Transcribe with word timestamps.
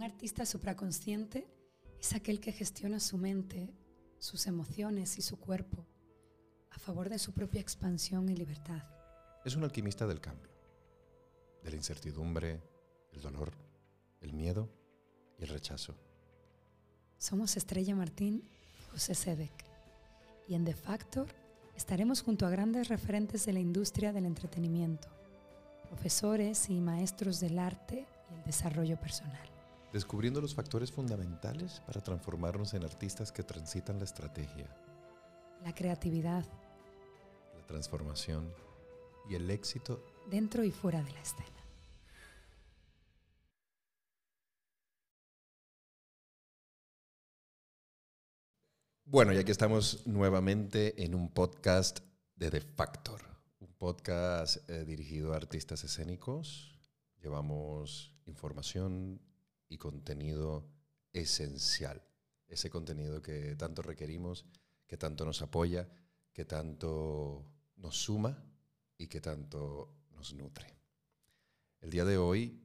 Un 0.00 0.04
artista 0.04 0.46
supraconsciente 0.46 1.46
es 2.00 2.14
aquel 2.14 2.40
que 2.40 2.52
gestiona 2.52 3.00
su 3.00 3.18
mente, 3.18 3.68
sus 4.18 4.46
emociones 4.46 5.18
y 5.18 5.20
su 5.20 5.38
cuerpo 5.38 5.86
a 6.70 6.78
favor 6.78 7.10
de 7.10 7.18
su 7.18 7.34
propia 7.34 7.60
expansión 7.60 8.30
y 8.30 8.34
libertad. 8.34 8.82
Es 9.44 9.56
un 9.56 9.62
alquimista 9.62 10.06
del 10.06 10.18
cambio, 10.18 10.48
de 11.62 11.68
la 11.68 11.76
incertidumbre, 11.76 12.62
el 13.12 13.20
dolor, 13.20 13.52
el 14.22 14.32
miedo 14.32 14.70
y 15.38 15.42
el 15.42 15.50
rechazo. 15.50 15.94
Somos 17.18 17.58
Estrella 17.58 17.94
Martín 17.94 18.42
y 18.78 18.90
José 18.92 19.14
Sedek. 19.14 19.66
Y 20.48 20.54
en 20.54 20.64
The 20.64 20.72
Factor 20.72 21.28
estaremos 21.76 22.22
junto 22.22 22.46
a 22.46 22.50
grandes 22.50 22.88
referentes 22.88 23.44
de 23.44 23.52
la 23.52 23.60
industria 23.60 24.14
del 24.14 24.24
entretenimiento, 24.24 25.08
profesores 25.90 26.70
y 26.70 26.80
maestros 26.80 27.38
del 27.38 27.58
arte 27.58 28.06
y 28.30 28.34
el 28.38 28.44
desarrollo 28.44 28.98
personal. 28.98 29.49
Descubriendo 29.92 30.40
los 30.40 30.54
factores 30.54 30.92
fundamentales 30.92 31.80
para 31.84 32.00
transformarnos 32.00 32.74
en 32.74 32.84
artistas 32.84 33.32
que 33.32 33.42
transitan 33.42 33.98
la 33.98 34.04
estrategia, 34.04 34.68
La 35.64 35.74
creatividad 35.74 36.44
la 37.56 37.66
transformación 37.66 38.54
y 39.28 39.34
el 39.34 39.50
éxito 39.50 40.04
dentro 40.30 40.62
y 40.64 40.70
fuera 40.70 41.02
de 41.02 41.12
la 41.12 41.20
escena. 41.20 41.46
Bueno, 49.04 49.32
y 49.32 49.38
aquí 49.38 49.50
estamos 49.50 50.06
nuevamente 50.06 51.02
en 51.02 51.16
un 51.16 51.30
podcast 51.34 51.98
de 52.36 52.48
The 52.48 52.60
Factor, 52.60 53.20
un 53.58 53.72
podcast 53.74 54.70
eh, 54.70 54.84
dirigido 54.84 55.32
a 55.32 55.36
artistas 55.36 55.82
escénicos. 55.82 56.78
Llevamos 57.20 58.14
información 58.26 59.20
y 59.70 59.78
contenido 59.78 60.68
esencial, 61.14 62.02
ese 62.48 62.68
contenido 62.68 63.22
que 63.22 63.56
tanto 63.56 63.80
requerimos, 63.80 64.44
que 64.86 64.98
tanto 64.98 65.24
nos 65.24 65.40
apoya, 65.40 65.88
que 66.32 66.44
tanto 66.44 67.46
nos 67.76 67.96
suma 67.96 68.44
y 68.98 69.06
que 69.06 69.20
tanto 69.20 69.94
nos 70.10 70.34
nutre. 70.34 70.76
El 71.80 71.90
día 71.90 72.04
de 72.04 72.18
hoy 72.18 72.60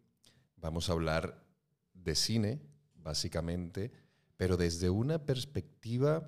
vamos 0.58 0.90
a 0.90 0.94
hablar 0.94 1.46
de 1.94 2.16
cine, 2.16 2.60
básicamente, 2.96 3.92
pero 4.36 4.58
desde 4.58 4.90
una 4.90 5.26
perspectiva, 5.26 6.28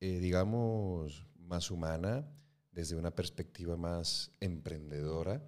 eh, 0.00 0.18
digamos, 0.20 1.26
más 1.38 1.70
humana, 1.70 2.28
desde 2.70 2.94
una 2.96 3.10
perspectiva 3.10 3.76
más 3.76 4.30
emprendedora, 4.40 5.42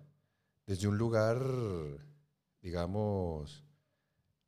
desde 0.67 0.89
un 0.89 0.97
lugar, 0.97 1.39
digamos, 2.63 3.66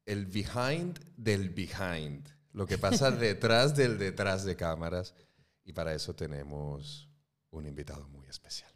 el 0.09 0.25
behind 0.25 0.99
del 1.19 1.51
behind, 1.51 2.27
lo 2.55 2.67
que 2.67 2.79
pasa 2.79 3.11
detrás 3.11 3.77
del 3.77 3.99
detrás 3.99 4.45
de 4.45 4.57
cámaras, 4.57 5.15
y 5.65 5.73
para 5.75 5.95
eso 5.95 6.15
tenemos 6.15 7.11
un 7.51 7.67
invitado 7.67 8.09
muy 8.09 8.27
especial. 8.27 8.73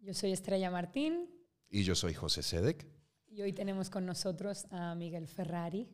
Yo 0.00 0.12
soy 0.12 0.32
Estrella 0.32 0.70
Martín 0.70 1.30
Y 1.70 1.84
yo 1.84 1.94
soy 1.94 2.14
José 2.14 2.42
Sedek. 2.42 2.84
y 3.28 3.42
hoy 3.42 3.52
tenemos 3.52 3.90
con 3.90 4.04
nosotros 4.04 4.66
a 4.70 4.94
Miguel 4.96 5.28
Ferrari, 5.28 5.88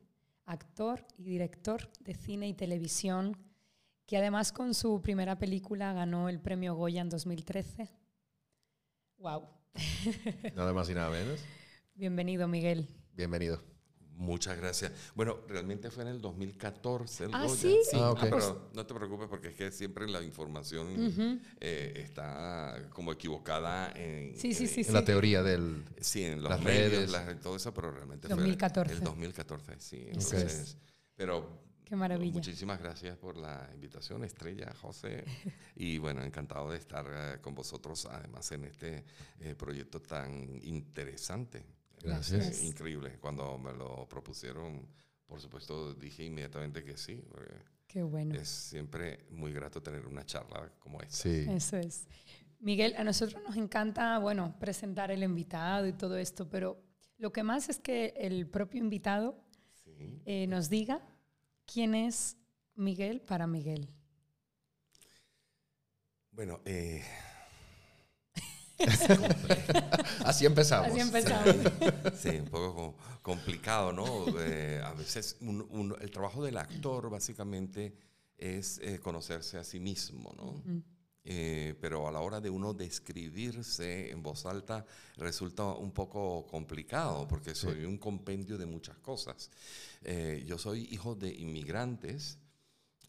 actor 0.46 1.06
y 1.18 1.24
director 1.24 1.90
de 2.00 2.14
cine 2.14 2.48
y 2.48 2.54
televisión, 2.54 3.36
que 4.06 4.16
además 4.16 4.52
con 4.52 4.72
su 4.72 5.02
primera 5.02 5.38
película 5.38 5.92
ganó 5.92 6.30
el 6.30 6.40
premio 6.40 6.74
Goya 6.74 7.02
en 7.02 7.10
2013. 7.10 7.90
¡Wow! 9.18 9.46
Nada 10.56 10.72
más 10.72 10.88
y 10.88 10.94
nada 10.94 11.10
menos. 11.10 11.40
Bienvenido, 11.94 12.48
Miguel. 12.48 12.88
Bienvenido. 13.24 13.60
Muchas 14.16 14.56
gracias. 14.56 14.92
Bueno, 15.14 15.40
realmente 15.46 15.90
fue 15.90 16.04
en 16.04 16.08
el 16.08 16.22
2014 16.22 17.24
el 17.24 17.30
Ah, 17.34 17.42
Goya. 17.44 17.54
¿sí? 17.60 17.76
Ah, 17.92 18.10
ok. 18.12 18.18
pero 18.22 18.70
no 18.72 18.86
te 18.86 18.94
preocupes 18.94 19.28
porque 19.28 19.48
es 19.48 19.54
que 19.56 19.70
siempre 19.70 20.08
la 20.08 20.22
información 20.22 20.88
eh, 21.60 21.92
está 21.96 22.88
como 22.88 23.12
equivocada 23.12 23.92
en, 23.94 24.34
Sí, 24.38 24.54
sí, 24.54 24.64
en- 24.64 24.70
sí, 24.70 24.80
En 24.88 24.94
la 24.94 25.04
teoría 25.04 25.42
del... 25.42 25.84
sí, 26.00 26.24
en 26.24 26.42
los 26.42 26.50
Las 26.50 26.62
medios, 26.62 26.92
redes. 26.92 27.10
las- 27.10 27.40
todo 27.40 27.56
eso, 27.56 27.74
pero 27.74 27.90
realmente 27.90 28.26
2014. 28.28 28.88
fue 28.90 28.98
el 28.98 29.04
2014, 29.04 29.74
sí. 29.80 30.04
Entonces, 30.06 30.78
pero 31.14 31.60
Qué 31.84 31.94
maravilla. 31.96 32.32
muchísimas 32.32 32.78
gracias 32.80 33.18
por 33.18 33.36
la 33.36 33.68
invitación, 33.74 34.24
Estrella, 34.24 34.72
José. 34.80 35.24
Y 35.76 35.98
bueno, 35.98 36.22
encantado 36.22 36.70
de 36.70 36.78
estar 36.78 37.06
eh, 37.10 37.38
con 37.42 37.54
vosotros, 37.54 38.06
además, 38.06 38.50
en 38.52 38.64
este 38.64 39.04
eh, 39.40 39.54
proyecto 39.54 40.00
tan 40.00 40.58
interesante. 40.62 41.64
Gracias. 42.02 42.46
Es 42.48 42.64
increíble. 42.64 43.18
Cuando 43.20 43.58
me 43.58 43.72
lo 43.72 44.08
propusieron, 44.08 44.86
por 45.26 45.40
supuesto, 45.40 45.94
dije 45.94 46.24
inmediatamente 46.24 46.82
que 46.82 46.96
sí. 46.96 47.22
Qué 47.86 48.02
bueno. 48.02 48.34
Es 48.34 48.48
siempre 48.48 49.26
muy 49.30 49.52
grato 49.52 49.82
tener 49.82 50.06
una 50.06 50.24
charla 50.24 50.72
como 50.78 51.00
esta. 51.00 51.14
Sí. 51.16 51.46
Eso 51.48 51.76
es. 51.76 52.06
Miguel, 52.60 52.94
a 52.96 53.04
nosotros 53.04 53.42
nos 53.42 53.56
encanta, 53.56 54.18
bueno, 54.18 54.54
presentar 54.58 55.10
el 55.10 55.22
invitado 55.22 55.86
y 55.86 55.92
todo 55.92 56.16
esto, 56.18 56.48
pero 56.48 56.82
lo 57.18 57.32
que 57.32 57.42
más 57.42 57.68
es 57.68 57.78
que 57.78 58.12
el 58.16 58.46
propio 58.48 58.80
invitado 58.80 59.42
Sí. 59.84 60.20
eh, 60.24 60.46
nos 60.46 60.68
diga 60.68 61.00
quién 61.66 61.94
es 61.94 62.36
Miguel 62.74 63.20
para 63.22 63.46
Miguel. 63.46 63.88
Bueno, 66.32 66.60
eh, 66.64 67.02
Así 70.24 70.46
empezamos. 70.46 70.88
Así 70.90 71.00
empezamos. 71.00 71.56
sí, 72.18 72.28
un 72.30 72.46
poco 72.46 72.74
co- 72.74 72.96
complicado, 73.22 73.92
¿no? 73.92 74.26
Eh, 74.40 74.80
a 74.84 74.92
veces 74.94 75.36
un- 75.40 75.66
un- 75.70 75.96
el 76.00 76.10
trabajo 76.10 76.42
del 76.44 76.56
actor 76.56 77.10
básicamente 77.10 77.94
es 78.38 78.78
eh, 78.82 78.98
conocerse 78.98 79.58
a 79.58 79.64
sí 79.64 79.80
mismo, 79.80 80.32
¿no? 80.36 80.62
Eh, 81.22 81.74
pero 81.82 82.08
a 82.08 82.12
la 82.12 82.20
hora 82.20 82.40
de 82.40 82.48
uno 82.48 82.72
describirse 82.72 84.10
en 84.10 84.22
voz 84.22 84.46
alta 84.46 84.86
resulta 85.18 85.64
un 85.74 85.92
poco 85.92 86.46
complicado 86.46 87.28
porque 87.28 87.54
soy 87.54 87.84
un 87.84 87.98
compendio 87.98 88.56
de 88.56 88.64
muchas 88.64 88.96
cosas. 88.98 89.50
Eh, 90.02 90.42
yo 90.46 90.56
soy 90.56 90.88
hijo 90.90 91.14
de 91.14 91.28
inmigrantes, 91.34 92.38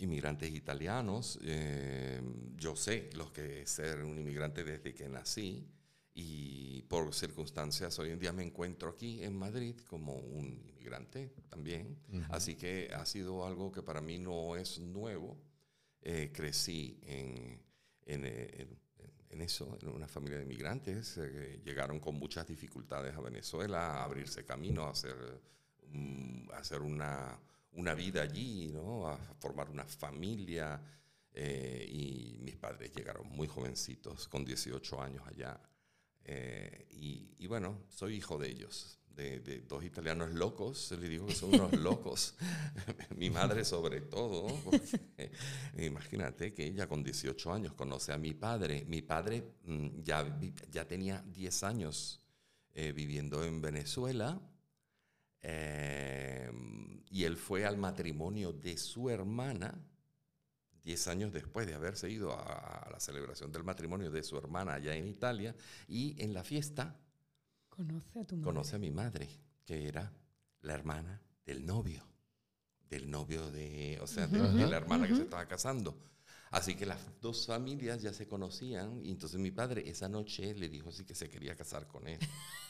inmigrantes 0.02 0.52
italianos. 0.54 1.40
eh, 1.44 2.22
yo 2.58 2.76
sé 2.76 3.10
lo 3.14 3.32
que 3.32 3.62
es 3.64 3.70
ser 3.70 4.04
un 4.04 4.18
inmigrante 4.18 4.64
desde 4.64 4.94
que 4.94 5.08
nací 5.10 5.68
y 6.14 6.82
por 6.84 7.14
circunstancias 7.14 7.98
hoy 8.00 8.10
en 8.12 8.20
día 8.20 8.34
me 8.34 8.44
encuentro 8.44 8.90
aquí 8.90 9.24
en 9.24 9.36
Madrid 9.38 9.76
como 9.90 10.16
un 10.16 10.62
inmigrante 10.68 11.32
también. 11.50 11.98
Así 12.30 12.56
que 12.56 12.90
ha 12.94 13.06
sido 13.06 13.46
algo 13.46 13.72
que 13.72 13.82
para 13.82 14.02
mí 14.02 14.18
no 14.20 14.56
es 14.58 14.80
nuevo. 14.80 15.38
Eh, 16.02 16.32
crecí 16.34 17.00
en, 17.04 17.62
en, 18.06 18.26
eh, 18.26 18.50
en- 18.58 18.82
en 19.30 19.42
eso, 19.42 19.78
en 19.82 19.88
una 19.88 20.10
familia 20.10 20.38
de 20.40 20.44
inmigrantes. 20.44 21.18
eh, 21.18 21.62
llegaron 21.64 22.00
con 22.02 22.16
muchas 22.16 22.46
dificultades 22.46 23.16
a 23.16 23.22
Venezuela, 23.22 23.94
a 23.96 24.04
abrirse 24.04 24.44
camino, 24.44 24.84
a 24.84 24.90
hacer, 24.90 25.16
mm, 25.88 26.52
a 26.52 26.58
hacer 26.58 26.82
una, 26.82 27.40
una 27.74 27.94
vida 27.94 28.22
allí, 28.22 28.70
¿no? 28.74 29.08
a 29.08 29.18
formar 29.40 29.70
una 29.70 29.86
familia. 29.86 30.82
eh, 31.34 31.88
y 31.90 32.38
mis 32.42 32.58
padres 32.58 32.92
llegaron 32.94 33.28
muy 33.30 33.48
jovencitos, 33.48 34.28
con 34.28 34.44
18 34.44 35.02
años 35.02 35.24
allá. 35.28 35.60
Eh, 36.24 36.88
y, 36.92 37.36
y 37.40 37.48
bueno, 37.48 37.84
soy 37.90 38.16
hijo 38.18 38.38
de 38.38 38.50
ellos, 38.50 39.00
de, 39.16 39.40
de 39.40 39.62
dos 39.62 39.84
italianos 39.84 40.32
locos, 40.32 40.92
le 40.92 41.08
digo 41.10 41.26
que 41.26 41.36
son 41.36 41.54
unos 41.56 41.74
locos. 41.80 42.36
Mi 43.16 43.30
madre 43.30 43.64
sobre 43.66 44.02
todo, 44.02 44.48
porque, 44.64 45.32
imagínate 45.78 46.54
que 46.54 46.66
ella 46.66 46.88
con 46.88 47.04
18 47.04 47.54
años 47.54 47.74
conoce 47.74 48.12
a 48.14 48.18
mi 48.18 48.34
padre. 48.34 48.86
Mi 48.88 49.02
padre 49.02 49.44
mm, 49.66 50.02
ya, 50.04 50.40
ya 50.70 50.86
tenía 50.86 51.24
10 51.28 51.64
años 51.64 52.22
eh, 52.74 52.92
viviendo 52.92 53.44
en 53.44 53.62
Venezuela. 53.62 54.40
Eh, 55.42 56.52
y 57.10 57.24
él 57.24 57.38
fue 57.38 57.66
al 57.66 57.78
matrimonio 57.78 58.54
de 58.54 58.78
su 58.78 59.10
hermana, 59.10 59.74
10 60.84 61.08
años 61.08 61.34
después 61.34 61.68
de 61.68 61.74
haberse 61.74 62.10
ido 62.10 62.34
a, 62.34 62.90
la 62.92 63.00
celebración 63.00 63.52
del 63.52 63.64
matrimonio 63.64 64.12
de 64.12 64.24
su 64.24 64.38
hermana 64.38 64.76
allá 64.76 64.96
en 64.96 65.08
Italia, 65.08 65.56
y 65.88 66.22
en 66.22 66.34
la 66.34 66.44
fiesta 66.44 66.98
Conoce 67.70 68.20
a 68.20 68.26
tu 68.26 68.36
madre. 68.36 68.46
conoce 68.46 68.76
a 68.76 68.80
mi 68.80 68.92
madre, 68.92 69.30
que 69.66 69.88
era 69.88 70.12
la 70.62 70.74
hermana 70.74 71.22
del 71.46 71.66
novio, 71.66 72.06
del 72.90 73.10
novio 73.10 73.50
de, 73.50 73.98
o 74.02 74.08
sea, 74.08 74.28
de, 74.28 74.40
de 74.40 74.68
la 74.68 74.78
hermana 74.78 75.08
que 75.08 75.16
se 75.16 75.24
estaba 75.24 75.48
casando. 75.48 76.11
Así 76.52 76.76
que 76.76 76.86
las 76.86 77.00
dos 77.22 77.48
familias 77.48 78.02
ya 78.02 78.14
se 78.14 78.28
conocían 78.28 79.00
y 79.06 79.12
entonces 79.12 79.40
mi 79.40 79.52
padre 79.52 79.90
esa 79.90 80.10
noche 80.10 80.54
le 80.54 80.68
dijo 80.68 80.90
así 80.90 81.06
que 81.06 81.16
se 81.16 81.30
quería 81.30 81.56
casar 81.56 81.88
con 81.88 82.08
él. 82.08 82.20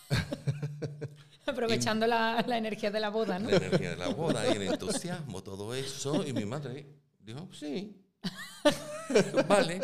Aprovechando 1.48 2.06
la, 2.06 2.46
la 2.48 2.58
energía 2.58 2.92
de 2.92 3.00
la 3.00 3.10
boda, 3.10 3.40
¿no? 3.40 3.50
La 3.50 3.58
energía 3.58 3.90
de 3.92 3.98
la 3.98 4.10
boda 4.10 4.48
y 4.48 4.58
el 4.58 4.62
entusiasmo, 4.64 5.42
todo 5.42 5.74
eso. 5.74 6.26
Y 6.26 6.32
mi 6.32 6.46
madre 6.46 6.88
dijo, 7.20 7.50
sí. 7.52 7.98
vale. 9.48 9.82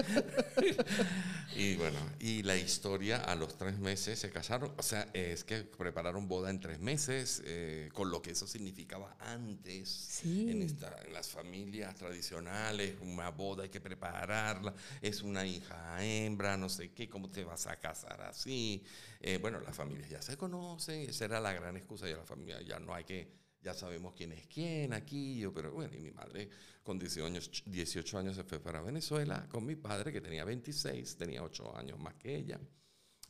y 1.55 1.75
bueno, 1.75 1.99
y 2.19 2.43
la 2.43 2.55
historia 2.55 3.17
a 3.17 3.35
los 3.35 3.57
tres 3.57 3.77
meses 3.79 4.19
se 4.19 4.29
casaron. 4.29 4.73
O 4.77 4.83
sea, 4.83 5.09
es 5.13 5.43
que 5.43 5.63
prepararon 5.63 6.27
boda 6.27 6.49
en 6.49 6.59
tres 6.59 6.79
meses, 6.79 7.41
eh, 7.45 7.89
con 7.93 8.09
lo 8.09 8.21
que 8.21 8.31
eso 8.31 8.47
significaba 8.47 9.15
antes 9.19 10.21
en, 10.23 10.61
esta, 10.61 10.95
en 11.05 11.13
las 11.13 11.29
familias 11.29 11.95
tradicionales. 11.95 12.95
Una 13.01 13.29
boda 13.29 13.63
hay 13.63 13.69
que 13.69 13.81
prepararla, 13.81 14.73
es 15.01 15.21
una 15.21 15.45
hija 15.45 16.03
hembra, 16.03 16.57
no 16.57 16.69
sé 16.69 16.91
qué, 16.91 17.09
cómo 17.09 17.29
te 17.29 17.43
vas 17.43 17.67
a 17.67 17.77
casar 17.77 18.21
así. 18.21 18.83
Eh, 19.19 19.37
bueno, 19.39 19.59
las 19.59 19.75
familias 19.75 20.09
ya 20.09 20.21
se 20.21 20.37
conocen, 20.37 21.09
esa 21.09 21.25
era 21.25 21.39
la 21.39 21.53
gran 21.53 21.75
excusa, 21.77 22.07
ya 22.07 22.17
la 22.17 22.25
familia 22.25 22.61
ya 22.61 22.79
no 22.79 22.93
hay 22.93 23.03
que 23.03 23.46
ya 23.61 23.73
sabemos 23.73 24.13
quién 24.13 24.31
es 24.31 24.47
quién 24.47 24.93
aquí, 24.93 25.39
yo, 25.39 25.53
pero 25.53 25.71
bueno, 25.71 25.95
y 25.95 25.99
mi 25.99 26.11
madre 26.11 26.49
con 26.83 26.97
18 26.97 27.25
años, 27.25 27.63
18 27.65 28.17
años 28.17 28.35
se 28.35 28.43
fue 28.43 28.59
para 28.59 28.81
Venezuela 28.81 29.47
con 29.49 29.65
mi 29.65 29.75
padre 29.75 30.11
que 30.11 30.21
tenía 30.21 30.45
26, 30.45 31.17
tenía 31.17 31.43
8 31.43 31.75
años 31.77 31.99
más 31.99 32.15
que 32.15 32.35
ella. 32.35 32.59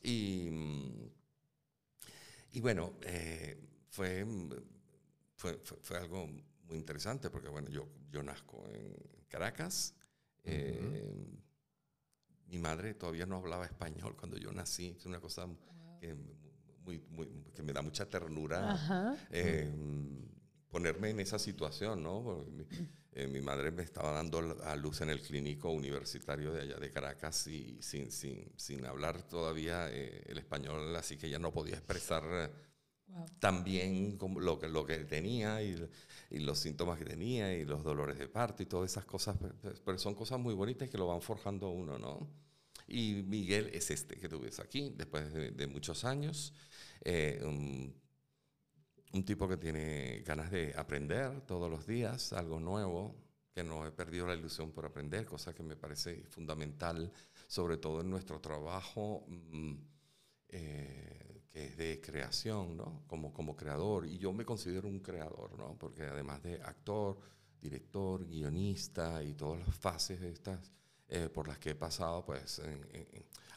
Y, 0.03 0.49
mm, 0.51 1.09
y 2.51 2.61
bueno, 2.61 2.93
eh, 3.01 3.57
fue, 3.89 4.25
fue, 5.35 5.57
fue, 5.57 5.97
algo 5.97 6.27
muy 6.63 6.77
interesante 6.77 7.29
porque 7.29 7.49
bueno, 7.49 7.69
yo, 7.69 7.87
yo 8.11 8.21
nazco 8.23 8.67
en 8.69 8.95
Caracas. 9.27 9.95
Eh, 10.43 10.79
mi 12.47 12.57
madre 12.57 12.93
todavía 12.93 13.25
no 13.25 13.37
hablaba 13.37 13.65
español 13.65 14.15
cuando 14.15 14.37
yo 14.37 14.51
nací, 14.51 14.95
es 14.97 15.05
una 15.05 15.19
cosa 15.19 15.47
que 15.99 16.15
que 17.53 17.63
me 17.63 17.73
da 17.73 17.81
mucha 17.81 18.05
ternura 18.09 19.17
eh, 19.31 19.69
ponerme 20.69 21.09
en 21.09 21.19
esa 21.19 21.39
situación, 21.39 22.03
¿no? 22.03 22.45
Eh, 23.13 23.27
mi, 23.27 23.41
madre 23.41 23.71
me 23.71 23.81
estaba 23.81 24.11
dando 24.11 24.57
a 24.63 24.75
luz 24.75 25.01
en 25.01 25.09
el 25.09 25.21
clínico 25.21 25.71
universitario 25.71 26.53
de 26.53 26.61
allá 26.61 26.77
de 26.77 26.91
Caracas 26.91 27.47
y 27.47 27.81
sin, 27.81 28.11
sin, 28.11 28.51
sin 28.55 28.85
hablar 28.85 29.23
todavía 29.23 29.89
eh, 29.89 30.23
el 30.27 30.37
español, 30.37 30.95
así 30.95 31.17
que 31.17 31.27
ya 31.27 31.39
no 31.39 31.51
podía 31.51 31.75
expresar 31.75 32.51
tan 33.39 33.63
bien 33.63 34.17
como 34.17 34.39
lo, 34.39 34.59
que, 34.59 34.67
lo 34.67 34.85
que 34.85 34.97
tenía 35.05 35.63
y, 35.63 35.89
y, 36.29 36.39
los 36.39 36.59
síntomas 36.59 36.99
que 36.99 37.05
tenía 37.05 37.55
y 37.55 37.65
los 37.65 37.83
dolores 37.83 38.19
de 38.19 38.27
parto 38.27 38.61
y 38.61 38.65
todas 38.65 38.91
esas 38.91 39.05
cosas, 39.05 39.35
pero 39.83 39.97
son 39.97 40.13
cosas 40.13 40.39
muy 40.39 40.53
bonitas 40.53 40.89
que 40.89 40.97
lo 40.97 41.07
van 41.07 41.21
forjando 41.21 41.69
uno, 41.69 41.97
¿no? 41.97 42.27
Y 42.87 43.23
Miguel 43.27 43.69
es 43.73 43.91
este 43.91 44.15
que 44.15 44.29
tú 44.29 44.39
ves 44.39 44.59
aquí, 44.59 44.93
después 44.95 45.33
de, 45.33 45.67
muchos 45.67 46.05
años. 46.05 46.53
Eh, 47.01 47.41
un, 47.43 47.95
tipo 49.25 49.47
que 49.47 49.57
tiene 49.57 50.21
ganas 50.25 50.51
de 50.51 50.73
aprender 50.77 51.41
todos 51.41 51.69
los 51.69 51.87
días, 51.87 52.33
algo 52.33 52.59
nuevo, 52.59 53.15
que 53.51 53.63
no 53.63 53.85
he 53.85 53.91
perdido 53.91 54.27
la 54.27 54.35
ilusión 54.35 54.71
por 54.71 54.85
aprender, 54.85 55.25
cosa 55.25 55.55
que 55.55 55.63
me 55.63 55.75
parece 55.75 56.23
fundamental, 56.27 57.11
sobre 57.47 57.77
todo 57.77 58.01
en 58.01 58.09
nuestro 58.09 58.39
trabajo, 58.39 59.25
mm, 59.27 59.73
eh, 60.49 61.41
que 61.49 61.65
es 61.65 61.77
de 61.77 61.99
creación, 61.99 62.77
¿no? 62.77 63.03
Como, 63.07 63.33
como 63.33 63.55
creador. 63.55 64.05
Y 64.05 64.17
yo 64.19 64.31
me 64.31 64.45
considero 64.45 64.87
un 64.87 64.99
creador, 64.99 65.57
¿no? 65.57 65.75
Porque 65.77 66.03
además 66.03 66.43
de 66.43 66.61
actor, 66.61 67.17
director, 67.59 68.25
guionista 68.25 69.23
y 69.23 69.33
todas 69.33 69.65
las 69.65 69.75
fases 69.75 70.21
de 70.21 70.29
estas 70.29 70.71
eh, 71.09 71.29
por 71.29 71.47
las 71.47 71.57
que 71.57 71.71
he 71.71 71.75
pasado, 71.75 72.23
pues 72.23 72.61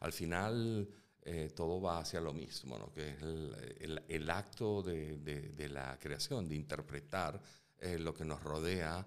al 0.01 0.13
final 0.13 0.89
eh, 1.23 1.51
todo 1.55 1.81
va 1.81 2.01
hacia 2.01 2.21
lo 2.21 2.33
mismo, 2.33 2.79
¿no? 2.79 2.93
que 2.93 3.11
es 3.11 3.23
el, 3.23 4.03
el, 4.09 4.31
acto 4.31 4.83
de, 4.83 5.17
de, 5.19 5.69
la 5.69 5.99
creación, 5.99 6.49
de 6.49 6.55
interpretar 6.55 7.41
eh, 7.79 7.99
lo 7.99 8.15
que 8.15 8.25
nos 8.25 8.43
rodea 8.43 9.07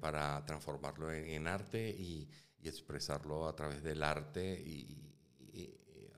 para 0.00 0.44
transformarlo 0.44 1.12
en, 1.12 1.48
arte 1.48 1.88
y, 1.90 2.28
y, 2.58 2.68
expresarlo 2.68 3.48
a 3.48 3.56
través 3.56 3.82
del 3.82 4.02
arte 4.02 4.60
y, 4.64 5.02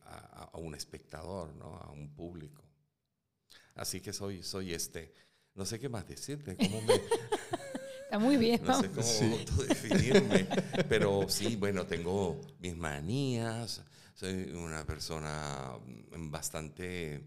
a, 0.05 0.51
a, 0.53 0.59
un 0.59 0.75
espectador, 0.75 1.55
¿no? 1.55 1.77
a 1.77 1.91
un 1.91 2.15
público. 2.15 2.63
Así 3.75 4.01
que 4.01 4.13
soy, 4.13 4.43
soy 4.43 4.75
este. 4.75 5.15
No 5.55 5.65
sé 5.65 5.79
qué 5.79 5.89
más 5.89 6.07
decirte, 6.07 6.57
cómo 6.57 6.83
me... 6.83 6.95
Está 8.05 8.19
muy 8.19 8.37
bien. 8.37 8.61
No, 8.65 8.81
sé 8.81 8.91
cómo 8.91 9.37
autodefinirme, 9.39 10.49
pero 10.89 11.29
sí, 11.29 11.57
bueno, 11.57 11.87
tengo 11.87 12.41
mis 12.59 12.75
manías, 12.75 13.83
soy 14.19 14.51
una 14.53 14.85
persona 14.85 15.79
bastante 16.29 17.23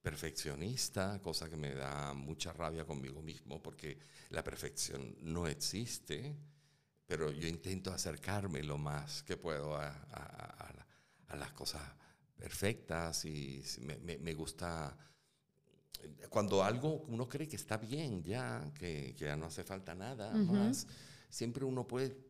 perfeccionista, 0.00 1.20
cosa 1.20 1.48
que 1.48 1.56
me 1.56 1.74
da 1.74 2.12
mucha 2.14 2.52
rabia 2.52 2.84
conmigo 2.84 3.20
mismo 3.20 3.60
porque 3.60 3.98
la 4.30 4.44
perfección 4.44 5.16
no 5.22 5.48
existe, 5.48 6.36
pero 7.04 7.32
yo 7.32 7.48
intento 7.48 7.92
acercarme 7.92 8.62
lo 8.62 8.78
más 8.78 9.24
que 9.24 9.36
puedo 9.36 9.74
a, 9.74 9.92
las 11.36 11.52
cosas 11.52 11.82
perfectas 12.36 13.24
y 13.24 13.60
me, 13.80 14.16
me 14.18 14.32
gusta 14.32 14.96
cuando 16.30 16.62
algo 16.62 17.06
uno 17.08 17.28
cree 17.28 17.48
que 17.48 17.56
está 17.56 17.76
bien 17.76 18.22
ya, 18.22 18.72
que, 18.72 19.14
ya 19.18 19.36
no 19.36 19.46
hace 19.46 19.64
falta 19.64 19.96
nada 19.96 20.32
más, 20.32 20.86
siempre 21.28 21.64
uno 21.64 21.88
puede 21.88 22.25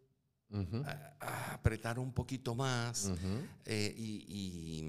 apretar 1.52 1.98
un 1.98 2.12
poquito 2.12 2.54
más 2.54 3.10
eh, 3.64 3.94
y, 3.96 4.84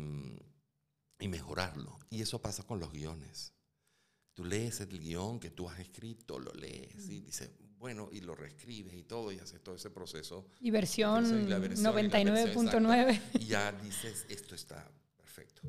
y, 1.19 1.27
mejorarlo. 1.27 1.99
Y 2.09 2.21
eso 2.21 2.41
pasa 2.41 2.63
con 2.63 2.79
los 2.79 2.91
guiones. 2.91 3.53
Tú 4.33 4.45
lees 4.45 4.79
el 4.81 4.99
guion 4.99 5.39
que 5.39 5.49
tú 5.49 5.67
has 5.67 5.79
escrito, 5.79 6.39
lo 6.39 6.53
lees 6.53 7.09
y 7.09 7.21
dices, 7.21 7.51
bueno, 7.79 8.09
y 8.11 8.21
lo 8.21 8.35
reescribes 8.35 8.93
y 8.93 9.03
todo, 9.03 9.31
y 9.31 9.39
haces 9.39 9.61
todo 9.63 9.75
ese 9.75 9.89
proceso. 9.89 10.47
Y 10.59 10.71
versión 10.71 11.25
99.9. 11.25 13.21
y 13.39 13.45
ya 13.45 13.71
dices, 13.71 14.25
esto 14.29 14.55
está 14.55 14.89
perfecto. 15.17 15.63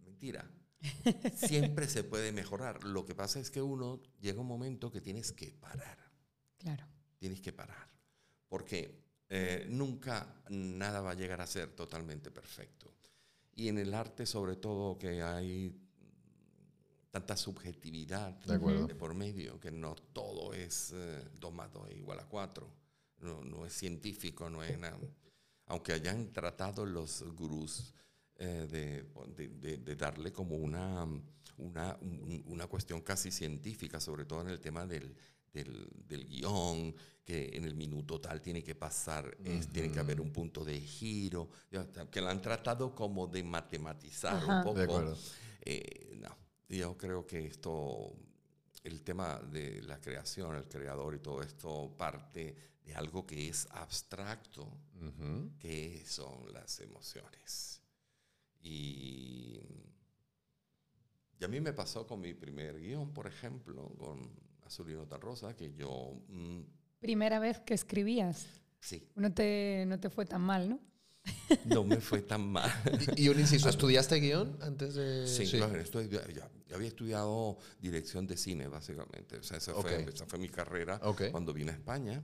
Mentira 0.00 0.48
Siempre 1.36 1.88
se 1.88 2.04
puede 2.04 2.32
mejorar. 2.32 2.84
Lo 2.84 3.04
que 3.04 3.14
pasa 3.14 3.38
es 3.38 3.50
que 3.50 3.62
uno 3.62 4.00
llega 4.20 4.40
un 4.40 4.46
momento 4.46 4.90
que 4.90 5.00
tienes 5.00 5.32
que 5.32 5.52
parar. 5.52 5.98
Claro. 6.58 6.86
Tienes 7.18 7.40
que 7.40 7.52
parar. 7.52 7.88
Porque 8.48 9.01
eh, 9.34 9.64
nunca 9.66 10.26
nada 10.50 11.00
va 11.00 11.12
a 11.12 11.14
llegar 11.14 11.40
a 11.40 11.46
ser 11.46 11.70
totalmente 11.70 12.30
perfecto. 12.30 12.92
Y 13.54 13.68
en 13.68 13.78
el 13.78 13.94
arte, 13.94 14.26
sobre 14.26 14.56
todo, 14.56 14.98
que 14.98 15.22
hay 15.22 15.74
tanta 17.10 17.34
subjetividad 17.34 18.34
de, 18.44 18.94
por 18.94 19.14
medio, 19.14 19.58
que 19.58 19.70
no 19.70 19.94
todo 19.94 20.52
es 20.52 20.90
2 20.90 21.50
eh, 21.50 21.54
más 21.54 21.72
2 21.72 21.92
igual 21.92 22.20
a 22.20 22.26
4. 22.26 22.68
No, 23.20 23.42
no, 23.42 23.64
es 23.64 23.72
científico, 23.72 24.50
no 24.50 24.62
es 24.62 24.78
nada. 24.78 24.98
Aunque 25.64 25.94
hayan 25.94 26.30
tratado 26.30 26.84
los 26.84 27.24
gurús 27.34 27.94
eh, 28.36 28.68
de, 28.70 29.78
de, 29.78 29.96
darle 29.96 30.30
como 30.30 30.56
una, 30.56 31.08
una, 31.56 31.98
una, 32.44 32.66
cuestión 32.66 33.00
casi 33.00 33.30
científica, 33.30 33.98
sobre 33.98 34.26
todo 34.26 34.42
en 34.42 34.48
el 34.48 34.60
tema 34.60 34.86
del, 34.86 35.16
del, 35.52 35.88
del 36.06 36.26
guion, 36.26 36.94
que 37.24 37.50
en 37.54 37.64
el 37.64 37.74
minuto 37.74 38.20
tal 38.20 38.40
tiene 38.40 38.62
que 38.62 38.74
pasar, 38.74 39.36
tiene 39.72 39.92
que 39.92 40.00
haber 40.00 40.20
un 40.20 40.32
punto 40.32 40.64
de 40.64 40.80
giro, 40.80 41.50
que 42.10 42.20
lo 42.20 42.28
han 42.28 42.42
tratado 42.42 42.94
como 42.94 43.26
de 43.26 43.42
matematizar 43.44 44.42
un 44.44 44.64
poco. 44.64 45.16
Eh, 45.60 46.18
no, 46.20 46.36
yo 46.68 46.96
creo 46.96 47.24
que 47.26 47.46
esto, 47.46 48.12
el 48.82 49.02
tema 49.02 49.38
de 49.38 49.82
la 49.82 50.00
creación, 50.00 50.56
el 50.56 50.68
creador 50.68 51.14
y 51.14 51.20
todo 51.20 51.42
esto 51.42 51.94
parte 51.96 52.56
de 52.84 52.94
algo 52.94 53.24
que 53.24 53.48
es 53.48 53.68
abstracto, 53.70 54.68
que 55.60 56.02
son 56.04 56.52
las 56.52 56.80
emociones. 56.80 57.80
Y, 58.60 59.60
y 61.38 61.44
a 61.44 61.48
mí 61.48 61.60
me 61.60 61.72
pasó 61.72 62.04
con 62.06 62.20
mi 62.20 62.34
primer 62.34 62.80
guion, 62.80 63.12
por 63.12 63.28
ejemplo, 63.28 63.88
con 63.96 64.28
Azulino 64.72 65.04
Rosa, 65.04 65.54
que 65.54 65.72
yo... 65.74 66.14
Mm, 66.28 66.60
Primera 67.00 67.38
vez 67.38 67.60
que 67.60 67.74
escribías. 67.74 68.46
Sí. 68.80 69.06
No 69.16 69.32
te, 69.32 69.84
no 69.86 69.98
te 70.00 70.08
fue 70.08 70.24
tan 70.24 70.40
mal, 70.40 70.68
¿no? 70.68 70.80
No 71.66 71.84
me 71.84 72.00
fue 72.00 72.22
tan 72.22 72.48
mal. 72.50 72.70
y, 73.16 73.28
un 73.28 73.38
inciso, 73.38 73.68
¿estudiaste 73.68 74.16
guion 74.16 74.56
antes 74.62 74.94
de...? 74.94 75.26
Sí, 75.26 75.46
sí. 75.46 75.58
ya, 75.58 75.64
había 76.74 76.88
estudiado 76.88 77.58
dirección 77.80 78.26
de 78.26 78.36
cine, 78.36 78.66
básicamente. 78.66 79.36
O 79.36 79.42
sea, 79.42 79.58
esa, 79.58 79.74
fue, 79.74 80.04
esa 80.04 80.26
fue 80.26 80.38
mi 80.38 80.48
carrera 80.48 81.00
cuando 81.30 81.52
vine 81.52 81.72
a 81.72 81.74
España 81.74 82.22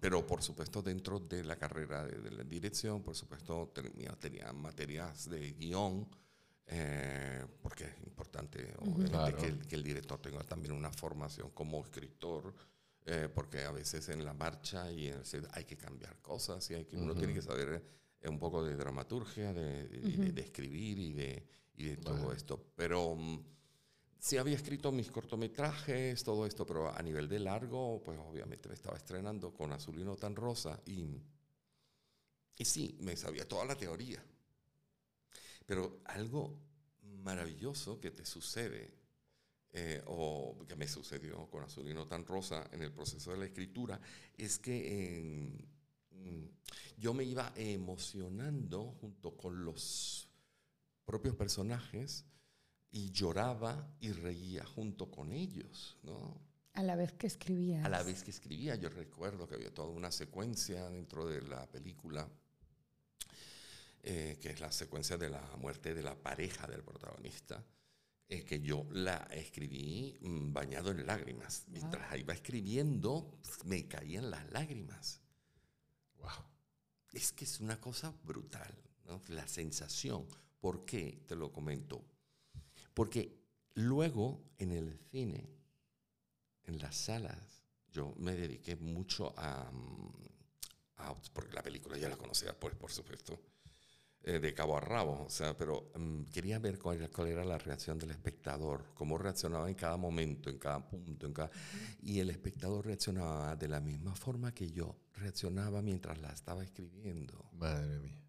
pero 0.00 0.26
por 0.26 0.42
supuesto 0.42 0.82
dentro 0.82 1.18
de 1.18 1.44
la 1.44 1.56
carrera 1.56 2.04
de, 2.04 2.30
la 2.30 2.44
dirección, 2.44 3.02
por 3.02 3.14
supuesto 3.14 3.72
tenía, 3.74 4.12
tenía 4.12 4.52
materias 4.52 5.28
de 5.28 5.52
guion, 5.52 6.08
eh, 6.74 7.44
porque 7.60 7.84
es 7.84 7.98
importante 8.06 8.74
que, 9.68 9.74
el, 9.74 9.82
director 9.82 10.18
tenga 10.18 10.42
también 10.42 10.72
una 10.72 10.90
formación 10.90 11.50
como 11.50 11.82
escritor, 11.82 12.54
eh, 13.04 13.28
porque 13.34 13.62
a 13.64 13.72
veces 13.72 14.08
en 14.08 14.24
la 14.24 14.32
marcha 14.32 14.90
y 14.90 15.08
en 15.08 15.22
hay 15.52 15.64
que 15.66 15.76
cambiar 15.76 16.16
cosas 16.22 16.70
y 16.70 16.74
hay 16.74 16.86
que, 16.86 16.96
uno 16.96 17.14
tiene 17.14 17.34
que 17.34 17.42
saber 17.42 17.84
eh, 18.20 18.28
un 18.28 18.38
poco 18.38 18.64
de 18.64 18.74
dramaturgia, 18.74 19.52
de, 19.52 20.32
escribir 20.36 20.98
y 20.98 21.12
de, 21.12 21.46
y 21.74 21.84
de 21.88 21.96
todo 21.98 22.32
esto. 22.32 22.72
Pero 22.74 23.16
mm, 23.16 23.44
sí 24.18 24.38
había 24.38 24.56
escrito 24.56 24.90
mis 24.92 25.10
cortometrajes, 25.10 26.24
todo 26.24 26.46
esto, 26.46 26.64
pero 26.64 26.88
a 26.88 27.02
nivel 27.02 27.28
de 27.28 27.38
largo, 27.38 28.02
pues 28.02 28.18
obviamente 28.18 28.66
me 28.70 28.74
estaba 28.74 28.96
estrenando 28.96 29.52
con 29.52 29.72
Azulino 29.72 30.16
tan 30.16 30.34
rosa 30.34 30.80
y, 30.86 31.20
y 32.56 32.64
sí, 32.64 32.96
me 33.00 33.14
sabía 33.14 33.46
toda 33.46 33.66
la 33.66 33.76
teoría. 33.76 34.24
Pero 35.66 36.00
algo 36.04 36.58
maravilloso 37.02 38.00
que 38.00 38.10
te 38.10 38.24
sucede, 38.24 38.94
eh, 39.72 40.02
o 40.06 40.64
que 40.66 40.76
me 40.76 40.86
sucedió 40.86 41.48
con 41.48 41.62
Azulino 41.62 42.06
tan 42.06 42.26
rosa 42.26 42.68
en 42.72 42.82
el 42.82 42.92
proceso 42.92 43.30
de 43.30 43.38
la 43.38 43.46
escritura, 43.46 44.00
es 44.36 44.58
que 44.58 45.50
mm, 46.10 46.44
yo 46.98 47.14
me 47.14 47.24
iba 47.24 47.52
emocionando 47.56 48.92
junto 49.00 49.36
con 49.36 49.64
los 49.64 50.28
propios 51.04 51.34
personajes 51.34 52.24
y 52.90 53.10
lloraba 53.10 53.90
y 54.00 54.12
reía 54.12 54.64
junto 54.64 55.10
con 55.10 55.32
ellos, 55.32 55.96
¿no? 56.02 56.40
A 56.74 56.82
la 56.82 56.96
vez 56.96 57.12
que 57.12 57.26
escribía. 57.26 57.84
A 57.84 57.88
la 57.88 58.02
vez 58.02 58.22
que 58.22 58.30
escribía, 58.30 58.76
yo 58.76 58.88
recuerdo 58.88 59.46
que 59.46 59.54
había 59.54 59.72
toda 59.72 59.88
una 59.88 60.10
secuencia 60.10 60.88
dentro 60.90 61.26
de 61.26 61.42
la 61.42 61.66
película, 61.70 62.28
eh, 64.02 64.38
que 64.40 64.50
es 64.50 64.60
la 64.60 64.72
secuencia 64.72 65.16
de 65.16 65.30
la 65.30 65.40
muerte 65.58 65.94
de 65.94 66.02
la 66.02 66.14
pareja 66.14 66.66
del 66.66 66.82
protagonista, 66.82 67.64
eh, 68.28 68.44
que 68.44 68.60
yo 68.60 68.86
la 68.90 69.28
escribí 69.30 70.18
mm, 70.20 70.52
bañado 70.52 70.90
en 70.90 71.06
lágrimas. 71.06 71.64
Mientras 71.68 72.18
iba 72.18 72.34
escribiendo, 72.34 73.38
me 73.64 73.86
caían 73.86 74.30
las 74.30 74.50
lágrimas. 74.50 75.20
Wow. 76.16 76.44
Es 77.12 77.30
que 77.30 77.44
es 77.44 77.60
una 77.60 77.80
cosa 77.80 78.12
brutal, 78.24 78.74
¿no? 79.04 79.22
La 79.28 79.46
sensación. 79.46 80.26
¿Por 80.58 80.84
qué? 80.84 81.22
Te 81.28 81.36
lo 81.36 81.52
comento. 81.52 82.04
Porque 82.94 83.38
luego 83.74 84.42
en 84.58 84.72
el 84.72 84.98
cine, 85.10 85.48
en 86.64 86.78
las 86.78 86.96
salas, 86.96 87.62
yo 87.92 88.14
me 88.16 88.34
dediqué 88.34 88.76
mucho 88.76 89.32
a, 89.36 89.70
mm, 89.70 90.12
porque 91.32 91.54
la 91.54 91.62
película 91.62 91.96
ya 91.98 92.08
la 92.08 92.16
conocía, 92.16 92.58
pues, 92.58 92.74
por 92.74 92.90
supuesto, 92.90 93.38
eh, 94.24 94.38
de 94.38 94.54
cabo 94.54 94.76
a 94.76 94.80
rabo, 94.80 95.24
o 95.26 95.30
sea, 95.30 95.56
pero 95.56 95.90
mm, 95.96 96.24
quería 96.32 96.58
ver 96.58 96.78
cuál 96.78 96.98
era, 96.98 97.08
cuál 97.08 97.28
era, 97.28 97.44
la 97.44 97.58
reacción 97.58 97.98
del 97.98 98.12
espectador, 98.12 98.84
cómo 98.94 99.18
reaccionaba 99.18 99.68
en 99.68 99.74
cada 99.74 99.96
momento, 99.96 100.48
en 100.48 100.58
cada 100.58 100.86
punto, 100.86 101.26
en 101.26 101.32
cada... 101.32 101.50
Y 102.02 102.20
el 102.20 102.30
espectador 102.30 102.86
reaccionaba 102.86 103.56
de 103.56 103.68
la 103.68 103.80
misma 103.80 104.14
forma 104.14 104.54
que 104.54 104.70
yo 104.70 104.96
reaccionaba 105.14 105.82
mientras 105.82 106.20
la 106.20 106.30
estaba 106.30 106.62
escribiendo. 106.62 107.50
Madre 107.52 107.98
mía, 107.98 108.22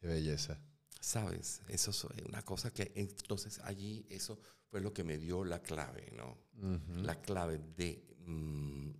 qué 0.00 0.06
belleza. 0.06 0.58
¿Sabes? 1.00 1.62
Eso 1.68 1.90
es 1.90 2.04
una 2.26 2.42
cosa 2.42 2.72
que 2.72 2.92
entonces 2.94 3.58
allí 3.64 4.06
eso 4.10 4.38
fue 4.70 4.80
lo 4.80 4.92
que 4.92 5.04
me 5.04 5.18
dio 5.18 5.44
la 5.44 5.60
clave, 5.60 6.12
¿no? 6.16 6.38
La 7.02 7.20
clave 7.20 7.58
de... 7.76 8.04
Mm, 8.26 8.90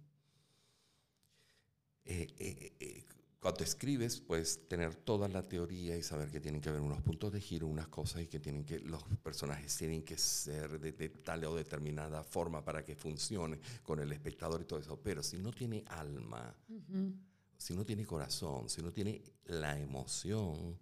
eh, 2.04 2.26
eh, 2.38 2.72
eh, 2.80 3.04
cuando 3.40 3.64
escribes, 3.64 4.20
pues 4.20 4.68
tener 4.68 4.94
toda 4.94 5.26
la 5.26 5.42
teoría 5.42 5.96
y 5.96 6.02
saber 6.02 6.30
que 6.30 6.40
tienen 6.40 6.60
que 6.60 6.68
haber 6.68 6.82
unos 6.82 7.00
puntos 7.00 7.32
de 7.32 7.40
giro, 7.40 7.66
unas 7.66 7.88
cosas 7.88 8.22
y 8.22 8.26
que 8.26 8.38
tienen 8.38 8.64
que 8.64 8.80
los 8.80 9.02
personajes 9.22 9.74
tienen 9.76 10.02
que 10.02 10.18
ser 10.18 10.78
de, 10.78 11.08
tal 11.08 11.44
o 11.46 11.54
determinada 11.54 12.22
forma 12.22 12.62
para 12.62 12.84
que 12.84 12.94
funcione 12.94 13.58
con 13.82 13.98
el 13.98 14.12
espectador 14.12 14.60
y 14.60 14.64
todo 14.66 14.78
eso. 14.78 15.00
Pero 15.02 15.22
si 15.22 15.38
no 15.38 15.52
tiene 15.52 15.82
alma, 15.86 16.54
si 17.56 17.74
no 17.74 17.82
tiene 17.84 18.04
corazón, 18.04 18.68
si 18.68 18.82
no 18.82 18.92
tiene 18.92 19.22
la 19.46 19.78
emoción, 19.78 20.78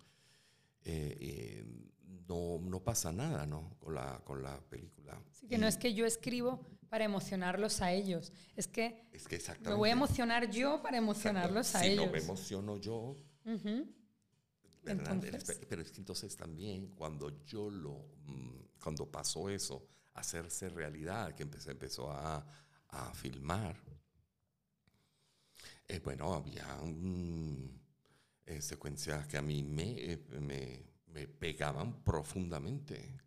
eh, 0.85 1.17
eh, 1.21 1.65
no, 2.27 2.59
no, 2.59 2.81
pasa 2.81 3.13
nada 3.13 3.47
¿no? 3.47 3.77
con, 3.79 3.95
la, 3.95 4.21
con 4.25 4.43
la 4.43 4.61
película. 4.63 5.23
Sí, 5.31 5.47
que 5.47 5.59
no 5.59 5.69
es 5.69 5.77
que 5.77 5.95
yo 5.95 6.05
escribo 6.05 6.61
para 6.89 7.05
emocionarlos 7.05 7.81
a 7.81 7.93
ellos, 7.93 8.33
es 8.57 8.67
que, 8.67 9.09
es 9.13 9.27
que 9.27 9.39
me 9.61 9.75
voy 9.75 9.91
a 9.91 9.93
emocionar 9.93 10.51
yo 10.51 10.83
para 10.83 10.97
emocionarlos 10.97 11.75
a 11.75 11.85
ellos. 11.85 12.01
Si 12.01 12.07
no 12.07 12.13
me 12.13 12.19
emociono 12.19 12.77
yo, 12.79 13.17
pero 15.69 15.83
es 15.83 15.91
que 15.93 15.99
entonces 15.99 16.37
también 16.37 16.89
cuando 16.95 17.45
yo 17.45 17.71
lo, 17.71 18.07
mm, 18.27 18.81
cuando 18.83 19.11
pasó 19.11 19.49
eso, 19.51 19.87
hacerse 20.15 20.69
realidad, 20.69 21.35
que 21.35 21.43
empecé, 21.43 21.71
empezó 21.71 22.11
a, 22.11 22.45
a 22.89 23.15
filmar, 23.15 23.77
eh, 25.87 26.01
bueno, 26.01 26.35
había 26.35 26.67
eh, 28.45 28.61
secuencias 28.61 29.27
que 29.27 29.39
a 29.39 29.43
mí 29.43 29.65
eh, 29.79 30.19
me, 30.41 30.83
me, 31.07 31.27
pegaban 31.27 32.03
profundamente 32.03 33.21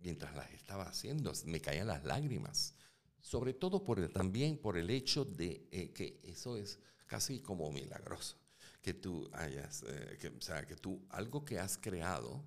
mientras 0.00 0.34
las 0.34 0.50
estaba 0.52 0.84
haciendo, 0.84 1.32
me 1.46 1.60
caían 1.60 1.86
las 1.86 2.04
lágrimas, 2.04 2.74
sobre 3.20 3.54
todo 3.54 3.84
por 3.84 4.08
también 4.10 4.58
por 4.58 4.76
el 4.76 4.90
hecho 4.90 5.24
de 5.24 5.66
eh, 5.70 5.92
que 5.92 6.20
eso 6.22 6.56
es 6.56 6.78
casi 7.06 7.40
como 7.40 7.70
milagroso, 7.72 8.36
que 8.82 8.94
tú 8.94 9.28
hayas, 9.32 9.84
que, 10.20 10.28
o 10.28 10.40
sea, 10.40 10.66
que 10.66 10.76
tú 10.76 11.06
algo 11.10 11.44
que 11.44 11.58
has 11.58 11.78
creado, 11.78 12.44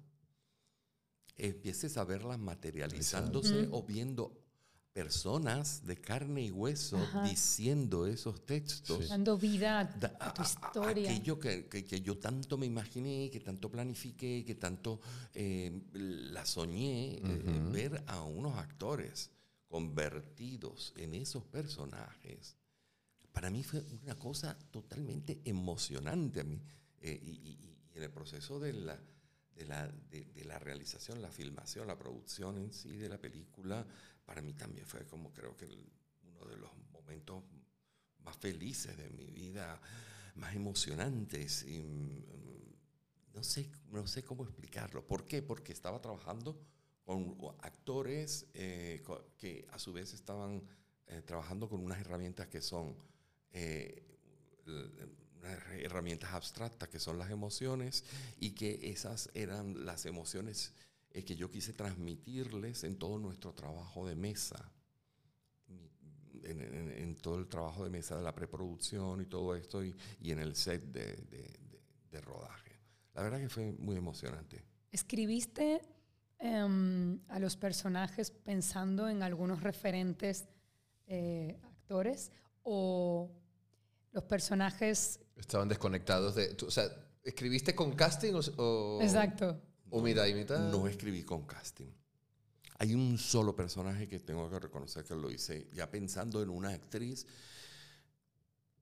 empieces 1.38 1.98
a 1.98 2.04
verlas 2.04 2.40
materializándose 2.40 3.68
o 3.72 3.84
viendo 3.84 4.41
personas 4.94 5.86
de 5.86 5.96
carne 5.96 6.44
y 6.44 6.52
hueso 6.52 7.00
diciendo 7.24 8.06
esos 8.06 8.46
textos. 8.46 9.10
Dando 9.10 9.38
vida 9.38 9.80
a, 9.80 10.34
tu 10.34 10.42
historia. 10.42 11.10
aquello 11.10 11.40
que, 11.40 11.68
que, 11.68 12.02
yo 12.02 12.18
tanto 12.18 12.58
me 12.58 12.66
imaginé, 12.66 13.30
que 13.32 13.40
tanto 13.40 13.72
planifiqué, 13.72 14.44
que 14.46 14.56
tanto 14.56 15.00
eh, 15.34 15.82
la 15.94 16.46
soñé, 16.46 17.16
eh, 17.16 17.62
ver 17.72 18.04
a 18.08 18.22
unos 18.22 18.58
actores 18.58 19.32
convertidos 19.68 20.94
en 20.98 21.16
esos 21.16 21.46
personajes, 21.46 22.58
para 23.32 23.50
mí 23.50 23.64
fue 23.64 23.82
una 24.04 24.16
cosa 24.16 24.58
totalmente 24.72 25.42
emocionante 25.46 26.42
a 26.42 26.44
mí. 26.44 26.62
Eh, 27.00 27.20
y, 27.24 27.58
en 27.94 28.04
el 28.04 28.10
proceso 28.10 28.58
de 28.58 28.72
la, 28.72 28.98
de 29.54 29.66
la, 29.66 29.88
de 29.88 30.46
la 30.46 30.58
realización, 30.60 31.22
la 31.22 31.30
filmación, 31.30 31.86
la 31.88 31.98
producción 31.98 32.58
en 32.58 32.72
sí 32.72 32.96
de 32.96 33.10
la 33.10 33.18
película, 33.18 33.86
para 34.32 34.42
mí 34.42 34.54
también 34.54 34.88
fue 34.88 35.06
como 35.06 35.34
creo 35.34 35.58
que 35.58 35.66
uno 35.66 36.46
de 36.46 36.56
los 36.56 36.70
momentos 36.94 37.44
más 38.24 38.38
felices 38.38 38.96
de 38.96 39.10
mi 39.10 39.26
vida, 39.26 39.82
más 40.36 40.56
emocionantes. 40.56 41.64
Y, 41.64 41.84
mm, 41.84 42.24
no, 43.34 43.44
sé, 43.44 43.70
no 43.90 44.08
sé 44.08 44.24
cómo 44.24 44.46
explicarlo. 44.46 45.06
¿Por 45.06 45.28
qué? 45.28 45.42
Porque 45.42 45.74
estaba 45.74 46.00
trabajando 46.00 46.58
con 47.04 47.36
actores 47.60 48.48
eh, 48.54 49.04
que 49.38 49.68
a 49.70 49.78
su 49.78 49.92
vez 49.92 50.14
estaban 50.14 50.64
eh, 51.08 51.22
trabajando 51.24 51.68
con 51.68 51.84
unas 51.84 52.00
herramientas 52.00 52.48
que 52.48 52.62
son 52.62 52.96
eh, 53.52 54.02
herramientas 55.74 56.32
abstractas 56.32 56.88
que 56.88 57.00
son 57.00 57.20
las 57.20 57.32
emociones 57.32 58.06
y 58.40 58.52
que 58.52 58.80
esas 58.84 59.30
eran 59.34 59.86
las 59.86 60.06
emociones 60.06 60.72
es 61.14 61.26
que 61.26 61.36
yo 61.36 61.50
quise 61.50 61.74
transmitirles 61.74 62.84
en 62.84 62.98
todo 62.98 63.18
nuestro 63.18 63.54
trabajo 63.54 64.08
de 64.08 64.16
mesa, 64.16 64.72
en, 66.44 67.16
todo 67.22 67.38
el 67.38 67.48
trabajo 67.48 67.84
de 67.84 67.90
mesa 67.90 68.18
de 68.18 68.24
la 68.24 68.34
preproducción 68.34 69.22
y 69.22 69.26
todo 69.26 69.56
esto, 69.56 69.84
y, 69.84 69.96
en 70.24 70.40
el 70.40 70.56
set 70.56 70.84
de, 70.84 72.22
rodaje. 72.22 72.80
La 73.14 73.24
verdad 73.24 73.40
que 73.40 73.50
fue 73.50 73.72
muy 73.72 73.96
emocionante. 73.96 74.64
¿Escribiste 74.92 75.82
em, 76.40 77.20
a 77.30 77.40
los 77.40 77.56
personajes 77.56 78.32
pensando 78.32 79.08
en 79.08 79.24
algunos 79.24 79.64
referentes 79.64 80.48
eh, 81.08 81.60
actores 81.64 82.32
o 82.64 83.32
los 84.12 84.24
personajes... 84.24 85.20
Estaban 85.36 85.68
desconectados 85.70 86.36
de... 86.36 86.56
O 86.66 86.72
sea, 86.72 86.86
¿escribiste 87.24 87.74
con 87.74 87.94
casting 87.94 88.34
o...? 88.58 89.00
Exacto. 89.02 89.62
¿O 89.92 90.02
mitad 90.02 90.26
y 90.26 90.34
mitad? 90.34 90.60
No 90.72 90.88
escribí 90.88 91.24
con 91.24 91.46
casting. 91.46 91.92
Hay 92.80 92.96
un 92.96 93.18
solo 93.18 93.56
personaje 93.56 94.08
que 94.08 94.20
tengo 94.20 94.50
que 94.50 94.60
reconocer 94.60 95.04
que 95.04 95.16
lo 95.16 95.30
hice 95.30 95.70
ya 95.74 95.92
pensando 95.92 96.42
en 96.42 96.50
una 96.50 96.70
actriz, 96.70 97.28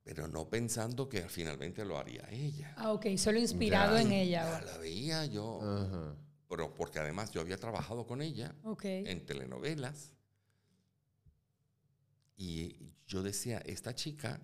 pero 0.03 0.27
no 0.27 0.47
pensando 0.49 1.09
que 1.09 1.27
finalmente 1.27 1.83
lo 1.83 1.97
haría 1.97 2.25
ella. 2.31 2.73
Ah, 2.77 2.93
ok, 2.93 3.07
solo 3.17 3.39
inspirado 3.39 3.97
en 3.97 4.11
ella. 4.11 4.61
la 4.61 4.77
veía 4.77 5.25
yo, 5.25 6.15
pero 6.47 6.73
porque 6.73 6.99
además 6.99 7.31
yo 7.31 7.41
había 7.41 7.57
trabajado 7.57 8.05
con 8.05 8.21
ella 8.21 8.55
en 8.83 9.25
telenovelas. 9.25 10.13
Y 12.37 12.77
yo 13.05 13.21
decía, 13.21 13.57
esta 13.65 13.93
chica 13.93 14.39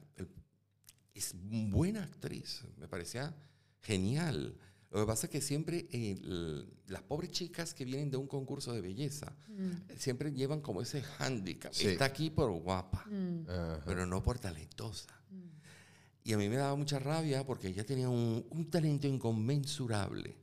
es 1.14 1.34
buena 1.34 2.04
actriz, 2.04 2.64
me 2.78 2.90
parecía 2.90 3.34
genial. 3.80 4.58
Lo 4.92 5.02
que 5.02 5.08
pasa 5.08 5.28
es 5.28 5.32
que 5.32 5.42
siempre 5.42 5.88
eh, 5.92 6.18
las 6.88 7.02
pobres 7.02 7.32
chicas 7.32 7.74
que 7.74 7.86
vienen 7.86 8.12
de 8.12 8.18
un 8.18 8.28
concurso 8.28 8.72
de 8.72 8.82
belleza 8.82 9.36
mm. 9.50 9.98
siempre 9.98 10.32
llevan 10.32 10.62
como 10.62 10.82
ese 10.82 11.02
hándicap. 11.02 11.74
Está 11.74 12.06
aquí 12.06 12.30
por 12.30 12.52
guapa, 12.52 13.06
mm. 13.08 13.46
pero 13.86 14.06
no 14.06 14.24
por 14.24 14.40
talentosa. 14.40 15.14
Mm. 15.30 15.56
Y 16.24 16.34
a 16.34 16.38
mí 16.38 16.50
me 16.50 16.56
daba 16.56 16.76
mucha 16.76 16.98
rabia 16.98 17.46
porque 17.46 17.68
ella 17.68 17.86
tenía 17.86 18.10
un, 18.10 18.70
talento 18.72 19.08
inconmensurable. 19.08 20.38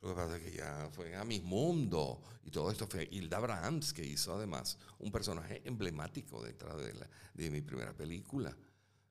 Lo 0.00 0.10
que 0.10 0.14
pasa 0.14 0.36
es 0.36 0.42
que 0.42 0.56
ya 0.56 0.88
fue 0.92 1.16
a 1.16 1.24
mi 1.24 1.40
mundo. 1.40 2.22
Y 2.44 2.50
todo 2.50 2.70
esto 2.70 2.86
fue 2.86 3.08
Hilda 3.10 3.40
Brahms, 3.40 3.92
que 3.92 4.04
hizo 4.04 4.34
además 4.34 4.78
un 5.00 5.10
personaje 5.10 5.62
emblemático 5.64 6.42
detrás 6.44 6.76
de, 6.78 6.94
la, 6.94 7.10
de 7.34 7.50
mi 7.50 7.60
primera 7.60 7.92
película, 7.92 8.56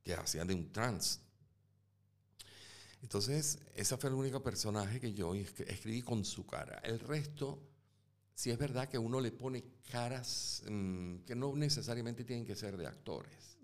que 0.02 0.14
hacía 0.14 0.46
de 0.46 0.54
un 0.54 0.72
trans. 0.72 1.20
Entonces, 3.06 3.60
esa 3.76 3.98
fue 3.98 4.10
el 4.10 4.16
único 4.16 4.42
personaje 4.42 5.00
que 5.00 5.14
yo 5.14 5.36
escribí 5.36 6.02
con 6.02 6.26
su 6.26 6.44
cara. 6.44 6.80
El 6.84 7.00
resto, 7.00 7.62
sí 8.34 8.50
es 8.50 8.58
verdad 8.58 8.90
que 8.90 8.98
uno 8.98 9.22
le 9.22 9.32
pone 9.32 9.64
caras 9.92 10.64
mm, 10.68 11.18
que 11.18 11.36
no 11.36 11.56
necesariamente 11.56 12.24
tienen 12.24 12.48
que 12.48 12.56
ser 12.56 12.76
de 12.78 12.88
actores, 12.88 13.60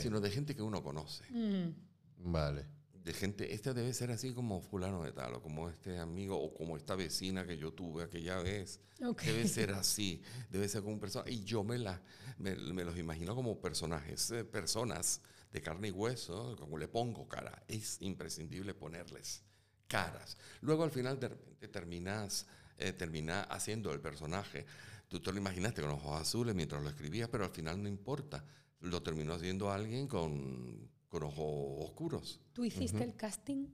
sino 0.00 0.22
de 0.22 0.30
gente 0.30 0.56
que 0.56 0.62
uno 0.62 0.82
conoce. 0.82 1.22
Mm. 1.30 2.32
Vale 2.32 2.78
de 3.04 3.14
gente, 3.14 3.54
este 3.54 3.72
debe 3.72 3.94
ser 3.94 4.10
así 4.10 4.32
como 4.34 4.60
fulano 4.60 5.02
de 5.02 5.12
tal, 5.12 5.34
o 5.34 5.42
como 5.42 5.70
este 5.70 5.98
amigo, 5.98 6.38
o 6.38 6.52
como 6.52 6.76
esta 6.76 6.94
vecina 6.94 7.46
que 7.46 7.56
yo 7.56 7.72
tuve 7.72 8.02
aquella 8.02 8.38
vez. 8.42 8.80
Debe 9.24 9.48
ser 9.48 9.72
así, 9.72 10.20
debe 10.50 10.68
ser 10.68 10.82
como 10.82 10.94
un 10.94 11.00
personaje. 11.00 11.32
Y 11.32 11.42
yo 11.44 11.64
me, 11.64 11.78
la, 11.78 12.02
me, 12.36 12.54
los 12.56 12.98
imagino 12.98 13.34
como 13.34 13.60
personajes, 13.60 14.30
eh, 14.30 14.44
personas 14.44 15.22
de 15.50 15.62
carne 15.62 15.88
y 15.88 15.90
hueso, 15.90 16.56
como 16.56 16.78
le 16.78 16.88
pongo 16.88 17.28
cara. 17.28 17.62
Es 17.68 18.00
imprescindible 18.00 18.74
ponerles 18.74 19.42
caras. 19.86 20.36
Luego 20.60 20.84
al 20.84 20.90
final 20.90 21.18
de 21.18 21.28
repente 21.28 21.68
terminas, 21.68 22.46
eh, 22.76 22.92
termina 22.92 23.42
haciendo 23.42 23.92
el 23.92 24.00
personaje. 24.00 24.66
Tú 25.08 25.20
te 25.20 25.32
lo 25.32 25.38
imaginaste 25.38 25.82
con 25.82 25.90
ojos 25.90 26.20
azules 26.20 26.54
mientras 26.54 26.82
lo 26.82 26.88
escribías, 26.88 27.28
pero 27.28 27.44
al 27.44 27.50
final 27.50 27.82
no 27.82 27.88
importa. 27.88 28.44
Lo 28.80 29.02
terminó 29.02 29.32
haciendo 29.34 29.72
alguien 29.72 30.06
con 30.06 30.88
con 31.08 31.22
ojos 31.22 31.88
oscuros. 31.88 32.40
¿Tú 32.52 32.64
hiciste 32.64 33.02
el 33.02 33.16
casting? 33.16 33.68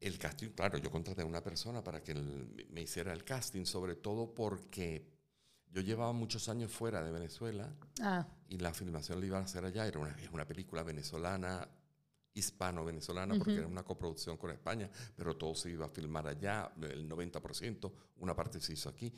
El 0.00 0.18
casting, 0.18 0.50
claro, 0.50 0.78
yo 0.78 0.90
contraté 0.90 1.22
a 1.22 1.26
una 1.26 1.42
persona 1.42 1.82
para 1.82 2.02
que 2.02 2.14
me 2.14 2.82
hiciera 2.82 3.12
el 3.12 3.24
casting, 3.24 3.64
sobre 3.64 3.96
todo 3.96 4.34
porque 4.34 5.15
yo 5.76 5.82
llevaba 5.82 6.14
muchos 6.14 6.48
años 6.48 6.72
fuera 6.72 7.04
de 7.04 7.12
Venezuela 7.12 7.70
ah. 8.00 8.26
y 8.48 8.56
la 8.56 8.72
filmación 8.72 9.20
la 9.20 9.26
iba 9.26 9.38
a 9.38 9.42
hacer 9.42 9.62
allá. 9.62 9.86
Era 9.86 9.98
una, 9.98 10.16
una 10.32 10.46
película 10.46 10.82
venezolana, 10.82 11.68
hispano-venezolana, 12.32 13.34
porque 13.36 13.56
era 13.56 13.66
una 13.66 13.82
coproducción 13.82 14.38
con 14.38 14.52
España, 14.52 14.88
pero 15.14 15.36
todo 15.36 15.54
se 15.54 15.68
iba 15.70 15.84
a 15.84 15.90
filmar 15.90 16.28
allá, 16.28 16.72
el 16.80 17.06
90%, 17.06 17.92
una 18.20 18.34
parte 18.34 18.58
se 18.58 18.72
hizo 18.72 18.88
aquí. 18.88 19.12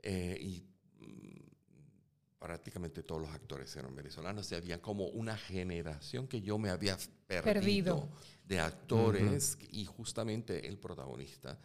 Eh, 0.00 0.38
y 0.40 0.64
mm, 1.04 2.38
prácticamente 2.38 3.02
todos 3.02 3.22
los 3.22 3.30
actores 3.32 3.74
eran 3.74 3.92
venezolanos. 3.92 4.52
Y 4.52 4.54
había 4.54 4.80
como 4.80 5.08
una 5.08 5.36
generación 5.36 6.28
que 6.28 6.40
yo 6.40 6.56
me 6.56 6.70
había 6.70 6.96
perdido, 7.26 8.08
de 8.44 8.60
actores 8.60 9.58
y 9.72 9.84
justamente 9.86 10.68
el 10.68 10.78
protagonista 10.78 11.58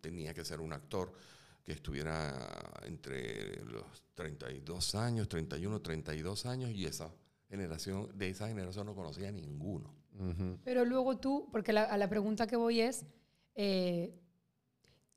tenía 0.00 0.32
que 0.32 0.44
ser 0.44 0.60
un 0.60 0.72
actor 0.72 1.12
que 1.70 1.76
estuviera 1.76 2.34
entre 2.82 3.64
los 3.64 4.02
32 4.14 4.96
años, 4.96 5.28
31, 5.28 5.80
32 5.80 6.46
años 6.46 6.70
y 6.72 6.84
esa 6.84 7.14
generación, 7.48 8.10
de 8.18 8.28
esa 8.28 8.48
generación 8.48 8.86
no 8.86 8.94
conocía 8.96 9.28
a 9.28 9.32
ninguno. 9.32 9.94
Pero 10.64 10.84
luego 10.84 11.18
tú, 11.18 11.48
porque 11.52 11.70
a 11.70 11.96
la 11.96 12.08
pregunta 12.08 12.48
que 12.48 12.56
voy 12.56 12.80
es, 12.80 13.06
eh, 13.54 14.18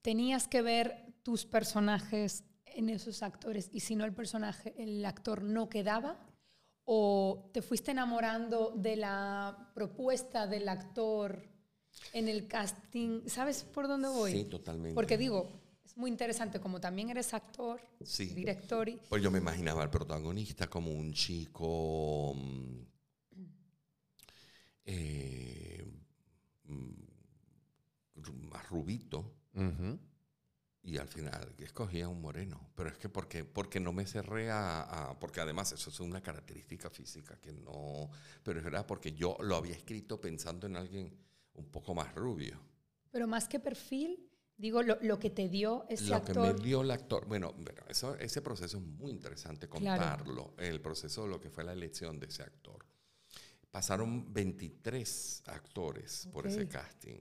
¿tenías 0.03 0.48
que 0.48 0.62
ver 0.62 1.15
tus 1.24 1.43
personajes 1.43 2.43
en 2.65 2.89
esos 2.89 3.24
actores 3.24 3.72
y 3.74 3.79
si 3.79 3.95
no 3.95 4.05
el 4.05 4.13
personaje, 4.13 4.75
el 4.77 5.03
actor 5.03 5.41
no 5.41 5.69
quedaba? 5.69 6.19
¿O 6.86 7.50
te 7.51 7.63
fuiste 7.63 7.89
enamorando 7.89 8.74
de 8.77 8.95
la 8.95 9.72
propuesta 9.74 10.45
del 10.45 10.69
actor 10.69 11.50
en 12.13 12.27
el 12.27 12.48
casting? 12.48 13.27
¿Sabes 13.27 13.63
por 13.63 13.88
dónde 13.88 14.10
voy? 14.10 14.31
Sí, 14.33 14.45
totalmente. 14.45 14.93
Porque 14.93 15.17
digo, 15.17 15.62
es 15.93 15.97
muy 15.97 16.09
interesante, 16.09 16.59
como 16.59 16.81
también 16.81 17.12
eres 17.12 17.33
actor, 17.35 17.79
director. 18.17 18.89
Y... 18.89 19.00
Pues 19.07 19.21
yo 19.21 19.29
me 19.29 19.38
imaginaba 19.38 19.83
al 19.83 19.91
protagonista 19.91 20.67
como 20.67 20.91
un 20.91 21.13
chico 21.13 22.33
mm, 22.35 22.79
eh, 24.85 25.85
mm, 26.63 28.50
más 28.50 28.67
rubito 28.69 29.35
y 30.81 30.97
al 30.97 31.07
final 31.07 31.53
escogía 31.60 32.10
un 32.10 32.21
moreno. 32.21 32.71
Pero 32.75 32.89
es 32.89 32.97
que 32.97 33.08
porque, 33.08 33.45
porque 33.45 33.79
no 33.79 33.93
me 33.93 34.08
cerré 34.08 34.49
a, 34.51 35.15
Porque 35.19 35.41
además 35.41 35.71
eso 35.73 35.91
es 35.91 35.99
una 35.99 36.21
característica 36.21 36.89
física 36.89 37.39
que 37.39 37.53
no... 37.53 38.10
Pero 38.41 38.60
es 38.60 38.65
verdad 38.65 38.86
porque 38.86 39.13
yo 39.13 39.38
lo 39.41 39.56
había 39.56 39.75
escrito 39.75 40.19
pensando 40.19 40.65
en 40.65 40.75
alguien 40.75 41.15
un 41.53 41.65
poco 41.69 41.93
más 41.93 42.13
rubio. 42.15 42.60
Pero 43.12 43.27
más 43.27 43.47
que 43.47 43.60
perfil, 43.60 44.27
digo, 44.58 44.84
lo, 44.84 44.98
lo 45.02 45.20
que 45.20 45.30
te 45.30 45.50
dio 45.50 45.86
ese 45.89 46.06
lo 46.08 46.16
actor... 46.16 46.36
Lo 46.36 46.44
que 46.44 46.54
me 46.54 46.66
dio 46.66 46.82
el 46.82 46.92
actor... 46.92 47.26
Bueno, 47.28 47.54
eso, 47.88 48.16
ese 48.16 48.42
proceso 48.42 48.78
es 48.78 48.84
muy 48.84 49.12
interesante 49.12 49.68
contarlo. 49.68 50.54
El 50.58 50.82
proceso 50.82 51.24
de 51.24 51.30
lo 51.30 51.39
que 51.39 51.50
fue 51.50 51.63
la 51.63 51.74
elección 51.74 52.20
de 52.20 52.28
ese 52.28 52.44
actor. 52.44 52.86
Pasaron 53.72 54.32
23 54.32 55.44
actores 55.48 56.28
por 56.32 56.46
ese 56.46 56.68
casting. 56.68 57.18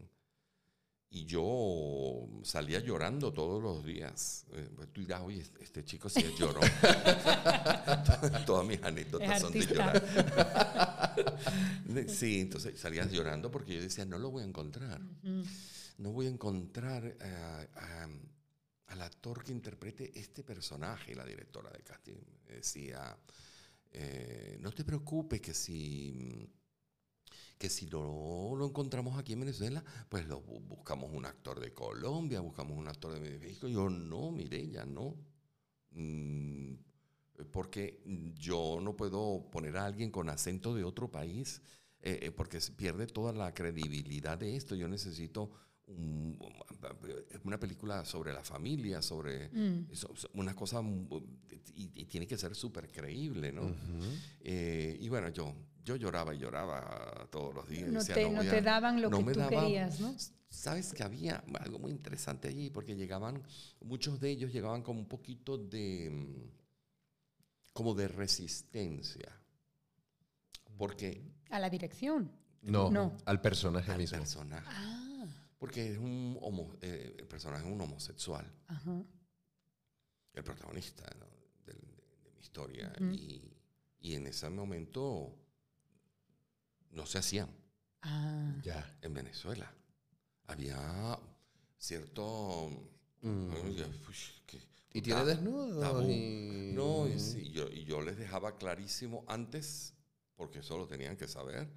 Y 1.15 1.27
yo 1.27 2.27
salía 2.43 2.81
llorando 2.81 3.35
todos 3.35 3.63
los 3.63 3.85
días. 3.85 4.47
Eh, 4.53 4.67
pues 4.75 4.89
tú 4.93 5.03
dirás, 5.03 5.21
oye, 5.21 5.45
este 5.61 5.85
chico 5.85 6.09
sí 6.09 6.21
es 6.21 6.39
llorón. 6.39 6.63
Todas 8.47 8.67
mis 8.67 8.83
anécdotas 8.83 9.43
son 9.43 9.53
de 9.53 9.61
llorar. 9.61 10.03
sí, 12.09 12.41
entonces 12.41 12.81
salías 12.81 13.13
llorando 13.13 13.51
porque 13.51 13.75
yo 13.75 13.83
decía, 13.83 14.07
no 14.07 14.19
lo 14.19 14.31
voy 14.31 14.43
a 14.43 14.47
encontrar. 14.47 15.03
No 15.99 16.13
voy 16.13 16.27
a 16.27 16.31
encontrar 16.31 17.05
eh, 17.05 18.07
al 18.87 19.03
actor 19.03 19.43
que 19.43 19.53
interprete 19.53 20.19
este 20.19 20.43
personaje. 20.43 21.15
La 21.15 21.25
directora 21.25 21.71
de 21.71 21.83
casting 21.83 22.21
decía, 22.47 23.17
eh, 23.91 24.57
no 24.61 24.73
te 24.73 24.85
preocupes 24.85 25.41
que 25.41 25.55
si 25.55 26.51
que 27.59 27.71
si 27.71 27.87
no 27.87 28.55
lo 28.57 28.67
encontramos 28.67 29.17
aquí 29.17 29.35
en 29.35 29.41
Venezuela, 29.41 29.85
pues 30.09 30.27
lo, 30.27 30.41
buscamos 30.41 31.13
un 31.13 31.25
actor 31.27 31.61
de 31.61 31.73
Colombia, 31.73 32.41
buscamos 32.41 32.77
un 32.77 32.89
actor 32.89 33.13
de 33.13 33.39
México. 33.39 33.69
Yo 33.69 33.89
no, 33.89 34.33
mire, 34.33 34.69
ya 34.69 34.85
no. 34.85 35.15
Mm, 35.93 36.75
porque 37.53 38.03
yo 38.35 38.81
no 38.83 38.97
puedo 38.97 39.49
poner 39.49 39.77
a 39.77 39.87
alguien 39.87 40.11
con 40.11 40.29
acento 40.29 40.75
de 40.75 40.83
otro 40.83 41.13
país, 41.13 41.63
eh, 42.01 42.33
porque 42.37 42.59
pierde 42.77 43.07
toda 43.07 43.33
la 43.33 43.55
credibilidad 43.55 44.37
de 44.37 44.57
esto. 44.57 44.75
Yo 44.75 44.89
necesito 44.89 45.53
una 47.45 47.59
película 47.59 48.05
sobre 48.05 48.33
la 48.33 48.43
familia, 48.43 49.03
sobre 49.03 49.49
mm. 49.49 49.87
una 50.35 50.55
cosa, 50.55 50.83
y, 51.75 52.05
tiene 52.07 52.27
que 52.27 52.37
ser 52.39 52.55
súper 52.55 52.91
creíble, 52.91 53.53
¿no? 53.53 53.75
Eh, 54.41 54.97
y 55.01 55.09
bueno, 55.09 55.29
yo 55.31 55.55
yo 55.85 55.97
lloraba 55.97 56.35
y 56.35 56.39
lloraba 56.39 57.27
todos 57.31 57.55
los 57.55 57.69
días. 57.69 57.89
No, 57.89 58.05
te, 58.05 58.63
daban 58.63 59.01
lo 59.01 59.11
que 59.11 59.33
tú 59.33 59.49
querías, 59.49 60.01
¿no? 60.01 60.15
Sabes 60.49 60.93
que 60.93 61.03
había 61.03 61.43
algo 61.61 61.79
muy 61.79 61.93
interesante 61.93 62.49
allí, 62.49 62.71
porque 62.71 62.95
llegaban, 62.95 63.43
muchos 63.81 64.21
de 64.21 64.31
ellos 64.31 64.53
llegaban 64.53 64.83
con 64.83 64.99
un 64.99 65.07
poquito 65.07 65.57
de, 65.57 66.11
mm, 66.11 67.73
como 67.73 67.95
de 67.95 68.09
resistencia. 68.09 69.33
Porque... 70.77 71.23
¿A 71.51 71.59
la 71.59 71.71
dirección? 71.71 72.31
No, 72.61 72.91
no. 72.91 73.17
al 73.25 73.41
personaje 73.41 73.91
al 73.91 73.99
mismo. 73.99 74.19
personaje. 74.19 74.69
Ah. 74.69 75.12
Porque 75.63 75.93
es 75.93 75.97
un 75.97 76.37
homo, 76.41 76.75
eh, 76.81 77.15
el 77.21 77.27
personaje 77.29 77.65
es 77.65 77.73
un 77.73 77.81
homosexual. 77.81 78.45
Ajá. 78.67 79.01
El 80.33 80.43
protagonista 80.43 81.05
de, 81.65 81.73
mi 82.35 82.41
historia. 82.41 82.93
y, 83.13 83.49
y 84.01 84.15
en 84.15 84.27
ese 84.27 84.51
momento 84.51 85.39
no 86.91 87.07
se 87.07 87.19
hacían. 87.19 87.49
Ah. 88.03 88.61
Ya. 88.65 88.99
En 89.03 89.15
Venezuela. 89.15 89.73
Había 90.49 91.17
cierto. 91.79 92.69
Mm. 93.21 93.53
¿Y 94.95 95.01
tiene 95.01 95.25
desnudo? 95.25 96.03
No, 96.03 97.07
y, 97.09 97.53
yo, 97.53 97.69
y, 97.69 97.85
yo, 97.85 98.01
les 98.03 98.19
dejaba 98.19 98.59
clarísimo 98.59 99.25
antes, 99.29 99.95
porque 100.35 100.59
eso 100.59 100.77
lo 100.77 100.89
tenían 100.89 101.17
que 101.17 101.29
saber, 101.29 101.71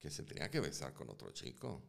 que 0.00 0.10
se 0.10 0.22
tenía 0.22 0.50
que 0.50 0.60
besar 0.60 0.94
con 0.94 1.10
otro 1.10 1.32
chico. 1.32 1.82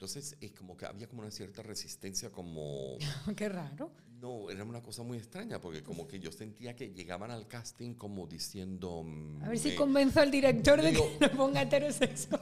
Entonces, 0.00 0.34
es 0.40 0.52
como 0.52 0.78
que 0.78 0.86
había 0.86 1.06
como 1.06 1.20
una 1.20 1.30
cierta 1.30 1.62
resistencia, 1.62 2.30
como... 2.30 2.96
Qué 3.36 3.50
raro. 3.50 3.92
No, 4.18 4.48
era 4.48 4.64
una 4.64 4.80
cosa 4.80 5.02
muy 5.02 5.18
extraña, 5.18 5.60
porque 5.60 5.82
como 5.82 6.08
que 6.08 6.18
yo 6.18 6.32
sentía 6.32 6.74
que 6.74 6.88
llegaban 6.94 7.30
al 7.30 7.46
casting 7.46 7.92
como 7.92 8.26
diciendo... 8.26 9.04
A 9.42 9.50
ver 9.50 9.58
si 9.58 9.74
convenzo 9.74 10.20
al 10.20 10.30
director 10.30 10.80
de 10.80 10.94
que 10.94 11.18
no 11.20 11.30
ponga 11.32 11.60
heterosexual. 11.60 12.40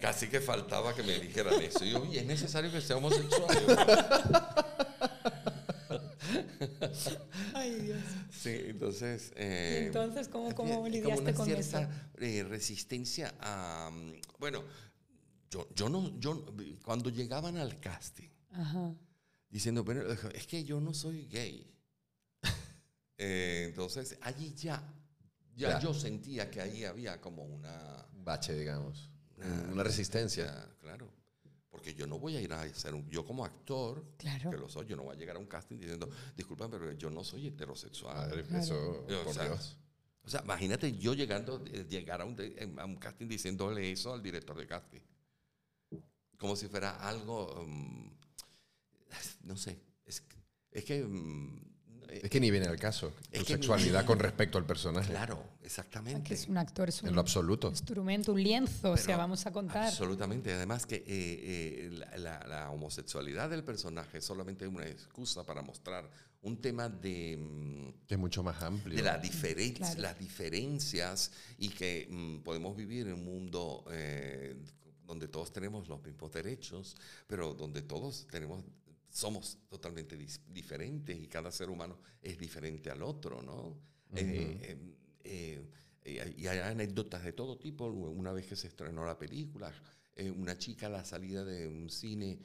casi 0.00 0.28
que 0.28 0.40
faltaba 0.40 0.94
que 0.94 1.02
me 1.02 1.18
dijeran 1.18 1.60
eso. 1.60 1.84
Y 1.84 1.90
yo, 1.90 2.02
¿es 2.10 2.24
necesario 2.24 2.72
que 2.72 2.80
sea 2.80 2.96
homosexual? 2.96 3.54
Ay, 7.52 7.74
Dios. 7.80 7.98
Sí, 8.30 8.72
entonces. 8.92 9.32
Eh, 9.36 9.84
entonces 9.86 10.28
cómo, 10.28 10.54
cómo 10.54 10.88
lidiaste 10.88 11.34
con 11.34 11.46
cierta 11.46 12.10
eh, 12.18 12.44
resistencia 12.44 13.34
a... 13.40 13.90
Mm, 13.90 14.12
bueno, 14.38 14.62
yo, 15.50 15.68
yo 15.74 15.88
no... 15.88 16.18
Yo, 16.18 16.44
cuando 16.84 17.10
llegaban 17.10 17.56
al 17.56 17.80
casting, 17.80 18.28
diciendo, 19.48 19.84
bueno, 19.84 20.02
es 20.34 20.46
que 20.46 20.64
yo 20.64 20.80
no 20.80 20.94
soy 20.94 21.26
gay. 21.26 21.68
Eh, 23.24 23.66
entonces, 23.68 24.18
allí 24.22 24.52
ya, 24.54 24.82
ya, 25.54 25.78
yo 25.78 25.94
sentía 25.94 26.50
que 26.50 26.60
ahí 26.60 26.84
había 26.84 27.20
como 27.20 27.44
una... 27.44 28.04
Un 28.14 28.24
bache, 28.24 28.52
digamos. 28.52 29.10
Una, 29.70 29.84
resistencia. 29.84 30.68
claro. 30.80 31.08
Porque 31.72 31.94
yo 31.94 32.06
no 32.06 32.18
voy 32.18 32.36
a 32.36 32.40
ir 32.42 32.52
a 32.52 32.68
ser 32.74 32.94
un... 32.94 33.08
Yo 33.08 33.24
como 33.24 33.46
actor, 33.46 34.04
claro. 34.18 34.50
que 34.50 34.58
lo 34.58 34.68
soy, 34.68 34.86
yo 34.86 34.94
no 34.94 35.04
voy 35.04 35.16
a 35.16 35.18
llegar 35.18 35.36
a 35.36 35.38
un 35.38 35.46
casting 35.46 35.78
diciendo, 35.78 36.06
disculpa, 36.36 36.68
pero 36.68 36.92
yo 36.92 37.08
no 37.08 37.24
soy 37.24 37.46
heterosexual. 37.46 38.38
eso, 38.54 39.06
o, 39.08 39.32
sea, 39.32 39.58
o 40.22 40.28
sea, 40.28 40.42
imagínate 40.42 40.92
yo 40.98 41.14
llegando, 41.14 41.64
eh, 41.72 41.86
llegar 41.88 42.20
a 42.20 42.26
un, 42.26 42.36
a 42.78 42.84
un 42.84 42.96
casting 42.96 43.26
diciéndole 43.26 43.90
eso 43.90 44.12
al 44.12 44.22
director 44.22 44.54
de 44.54 44.66
casting. 44.66 45.00
Como 46.36 46.56
si 46.56 46.68
fuera 46.68 47.08
algo, 47.08 47.64
mm, 47.66 48.10
no 49.44 49.56
sé, 49.56 49.80
es, 50.04 50.22
es 50.70 50.84
que 50.84 51.02
mm, 51.02 51.71
es 52.08 52.30
que 52.30 52.40
ni 52.40 52.50
viene 52.50 52.66
al 52.66 52.78
caso. 52.78 53.12
tu 53.32 53.44
sexualidad 53.44 54.04
con 54.04 54.18
respecto 54.18 54.58
al 54.58 54.66
personaje. 54.66 55.10
Claro, 55.10 55.42
exactamente. 55.62 56.28
Que 56.28 56.34
es 56.34 56.48
un 56.48 56.58
actor, 56.58 56.88
es 56.88 57.02
un 57.02 57.08
en 57.08 57.14
lo 57.14 57.20
absoluto. 57.20 57.68
instrumento, 57.68 58.32
un 58.32 58.42
lienzo, 58.42 58.92
o 58.92 58.96
sea, 58.96 59.16
vamos 59.16 59.46
a 59.46 59.52
contar. 59.52 59.86
Absolutamente. 59.86 60.52
Además 60.52 60.86
que 60.86 60.96
eh, 60.96 61.04
eh, 61.06 62.18
la, 62.18 62.70
homosexualidad 62.70 63.50
del 63.50 63.64
personaje 63.64 64.18
es 64.18 64.24
solamente 64.24 64.66
una 64.66 64.86
excusa 64.86 65.44
para 65.44 65.62
mostrar 65.62 66.08
un 66.42 66.60
tema 66.60 66.88
de... 66.88 67.36
Mm, 67.38 68.06
que 68.06 68.14
es 68.14 68.20
mucho 68.20 68.42
más 68.42 68.60
amplio. 68.62 68.96
De 68.96 69.02
la 69.02 69.20
las 69.98 70.18
diferencias 70.18 71.30
y 71.58 71.68
que 71.68 72.08
mm, 72.10 72.38
podemos 72.38 72.76
vivir 72.76 73.06
en 73.06 73.14
un 73.14 73.24
mundo... 73.24 73.84
Eh, 73.90 74.56
donde 75.04 75.28
todos 75.28 75.52
tenemos 75.52 75.88
los 75.88 76.02
mismos 76.02 76.32
derechos, 76.32 76.96
pero 77.26 77.52
donde 77.52 77.82
todos 77.82 78.26
tenemos 78.30 78.64
somos 79.12 79.58
totalmente 79.68 80.16
diferentes 80.16 81.20
y 81.20 81.28
cada 81.28 81.52
ser 81.52 81.68
humano 81.68 82.00
es 82.22 82.38
diferente 82.38 82.90
al 82.90 83.02
otro, 83.02 83.42
¿no? 83.42 83.78
Eh, 84.14 84.78
eh, 85.22 85.68
eh, 86.04 86.34
y 86.36 86.46
hay 86.46 86.58
anécdotas 86.58 87.22
de 87.22 87.34
todo 87.34 87.58
tipo. 87.58 87.84
Una 87.86 88.32
vez 88.32 88.46
que 88.46 88.56
se 88.56 88.68
estrenó 88.68 89.04
la 89.04 89.18
película, 89.18 89.70
una 90.34 90.56
chica 90.56 90.86
a 90.86 90.90
la 90.90 91.04
salida 91.04 91.44
de 91.44 91.68
un 91.68 91.90
cine 91.90 92.38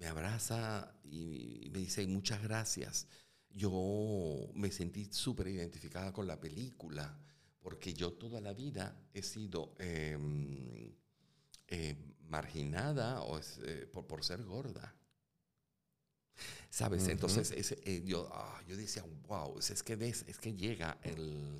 me 0.00 0.06
abraza 0.06 0.92
y, 1.04 1.70
me 1.72 1.78
dice 1.78 2.04
muchas 2.08 2.42
gracias. 2.42 3.06
Yo 3.50 4.50
me 4.54 4.72
sentí 4.72 5.06
súper 5.12 5.46
identificada 5.46 6.12
con 6.12 6.26
la 6.26 6.40
película 6.40 7.18
porque 7.60 7.94
yo 7.94 8.14
toda 8.14 8.40
la 8.40 8.52
vida 8.52 9.00
he 9.14 9.22
sido 9.22 9.74
em, 9.78 10.92
marginada 12.28 13.22
o 13.22 13.38
eh, 13.38 13.86
por, 13.90 14.24
ser 14.24 14.42
gorda. 14.44 14.94
¿Sabes? 16.70 17.08
Entonces, 17.08 17.52
eh, 17.84 18.02
yo, 18.04 18.28
ah, 18.32 18.62
yo 18.66 18.76
decía, 18.76 19.04
wow, 19.26 19.58
es 19.58 19.82
que, 19.82 19.96
ves, 19.96 20.24
es 20.28 20.38
que 20.38 20.54
llega 20.54 20.98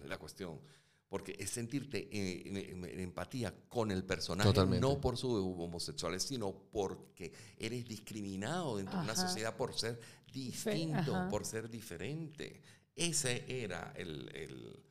la 0.07 0.19
cuestión. 0.19 0.61
Porque 1.09 1.35
es 1.39 1.49
sentirte 1.49 2.07
en, 2.13 2.85
empatía 3.01 3.55
con 3.69 3.91
el 3.91 4.05
personaje, 4.05 4.53
no 4.79 5.01
por 5.01 5.17
su 5.17 5.31
homosexualidad, 5.59 6.21
sino 6.21 6.53
porque 6.71 7.33
eres 7.57 7.89
discriminado 7.89 8.77
dentro 8.77 8.99
de 8.99 9.05
una 9.05 9.17
sociedad 9.17 9.57
por 9.57 9.75
ser 9.75 9.99
distinto, 10.31 11.29
por 11.31 11.47
ser 11.47 11.71
diferente. 11.71 12.61
Ese 12.95 13.45
era 13.49 13.95
el, 13.97 14.85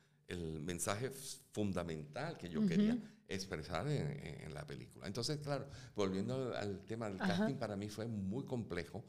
mensaje 0.60 1.10
fundamental 1.52 2.36
que 2.36 2.48
yo 2.48 2.66
quería 2.66 2.98
expresar 3.28 3.86
en, 3.88 4.52
la 4.54 4.66
película. 4.66 5.06
Entonces, 5.06 5.38
claro, 5.38 5.68
volviendo 5.94 6.56
al 6.56 6.84
tema 6.84 7.08
del 7.08 7.18
casting, 7.18 7.56
para 7.56 7.76
mí 7.76 7.88
fue 7.88 8.06
muy 8.06 8.44
complejo. 8.44 9.04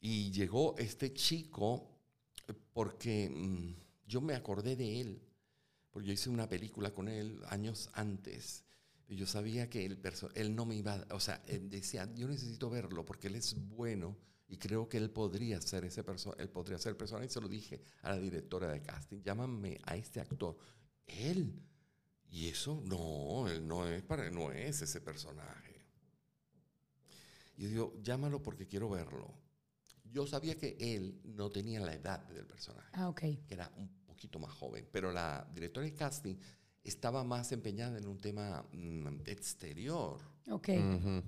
Y 0.00 0.30
llegó 0.30 0.76
este 0.78 1.12
chico 1.14 1.98
porque 2.72 3.30
mm, 3.30 3.74
yo 4.06 4.20
me 4.20 4.34
acordé 4.34 4.76
de 4.76 5.00
él, 5.00 5.22
porque 5.90 6.08
yo 6.08 6.14
hice 6.14 6.30
una 6.30 6.48
película 6.48 6.92
con 6.92 7.08
él 7.08 7.40
años 7.48 7.90
antes. 7.94 8.64
Y 9.06 9.16
yo 9.16 9.26
sabía 9.26 9.70
que 9.70 9.86
él, 9.86 10.00
él 10.34 10.54
no 10.54 10.66
me 10.66 10.76
iba, 10.76 11.06
o 11.10 11.20
sea, 11.20 11.42
él 11.46 11.70
decía, 11.70 12.12
yo 12.14 12.28
necesito 12.28 12.68
verlo 12.68 13.04
porque 13.04 13.28
él 13.28 13.36
es 13.36 13.54
bueno 13.68 14.18
y 14.48 14.58
creo 14.58 14.88
que 14.88 14.98
él 14.98 15.10
podría 15.10 15.60
ser 15.60 15.84
ese 15.84 16.02
persona, 16.04 16.36
él 16.38 16.50
podría 16.50 16.78
ser 16.78 16.96
persona 16.96 17.24
y 17.24 17.28
se 17.28 17.40
lo 17.40 17.48
dije 17.48 17.82
a 18.02 18.10
la 18.10 18.18
directora 18.18 18.68
de 18.68 18.82
casting, 18.82 19.22
llámame 19.22 19.78
a 19.84 19.96
este 19.96 20.20
actor. 20.20 20.56
Él 21.06 21.62
y 22.30 22.48
eso 22.48 22.82
no, 22.84 23.48
él 23.48 23.66
no 23.66 23.86
es, 23.86 24.02
para, 24.02 24.30
no 24.30 24.52
es 24.52 24.82
ese 24.82 25.00
personaje. 25.00 25.84
Y 27.56 27.62
yo 27.62 27.68
digo, 27.68 27.94
llámalo 28.02 28.42
porque 28.42 28.66
quiero 28.66 28.88
verlo. 28.88 29.34
Yo 30.04 30.26
sabía 30.26 30.56
que 30.56 30.76
él 30.78 31.20
no 31.24 31.50
tenía 31.50 31.80
la 31.80 31.94
edad 31.94 32.20
del 32.28 32.46
personaje. 32.46 32.88
Ah, 32.92 33.08
ok. 33.08 33.20
Que 33.20 33.54
era 33.54 33.70
un 33.76 33.88
poquito 34.06 34.38
más 34.38 34.52
joven. 34.52 34.88
Pero 34.92 35.12
la 35.12 35.46
directora 35.52 35.84
de 35.86 35.94
casting 35.94 36.36
estaba 36.84 37.24
más 37.24 37.52
empeñada 37.52 37.98
en 37.98 38.06
un 38.06 38.18
tema 38.18 38.64
mm, 38.72 39.22
exterior. 39.26 40.20
Ok. 40.50 40.68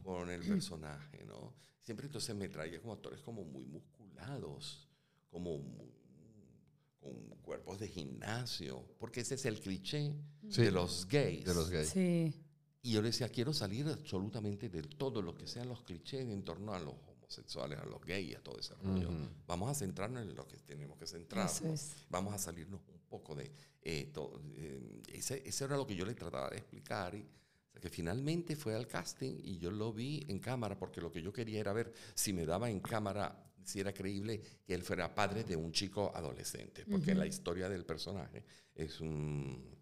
Con 0.02 0.30
el 0.30 0.40
personaje, 0.42 1.24
¿no? 1.24 1.54
Siempre 1.82 2.06
entonces 2.06 2.34
me 2.36 2.48
traía 2.48 2.80
como 2.80 2.92
actores 2.92 3.20
como 3.20 3.44
muy 3.44 3.64
musculados, 3.66 4.88
como 5.30 5.58
muy, 5.58 5.92
con 7.00 7.14
cuerpos 7.42 7.80
de 7.80 7.88
gimnasio, 7.88 8.84
porque 8.98 9.20
ese 9.20 9.34
es 9.34 9.44
el 9.46 9.60
cliché 9.60 10.14
de 10.42 10.70
los 10.70 11.06
gays. 11.08 11.44
De 11.44 11.54
los 11.54 11.70
gays. 11.70 11.88
Sí. 11.88 12.32
Y 12.82 12.92
yo 12.92 13.02
le 13.02 13.08
decía, 13.08 13.28
quiero 13.28 13.52
salir 13.52 13.86
absolutamente 13.88 14.68
de 14.68 14.82
todo 14.82 15.20
lo 15.20 15.34
que 15.34 15.46
sean 15.46 15.68
los 15.68 15.82
clichés 15.82 16.22
en 16.22 16.42
torno 16.44 16.72
a 16.72 16.80
los 16.80 16.94
homosexuales, 17.08 17.78
a 17.78 17.84
los 17.84 18.00
gays, 18.00 18.36
a 18.36 18.40
todo 18.40 18.58
ese 18.58 18.74
rollo. 18.74 19.10
Vamos 19.46 19.70
a 19.70 19.74
centrarnos 19.74 20.22
en 20.22 20.34
lo 20.34 20.46
que 20.46 20.56
tenemos 20.58 20.96
que 20.98 21.06
centrarnos. 21.06 21.92
Vamos 22.08 22.34
a 22.34 22.38
salirnos 22.38 22.80
un 22.88 23.00
poco 23.08 23.34
de 23.34 23.52
eh, 23.82 24.10
todo. 24.14 24.40
Eh, 24.56 25.02
ese, 25.08 25.42
era 25.64 25.76
lo 25.76 25.86
que 25.86 25.94
yo 25.94 26.06
le 26.06 26.14
trataba 26.14 26.48
de 26.50 26.56
explicar. 26.56 27.14
Y, 27.14 27.26
que 27.80 27.88
finalmente 27.88 28.56
fue 28.56 28.74
al 28.74 28.86
casting 28.86 29.40
y 29.42 29.58
yo 29.58 29.70
lo 29.70 29.92
vi 29.92 30.24
en 30.28 30.38
cámara 30.38 30.78
porque 30.78 31.00
lo 31.00 31.10
que 31.10 31.22
yo 31.22 31.32
quería 31.32 31.60
era 31.60 31.72
ver 31.72 31.92
si 32.14 32.32
me 32.32 32.44
daba 32.44 32.68
en 32.68 32.78
cámara 32.80 33.49
si 33.64 33.80
era 33.80 33.92
creíble 33.92 34.40
que 34.64 34.74
él 34.74 34.82
fuera 34.82 35.14
padre 35.14 35.44
de 35.44 35.56
un 35.56 35.72
chico 35.72 36.12
adolescente, 36.14 36.84
porque 36.84 37.14
la 37.14 37.26
historia 37.26 37.68
del 37.68 37.84
personaje 37.84 38.44
es 38.74 39.00
un, 39.00 39.78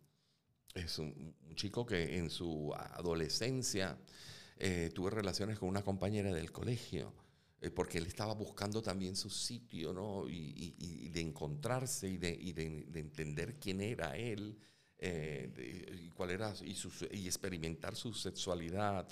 es 0.74 0.98
un, 0.98 1.34
chico 1.54 1.84
que 1.84 2.18
en 2.18 2.30
su 2.30 2.72
adolescencia 2.74 3.98
eh, 4.56 4.90
tuvo 4.94 5.10
relaciones 5.10 5.58
con 5.58 5.68
una 5.68 5.82
compañera 5.82 6.32
del 6.32 6.52
colegio, 6.52 7.12
eh, 7.60 7.70
porque 7.70 7.98
él 7.98 8.06
estaba 8.06 8.34
buscando 8.34 8.80
también 8.80 9.16
su 9.16 9.30
sitio, 9.30 9.92
¿no? 9.92 10.28
Y, 10.28 11.08
de 11.08 11.20
encontrarse 11.20 12.08
y, 12.08 12.16
de, 12.16 12.36
de, 12.86 13.00
entender 13.00 13.58
quién 13.58 13.80
era 13.80 14.16
él, 14.16 14.56
eh, 14.98 15.90
y 16.00 16.10
cuál 16.10 16.30
era, 16.30 16.54
y, 16.62 16.76
y 17.16 17.26
experimentar 17.26 17.96
su 17.96 18.12
sexualidad. 18.12 19.08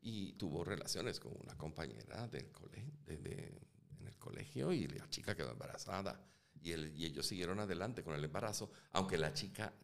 Y 0.00 0.32
tuvo 0.32 0.64
relaciones 0.64 1.20
con 1.20 1.32
una 1.40 1.56
compañera 1.56 2.26
del 2.28 2.50
colegio, 2.50 2.92
de, 3.06 3.52
colegio 4.24 4.72
y 4.72 4.86
la 4.88 5.08
chica 5.10 5.34
quedó 5.34 5.50
embarazada. 5.52 6.18
Y, 6.62 6.72
y, 6.72 7.04
ellos 7.04 7.26
siguieron 7.26 7.60
adelante 7.60 8.02
con 8.02 8.14
el 8.14 8.24
embarazo, 8.24 8.70
aunque 8.92 9.18
la 9.18 9.34
chica, 9.34 9.74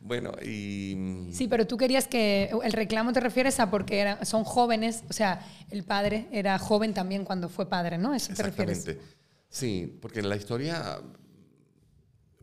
bueno, 0.00 0.32
y... 0.42 0.94
Mm, 0.94 1.32
sí, 1.32 1.48
pero 1.48 1.66
tú 1.66 1.78
querías 1.78 2.06
que, 2.06 2.50
el 2.62 2.72
reclamo 2.72 3.14
te 3.14 3.20
refieres 3.20 3.58
a 3.58 3.70
porque 3.70 4.16
son 4.24 4.44
jóvenes, 4.44 5.02
o 5.08 5.14
sea, 5.14 5.42
el 5.70 5.82
padre 5.82 6.28
era 6.30 6.58
joven 6.58 6.92
también 6.92 7.24
cuando 7.24 7.48
fue 7.48 7.70
padre, 7.70 7.96
¿no? 7.96 8.14
¿Eso 8.14 8.34
te 8.34 8.42
refieres? 8.42 8.86
Sí, 9.48 9.98
porque 10.02 10.20
en 10.20 10.28
la 10.28 10.36
historia, 10.36 11.00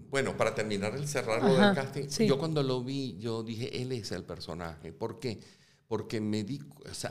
bueno, 0.09 0.35
para 0.35 0.55
terminar 0.55 0.95
el 0.95 1.07
cerrarlo 1.07 1.55
del 1.55 1.75
casting, 1.75 2.07
yo 2.25 2.39
cuando 2.39 2.63
lo 2.63 2.83
vi, 2.83 3.15
yo 3.19 3.43
dije, 3.43 3.79
él 3.79 3.91
es 3.91 4.11
el 4.11 4.23
personaje. 4.23 4.91
¿Por 4.91 5.19
qué? 5.19 5.35
porque 5.35 5.56
me 6.19 6.43
di, 6.43 6.59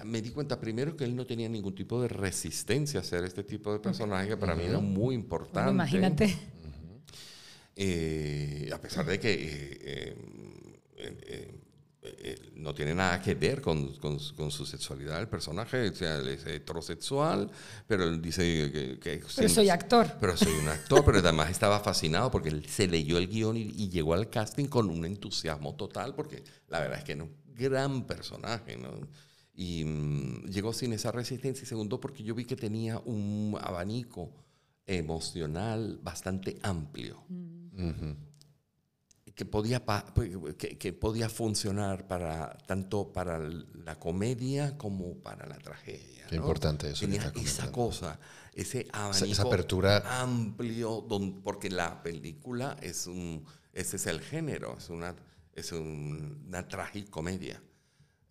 me 0.04 0.20
di 0.20 0.30
cuenta 0.30 0.60
primero 0.60 0.96
que 0.96 1.04
él 1.04 1.16
no 1.16 1.24
tenía 1.24 1.48
ningún 1.48 1.74
tipo 1.74 2.00
de 2.00 2.08
resistencia 2.08 3.00
a 3.00 3.02
hacer 3.02 3.24
este 3.24 3.42
tipo 3.42 3.72
de 3.72 3.78
personaje, 3.78 4.28
que 4.28 4.36
para 4.36 4.54
mí 4.54 4.64
era 4.64 4.80
muy 4.80 5.14
importante. 5.14 5.70
imagínate. 5.70 6.36
Eh, 7.74 8.70
a 8.72 8.80
pesar 8.80 9.04
de 9.04 9.20
que 9.20 9.34
eh, 9.34 10.16
eh, 10.98 12.52
no 12.54 12.74
tiene 12.74 12.94
nada 12.94 13.20
que 13.20 13.34
ver 13.34 13.60
con, 13.60 13.94
con, 13.96 14.50
su 14.50 14.64
sexualidad 14.64 15.20
el 15.20 15.28
personaje, 15.28 15.88
o 15.88 15.94
sea, 15.94 16.16
él 16.16 16.28
es 16.28 16.46
heterosexual, 16.46 17.50
pero 17.86 18.04
él 18.04 18.22
dice 18.22 18.70
que... 18.72 18.98
que 18.98 19.22
pero 19.34 19.48
soy 19.48 19.68
actor. 19.68 20.06
Pero 20.20 20.36
soy 20.36 20.52
un 20.52 20.68
actor, 20.68 21.04
pero 21.04 21.18
además 21.18 21.50
estaba 21.50 21.80
fascinado 21.80 22.30
porque 22.30 22.48
él 22.50 22.64
se 22.66 22.86
leyó 22.86 23.18
el 23.18 23.28
guion 23.28 23.56
y, 23.56 23.62
y 23.76 23.88
llegó 23.88 24.14
al 24.14 24.30
casting 24.30 24.66
con 24.66 24.88
un 24.88 25.04
entusiasmo 25.04 25.74
total, 25.74 26.14
porque 26.14 26.44
la 26.68 26.80
verdad 26.80 26.98
es 26.98 27.04
que 27.04 27.16
no 27.16 27.28
gran 27.56 28.06
personaje, 28.06 28.76
¿no? 28.76 28.90
Y 29.54 29.84
mm, 29.84 30.44
llegó 30.50 30.72
sin 30.72 30.92
esa 30.92 31.10
resistencia. 31.12 31.64
Y 31.64 31.66
segundo, 31.66 31.98
porque 31.98 32.22
yo 32.22 32.34
vi 32.34 32.44
que 32.44 32.56
tenía 32.56 32.98
un 33.00 33.56
abanico 33.60 34.30
emocional 34.86 35.98
bastante 36.02 36.58
amplio. 36.62 37.22
Ujú. 37.28 38.16
que 39.34 39.44
podía, 39.44 39.84
pa- 39.84 40.06
que, 40.56 40.78
que 40.78 40.92
podía 40.94 41.28
funcionar 41.28 42.06
para, 42.08 42.56
tanto 42.66 43.12
para 43.12 43.38
la 43.38 43.98
comedia 43.98 44.78
como 44.78 45.14
para 45.18 45.46
la 45.46 45.58
tragedia. 45.58 46.24
Qué 46.26 46.36
¿no? 46.36 46.42
importante 46.42 46.88
eso 46.90 47.00
Tenía 47.00 47.30
esa 47.36 47.70
cosa, 47.70 48.18
ese 48.54 48.86
abanico 48.92 49.26
esa 49.26 49.42
apertura. 49.42 50.22
amplio, 50.22 51.04
don- 51.06 51.42
porque 51.42 51.68
la 51.68 52.02
película 52.02 52.78
es 52.80 53.06
un, 53.06 53.44
ese 53.74 53.96
es 53.96 54.06
el 54.06 54.20
género, 54.22 54.76
es 54.78 54.88
una, 54.88 55.14
es 55.56 55.72
un- 55.72 56.44
una 56.46 56.68
tragicomedia. 56.68 57.60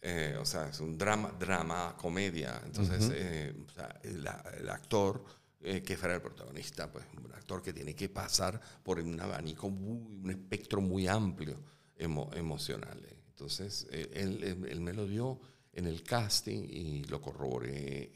Eh, 0.01 0.37
o 0.39 0.45
sea, 0.45 0.69
es 0.69 0.79
un 0.79 0.97
drama, 0.97 1.31
drama, 1.39 1.95
comedia. 1.97 2.61
Entonces, 2.65 3.09
eh, 3.13 3.53
o 3.65 3.69
sea, 3.71 3.99
el, 4.03 4.27
el 4.59 4.69
actor 4.69 5.25
eh, 5.61 5.81
que 5.81 5.97
fuera 5.97 6.13
el 6.15 6.21
protagonista, 6.21 6.91
pues 6.91 7.05
un 7.17 7.31
actor 7.33 7.63
que 7.63 7.73
tiene 7.73 7.95
que 7.95 8.07
pasar 8.09 8.61
por 8.83 8.99
un 8.99 9.19
abanico, 9.19 9.67
muy, 9.69 10.21
un 10.23 10.29
espectro 10.29 10.79
muy 10.79 11.07
amplio 11.07 11.59
emo- 11.97 12.31
emocional. 12.35 13.03
Entonces, 13.29 13.87
eh, 13.91 14.11
él, 14.13 14.43
él- 14.43 14.65
él 14.69 14.79
me 14.81 14.93
lo 14.93 15.07
dio 15.07 15.39
en 15.73 15.87
el 15.87 16.03
casting 16.03 16.67
y 16.69 17.03
lo 17.05 17.19
corroboré 17.19 18.11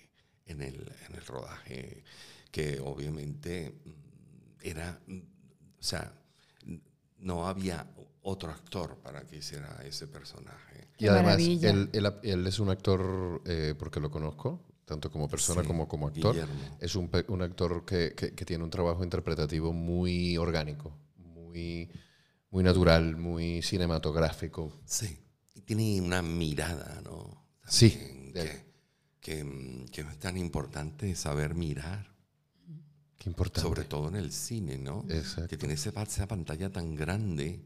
en 0.46 0.62
el, 0.62 0.76
en 1.08 1.16
el 1.16 1.26
rodaje, 1.26 2.04
que 2.52 2.80
obviamente 2.80 3.72
mm, 3.84 3.92
era, 4.62 5.02
mm, 5.08 5.18
o 5.80 5.84
sea, 5.84 6.14
no 7.18 7.48
había 7.48 7.86
otro 8.30 8.52
actor 8.52 8.98
para 9.04 9.26
que 9.26 9.38
hiciera 9.38 9.80
ese 9.86 10.08
personaje. 10.08 10.90
Y 10.98 11.08
además, 11.08 11.38
él, 11.40 11.90
él- 11.94 12.14
él 12.24 12.48
es 12.48 12.60
un 12.60 12.70
actor, 12.70 13.42
eh, 13.46 13.74
porque 13.78 14.00
lo 14.00 14.10
conozco, 14.12 14.66
tanto 14.86 15.10
como 15.12 15.28
persona 15.28 15.62
Sí, 15.62 15.68
como 15.68 15.88
como 15.88 16.08
actor. 16.08 16.34
Guillermo. 16.34 16.78
Es 16.80 16.96
un, 16.96 17.10
un 17.28 17.42
actor 17.42 17.86
que, 17.86 18.14
que- 18.16 18.34
que 18.34 18.46
tiene 18.46 18.64
un 18.64 18.70
trabajo 18.70 19.04
interpretativo 19.04 19.72
muy 19.74 20.38
orgánico, 20.38 20.98
muy, 21.18 21.90
muy 22.52 22.64
natural, 22.64 23.16
muy 23.18 23.62
cinematográfico. 23.62 24.74
Sí, 24.86 25.18
y 25.56 25.62
tiene 25.62 26.02
una 26.02 26.22
mirada, 26.22 27.02
¿no? 27.04 27.46
Sí, 27.68 27.92
También 27.92 28.34
Que, 28.34 28.66
que, 29.22 29.44
mm, 29.44 29.86
que 29.90 30.02
es 30.02 30.20
tan 30.20 30.38
importante 30.38 31.14
saber 31.16 31.54
mirar, 31.56 32.10
Qué 33.18 33.30
importante. 33.30 33.68
sobre 33.68 33.84
todo 33.84 34.08
en 34.08 34.16
el 34.16 34.32
cine, 34.32 34.78
¿no? 34.78 35.06
Exacto. 35.10 35.50
Que 35.50 35.58
tiene 35.58 35.74
ese- 35.76 35.92
esa 35.96 36.28
pantalla 36.28 36.72
tan 36.72 36.96
grande. 36.96 37.62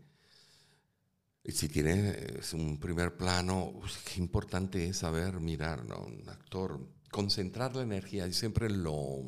Si 1.46 1.68
tienes 1.68 2.54
un 2.54 2.80
primer 2.80 3.18
plano, 3.18 3.70
uy, 3.76 3.90
qué 4.06 4.20
importante 4.20 4.88
es 4.88 4.98
saber 4.98 5.40
mirar, 5.42 5.84
¿no? 5.86 6.00
Un 6.00 6.24
actor, 6.30 6.80
concentrar 7.12 7.76
la 7.76 7.84
energía. 7.84 8.26
Yo 8.28 8.34
siempre 8.34 8.70
lo, 8.70 9.24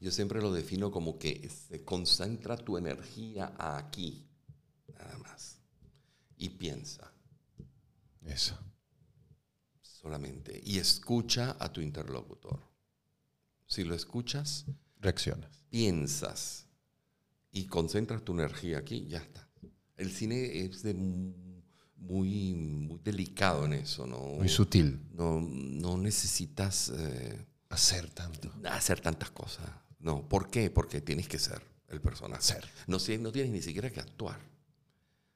yo 0.00 0.10
siempre 0.10 0.40
lo 0.40 0.52
defino 0.52 0.90
como 0.90 1.18
que 1.18 1.50
se 1.50 1.84
concentra 1.84 2.56
tu 2.56 2.78
energía 2.78 3.54
aquí, 3.58 4.26
nada 4.94 5.18
más. 5.18 5.58
Y 6.38 6.48
piensa 6.48 7.12
Eso. 8.24 8.58
solamente. 9.82 10.62
Y 10.64 10.78
escucha 10.78 11.56
a 11.60 11.70
tu 11.70 11.82
interlocutor. 11.82 12.58
Si 13.66 13.84
lo 13.84 13.94
escuchas, 13.94 14.64
Reaccionas. 14.98 15.62
piensas 15.68 16.66
y 17.52 17.66
concentras 17.66 18.24
tu 18.24 18.32
energía 18.32 18.78
aquí, 18.78 19.06
ya 19.06 19.18
está. 19.18 19.49
El 20.00 20.10
cine 20.12 20.64
es 20.64 20.82
de 20.82 20.94
mu- 20.94 21.34
muy, 21.96 22.54
muy 22.54 22.98
delicado 23.04 23.64
en 23.66 23.74
eso, 23.74 24.06
¿no? 24.06 24.18
Muy 24.18 24.48
sutil. 24.48 24.98
No, 25.12 25.40
no 25.40 25.96
necesitas 25.98 26.90
eh, 26.96 27.46
Hacer 27.68 28.10
tanto. 28.10 28.52
hacer 28.64 29.00
tantas 29.00 29.30
cosas. 29.30 29.68
No, 29.98 30.26
¿por 30.28 30.50
qué? 30.50 30.70
Porque 30.70 31.00
tienes 31.00 31.28
que 31.28 31.38
ser 31.38 31.60
el 31.88 32.00
personaje. 32.00 32.42
Ser. 32.42 32.64
No, 32.86 32.96
no 33.20 33.32
tienes 33.32 33.52
ni 33.52 33.62
siquiera 33.62 33.90
que 33.90 34.00
actuar. 34.00 34.40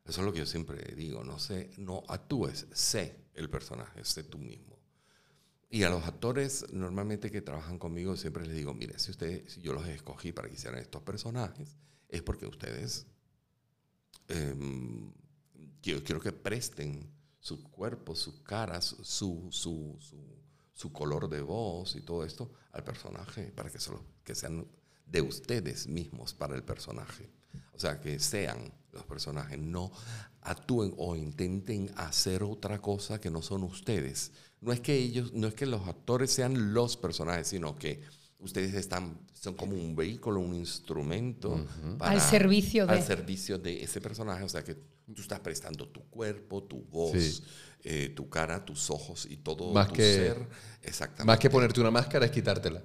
Eso 0.06 0.20
es 0.20 0.26
lo 0.26 0.32
que 0.32 0.40
yo 0.40 0.46
siempre 0.46 0.94
digo. 0.94 1.22
No 1.24 1.38
sé, 1.38 1.70
no 1.76 2.02
actúes, 2.08 2.66
sé 2.72 3.16
el 3.34 3.48
personaje, 3.50 4.04
sé 4.04 4.24
tú 4.24 4.38
mismo. 4.38 4.78
Y 5.70 5.82
a 5.82 5.90
los 5.90 6.04
actores 6.04 6.66
normalmente 6.72 7.30
que 7.30 7.42
trabajan 7.42 7.78
conmigo 7.78 8.16
siempre 8.16 8.46
les 8.46 8.56
digo, 8.56 8.72
mire, 8.74 8.98
si 8.98 9.10
ustedes, 9.10 9.52
si 9.52 9.60
yo 9.60 9.72
los 9.74 9.86
escogí 9.88 10.32
para 10.32 10.48
que 10.48 10.54
hicieran 10.54 10.78
estos 10.80 11.02
personajes, 11.02 11.76
es 12.08 12.22
porque 12.22 12.46
ustedes, 12.46 13.06
em, 14.28 15.12
yo 15.82 16.02
quiero 16.02 16.20
que 16.20 16.32
presten 16.32 17.10
su 17.40 17.62
cuerpo, 17.62 18.14
sus 18.14 18.40
caras, 18.40 18.96
su, 19.02 19.48
su, 19.50 19.96
su, 20.00 20.16
su 20.72 20.92
color 20.92 21.28
de 21.28 21.42
voz 21.42 21.94
y 21.96 22.00
todo 22.00 22.24
esto 22.24 22.50
al 22.72 22.84
personaje, 22.84 23.52
para 23.54 23.70
que, 23.70 23.78
solo, 23.78 24.02
que 24.24 24.34
sean 24.34 24.66
de 25.06 25.20
ustedes 25.22 25.86
mismos 25.86 26.34
para 26.34 26.54
el 26.56 26.62
personaje. 26.62 27.30
O 27.72 27.78
sea, 27.78 28.00
que 28.00 28.18
sean 28.18 28.72
los 28.92 29.04
personajes, 29.04 29.58
no 29.58 29.92
actúen 30.40 30.94
o 30.96 31.16
intenten 31.16 31.90
hacer 31.96 32.42
otra 32.42 32.80
cosa 32.80 33.20
que 33.20 33.30
no 33.30 33.42
son 33.42 33.64
ustedes. 33.64 34.32
No 34.60 34.72
es 34.72 34.80
que 34.80 34.94
ellos, 34.94 35.32
no 35.32 35.46
es 35.46 35.54
que 35.54 35.66
los 35.66 35.86
actores 35.86 36.32
sean 36.32 36.72
los 36.72 36.96
personajes, 36.96 37.48
sino 37.48 37.76
que 37.76 38.02
ustedes 38.38 38.74
están, 38.74 39.18
son 39.32 39.54
como 39.54 39.74
un 39.74 39.94
vehículo, 39.96 40.40
un 40.40 40.54
instrumento 40.54 41.64
para- 41.98 42.12
Al 42.12 42.20
servicio 42.20 42.86
de. 42.86 42.92
al 42.94 43.02
servicio 43.02 43.58
de 43.58 43.82
ese 43.82 44.00
personaje. 44.00 44.44
O 44.44 44.48
sea, 44.48 44.62
que 44.64 44.74
tú 44.74 45.20
estás 45.22 45.40
prestando 45.40 45.88
tu 45.88 46.02
cuerpo, 46.10 46.62
tu 46.62 46.82
voz, 46.84 47.12
Sí. 47.12 47.42
eh, 47.84 48.08
tu 48.14 48.28
cara, 48.28 48.64
tus 48.64 48.90
ojos 48.90 49.26
y 49.30 49.36
todo 49.38 49.72
Más 49.72 49.88
tu 49.88 49.94
que- 49.94 50.02
ser. 50.14 50.48
Exactamente. 50.82 51.24
Más 51.26 51.38
que 51.38 51.50
ponerte 51.50 51.80
una 51.80 51.90
máscara 51.90 52.26
es 52.26 52.30
quitártela. 52.32 52.82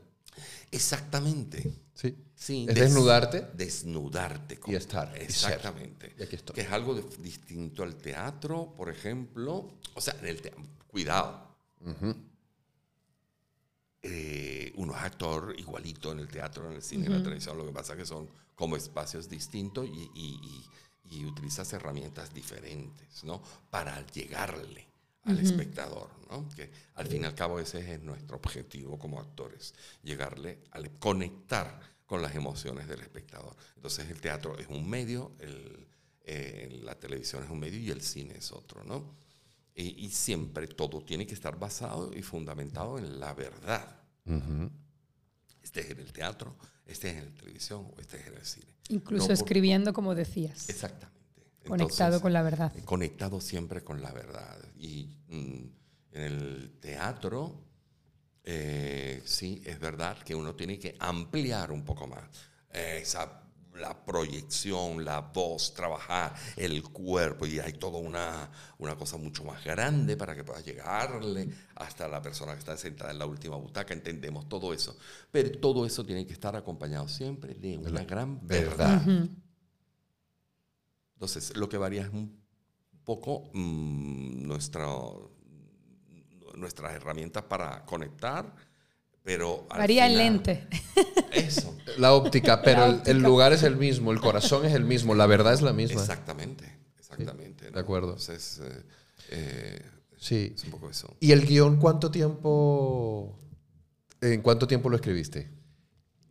Exactamente. 0.71 1.63
Sí. 1.93 2.15
Sí, 2.35 2.65
Es 2.69 2.75
des- 2.75 2.83
desnudarte. 2.85 3.47
Desnudarte. 3.53 4.59
Y 4.67 4.75
estar. 4.75 5.13
Exactamente. 5.17 6.13
Y 6.17 6.23
aquí 6.23 6.35
estoy. 6.35 6.55
Que 6.55 6.61
es 6.61 6.71
algo 6.71 6.93
de- 6.95 7.03
distinto 7.21 7.83
al 7.83 7.95
teatro, 7.95 8.73
por 8.77 8.89
ejemplo. 8.89 9.77
O 9.95 10.01
sea, 10.01 10.15
en 10.19 10.27
el 10.27 10.41
te- 10.41 10.53
cuidado. 10.87 11.55
Eh, 14.01 14.71
uno 14.75 14.95
es 14.95 15.01
actor 15.01 15.53
igualito 15.57 16.11
en 16.11 16.19
el 16.19 16.27
teatro, 16.29 16.67
en 16.69 16.75
el 16.77 16.81
cine, 16.81 17.05
en 17.07 17.11
la 17.13 17.17
televisión. 17.23 17.57
Lo 17.57 17.65
que 17.65 17.71
pasa 17.73 17.93
es 17.93 17.99
que 17.99 18.05
son 18.05 18.29
como 18.55 18.75
espacios 18.77 19.29
distintos 19.29 19.87
y, 19.87 20.09
y- 20.13 20.39
y- 20.43 20.69
y 21.11 21.25
utilizas 21.25 21.73
herramientas 21.73 22.33
diferentes, 22.33 23.23
¿no? 23.23 23.41
Para 23.69 24.05
llegarle 24.07 24.87
al 25.23 25.37
espectador, 25.39 26.09
¿no? 26.29 26.47
Que 26.49 26.71
al 26.95 27.07
fin 27.07 27.23
y 27.23 27.25
al 27.25 27.35
cabo 27.35 27.59
ese 27.59 27.93
es 27.95 28.01
nuestro 28.01 28.37
objetivo 28.37 28.97
como 28.99 29.19
actores, 29.19 29.73
llegarle, 30.03 30.59
al 30.71 30.91
conectar 30.99 31.79
con 32.05 32.21
las 32.21 32.35
emociones 32.35 32.87
del 32.87 33.01
espectador. 33.01 33.55
Entonces 33.75 34.09
el 34.09 34.21
teatro 34.21 34.57
es 34.57 34.67
un 34.67 34.87
medio, 34.89 35.33
el, 35.39 35.87
eh, 36.25 36.79
la 36.83 36.95
televisión 36.95 37.43
es 37.43 37.49
un 37.49 37.59
medio 37.59 37.79
y 37.79 37.89
el 37.91 38.01
cine 38.01 38.35
es 38.37 38.51
otro, 38.51 38.83
¿no? 38.83 39.15
Y, 39.79 40.05
y 40.05 40.09
siempre 40.09 40.67
todo 40.67 41.01
tiene 41.01 41.25
que 41.25 41.33
estar 41.33 41.57
basado 41.57 42.11
y 42.13 42.21
fundamentado 42.21 42.97
en 42.97 43.19
la 43.19 43.33
verdad. 43.33 43.95
Ujú. 44.25 44.69
Este 45.63 45.81
es 45.81 45.91
en 45.91 45.99
el 45.99 46.11
teatro, 46.11 46.55
este 46.85 47.09
es 47.11 47.17
en 47.17 47.25
la 47.25 47.39
televisión 47.39 47.85
o 47.95 47.99
este 48.01 48.19
es 48.19 48.27
en 48.27 48.33
el 48.35 48.45
cine. 48.45 48.73
Incluso 48.89 49.23
No 49.23 49.27
por- 49.27 49.33
escribiendo, 49.35 49.93
como 49.93 50.15
decías. 50.15 50.67
Exactamente. 50.69 51.17
Conectado 51.67 52.15
Entonces, 52.15 52.21
con 52.21 52.33
la 52.33 52.41
verdad. 52.41 52.73
Conectado 52.83 53.39
siempre 53.39 53.81
con 53.83 54.01
la 54.01 54.11
verdad. 54.11 54.57
Y 54.77 55.09
mm, 55.29 55.65
en 56.13 56.21
el 56.23 56.77
teatro, 56.81 57.63
eh, 58.43 59.21
sí, 59.25 59.61
es 59.65 59.79
verdad 59.79 60.17
que 60.23 60.35
uno 60.35 60.55
tiene 60.55 60.77
que 60.79 60.95
ampliar 60.99 61.71
un 61.71 61.83
poco 61.85 62.07
más 62.07 62.23
esa, 62.71 63.43
la 63.79 64.05
proyección, 64.05 65.03
la 65.05 65.21
voz, 65.21 65.73
trabajar 65.73 66.33
el 66.55 66.83
cuerpo 66.83 67.45
y 67.45 67.59
hay 67.59 67.73
toda 67.73 67.97
una, 67.99 68.49
una 68.77 68.95
cosa 68.95 69.17
mucho 69.17 69.43
más 69.43 69.63
grande 69.63 70.17
para 70.17 70.35
que 70.35 70.43
pueda 70.43 70.61
llegarle 70.61 71.49
hasta 71.75 72.07
la 72.07 72.21
persona 72.21 72.53
que 72.53 72.59
está 72.59 72.75
sentada 72.77 73.11
en 73.11 73.19
la 73.19 73.25
última 73.25 73.55
butaca, 73.55 73.93
entendemos 73.93 74.47
todo 74.49 74.73
eso. 74.73 74.97
Pero 75.31 75.57
todo 75.59 75.85
eso 75.85 76.05
tiene 76.05 76.25
que 76.27 76.33
estar 76.33 76.55
acompañado 76.55 77.07
siempre 77.07 77.53
de 77.55 77.77
una 77.77 78.03
gran 78.03 78.45
verdad. 78.45 79.01
Entonces, 81.15 81.55
lo 81.57 81.67
que 81.67 81.77
varía 81.77 82.03
es 82.03 82.09
un 82.13 82.39
poco 83.03 83.49
mm, 83.53 84.45
nuestro- 84.47 85.31
nuestras 86.55 86.93
herramientas 86.93 87.43
para 87.43 87.85
conectar, 87.85 88.53
pero... 89.29 89.67
Varía 89.69 90.07
el 90.07 90.17
lente. 90.17 90.67
Eso, 91.31 91.77
La 91.97 92.13
óptica, 92.13 92.61
pero 92.63 92.87
La 92.87 93.03
el- 93.05 93.19
lugar 93.21 93.53
es 93.53 93.61
el 93.63 93.75
mismo, 93.75 94.11
el 94.11 94.19
corazón 94.19 94.65
es 94.65 94.73
el 94.73 94.83
mismo, 94.85 95.13
la 95.13 95.27
verdad 95.27 95.53
es 95.53 95.61
la 95.61 95.71
misma. 95.71 96.01
exactamente, 96.01 96.65
exactamente. 96.97 97.65
de 97.65 97.71
¿no? 97.71 97.79
acuerdo. 97.79 98.09
Entonces, 98.13 98.59
eh, 98.63 98.83
eh, 99.31 99.81
Sí. 100.17 100.53
es 100.55 100.63
un 100.63 100.71
poco 100.71 100.89
eso. 100.89 101.15
¿Y 101.19 101.31
el 101.31 101.45
guion 101.45 101.77
cuánto 101.77 102.09
tiempo, 102.09 103.37
en 104.19 104.41
cuánto 104.41 104.67
tiempo 104.67 104.89
lo 104.89 104.95
escribiste? 104.95 105.49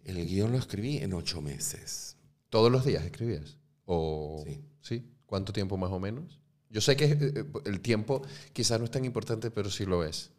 El 0.04 0.26
guion 0.26 0.50
lo 0.52 0.58
escribí 0.58 0.96
en 0.98 1.12
ocho 1.14 1.40
meses. 1.40 2.16
¿Todos 2.50 2.70
los 2.72 2.84
días 2.84 3.04
escribías? 3.04 3.56
¿O 3.86 4.42
Sí. 4.44 4.60
sí? 4.80 5.06
¿Cuánto 5.26 5.52
tiempo 5.52 5.76
más 5.76 5.90
o 5.92 6.00
menos? 6.00 6.40
Yo 6.70 6.80
sé 6.80 6.96
que 6.96 7.04
eh, 7.04 7.44
el 7.64 7.80
tiempo 7.80 8.22
quizás 8.52 8.78
no 8.80 8.84
es 8.86 8.90
tan 8.90 9.04
importante, 9.04 9.50
pero 9.52 9.70
sí 9.70 9.86
lo 9.86 10.04
es. 10.04 10.30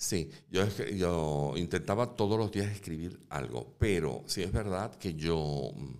Sí, 0.00 0.30
yo, 0.50 1.54
intentaba 1.58 2.16
todos 2.16 2.38
los 2.38 2.50
días 2.50 2.72
escribir 2.72 3.20
algo, 3.28 3.76
pero 3.78 4.24
sí 4.26 4.42
es 4.42 4.50
verdad 4.50 4.94
que 4.94 5.12
yo 5.12 5.72
mm, 5.76 5.94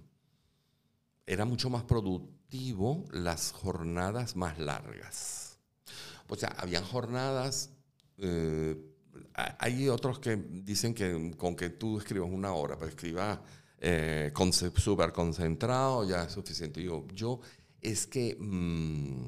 era 1.27 1.45
mucho 1.45 1.69
más 1.69 1.85
productivo 1.85 3.05
las 3.13 3.53
jornadas 3.53 4.37
más 4.37 4.59
largas. 4.59 5.59
O 6.29 6.35
sea, 6.35 6.49
habían 6.57 6.83
jornadas, 6.83 7.73
eh, 8.17 8.75
hay 9.59 9.87
otros 9.91 10.19
que 10.19 10.35
dicen 10.35 10.95
que 10.95 11.35
con 11.37 11.55
que 11.55 11.69
tú 11.69 11.99
escribas 11.99 12.31
una 12.33 12.55
hora, 12.55 12.79
pero 12.79 12.89
escribas 12.89 13.39
eh, 13.81 14.33
súper 14.77 15.13
concentrado, 15.13 16.09
ya 16.09 16.25
es 16.25 16.33
suficiente. 16.33 16.83
Yo, 16.83 17.07
yo 17.13 17.41
es 17.83 18.07
que, 18.07 18.35
mm, 18.41 19.27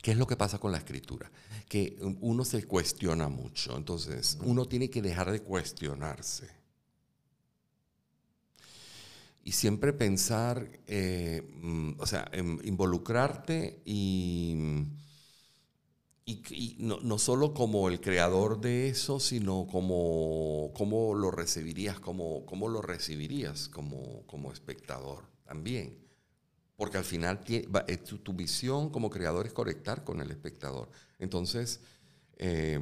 ¿qué 0.00 0.12
es 0.12 0.16
lo 0.16 0.26
que 0.26 0.36
pasa 0.36 0.58
con 0.58 0.72
la 0.72 0.78
escritura? 0.78 1.30
Que 1.70 1.96
uno 2.20 2.44
se 2.44 2.64
cuestiona 2.64 3.28
mucho, 3.28 3.76
entonces 3.76 4.38
uno 4.42 4.66
tiene 4.66 4.90
que 4.90 5.00
dejar 5.00 5.30
de 5.30 5.40
cuestionarse. 5.40 6.50
Y 9.44 9.52
siempre 9.52 9.92
pensar, 9.92 10.68
eh, 10.88 11.48
mm, 11.62 11.92
o 12.00 12.06
sea, 12.06 12.28
involucrarte 12.64 13.82
y 13.84 14.84
y, 16.50 16.76
no, 16.78 17.00
no, 17.00 17.18
solo 17.18 17.54
como 17.54 17.88
el 17.88 18.00
creador 18.00 18.60
de 18.60 18.88
eso, 18.88 19.18
sino 19.20 19.66
como 19.66 20.70
cómo 20.74 21.14
lo 21.14 21.30
recibirías, 21.30 21.98
como, 21.98 22.46
cómo 22.46 22.68
lo 22.68 22.82
recibirías 22.82 23.68
como, 23.68 24.24
como 24.26 24.52
espectador 24.52 25.24
también. 25.44 25.98
Porque 26.76 26.98
al 26.98 27.04
final 27.04 27.40
tu, 27.40 28.18
tu, 28.18 28.32
visión 28.32 28.90
como 28.90 29.10
creador 29.10 29.46
es 29.46 29.52
conectar 29.52 30.04
con 30.04 30.20
el 30.20 30.30
espectador. 30.30 30.90
Entonces, 31.20 31.80
eh, 32.36 32.80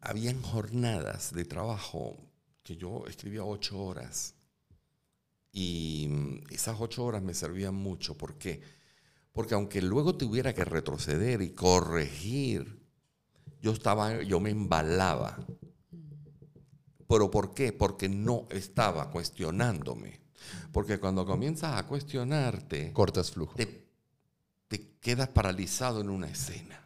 habían 0.00 0.40
jornadas 0.40 1.32
de 1.32 1.44
trabajo 1.44 2.16
que 2.62 2.76
yo 2.76 3.04
escribía 3.06 3.44
ocho 3.44 3.78
horas. 3.78 4.34
Y 5.52 6.08
esas 6.50 6.80
ocho 6.80 7.04
horas 7.04 7.22
me 7.22 7.34
servían 7.34 7.74
mucho. 7.74 8.16
¿Por 8.16 8.38
qué? 8.38 8.62
Porque 9.32 9.54
aunque 9.54 9.82
luego 9.82 10.16
tuviera 10.16 10.54
que 10.54 10.64
retroceder 10.64 11.42
y 11.42 11.50
corregir, 11.50 12.80
yo 13.60 13.72
estaba, 13.72 14.22
yo 14.22 14.40
me 14.40 14.50
embalaba. 14.50 15.38
¿Pero 17.08 17.30
por 17.30 17.52
qué? 17.52 17.72
Porque 17.72 18.08
no 18.08 18.46
estaba 18.50 19.10
cuestionándome. 19.10 20.20
Porque 20.72 20.98
cuando 20.98 21.26
comienzas 21.26 21.78
a 21.78 21.86
cuestionarte, 21.86 22.92
cortas 22.92 23.30
flujo. 23.30 23.54
Te, 23.54 23.81
quedas 24.80 25.28
paralizado 25.28 26.00
en 26.00 26.10
una 26.10 26.28
escena 26.28 26.80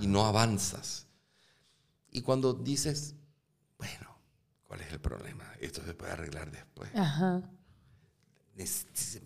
y 0.00 0.06
no 0.06 0.24
avanzas. 0.24 1.06
Y 2.10 2.22
cuando 2.22 2.54
dices, 2.54 3.14
bueno, 3.78 4.16
¿cuál 4.64 4.80
es 4.80 4.92
el 4.92 5.00
problema? 5.00 5.44
Esto 5.60 5.82
se 5.84 5.94
puede 5.94 6.12
arreglar 6.12 6.50
después. 6.50 6.90
Ajá. 6.94 7.42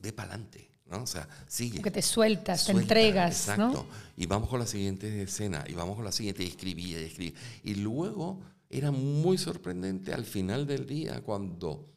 Ve 0.01 0.13
para 0.13 0.31
adelante. 0.31 0.71
¿no? 0.87 1.03
O 1.03 1.07
sea, 1.07 1.29
sigue. 1.47 1.83
Que 1.83 1.91
te 1.91 2.03
sueltas, 2.03 2.65
te 2.65 2.73
entregas, 2.73 3.49
exacto. 3.49 3.87
Y 4.17 4.27
vamos 4.27 4.49
con 4.49 4.61
la 4.61 4.67
siguiente 4.67 5.23
escena, 5.23 5.65
y 5.67 5.75
vamos 5.75 5.97
con 5.97 6.05
la 6.05 6.13
siguiente, 6.13 6.45
y 6.45 6.49
escribía, 6.49 7.01
y 7.01 7.05
escribía. 7.05 7.39
Y 7.65 7.75
luego 7.77 8.41
era 8.71 8.91
muy 8.91 9.39
sorprendente 9.39 10.13
al 10.13 10.25
final 10.25 10.67
del 10.67 10.87
día 10.87 11.23
cuando 11.23 11.93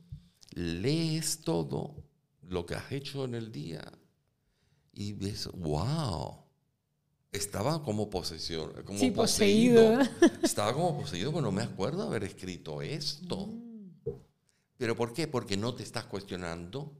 lees 0.53 1.41
todo 1.41 1.95
lo 2.41 2.65
que 2.65 2.75
has 2.75 2.91
hecho 2.91 3.25
en 3.25 3.35
el 3.35 3.51
día 3.51 3.83
y 4.99 5.13
ves, 5.13 5.47
wow, 5.53 6.43
estaba 7.31 7.81
como 7.81 8.09
posesión, 8.09 8.73
como 8.83 8.99
sí, 8.99 9.11
poseído. 9.11 9.97
Estaba 10.43 10.73
como 10.73 10.99
poseído, 10.99 11.31
pero 11.31 11.43
no 11.43 11.53
me 11.53 11.61
acuerdo 11.61 12.03
haber 12.03 12.25
escrito 12.25 12.81
esto. 12.81 13.47
Mm. 13.47 14.11
¿Pero 14.75 14.97
por 14.97 15.13
qué? 15.13 15.25
Porque 15.25 15.55
no 15.55 15.73
te 15.73 15.83
estás 15.83 16.03
cuestionando 16.03 16.91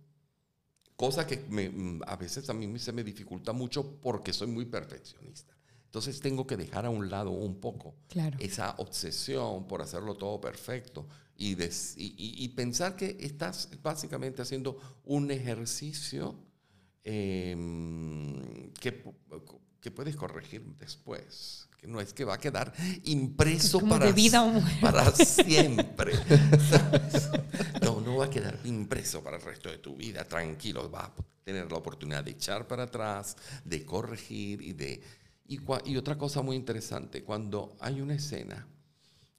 cosa 0.96 1.28
que 1.28 1.36
mm, 1.36 2.04
a 2.08 2.16
veces 2.16 2.50
a 2.50 2.54
mí 2.54 2.80
se 2.80 2.94
me 2.94 3.04
dificulta 3.04 3.52
mucho 3.52 4.00
porque 4.00 4.32
soy 4.32 4.48
muy 4.48 4.64
perfeccionista. 4.64 5.54
Entonces 5.84 6.22
tengo 6.22 6.48
que 6.48 6.56
dejar 6.56 6.86
a 6.86 6.90
un 6.90 7.10
lado 7.10 7.32
un 7.32 7.60
poco 7.60 7.96
esa 8.40 8.76
obsesión 8.78 9.68
por 9.68 9.82
hacerlo 9.82 10.16
todo 10.16 10.40
perfecto 10.40 11.06
y, 11.36 11.58
y, 11.98 12.48
pensar 12.50 12.96
que 12.96 13.18
estás 13.20 13.70
básicamente 13.82 14.42
haciendo 14.42 14.78
un 15.04 15.32
ejercicio 15.32 16.36
em, 17.04 18.72
que, 18.74 19.04
que 19.82 19.92
puedes 19.92 20.16
corregir 20.16 20.62
después 20.78 21.70
que 21.80 21.88
no 21.88 22.02
es 22.02 22.14
que 22.14 22.26
va 22.26 22.34
a 22.34 22.38
quedar 22.38 22.74
impreso 23.06 23.80
para, 23.80 24.14
para 24.82 25.12
siempre. 25.12 26.14
No, 27.82 28.02
no 28.02 28.18
va 28.18 28.26
a 28.26 28.30
quedar 28.30 28.60
impreso 28.66 29.24
para 29.24 29.38
el 29.38 29.44
resto 29.44 29.70
de 29.70 29.78
tu 29.78 29.96
vida, 29.96 30.26
tranquilo, 30.26 30.90
vas 30.90 31.06
a 31.06 31.14
tener 31.44 31.72
la 31.72 31.78
oportunidad 31.78 32.24
de 32.24 32.32
echar 32.32 32.68
para 32.68 32.84
atrás, 32.84 33.38
de 33.64 33.86
corregir 33.86 34.62
y 34.62 34.74
de... 34.74 35.02
Y, 35.48 35.60
y 35.86 35.98
otra 35.98 36.18
cosa 36.18 36.42
muy 36.42 36.56
interesante, 36.56 37.24
cuando 37.24 37.76
hay 37.80 38.02
una 38.02 38.14
escena 38.14 38.68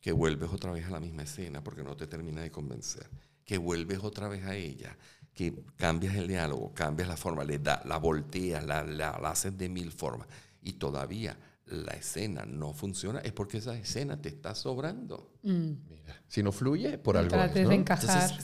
que 0.01 0.13
vuelves 0.13 0.51
otra 0.51 0.73
vez 0.73 0.87
a 0.87 0.91
la 0.91 0.99
misma 0.99 1.23
escena 1.23 1.63
porque 1.63 1.85
no 1.85 1.97
te 1.97 2.07
termina 2.07 2.41
de 2.41 2.51
convencer, 2.51 3.09
que 3.45 3.59
vuelves 3.59 3.99
otra 4.03 4.29
vez 4.29 4.45
a 4.45 4.57
ella, 4.57 4.97
que 5.41 5.55
cambias 5.77 6.17
el 6.17 6.29
diálogo, 6.29 6.75
cambias 6.75 7.09
la 7.09 7.17
forma, 7.17 7.45
le 7.45 7.59
da, 7.59 7.81
la 7.87 7.97
volteas, 7.97 8.63
la, 8.63 8.85
la 8.85 9.09
haces 9.11 9.57
de 9.57 9.71
mil 9.71 9.91
formas 9.91 10.29
y 10.61 10.75
todavía 10.75 11.35
la 11.65 11.93
escena 11.93 12.45
no 12.45 12.75
funciona, 12.75 13.21
es 13.21 13.33
porque 13.33 13.57
esa 13.57 13.75
escena 13.75 14.21
te 14.21 14.29
está 14.29 14.55
sobrando. 14.55 15.33
Mm. 15.43 15.71
Mira, 15.89 16.23
si 16.29 16.43
no 16.43 16.53
fluye, 16.53 16.99
por 16.99 17.17
algo. 17.17 17.35
Entonces, 17.37 18.35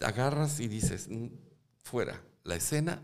agarras 0.00 0.58
y 0.58 0.66
dices, 0.66 1.06
mm, 1.08 1.26
fuera, 1.84 2.20
la 2.42 2.56
escena, 2.56 3.00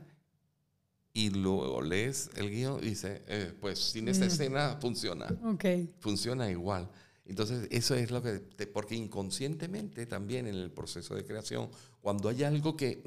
y 1.12 1.30
luego 1.30 1.80
lees 1.80 2.28
el 2.34 2.50
guion 2.50 2.80
y 2.82 2.88
dices, 2.88 3.20
eh, 3.28 3.54
pues 3.60 3.78
sin 3.78 4.08
esa 4.08 4.24
mm. 4.24 4.28
escena 4.28 4.78
funciona. 4.80 5.26
Okay. 5.54 5.94
Funciona 6.00 6.50
igual. 6.50 6.90
Entonces, 7.32 7.66
eso 7.70 7.94
es 7.94 8.10
lo 8.10 8.22
que, 8.22 8.40
porque 8.66 8.94
inconscientemente 8.94 10.04
también 10.04 10.46
en 10.46 10.54
el 10.54 10.70
proceso 10.70 11.14
de 11.14 11.24
creación, 11.24 11.70
cuando 12.02 12.28
hay 12.28 12.42
algo 12.44 12.76
que 12.76 13.02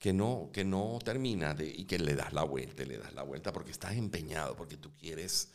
que 0.00 0.14
no, 0.14 0.50
que 0.52 0.64
no 0.64 0.98
termina 1.04 1.54
de, 1.54 1.68
y 1.68 1.84
que 1.84 1.98
le 1.98 2.16
das 2.16 2.32
la 2.32 2.42
vuelta, 2.42 2.84
le 2.84 2.96
das 2.96 3.12
la 3.12 3.22
vuelta 3.22 3.52
porque 3.52 3.70
estás 3.70 3.92
empeñado, 3.96 4.56
porque 4.56 4.78
tú 4.78 4.90
quieres 4.98 5.50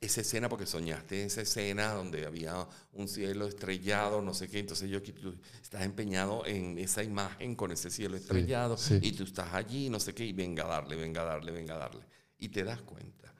esa 0.00 0.20
escena, 0.20 0.48
porque 0.48 0.66
soñaste 0.66 1.24
esa 1.24 1.42
escena 1.42 1.92
donde 1.92 2.26
había 2.26 2.68
un 2.92 3.06
cielo 3.06 3.46
estrellado, 3.46 4.20
no 4.20 4.34
sé 4.34 4.48
qué, 4.48 4.58
entonces 4.58 4.90
yo 4.90 5.00
tú 5.00 5.36
estás 5.62 5.82
empeñado 5.82 6.44
en 6.44 6.76
esa 6.76 7.04
imagen 7.04 7.54
con 7.54 7.70
ese 7.70 7.88
cielo 7.88 8.16
estrellado 8.16 8.76
y 9.00 9.12
tú 9.12 9.22
estás 9.22 9.54
allí, 9.54 9.88
no 9.88 10.00
sé 10.00 10.12
qué, 10.12 10.26
y 10.26 10.32
venga 10.32 10.64
a 10.64 10.68
darle, 10.68 10.96
venga 10.96 11.22
a 11.22 11.24
darle, 11.24 11.52
venga 11.52 11.76
a 11.76 11.78
darle. 11.78 12.04
Y 12.38 12.48
te 12.48 12.64
das 12.64 12.82
cuenta 12.82 13.32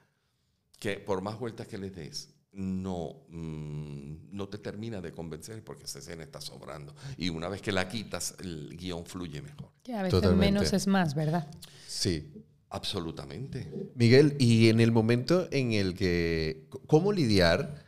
que 0.78 0.98
por 0.98 1.20
más 1.20 1.36
vueltas 1.36 1.66
que 1.66 1.78
le 1.78 1.90
des, 1.90 2.31
no, 2.52 3.24
mm, 3.28 4.30
no 4.30 4.48
te 4.48 4.58
termina 4.58 5.00
de 5.00 5.12
convencer 5.12 5.64
porque 5.64 5.84
esa 5.84 5.98
escena 5.98 6.22
está 6.22 6.40
sobrando. 6.40 6.94
Y 7.16 7.30
una 7.30 7.48
vez 7.48 7.62
que 7.62 7.72
la 7.72 7.88
quitas, 7.88 8.34
el 8.40 8.76
guion 8.76 9.06
fluye 9.06 9.40
mejor. 9.40 9.70
Que 9.82 9.94
a 9.94 10.02
veces 10.02 10.32
menos 10.34 10.72
es 10.72 10.86
más, 10.86 11.14
¿verdad? 11.14 11.50
Sí. 11.86 12.30
Absolutamente. 12.68 13.70
Miguel, 13.94 14.34
y 14.38 14.70
en 14.70 14.80
el 14.80 14.92
momento 14.92 15.46
en 15.50 15.72
el 15.72 15.94
que, 15.94 16.70
¿cómo 16.86 17.12
lidiar? 17.12 17.84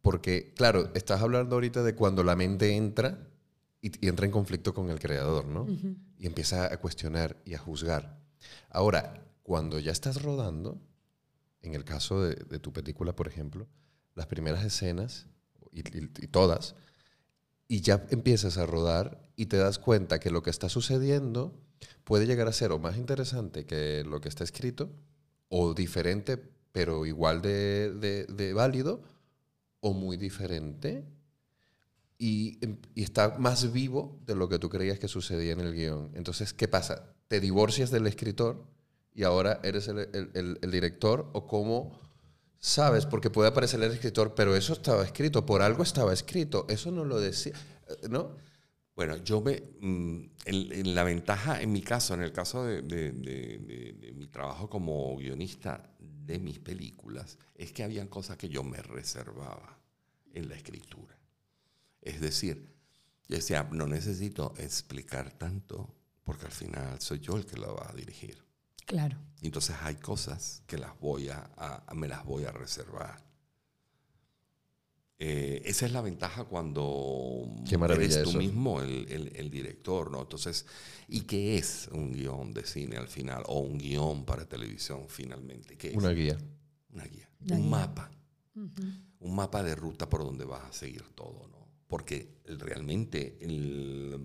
Porque, 0.00 0.54
claro, 0.56 0.90
estás 0.94 1.20
hablando 1.20 1.56
ahorita 1.56 1.82
de 1.82 1.94
cuando 1.94 2.24
la 2.24 2.34
mente 2.34 2.74
entra 2.74 3.28
y, 3.82 4.06
entra 4.06 4.24
en 4.24 4.32
conflicto 4.32 4.72
con 4.72 4.88
el 4.88 4.98
creador, 4.98 5.44
¿no? 5.44 5.66
Y 6.18 6.26
empieza 6.26 6.72
a 6.72 6.76
cuestionar 6.78 7.36
y 7.44 7.52
a 7.52 7.58
juzgar. 7.58 8.18
Ahora, 8.70 9.26
cuando 9.42 9.78
ya 9.78 9.92
estás 9.92 10.22
rodando, 10.22 10.80
en 11.60 11.74
el 11.74 11.84
caso 11.84 12.22
de, 12.22 12.34
de 12.34 12.58
tu 12.58 12.72
película, 12.72 13.14
por 13.14 13.28
ejemplo, 13.28 13.68
las 14.14 14.26
primeras 14.26 14.64
escenas, 14.64 15.26
y, 15.74 15.82
todas, 16.28 16.76
y 17.66 17.80
ya 17.80 18.06
empiezas 18.10 18.58
a 18.58 18.66
rodar 18.66 19.20
y 19.36 19.46
te 19.46 19.56
das 19.56 19.78
cuenta 19.78 20.20
que 20.20 20.30
lo 20.30 20.42
que 20.42 20.50
está 20.50 20.68
sucediendo 20.68 21.52
puede 22.04 22.26
llegar 22.26 22.46
a 22.46 22.52
ser 22.52 22.70
o 22.72 22.78
más 22.78 22.96
interesante 22.96 23.66
que 23.66 24.04
lo 24.04 24.20
que 24.20 24.28
está 24.28 24.44
escrito, 24.44 24.90
o 25.48 25.74
diferente, 25.74 26.38
pero 26.72 27.06
igual 27.06 27.42
de, 27.42 28.26
de, 28.28 28.52
válido, 28.52 29.02
o 29.80 29.92
muy 29.92 30.16
diferente, 30.16 31.04
y, 32.18 32.58
y, 32.94 33.02
está 33.02 33.36
más 33.38 33.72
vivo 33.72 34.20
de 34.26 34.34
lo 34.34 34.48
que 34.48 34.58
tú 34.58 34.70
creías 34.70 34.98
que 34.98 35.08
sucedía 35.08 35.52
en 35.52 35.60
el 35.60 35.74
guion. 35.74 36.10
Entonces, 36.14 36.54
¿qué 36.54 36.68
pasa? 36.68 37.12
¿Te 37.28 37.40
divorcias 37.40 37.90
del 37.90 38.06
escritor 38.06 38.64
y 39.12 39.24
ahora 39.24 39.60
eres 39.62 39.88
el, 39.88 40.58
el 40.62 40.70
director? 40.70 41.28
¿O 41.32 41.46
cómo 41.46 42.00
sabes, 42.64 43.04
porque 43.04 43.28
puede 43.28 43.50
aparecer 43.50 43.82
el 43.82 43.92
escritor, 43.92 44.34
pero 44.34 44.56
eso 44.56 44.72
estaba 44.72 45.04
escrito, 45.04 45.44
por 45.44 45.60
algo 45.60 45.82
estaba 45.82 46.14
escrito, 46.14 46.64
eso 46.70 46.90
no 46.90 47.04
lo 47.04 47.20
decía, 47.20 47.52
¿no? 48.08 48.36
Bueno, 48.96 49.18
yo 49.18 49.42
me, 49.42 49.62
mm, 49.80 50.30
en, 50.46 50.94
la 50.94 51.04
ventaja, 51.04 51.60
en 51.60 51.70
mi 51.72 51.82
caso, 51.82 52.14
en 52.14 52.22
el 52.22 52.32
caso 52.32 52.64
de, 52.64 52.80
mi 54.16 54.26
trabajo 54.28 54.70
como 54.70 55.14
guionista, 55.18 55.90
de 55.98 56.38
mis 56.38 56.58
películas 56.58 57.36
es 57.54 57.70
que 57.72 57.84
habían 57.84 58.08
cosas 58.08 58.38
que 58.38 58.48
yo 58.48 58.64
me 58.64 58.78
reservaba 58.78 59.78
en 60.32 60.48
la 60.48 60.54
escritura. 60.54 61.18
Es 62.00 62.18
decir, 62.18 62.66
yo 63.28 63.36
decía, 63.36 63.68
no 63.72 63.86
necesito 63.86 64.54
explicar 64.56 65.32
tanto 65.32 65.94
porque 66.24 66.46
al 66.46 66.52
final 66.52 66.98
soy 66.98 67.20
yo 67.20 67.36
el 67.36 67.44
que 67.44 67.58
lo 67.58 67.74
va 67.74 67.90
a 67.90 67.92
dirigir. 67.92 68.43
Claro. 68.84 69.16
Entonces 69.42 69.76
hay 69.82 69.96
cosas 69.96 70.62
que 70.66 70.78
las 70.78 70.98
voy 71.00 71.28
a, 71.28 71.84
me 71.94 72.08
las 72.08 72.24
voy 72.24 72.44
a 72.44 72.52
reservar. 72.52 73.22
Eh, 75.18 75.62
esa 75.64 75.86
es 75.86 75.92
la 75.92 76.00
ventaja 76.00 76.44
cuando 76.44 77.46
eres 77.90 78.22
tú 78.24 78.32
mismo 78.32 78.80
el, 78.82 79.32
el, 79.34 79.50
director, 79.50 80.10
¿no? 80.10 80.22
Entonces, 80.22 80.66
¿y 81.08 81.20
qué 81.22 81.56
es 81.56 81.88
un 81.92 82.12
guion 82.12 82.52
de 82.52 82.66
cine 82.66 82.96
al 82.96 83.08
final? 83.08 83.42
O 83.46 83.60
un 83.60 83.78
guion 83.78 84.24
para 84.24 84.44
televisión 84.46 85.04
finalmente. 85.08 85.76
¿Qué 85.76 85.90
es? 85.90 85.96
Una 85.96 86.10
guía. 86.10 86.36
Una 86.92 87.04
guía. 87.04 87.28
un 87.50 87.70
mapa. 87.70 88.10
Un 88.54 89.34
mapa 89.34 89.62
de 89.62 89.74
ruta 89.74 90.08
por 90.08 90.24
donde 90.24 90.44
vas 90.44 90.64
a 90.64 90.72
seguir 90.72 91.02
todo, 91.14 91.48
¿no? 91.48 91.68
Porque 91.86 92.40
realmente 92.44 93.38
el, 93.40 94.18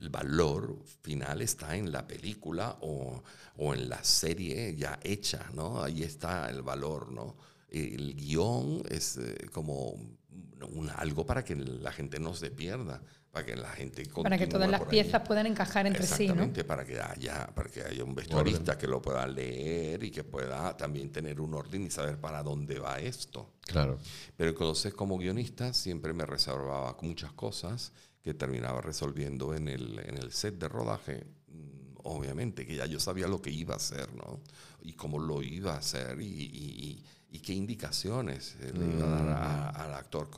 el 0.00 0.08
valor 0.08 0.78
final 1.02 1.42
está 1.42 1.76
en 1.76 1.92
la 1.92 2.06
película 2.06 2.78
o, 2.80 3.22
o, 3.56 3.74
en 3.74 3.88
la 3.88 4.02
serie 4.02 4.74
ya 4.76 4.98
hecha, 5.02 5.50
¿no? 5.54 5.82
Ahí 5.82 6.02
está 6.02 6.48
el 6.50 6.62
valor, 6.62 7.12
¿no? 7.12 7.36
el 7.70 8.14
guion 8.16 8.82
es 8.88 9.16
eh, 9.16 9.46
como 9.52 9.90
un, 9.90 10.90
algo 10.96 11.24
para 11.24 11.44
que 11.44 11.54
la 11.54 11.92
gente 11.92 12.18
no 12.18 12.34
se 12.34 12.50
pierda, 12.50 13.02
para 13.30 13.46
que 13.46 13.56
la 13.56 13.70
gente 13.70 14.04
Para 14.22 14.36
que 14.36 14.46
todas 14.46 14.68
las 14.68 14.82
piezas 14.82 15.22
puedan 15.26 15.46
encajar 15.46 15.86
entre 15.86 16.04
sí, 16.04 16.28
¿no? 16.28 16.52
para 16.66 16.84
que 16.84 17.00
haya, 17.00 17.46
para 17.54 17.70
que 17.70 17.82
haya 17.82 18.04
un 18.04 18.14
vestuarista 18.14 18.76
que 18.76 18.86
lo 18.86 19.00
pueda 19.00 19.26
leer 19.26 20.02
y 20.02 20.10
que 20.10 20.24
pueda 20.24 20.76
también 20.76 21.10
tener 21.12 21.40
un 21.40 21.54
orden 21.54 21.86
y 21.86 21.90
saber 21.90 22.20
para 22.20 22.42
dónde 22.42 22.78
va 22.78 22.98
esto. 22.98 23.54
Claro. 23.62 23.98
Pero 24.36 24.50
entonces 24.50 24.92
como 24.94 25.16
guionista 25.16 25.72
siempre 25.72 26.12
me 26.12 26.26
reservaba 26.26 26.96
muchas 27.00 27.32
cosas 27.32 27.92
que 28.22 28.34
terminaba 28.34 28.80
resolviendo 28.80 29.54
en 29.54 29.68
el, 29.68 29.98
en 30.00 30.18
el 30.18 30.32
set 30.32 30.58
de 30.58 30.68
rodaje 30.68 31.26
mm, 31.48 31.96
obviamente, 32.04 32.66
que 32.66 32.76
ya 32.76 32.86
yo 32.86 33.00
sabía 33.00 33.26
lo 33.26 33.40
que 33.42 33.50
iba 33.50 33.74
a 33.74 33.76
hacer, 33.76 34.14
¿no? 34.14 34.40
Y 34.82 34.94
cómo 34.94 35.18
lo 35.18 35.42
iba 35.42 35.74
a 35.74 35.78
hacer 35.78 36.20
y 36.20 37.04
y 37.30 37.38
qué 37.40 37.54
indicaciones 37.54 38.56
eh, 38.60 38.72
le 38.74 38.86
iba 38.96 39.06
a 39.06 39.10
dar 39.10 39.74
mm. 39.76 39.80
al 39.80 39.94
actor. 39.94 40.28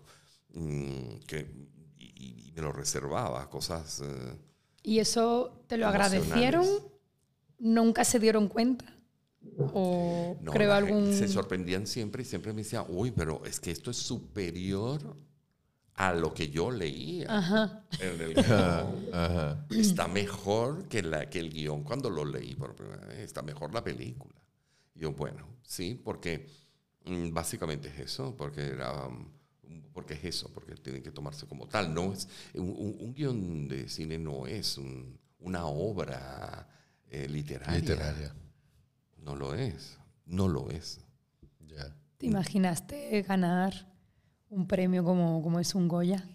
Mm, 0.54 1.20
que, 1.26 1.46
y, 1.98 2.52
me 2.54 2.62
lo 2.62 2.72
reservaba, 2.72 3.48
cosas... 3.48 4.02
Eh, 4.04 4.36
¿Y 4.82 4.98
eso 4.98 5.64
te 5.68 5.78
lo 5.78 5.86
agradecieron? 5.86 6.66
¿Nunca 7.58 8.04
se 8.04 8.18
dieron 8.18 8.48
cuenta? 8.48 8.84
¿O 9.72 10.36
creo 10.52 10.74
algún...? 10.74 11.14
Se 11.14 11.28
sorprendían 11.28 11.86
siempre 11.86 12.22
y 12.22 12.26
siempre 12.26 12.52
me 12.52 12.62
decían, 12.62 12.84
uy, 12.88 13.10
pero 13.10 13.42
es 13.46 13.58
que 13.58 13.70
esto 13.70 13.90
es 13.90 13.96
superior 13.96 15.00
a 15.94 16.14
lo 16.14 16.32
que 16.32 16.48
yo 16.48 16.70
leía 16.70 17.26
Ajá. 17.28 17.84
en 18.00 18.20
el 18.20 18.34
guion. 18.34 19.66
Está 19.70 20.08
mejor 20.08 20.88
que, 20.88 21.02
la, 21.02 21.28
que 21.28 21.38
el 21.38 21.50
guion 21.50 21.82
cuando 21.82 22.10
lo 22.10 22.24
leí 22.24 22.54
por 22.54 22.74
primera 22.74 23.06
vez. 23.06 23.18
Está 23.18 23.42
mejor 23.42 23.74
la 23.74 23.84
película. 23.84 24.34
Y 24.94 25.00
yo, 25.00 25.12
bueno, 25.12 25.46
sí, 25.62 26.00
porque 26.02 26.48
Mm, 27.04 27.32
básicamente 27.32 27.88
es 27.88 27.98
eso, 27.98 28.36
porque 28.36 28.66
era 28.68 29.06
um, 29.06 29.26
porque 29.92 30.14
es 30.14 30.24
eso, 30.24 30.50
porque 30.52 30.74
tiene 30.76 31.02
que 31.02 31.10
tomarse 31.10 31.46
como 31.46 31.66
tal. 31.66 31.92
No 31.92 32.12
es 32.12 32.28
un, 32.54 33.12
guion 33.14 33.68
de 33.68 33.88
cine 33.88 34.18
no 34.18 34.46
es 34.46 34.78
una 35.38 35.66
obra 35.66 36.68
eh, 37.10 37.28
literaria. 37.28 37.78
Literaria. 37.78 38.34
No 39.18 39.36
lo 39.36 39.54
es, 39.54 39.98
no 40.26 40.48
lo 40.48 40.70
es. 40.70 41.00
¿Te 42.18 42.26
imaginaste 42.26 43.22
ganar 43.22 43.91
un 44.52 44.66
premio 44.66 45.02
como, 45.02 45.42
como 45.42 45.58
es 45.58 45.74
un 45.74 45.88
Goya? 45.88 46.28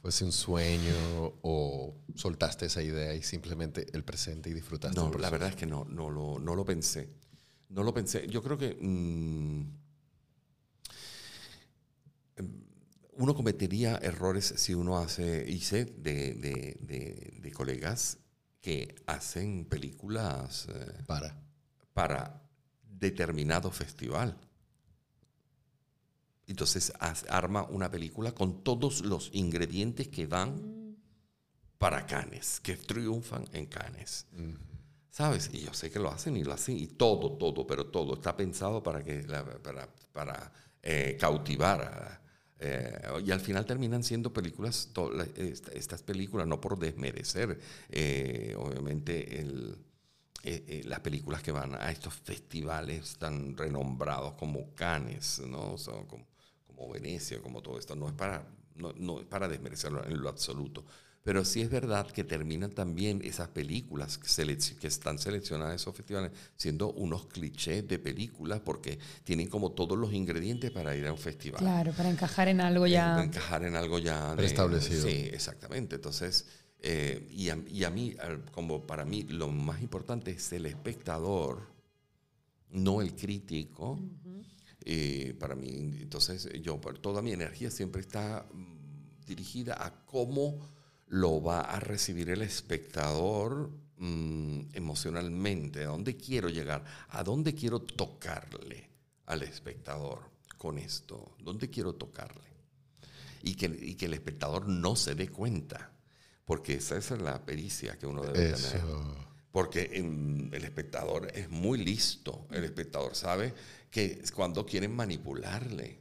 ¿Fuese 0.00 0.24
un 0.24 0.32
sueño 0.32 0.94
o 1.42 1.94
soltaste 2.14 2.66
esa 2.66 2.82
idea 2.82 3.14
y 3.14 3.22
simplemente 3.22 3.86
el 3.92 4.04
presente 4.04 4.48
y 4.48 4.54
disfrutaste? 4.54 4.98
No, 4.98 5.10
la 5.10 5.28
verdad 5.28 5.50
es 5.50 5.56
que 5.56 5.66
no, 5.66 5.84
no 5.84 6.08
lo, 6.08 6.38
no 6.38 6.54
lo 6.54 6.64
pensé. 6.64 7.10
No 7.68 7.82
lo 7.82 7.92
pensé. 7.92 8.26
Yo 8.28 8.42
creo 8.42 8.56
que 8.56 8.78
mm, 8.80 9.62
uno 13.18 13.34
cometería 13.34 13.98
errores 14.00 14.54
si 14.56 14.72
uno 14.72 14.96
hace, 14.96 15.44
hice 15.46 15.84
de, 15.84 16.34
de, 16.34 17.52
colegas 17.52 18.18
que 18.60 18.94
hacen 19.06 19.64
películas 19.64 20.68
eh, 20.68 21.02
para. 21.06 21.36
para 21.92 22.42
determinado 22.82 23.70
festival. 23.70 24.36
Entonces 26.48 26.92
arma 27.28 27.64
una 27.64 27.90
película 27.90 28.32
con 28.32 28.64
todos 28.64 29.02
los 29.02 29.30
ingredientes 29.32 30.08
que 30.08 30.26
van 30.26 30.96
para 31.78 32.06
Cannes, 32.06 32.60
que 32.60 32.76
triunfan 32.76 33.44
en 33.52 33.66
Cannes. 33.66 34.26
¿Sabes? 35.10 35.50
Y 35.52 35.60
yo 35.60 35.74
sé 35.74 35.90
que 35.90 35.98
lo 35.98 36.10
hacen 36.10 36.36
y 36.36 36.44
lo 36.44 36.52
hacen, 36.52 36.76
y 36.78 36.86
todo, 36.86 37.32
todo, 37.32 37.66
pero 37.66 37.86
todo 37.86 38.14
está 38.14 38.36
pensado 38.36 38.82
para, 38.82 39.02
que, 39.02 39.26
para, 39.62 39.88
para 40.12 40.52
eh, 40.82 41.16
cautivar. 41.18 42.20
Eh, 42.60 43.00
y 43.24 43.30
al 43.30 43.40
final 43.40 43.64
terminan 43.66 44.02
siendo 44.02 44.32
películas, 44.32 44.90
estas 45.72 46.02
películas, 46.02 46.46
no 46.46 46.60
por 46.60 46.78
desmerecer, 46.78 47.58
eh, 47.90 48.54
obviamente, 48.56 49.40
el, 49.40 49.78
las 50.84 51.00
películas 51.00 51.42
que 51.42 51.52
van 51.52 51.74
a 51.74 51.90
estos 51.90 52.14
festivales 52.14 53.16
tan 53.18 53.56
renombrados 53.56 54.34
como 54.34 54.72
Cannes, 54.74 55.40
¿no? 55.40 55.76
como, 56.06 56.26
como, 56.78 56.92
Venecia, 56.92 57.40
como 57.42 57.60
todo 57.60 57.78
esto, 57.78 57.96
no 57.96 58.08
es 58.08 58.14
para, 58.14 58.46
no, 58.76 58.92
no 58.92 59.20
es 59.20 59.26
para 59.26 59.48
desmerecerlo 59.48 60.04
en 60.04 60.20
lo 60.20 60.28
absoluto 60.28 60.84
pero 61.28 61.44
sí 61.44 61.60
es 61.60 61.68
verdad 61.68 62.06
que 62.10 62.24
terminan 62.24 62.70
también 62.70 63.20
esas 63.22 63.48
películas 63.48 64.16
que, 64.16 64.86
están 64.86 65.18
seleccionadas 65.18 65.72
en 65.72 65.76
esos 65.76 65.94
festivales 65.94 66.32
siendo 66.56 66.92
unos 66.92 67.26
clichés 67.26 67.86
de 67.86 67.98
películas 67.98 68.60
porque 68.64 68.98
tienen 69.24 69.46
como 69.48 69.72
todos 69.72 69.98
los 69.98 70.14
ingredientes 70.14 70.70
para 70.70 70.96
ir 70.96 71.06
a 71.06 71.12
un 71.12 71.18
festival. 71.18 71.60
Claro, 71.60 71.92
para 71.92 72.08
encajar 72.08 72.48
en 72.48 72.62
algo 72.62 72.86
ya. 72.86 73.12
Para 73.12 73.24
encajar 73.24 73.64
en 73.64 73.76
algo 73.76 73.98
ya. 73.98 74.34
Preestablecido. 74.36 75.06
sí, 75.06 75.28
exactamente. 75.30 75.96
Entonces, 75.96 76.46
eh, 76.80 77.28
y, 77.30 77.50
a, 77.50 77.90
mí, 77.90 78.16
como 78.52 78.86
para 78.86 79.04
mí, 79.04 79.24
lo 79.24 79.48
más 79.48 79.82
importante 79.82 80.30
es 80.30 80.50
el 80.54 80.64
espectador, 80.64 81.60
no 82.70 83.02
el 83.02 83.14
crítico. 83.14 84.00
Eh, 84.84 85.34
para 85.38 85.54
mí, 85.54 85.98
entonces, 86.00 86.48
yo, 86.62 86.76
toda 87.00 87.22
mi 87.22 87.32
energía 87.32 87.70
siempre 87.70 88.00
está 88.00 88.46
mm, 88.52 89.26
dirigida 89.26 89.84
a 89.84 90.04
cómo 90.04 90.58
lo 91.08 91.42
va 91.42 91.60
a 91.60 91.80
recibir 91.80 92.30
el 92.30 92.42
espectador 92.42 93.70
mm, 93.96 94.60
emocionalmente. 94.72 95.84
¿A 95.84 95.88
dónde 95.88 96.16
quiero 96.16 96.48
llegar? 96.48 96.84
¿A 97.08 97.22
dónde 97.22 97.54
quiero 97.54 97.80
tocarle 97.80 98.88
al 99.26 99.42
espectador 99.42 100.20
con 100.56 100.78
esto? 100.78 101.34
¿Dónde 101.38 101.70
quiero 101.70 101.94
tocarle? 101.94 102.48
Y 103.42 103.54
que, 103.54 103.96
que 103.96 104.06
el 104.06 104.14
espectador 104.14 104.68
no 104.68 104.96
se 104.96 105.14
dé 105.14 105.28
cuenta, 105.28 105.92
porque 106.44 106.74
esa, 106.74 106.96
es 106.96 107.10
la 107.10 107.44
pericia 107.44 107.98
que 107.98 108.06
uno 108.06 108.22
debe 108.22 108.52
tener. 108.52 108.82
Porque 109.58 109.90
el 109.92 110.62
espectador 110.62 111.32
es 111.34 111.50
muy 111.50 111.78
listo, 111.84 112.46
el 112.52 112.62
espectador 112.62 113.16
sabe 113.16 113.52
que 113.90 114.22
cuando 114.32 114.64
quieren 114.64 114.94
manipularle, 114.94 115.98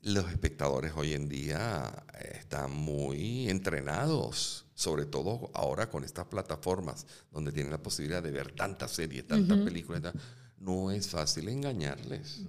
los 0.00 0.30
espectadores 0.30 0.94
hoy 0.96 1.12
en 1.12 1.28
día 1.28 2.06
eh, 2.14 2.38
están 2.38 2.72
muy 2.72 3.50
entrenados, 3.50 4.64
sobre 4.72 5.04
todo 5.04 5.50
ahora 5.52 5.90
con 5.90 6.04
estas 6.04 6.24
plataformas 6.24 7.06
donde 7.30 7.52
tienen 7.52 7.70
la 7.70 7.82
posibilidad 7.82 8.22
de 8.22 8.30
ver 8.30 8.52
tantas 8.52 8.92
series, 8.92 9.26
tantas 9.26 9.58
películas. 9.58 10.14
No 10.56 10.90
es 10.90 11.06
fácil 11.06 11.50
engañarles. 11.50 12.46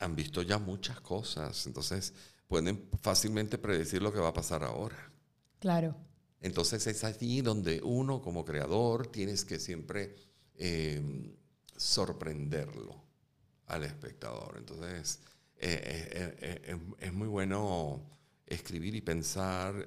Han 0.00 0.16
visto 0.16 0.40
ya 0.40 0.56
muchas 0.56 0.98
cosas, 1.02 1.66
entonces 1.66 2.14
pueden 2.46 2.88
fácilmente 3.02 3.58
predecir 3.58 4.00
lo 4.00 4.14
que 4.14 4.20
va 4.20 4.28
a 4.28 4.32
pasar 4.32 4.64
ahora. 4.64 5.12
Claro. 5.58 5.94
Entonces 6.42 6.86
es 6.88 7.04
allí 7.04 7.40
donde 7.40 7.80
uno 7.82 8.20
como 8.20 8.44
creador 8.44 9.06
tienes 9.06 9.44
que 9.44 9.60
siempre 9.60 10.16
em, 10.56 11.32
sorprenderlo 11.76 13.00
al 13.66 13.84
espectador. 13.84 14.56
Entonces 14.58 15.20
eh, 15.56 15.80
eh, 16.12 16.60
eh, 16.64 16.78
es 16.98 17.12
muy 17.12 17.28
bueno 17.28 18.02
escribir 18.46 18.96
y 18.96 19.00
pensar 19.00 19.86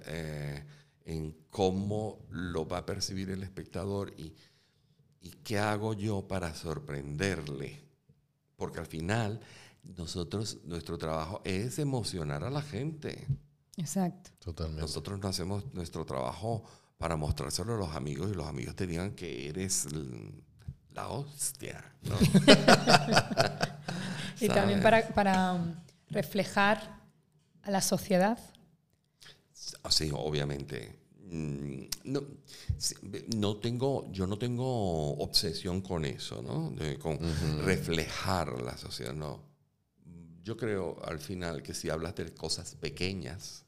en 1.03 1.36
cómo 1.49 2.26
lo 2.30 2.66
va 2.66 2.80
a 2.80 2.86
percibir 2.86 3.30
el 3.30 3.43
espectador 3.43 4.14
y, 4.18 4.34
y 5.22 5.32
qué 5.43 5.60
hago 5.60 5.93
yo 5.93 6.26
para 6.28 6.56
sorprenderle. 6.56 7.84
Porque 8.56 8.80
al 8.80 8.86
final 8.86 9.41
nosotros, 9.97 10.60
nuestro 10.64 10.97
trabajo 10.97 11.41
es 11.43 11.78
emocionar 11.80 12.45
a 12.45 12.49
la 12.49 12.62
gente. 12.62 13.28
Exacto. 13.78 14.32
Totalmente. 14.39 14.82
Nosotros 14.82 15.19
no 15.19 15.28
hacemos 15.28 15.73
nuestro 15.73 16.05
trabajo 16.05 16.63
para 16.97 17.15
mostrárselo 17.15 17.76
a 17.76 17.78
los 17.78 17.95
amigos 17.95 18.32
y 18.32 18.36
los 18.36 18.47
amigos 18.47 18.76
te 18.76 18.88
digan 18.88 19.15
que 19.15 19.49
eres 19.49 19.88
la 20.93 21.09
hostia. 21.09 21.84
y 24.39 24.47
también 24.47 24.82
para, 24.82 25.07
para 25.09 25.53
um, 25.53 25.76
reflejar 26.09 27.01
a 27.63 27.71
la 27.71 27.82
sociedad. 27.82 28.39
Sí, 29.89 30.11
obviamente. 30.13 30.99
Mm, 31.28 31.86
no, 32.05 32.21
no 33.36 33.57
tengo, 33.57 34.09
yo 34.11 34.28
no 34.28 34.38
tengo 34.38 35.17
obsesión 35.17 35.82
con 35.82 36.05
eso, 36.05 36.41
¿no? 36.41 36.73
con 36.99 37.19
reflejar 37.65 38.61
la 38.61 38.78
sociedad, 38.78 39.13
no. 39.13 39.43
Yo 40.43 40.55
creo 40.55 41.03
al 41.03 41.19
final 41.19 41.63
que 41.63 41.73
si 41.73 41.89
hablas 41.89 42.15
de 42.15 42.32
cosas 42.34 42.76
pequeñas 42.76 43.64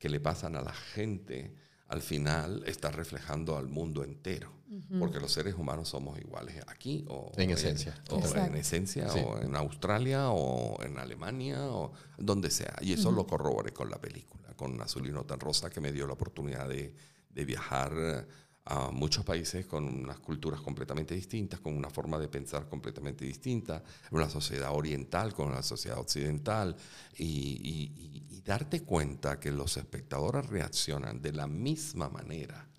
que 0.00 0.08
le 0.08 0.18
pasan 0.18 0.56
a 0.56 0.62
la 0.62 0.72
gente, 0.72 1.54
al 1.86 2.00
final 2.00 2.64
estás 2.66 2.94
reflejando 2.96 3.56
al 3.56 3.68
mundo 3.68 4.02
entero. 4.02 4.58
Porque 5.00 5.18
los 5.18 5.32
seres 5.32 5.56
humanos 5.56 5.88
somos 5.88 6.16
iguales 6.20 6.62
aquí 6.68 7.04
o 7.08 7.32
en 7.36 7.50
esencia. 7.50 7.92
O 8.08 8.22
en 8.36 8.54
esencia, 8.54 9.12
o 9.12 9.40
en 9.40 9.56
Australia, 9.56 10.30
o 10.30 10.80
en 10.84 10.96
Alemania, 10.96 11.66
o 11.66 11.92
donde 12.16 12.50
sea. 12.50 12.76
Y 12.80 12.92
eso 12.92 13.10
lo 13.10 13.26
corroboré 13.26 13.72
con 13.72 13.90
la 13.90 14.00
película, 14.00 14.54
con 14.54 14.80
Azulino 14.80 15.24
Tan 15.24 15.40
Rosa, 15.40 15.70
que 15.70 15.80
me 15.80 15.90
dio 15.90 16.06
la 16.06 16.12
oportunidad 16.12 16.68
de, 16.68 16.94
de 17.30 17.44
viajar 17.44 18.26
a 18.70 18.90
muchos 18.90 19.24
países 19.24 19.66
con 19.66 19.84
unas 19.84 20.18
culturas 20.20 20.60
completamente 20.60 21.14
distintas, 21.14 21.60
con 21.60 21.76
una 21.76 21.90
forma 21.90 22.18
de 22.18 22.28
pensar 22.28 22.68
completamente 22.68 23.24
distinta, 23.24 23.82
una 24.10 24.28
sociedad 24.28 24.72
oriental 24.72 25.34
con 25.34 25.48
una 25.48 25.62
sociedad 25.62 25.98
occidental, 25.98 26.76
y, 27.18 28.24
y 28.30 28.40
darte 28.42 28.82
cuenta 28.82 29.38
que 29.38 29.50
los 29.50 29.76
espectadores 29.76 30.46
reaccionan 30.46 31.20
de 31.20 31.32
la 31.32 31.46
misma 31.46 32.08
manera 32.08 32.70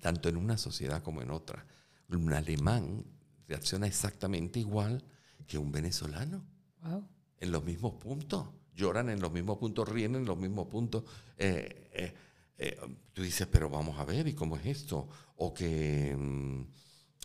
tanto 0.00 0.28
en 0.28 0.36
una 0.36 0.56
sociedad 0.56 1.02
como 1.02 1.22
en 1.22 1.30
otra. 1.30 1.64
Un 2.08 2.32
alemán 2.32 3.04
reacciona 3.46 3.86
exactamente 3.86 4.58
igual 4.58 5.04
que 5.46 5.58
un 5.58 5.70
venezolano. 5.70 6.44
En 7.38 7.52
los 7.52 7.64
mismos 7.64 7.94
puntos. 7.94 8.48
Lloran 8.74 9.10
en 9.10 9.20
los 9.20 9.32
mismos 9.32 9.58
puntos, 9.58 9.88
ríen 9.88 10.14
en 10.14 10.24
los 10.24 10.38
mismos 10.38 10.68
puntos. 10.68 11.04
Eh, 11.36 11.90
eh, 11.92 12.14
eh, 12.62 12.78
tú 13.12 13.22
dices, 13.22 13.46
pero 13.50 13.70
vamos 13.70 13.98
a 13.98 14.04
ver, 14.04 14.28
¿y 14.28 14.34
cómo 14.34 14.56
es 14.56 14.66
esto? 14.66 15.08
O 15.36 15.54
que 15.54 16.14
mm, 16.16 16.62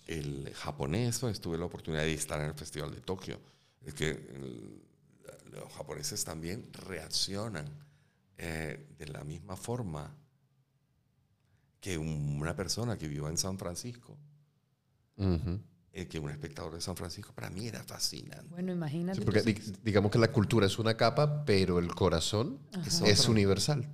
el 0.07 0.53
japonés, 0.53 1.19
pues, 1.19 1.41
tuve 1.41 1.57
la 1.57 1.65
oportunidad 1.65 2.03
de 2.03 2.13
estar 2.13 2.39
en 2.39 2.47
el 2.47 2.53
Festival 2.55 2.93
de 2.93 3.01
Tokio, 3.01 3.39
es 3.83 3.93
que 3.93 4.29
los 5.51 5.71
japoneses 5.73 6.23
también 6.23 6.71
reaccionan 6.73 7.67
de 8.37 9.07
la 9.07 9.23
misma 9.23 9.55
forma 9.55 10.13
que 11.85 11.99
una 11.99 12.55
persona 12.55 12.97
que 12.97 13.07
vivió 13.07 13.29
en 13.29 13.37
San 13.37 13.59
Francisco, 13.59 14.17
eh, 15.17 16.07
que 16.07 16.17
un 16.17 16.31
espectador 16.31 16.73
de 16.73 16.81
San 16.81 16.95
Francisco, 16.95 17.31
para 17.33 17.49
mí 17.51 17.67
era 17.67 17.83
fascinante. 17.83 18.49
Bueno, 18.49 18.73
imagínate. 18.73 19.21
porque 19.21 19.61
digamos 19.83 20.11
que 20.11 20.17
la 20.17 20.31
cultura 20.31 20.65
es 20.65 20.79
una 20.79 20.97
capa, 20.97 21.45
pero 21.45 21.77
el 21.77 21.93
corazón 21.93 22.59
es, 23.05 23.29
universal. 23.29 23.87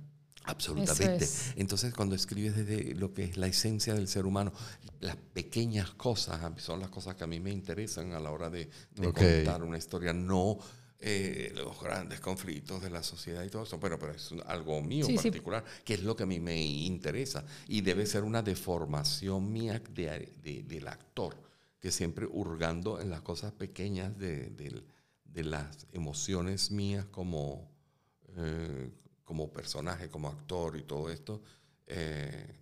Absolutamente. 0.44 1.28
Entonces, 1.56 1.94
cuando 1.94 2.14
escribes 2.14 2.56
desde 2.56 2.94
lo 2.94 3.12
que 3.12 3.24
es 3.24 3.36
la 3.36 3.46
esencia 3.46 3.94
del 3.94 4.08
ser 4.08 4.26
humano, 4.26 4.52
las 5.00 5.16
pequeñas 5.16 5.90
cosas 5.90 6.40
son 6.56 6.80
las 6.80 6.90
cosas 6.90 7.14
que 7.14 7.24
a 7.24 7.26
mí 7.26 7.40
me 7.40 7.50
interesan 7.50 8.12
a 8.12 8.20
la 8.20 8.30
hora 8.30 8.50
de, 8.50 8.68
contar 9.14 9.62
una 9.62 9.78
historia, 9.78 10.12
no 10.12 10.58
eh, 11.04 11.52
los 11.56 11.80
grandes 11.82 12.20
conflictos 12.20 12.80
de 12.80 12.88
la 12.88 13.02
sociedad 13.02 13.42
y 13.42 13.48
todo 13.48 13.64
eso. 13.64 13.76
Bueno, 13.78 13.98
pero 13.98 14.12
es 14.12 14.30
algo 14.46 14.80
mío 14.80 15.08
particular, 15.12 15.64
que 15.84 15.94
es 15.94 16.02
lo 16.04 16.14
que 16.14 16.22
a 16.22 16.26
mí 16.26 16.38
me 16.38 16.62
interesa. 16.62 17.44
Y 17.66 17.80
debe 17.80 18.06
ser 18.06 18.22
una 18.22 18.40
deformación 18.40 19.52
mía 19.52 19.82
de, 19.90 20.32
del 20.64 20.86
actor, 20.86 21.34
que 21.80 21.90
siempre 21.90 22.24
hurgando 22.24 23.00
en 23.00 23.10
las 23.10 23.20
cosas 23.22 23.50
pequeñas 23.50 24.16
de, 24.16 24.84
las 25.34 25.88
emociones 25.90 26.70
mías 26.70 27.04
como, 27.06 27.68
eh, 28.36 28.88
como 29.24 29.52
personaje, 29.52 30.08
como 30.08 30.28
actor 30.28 30.76
y 30.76 30.82
todo 30.82 31.10
esto. 31.10 31.42
Eh, 31.86 32.54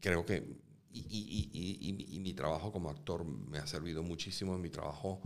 creo 0.00 0.24
que. 0.24 0.66
Y, 0.92 2.06
y 2.08 2.20
mi 2.20 2.32
trabajo 2.32 2.72
como 2.72 2.88
actor 2.88 3.24
me 3.24 3.58
ha 3.58 3.66
servido 3.66 4.02
muchísimo 4.02 4.54
en 4.54 4.62
mi 4.62 4.70
trabajo 4.70 5.20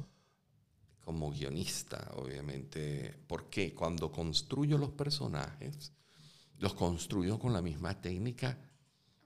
como 1.04 1.30
guionista, 1.30 2.10
obviamente, 2.16 3.14
porque 3.28 3.72
cuando 3.72 4.10
construyo 4.10 4.78
los 4.78 4.90
personajes, 4.90 5.92
los 6.58 6.74
construyo 6.74 7.38
con 7.38 7.52
la 7.52 7.62
misma 7.62 8.00
técnica 8.00 8.58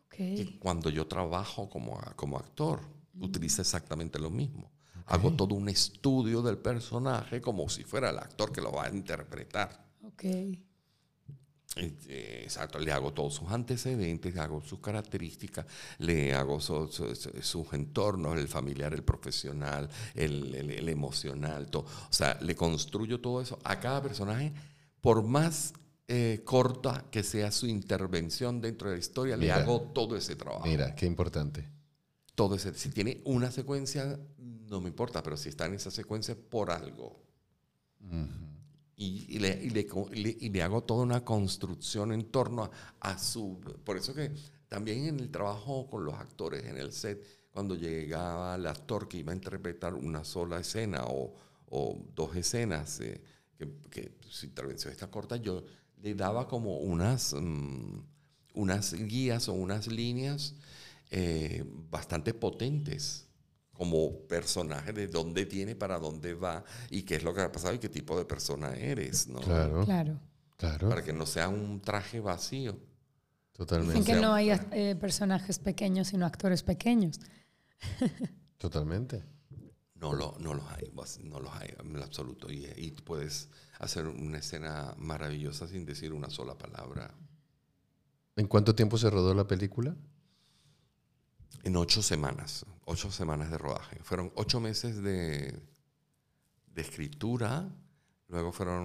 que 0.08 0.58
cuando 0.60 0.90
yo 0.90 1.06
trabajo 1.06 1.68
como, 1.68 2.00
como 2.16 2.38
actor. 2.38 2.80
Mm. 3.14 3.24
Utilizo 3.24 3.60
exactamente 3.62 4.18
lo 4.18 4.30
mismo. 4.30 4.70
Hago 5.06 5.32
todo 5.32 5.54
un 5.54 5.68
estudio 5.68 6.40
del 6.40 6.56
personaje 6.56 7.40
como 7.40 7.68
si 7.68 7.84
fuera 7.84 8.10
el 8.10 8.18
actor 8.18 8.52
que 8.52 8.60
lo 8.60 8.72
va 8.72 8.84
a 8.84 8.90
interpretar. 8.90 9.83
Okay. 10.14 10.64
Eh, 11.76 12.42
exacto, 12.44 12.78
le 12.78 12.92
hago 12.92 13.12
todos 13.12 13.34
sus 13.34 13.50
antecedentes, 13.50 14.32
le 14.34 14.40
hago 14.40 14.60
sus 14.62 14.78
características, 14.78 15.66
le 15.98 16.32
hago 16.32 16.60
sus 16.60 17.72
entornos, 17.72 18.38
el 18.38 18.46
familiar, 18.46 18.94
el 18.94 19.02
profesional, 19.02 19.88
el, 20.14 20.88
emocional, 20.88 21.68
todo. 21.70 21.82
O 21.82 22.12
sea, 22.12 22.38
le 22.42 22.54
construyo 22.54 23.20
todo 23.20 23.40
eso 23.40 23.58
a 23.64 23.80
cada 23.80 24.00
personaje, 24.02 24.52
por 25.00 25.24
más 25.24 25.74
eh, 26.06 26.42
corta 26.44 27.06
que 27.10 27.24
sea 27.24 27.50
su 27.50 27.66
intervención 27.66 28.60
dentro 28.60 28.88
de 28.88 28.96
la 28.96 29.00
historia, 29.00 29.36
le 29.36 29.50
hago 29.50 29.80
todo 29.92 30.16
ese 30.16 30.36
trabajo. 30.36 30.66
Mira, 30.66 30.94
qué 30.94 31.06
importante. 31.06 31.68
Todo 32.36 32.54
ese, 32.54 32.74
si 32.74 32.90
tiene 32.90 33.20
una 33.24 33.50
secuencia, 33.50 34.18
no 34.38 34.80
me 34.80 34.88
importa, 34.88 35.22
pero 35.22 35.36
si 35.36 35.48
está 35.48 35.66
en 35.66 35.74
esa 35.74 35.90
secuencia, 35.90 36.36
por 36.36 36.70
algo 36.70 37.20
y, 38.96 39.38
le, 39.38 39.60
y, 39.60 40.48
le, 40.50 40.62
hago 40.62 40.84
toda 40.84 41.02
una 41.02 41.24
construcción 41.24 42.12
en 42.12 42.30
torno 42.30 42.70
a, 43.00 43.18
su... 43.18 43.58
Por 43.84 43.96
eso 43.96 44.14
que 44.14 44.30
también 44.68 45.06
en 45.06 45.20
el 45.20 45.30
trabajo 45.30 45.88
con 45.88 46.04
los 46.04 46.14
actores, 46.14 46.64
en 46.64 46.76
el 46.76 46.92
set, 46.92 47.24
cuando 47.50 47.74
llegaba 47.74 48.54
el 48.54 48.66
actor 48.66 49.08
que 49.08 49.18
iba 49.18 49.32
a 49.32 49.34
interpretar 49.34 49.94
una 49.94 50.24
sola 50.24 50.60
escena 50.60 51.04
o, 51.06 51.34
o 51.70 51.98
dos 52.14 52.36
escenas, 52.36 53.00
eh, 53.00 53.20
que, 53.90 54.16
su 54.28 54.46
intervención 54.46 54.92
está 54.92 55.10
corta, 55.10 55.36
yo 55.36 55.64
le 56.02 56.14
daba 56.14 56.46
como 56.46 56.78
unas, 56.78 57.34
mm, 57.34 57.98
unas 58.54 58.94
guías 58.94 59.48
o 59.48 59.54
unas 59.54 59.86
líneas 59.88 60.54
eh, 61.10 61.64
bastante 61.90 62.34
potentes 62.34 63.23
como 63.74 64.26
personaje 64.26 64.92
de 64.92 65.08
dónde 65.08 65.46
tiene, 65.46 65.74
para 65.74 65.98
dónde 65.98 66.34
va 66.34 66.64
y 66.90 67.02
qué 67.02 67.16
es 67.16 67.22
lo 67.22 67.34
que 67.34 67.42
ha 67.42 67.52
pasado 67.52 67.74
y 67.74 67.78
qué 67.78 67.88
tipo 67.88 68.16
de 68.16 68.24
persona 68.24 68.74
eres, 68.74 69.26
¿no? 69.26 69.40
Claro. 69.40 69.84
Claro. 70.56 70.88
Para 70.88 71.02
que 71.02 71.12
no 71.12 71.26
sea 71.26 71.48
un 71.48 71.80
traje 71.80 72.20
vacío. 72.20 72.78
Totalmente. 73.52 73.94
Sin 73.94 74.04
que 74.04 74.20
no 74.20 74.32
haya 74.32 74.66
eh, 74.72 74.96
personajes 74.96 75.58
pequeños, 75.58 76.08
sino 76.08 76.26
actores 76.26 76.62
pequeños. 76.62 77.20
Totalmente. 78.58 79.22
No, 79.94 80.12
lo, 80.12 80.36
no 80.38 80.54
los 80.54 80.64
hay, 80.70 80.90
no 81.24 81.40
los 81.40 81.52
hay 81.54 81.70
en 81.78 81.96
absoluto. 82.02 82.50
Y, 82.50 82.66
y 82.76 82.90
puedes 82.92 83.50
hacer 83.78 84.06
una 84.06 84.38
escena 84.38 84.94
maravillosa 84.98 85.66
sin 85.66 85.84
decir 85.84 86.12
una 86.12 86.30
sola 86.30 86.56
palabra. 86.56 87.14
¿En 88.36 88.46
cuánto 88.48 88.74
tiempo 88.74 88.98
se 88.98 89.10
rodó 89.10 89.34
la 89.34 89.46
película? 89.46 89.96
En 91.64 91.76
ocho 91.76 92.02
semanas, 92.02 92.66
ocho 92.84 93.10
semanas 93.10 93.50
de 93.50 93.56
rodaje. 93.56 93.98
Fueron 94.02 94.30
ocho 94.34 94.60
meses 94.60 95.02
de, 95.02 95.58
de 96.66 96.82
escritura, 96.82 97.66
luego 98.28 98.52
fueron 98.52 98.84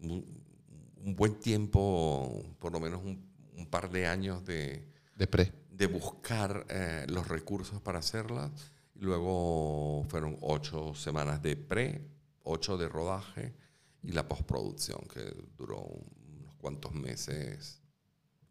un, 0.00 1.14
buen 1.14 1.38
tiempo, 1.38 2.44
por 2.58 2.72
lo 2.72 2.80
menos 2.80 3.04
un, 3.04 3.66
par 3.70 3.88
de 3.88 4.08
años 4.08 4.44
de, 4.44 4.84
de, 5.14 5.26
pre. 5.28 5.52
de 5.70 5.86
buscar 5.86 6.66
eh, 6.70 7.06
los 7.08 7.28
recursos 7.28 7.80
para 7.80 8.00
hacerlas. 8.00 8.50
Y 8.96 9.00
luego 9.02 10.06
fueron 10.08 10.38
ocho 10.40 10.92
semanas 10.96 11.40
de 11.40 11.54
pre, 11.54 12.02
ocho 12.42 12.76
de 12.76 12.88
rodaje 12.88 13.54
y 14.02 14.10
la 14.10 14.26
postproducción, 14.26 15.06
que 15.12 15.20
duró 15.56 15.82
unos 15.82 16.54
cuantos 16.56 16.92
meses. 16.94 17.80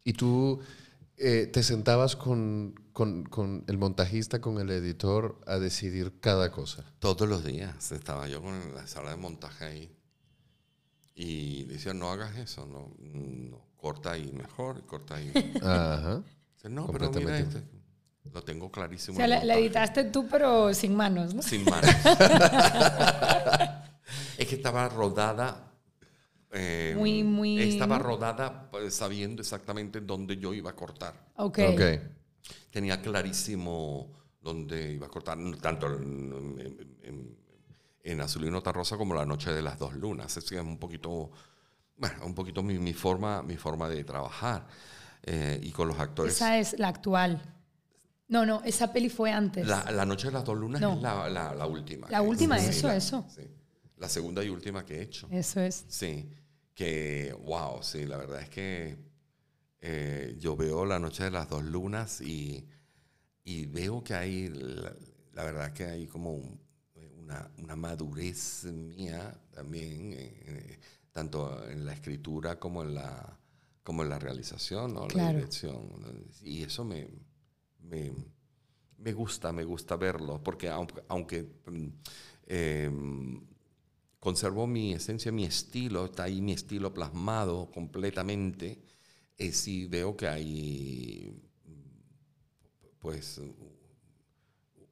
¿Y 0.04 0.14
tú 0.14 0.58
eh, 1.18 1.46
te 1.52 1.62
sentabas 1.62 2.16
con, 2.16 2.74
con, 2.92 3.64
el 3.66 3.78
montajista, 3.78 4.40
con 4.40 4.58
el 4.58 4.70
editor, 4.70 5.40
a 5.46 5.58
decidir 5.58 6.20
cada 6.20 6.50
cosa. 6.50 6.84
Todos 6.98 7.28
los 7.28 7.44
días 7.44 7.92
estaba 7.92 8.28
yo 8.28 8.40
con 8.40 8.74
la 8.74 8.86
sala 8.86 9.10
de 9.10 9.16
montaje 9.16 9.64
ahí. 9.64 9.94
Y 11.14 11.64
decía, 11.64 11.92
no 11.94 12.10
hagas 12.10 12.36
eso, 12.36 12.66
no, 12.66 12.94
corta 13.76 14.12
ahí 14.12 14.30
mejor, 14.32 14.86
corta 14.86 15.16
ahí. 15.16 15.32
Ajá. 15.62 16.22
no, 16.68 16.86
pero 16.86 17.10
mira, 17.10 17.38
este, 17.38 17.64
lo 18.32 18.42
tengo 18.42 18.70
clarísimo. 18.70 19.16
O 19.16 19.18
sea, 19.18 19.26
la, 19.26 19.54
editaste 19.54 20.04
tú, 20.04 20.28
pero 20.28 20.72
sin 20.74 20.94
manos, 20.94 21.34
¿no? 21.34 21.42
Sin 21.42 21.64
manos. 21.64 21.90
es 24.38 24.46
que 24.46 24.54
estaba 24.54 24.88
rodada 24.88 25.67
eh, 26.52 26.94
muy, 26.96 27.60
Estaba 27.60 27.98
rodada 27.98 28.70
pues, 28.70 28.94
sabiendo 28.94 29.42
exactamente 29.42 30.00
dónde 30.00 30.36
yo 30.36 30.54
iba 30.54 30.70
a 30.70 30.76
cortar. 30.76 31.14
Ok. 31.36 31.58
okay. 31.72 32.00
tenía 32.70 33.00
clarísimo 33.02 34.12
dónde 34.40 34.92
iba 34.92 35.06
a 35.06 35.10
cortar, 35.10 35.38
tanto 35.60 35.86
en, 35.94 36.96
en, 37.02 37.38
en 38.02 38.20
Azul 38.20 38.46
y 38.46 38.50
Nota 38.50 38.72
Rosa 38.72 38.96
como 38.96 39.14
La 39.14 39.26
Noche 39.26 39.52
de 39.52 39.62
las 39.62 39.78
Dos 39.78 39.94
Lunas. 39.94 40.36
Es 40.36 40.50
un 40.52 40.78
poquito, 40.78 41.30
bueno, 41.96 42.24
un 42.24 42.34
poquito 42.34 42.62
mi, 42.62 42.78
mi 42.78 42.94
forma, 42.94 43.42
mi 43.42 43.56
forma 43.56 43.88
de 43.88 44.02
trabajar. 44.04 44.66
Eh, 45.22 45.60
y 45.62 45.72
con 45.72 45.88
los 45.88 45.98
actores. 45.98 46.34
Esa 46.34 46.58
es 46.58 46.78
la 46.78 46.88
actual. 46.88 47.42
No, 48.28 48.46
no, 48.46 48.62
esa 48.64 48.92
peli 48.92 49.08
fue 49.08 49.30
antes. 49.32 49.66
La, 49.66 49.90
la 49.90 50.06
Noche 50.06 50.28
de 50.28 50.32
las 50.34 50.44
Dos 50.44 50.56
Lunas 50.56 50.80
es 50.80 51.02
la, 51.02 51.28
la, 51.28 51.54
la, 51.54 51.66
última. 51.66 52.08
La 52.10 52.22
última, 52.22 52.56
eso, 52.56 52.90
eso. 52.90 53.26
Sí. 53.28 53.42
La 53.96 54.08
segunda 54.08 54.44
y 54.44 54.48
última 54.48 54.84
que 54.84 54.98
he 54.98 55.02
hecho. 55.02 55.26
Eso 55.30 55.60
es. 55.60 55.84
Sí, 55.88 56.30
que, 56.78 57.34
wow, 57.42 57.82
sí, 57.82 58.06
la 58.06 58.16
verdad 58.16 58.40
es 58.40 58.50
que 58.50 58.96
eh, 59.80 60.36
yo 60.38 60.54
veo 60.54 60.84
La 60.84 61.00
Noche 61.00 61.24
de 61.24 61.32
las 61.32 61.50
Dos 61.50 61.64
Lunas 61.64 62.20
y, 62.20 62.64
y 63.42 63.66
veo 63.66 64.04
que 64.04 64.14
hay, 64.14 64.48
la, 64.48 65.42
verdad 65.42 65.72
que 65.72 65.86
hay 65.86 66.06
como 66.06 66.34
una, 67.16 67.50
una, 67.58 67.74
madurez 67.74 68.66
mía 68.66 69.36
también, 69.50 70.12
eh, 70.12 70.78
tanto 71.10 71.68
en 71.68 71.84
la 71.84 71.94
escritura 71.94 72.60
como 72.60 72.84
en 72.84 72.94
la 72.94 73.36
como 73.82 74.04
en 74.04 74.10
la 74.10 74.20
realización, 74.20 74.94
¿no? 74.94 75.08
la 75.08 75.32
dirección. 75.32 75.88
Y 76.44 76.62
eso 76.62 76.84
me, 76.84 77.08
me, 77.80 78.12
me, 78.98 79.12
gusta, 79.12 79.50
me 79.50 79.64
gusta 79.64 79.96
verlo, 79.96 80.40
porque 80.44 80.68
aunque, 80.68 81.02
aunque 81.08 81.48
eh, 82.46 82.88
conservo 84.28 84.66
mi 84.66 84.92
esencia, 84.92 85.32
mi 85.32 85.46
estilo, 85.46 86.04
está 86.04 86.24
ahí 86.24 86.42
mi 86.42 86.52
estilo 86.52 86.92
plasmado 86.92 87.70
completamente, 87.72 88.78
eh, 89.38 89.52
sí 89.52 89.86
veo 89.86 90.18
que 90.18 90.28
hay 90.28 91.34
pues 92.98 93.40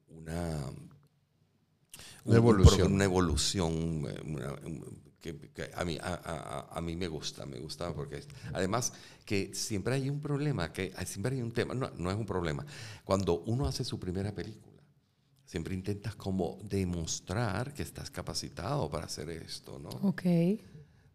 una, 0.07 0.71
una 2.25 2.35
evolución, 2.35 2.93
una 2.93 3.03
evolución 3.03 4.07
que, 5.21 5.71
a, 5.75 5.85
mí, 5.85 5.99
a, 6.01 6.69
a, 6.71 6.81
mí 6.81 6.95
me 6.95 7.07
gusta, 7.07 7.45
me 7.45 7.59
gusta 7.59 7.93
porque 7.93 8.23
además 8.53 8.91
que 9.23 9.53
siempre 9.53 9.93
hay 9.93 10.09
un 10.09 10.19
problema, 10.19 10.73
que 10.73 10.91
siempre 11.05 11.35
hay 11.35 11.43
un 11.43 11.51
tema, 11.51 11.75
no, 11.75 11.91
no 11.95 12.09
es 12.09 12.17
un 12.17 12.25
problema. 12.25 12.65
Cuando 13.03 13.41
uno 13.41 13.67
hace 13.67 13.83
su 13.83 13.99
primera 13.99 14.33
película, 14.33 14.76
siempre 15.47 15.73
intentas 15.73 16.13
como 16.15 16.59
demostrar 16.61 17.73
que 17.73 17.81
estás 17.81 18.11
capacitado 18.11 18.91
para 18.91 19.05
hacer 19.05 19.29
esto, 19.29 19.79
¿no? 19.79 19.89
Ok. 20.07 20.23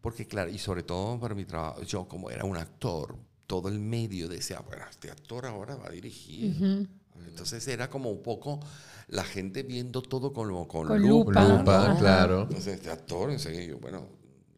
Porque 0.01 0.27
claro, 0.27 0.49
y 0.49 0.57
sobre 0.57 0.83
todo 0.83 1.17
para 1.19 1.33
mi 1.33 1.45
trabajo, 1.45 1.81
yo 1.83 2.05
como 2.07 2.29
era 2.29 2.43
un 2.43 2.57
actor, 2.57 3.15
todo 3.47 3.69
el 3.69 3.79
medio 3.79 4.27
decía, 4.27 4.59
bueno, 4.59 4.83
este 4.89 5.09
actor 5.09 5.45
ahora 5.45 5.75
va 5.75 5.87
a 5.87 5.91
dirigir. 5.91 6.89
Entonces 7.25 7.65
era 7.67 7.89
como 7.89 8.09
un 8.09 8.21
poco 8.21 8.59
la 9.07 9.23
gente 9.23 9.63
viendo 9.63 10.01
todo 10.01 10.33
con, 10.33 10.49
con, 10.65 10.87
con 10.87 11.01
lupa. 11.01 11.95
claro. 11.97 12.41
Entonces, 12.43 12.75
este 12.75 12.89
actor, 12.89 13.29
enseguida, 13.31 13.75
bueno, 13.79 14.07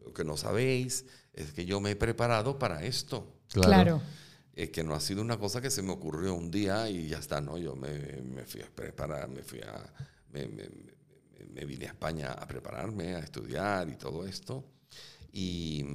lo 0.04 0.14
que 0.14 0.24
no 0.24 0.38
sabéis 0.38 1.06
es 1.34 1.52
que 1.52 1.66
yo 1.66 1.82
me 1.82 1.92
he 1.92 1.96
preparado 1.96 2.58
para 2.58 2.84
esto. 2.84 3.28
Claro. 3.50 4.02
Es 4.56 4.70
que 4.70 4.84
no 4.84 4.96
ha 4.96 5.02
sido 5.02 5.22
una 5.22 5.38
cosa 5.38 5.62
que 5.62 5.70
se 5.70 5.82
me 5.82 5.92
ocurrió 5.92 6.34
un 6.34 6.50
día 6.50 6.90
y 6.90 7.10
ya 7.10 7.20
está, 7.20 7.42
¿no? 7.42 7.58
Yo 7.58 7.76
me, 7.76 7.92
me 8.22 8.46
fui 8.46 8.62
a 8.62 8.70
preparar, 8.74 9.30
me 9.30 9.44
fui 9.44 9.60
a... 9.60 9.94
Me, 10.32 10.48
me, 10.48 11.66
vine 11.66 11.86
a 11.86 11.90
España 11.90 12.32
a 12.34 12.46
prepararme, 12.46 13.16
a 13.16 13.20
estudiar 13.20 13.88
y 13.90 13.96
todo 13.96 14.26
esto. 14.26 14.66
Y, 15.32 15.86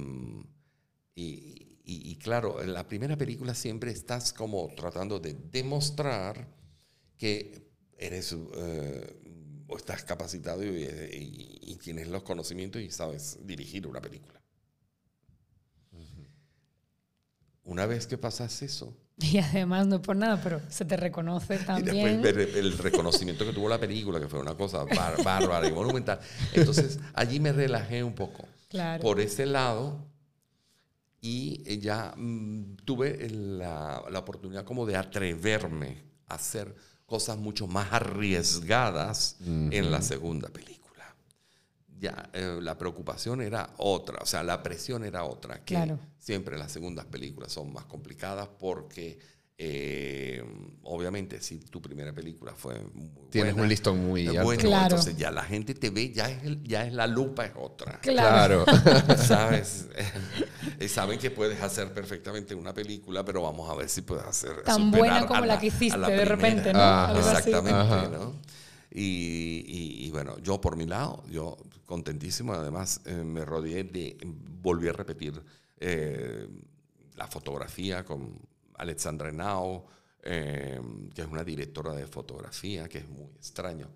y, 1.15 1.71
y, 1.83 2.15
claro, 2.17 2.61
en 2.61 2.73
la 2.73 2.87
primera 2.87 3.15
película 3.15 3.53
siempre 3.53 3.91
estás 3.91 4.33
como 4.33 4.69
tratando 4.75 5.19
de 5.19 5.35
demostrar 5.51 6.47
que 7.17 7.71
eres 7.97 8.35
eh, 8.55 9.21
o 9.67 9.77
estás 9.77 10.03
capacitado 10.03 10.63
y, 10.63 11.77
tienes 11.81 12.07
los 12.07 12.23
conocimientos 12.23 12.81
y 12.81 12.91
sabes 12.91 13.39
dirigir 13.45 13.87
una 13.87 14.01
película. 14.01 14.40
Una 17.71 17.85
vez 17.85 18.05
que 18.05 18.17
pasas 18.17 18.61
eso. 18.61 18.93
Y 19.17 19.37
además, 19.37 19.87
no 19.87 19.95
es 19.97 20.01
por 20.01 20.15
nada, 20.15 20.41
pero 20.43 20.59
se 20.67 20.83
te 20.83 20.97
reconoce 20.97 21.57
también. 21.59 22.19
Y 22.19 22.23
después 22.23 22.55
el 22.55 22.77
reconocimiento 22.77 23.45
que 23.45 23.53
tuvo 23.53 23.69
la 23.69 23.79
película, 23.79 24.19
que 24.19 24.27
fue 24.27 24.39
una 24.39 24.55
cosa 24.55 24.83
bárbara 25.23 25.67
y 25.67 25.71
monumental. 25.71 26.19
Entonces, 26.53 26.99
allí 27.13 27.39
me 27.39 27.53
relajé 27.53 28.03
un 28.03 28.13
poco. 28.13 28.45
Claro. 28.67 29.01
Por 29.01 29.21
ese 29.21 29.45
lado, 29.45 30.05
y 31.21 31.79
ya 31.79 32.13
mm, 32.17 32.77
tuve 32.83 33.29
la, 33.29 34.03
la, 34.09 34.19
oportunidad 34.19 34.65
como 34.65 34.85
de 34.85 34.97
atreverme 34.97 36.03
a 36.27 36.35
hacer 36.35 36.75
cosas 37.05 37.37
mucho 37.37 37.67
más 37.67 37.93
arriesgadas 37.93 39.37
en 39.39 39.91
la 39.91 40.01
segunda 40.01 40.49
película. 40.49 40.80
Ya 42.01 42.31
eh, 42.33 42.57
la 42.59 42.79
preocupación 42.79 43.41
era 43.41 43.75
otra, 43.77 44.17
o 44.23 44.25
sea, 44.25 44.41
la 44.41 44.63
presión 44.63 45.05
era 45.05 45.23
otra, 45.23 45.63
que 45.63 45.95
siempre 46.17 46.57
las 46.57 46.71
segundas 46.71 47.05
películas 47.05 47.53
son 47.53 47.71
más 47.71 47.85
complicadas 47.85 48.49
porque 48.59 49.19
eh, 49.63 50.43
obviamente, 50.81 51.39
si 51.39 51.59
tu 51.59 51.79
primera 51.79 52.11
película 52.11 52.51
fue 52.55 52.81
muy 52.95 53.11
Tienes 53.29 53.53
un 53.53 53.69
listón 53.69 54.07
muy 54.07 54.25
alto. 54.25 54.41
Bueno, 54.41 54.81
entonces 54.81 55.15
ya 55.15 55.29
la 55.29 55.43
gente 55.43 55.75
te 55.75 55.91
ve, 55.91 56.11
ya 56.11 56.27
es, 56.27 56.41
ya 56.63 56.87
es 56.87 56.93
la 56.93 57.05
lupa, 57.05 57.45
es 57.45 57.51
otra. 57.55 57.99
Claro. 57.99 58.65
¿Sabes? 59.17 59.85
y 60.79 60.87
saben 60.87 61.19
que 61.19 61.29
puedes 61.29 61.61
hacer 61.61 61.93
perfectamente 61.93 62.55
una 62.55 62.73
película, 62.73 63.23
pero 63.23 63.43
vamos 63.43 63.69
a 63.69 63.75
ver 63.75 63.87
si 63.87 64.01
puedes 64.01 64.25
hacer. 64.25 64.63
Tan 64.63 64.89
buena 64.89 65.27
como 65.27 65.45
la, 65.45 65.59
que 65.59 65.67
hiciste 65.67 65.99
de 65.99 66.25
repente, 66.25 66.73
¿no? 66.73 67.15
exactamente, 67.19 68.09
¿no? 68.09 68.33
Y, 68.93 70.05
y, 70.05 70.11
bueno, 70.11 70.37
yo 70.39 70.59
por 70.59 70.75
mi 70.75 70.85
lado, 70.85 71.23
yo 71.29 71.57
contentísimo, 71.85 72.53
además 72.53 73.01
eh, 73.05 73.23
me 73.23 73.45
rodeé 73.45 73.85
de, 73.85 74.17
volví 74.61 74.89
a 74.89 74.93
repetir 74.93 75.41
eh, 75.79 76.47
la 77.15 77.27
fotografía 77.27 78.03
con 78.03 78.37
Alexandra 78.75 79.29
Henao, 79.29 79.85
em, 80.23 81.09
que 81.09 81.21
es 81.21 81.27
una 81.27 81.43
directora 81.43 81.93
de 81.93 82.05
fotografía, 82.05 82.89
que 82.89 82.99
es 82.99 83.09
muy 83.09 83.29
extraño 83.35 83.89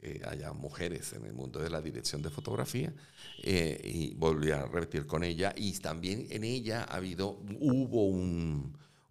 que 0.00 0.22
haya 0.24 0.52
mujeres 0.52 1.12
en 1.12 1.26
el 1.26 1.34
mundo 1.34 1.60
de 1.60 1.68
la 1.68 1.82
dirección 1.82 2.22
de 2.22 2.30
fotografía, 2.30 2.92
eh, 3.42 3.80
y 3.84 4.14
volví 4.14 4.50
a 4.50 4.64
repetir 4.64 5.06
con 5.06 5.22
ella, 5.22 5.52
y 5.56 5.72
también 5.78 6.26
en 6.30 6.42
ella 6.42 6.86
ha 6.88 6.96
habido, 6.96 7.38
hubo 7.60 8.06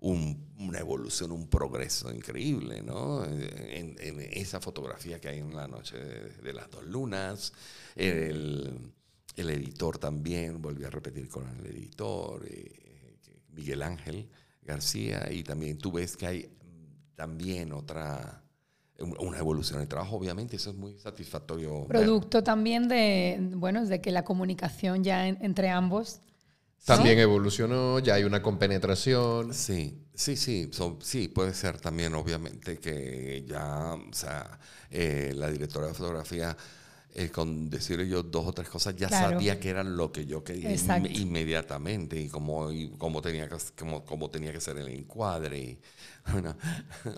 una 0.02 0.80
evolución, 0.80 1.32
un 1.32 1.48
progreso 1.48 2.14
increíble, 2.14 2.82
¿no? 2.82 3.26
En, 3.26 3.98
esa 4.32 4.60
fotografía 4.62 5.20
que 5.20 5.30
hay 5.30 5.40
en 5.40 5.56
la 5.56 5.68
noche 5.68 5.98
de, 5.98 6.54
las 6.54 6.70
dos 6.72 6.86
lunas, 6.86 7.54
el, 7.96 8.92
editor 9.36 9.98
también, 9.98 10.62
volví 10.62 10.84
a 10.86 10.90
repetir 10.90 11.28
con 11.28 11.48
el 11.48 11.66
editor, 11.66 12.46
eh, 12.48 13.18
Miguel 13.54 13.82
Ángel, 13.82 14.30
García 14.62 15.32
y 15.32 15.44
también 15.44 15.78
tú 15.78 15.92
ves 15.92 16.16
que 16.16 16.28
hay 16.28 16.50
también 17.16 17.74
otra, 17.74 18.44
una 19.00 19.38
evolución 19.38 19.80
en 19.80 19.84
el 19.84 19.90
trabajo, 19.90 20.16
obviamente, 20.16 20.56
eso 20.56 20.70
es 20.70 20.76
muy 20.78 20.98
satisfactorio. 20.98 21.86
Producto 21.88 22.44
también 22.44 22.88
de, 22.88 23.38
bueno, 23.56 23.86
de 23.86 24.00
que 24.00 24.12
la 24.12 24.24
comunicación 24.24 25.04
ya 25.04 25.28
entre 25.28 25.70
ambos... 25.70 26.22
También 26.86 27.20
evolucionó, 27.20 28.00
ya 28.00 28.16
hay 28.16 28.24
una 28.24 28.42
compenetración. 28.42 29.54
Sí, 29.54 30.06
sí, 30.14 30.36
sí, 30.36 30.72
sí, 31.02 31.28
puede 31.28 31.54
ser 31.54 31.80
también, 31.80 32.14
obviamente, 32.16 32.80
que 32.80 33.44
ya, 33.48 33.94
o 33.94 34.14
sea, 34.14 34.60
eh, 34.90 35.34
la 35.36 35.52
directora 35.52 35.88
de 35.88 35.94
fotografía 35.94 36.56
eh, 37.16 37.30
con 37.30 37.72
decirle 37.72 38.08
yo 38.08 38.22
dos 38.22 38.46
o 38.46 38.54
tres 38.54 38.70
cosas, 38.70 38.96
ya 38.96 39.10
sabía 39.10 39.60
que 39.60 39.70
era 39.70 39.84
lo 39.84 40.12
que 40.12 40.28
yo 40.28 40.44
quería 40.44 40.76
inmediatamente 41.10 42.22
y 42.22 42.30
cómo, 42.30 42.72
y 42.72 42.92
cómo, 42.98 43.20
tenía 43.22 43.50
que, 43.50 43.58
cómo, 43.78 44.06
cómo, 44.06 44.30
tenía 44.30 44.54
que 44.54 44.62
ser 44.62 44.78
el 44.78 44.90
encuadre. 44.90 45.58
Y, 45.58 45.80
bueno, 46.32 46.56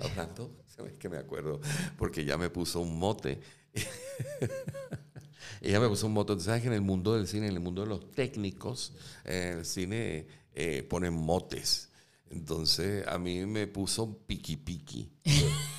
hablando, 0.02 0.64
¿sabes 0.66 0.98
que 0.98 1.10
me 1.10 1.18
acuerdo? 1.18 1.60
Porque 1.98 2.24
ya 2.24 2.38
me 2.38 2.50
puso 2.50 2.80
un 2.80 2.98
mote. 2.98 3.42
Ella 5.62 5.80
me 5.80 5.88
puso 5.88 6.08
un 6.08 6.14
mote. 6.14 6.40
¿Sabes 6.40 6.62
que 6.62 6.68
en 6.68 6.74
el 6.74 6.82
mundo 6.82 7.16
del 7.16 7.28
cine, 7.28 7.48
en 7.48 7.54
el 7.54 7.60
mundo 7.60 7.82
de 7.82 7.88
los 7.88 8.12
técnicos, 8.12 8.94
el 9.26 9.66
cine 9.66 10.26
eh, 10.56 10.86
ponen 10.90 11.14
motes? 11.14 11.91
Entonces 12.32 13.06
a 13.08 13.18
mí 13.18 13.46
me 13.46 13.68
puso 13.68 14.18
piqui 14.26 14.56
piqui 14.56 15.12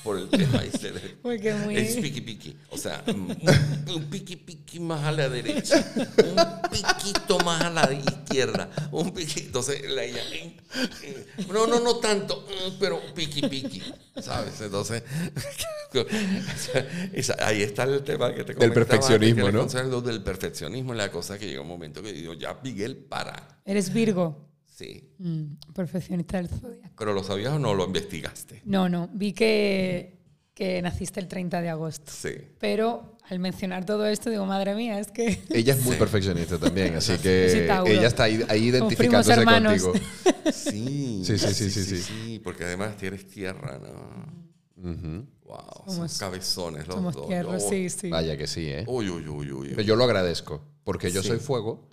por 0.05 0.19
el 0.19 0.29
tema 0.29 0.63
este 0.63 0.93
Porque 1.23 1.55
muy... 1.55 1.77
Es 1.77 1.97
piqui 1.97 2.21
piqui. 2.21 2.57
O 2.71 2.77
sea, 2.77 3.03
un, 3.07 4.05
piqui 4.11 4.37
piqui 4.37 4.79
más 4.79 5.03
a 5.05 5.13
la 5.13 5.29
derecha, 5.29 5.85
un 5.97 6.71
piquito 6.71 7.39
más 7.41 7.63
a 7.63 7.71
la 7.71 7.93
izquierda, 7.93 8.69
un 8.91 9.13
piquito. 9.13 9.47
Entonces 9.47 9.91
la 9.91 10.05
ella, 10.05 10.21
no, 11.51 11.67
no, 11.67 11.81
no 11.81 11.97
tanto, 11.97 12.47
pero 12.79 13.01
piqui 13.15 13.49
piqui, 13.49 13.83
¿sabes? 14.21 14.61
Entonces, 14.61 15.03
ahí 17.41 17.63
está 17.63 17.85
el 17.85 18.03
tema 18.03 18.35
que 18.35 18.45
te 18.45 18.55
Del 18.55 18.73
perfeccionismo, 18.73 19.51
¿no? 19.51 19.67
Del 20.03 20.23
perfeccionismo, 20.23 20.93
la 20.93 21.11
cosa 21.11 21.39
que 21.39 21.47
llega 21.47 21.63
un 21.63 21.69
momento 21.69 22.03
que 22.03 22.13
digo, 22.13 22.35
ya 22.35 22.59
Miguel, 22.63 22.97
para. 22.97 23.61
Eres 23.65 23.93
Virgo. 23.93 24.52
Sí. 24.83 25.05
Mm, 25.19 25.73
perfeccionista 25.75 26.37
del 26.39 26.49
zodiaco. 26.49 26.95
¿Pero 26.99 27.13
lo 27.13 27.23
sabías 27.23 27.53
o 27.53 27.59
no 27.59 27.75
lo 27.75 27.85
investigaste? 27.87 28.63
No, 28.65 28.89
no, 28.89 29.09
vi 29.13 29.33
que, 29.33 30.19
que 30.55 30.83
naciste 30.83 31.21
el 31.21 31.29
30 31.29 31.61
de 31.63 31.69
agosto. 31.69 32.11
Sí. 32.13 32.31
Pero 32.59 33.17
al 33.29 33.39
mencionar 33.39 33.85
todo 33.87 34.07
esto, 34.07 34.29
digo, 34.31 34.45
madre 34.47 34.75
mía, 34.75 34.99
es 34.99 35.11
que 35.13 35.41
Ella 35.51 35.75
es 35.75 35.83
muy 35.85 35.95
Sí. 35.95 35.99
perfeccionista 35.99 36.59
también, 36.59 36.97
así 36.97 37.17
Sí, 37.17 37.23
que 37.23 37.69
ella 37.87 38.07
está 38.09 38.25
ahí, 38.25 38.45
identificándose 38.57 39.33
hermanos. 39.33 39.83
contigo. 39.83 40.07
Sí, 40.53 41.23
Sí, 41.25 41.39
sí, 41.39 41.55
sí, 41.55 41.71
sí, 41.71 41.99
sí. 42.03 42.41
porque 42.43 42.65
además 42.65 42.97
tienes 42.97 43.27
tierra, 43.29 43.79
¿no? 43.79 44.43
Wow, 45.45 45.85
Somos- 45.87 46.11
son 46.13 46.19
cabezones 46.19 46.87
los 46.89 46.97
somos 46.97 47.15
dos. 47.15 47.29
tierra, 47.29 47.51
Oh, 47.57 47.61
sí, 47.61 47.89
sí. 47.91 48.09
Vaya 48.11 48.37
que 48.37 48.47
sí, 48.49 48.67
¿eh? 48.67 48.85
Uy, 48.89 49.09
uy, 49.09 49.29
uy, 49.29 49.53
uy. 49.53 49.69
Pero 49.71 49.83
yo 49.83 49.95
lo 49.97 50.05
agradezco, 50.05 50.65
porque 50.83 51.13
yo 51.13 51.23
Sí. 51.23 51.29
soy 51.29 51.39
fuego 51.39 51.89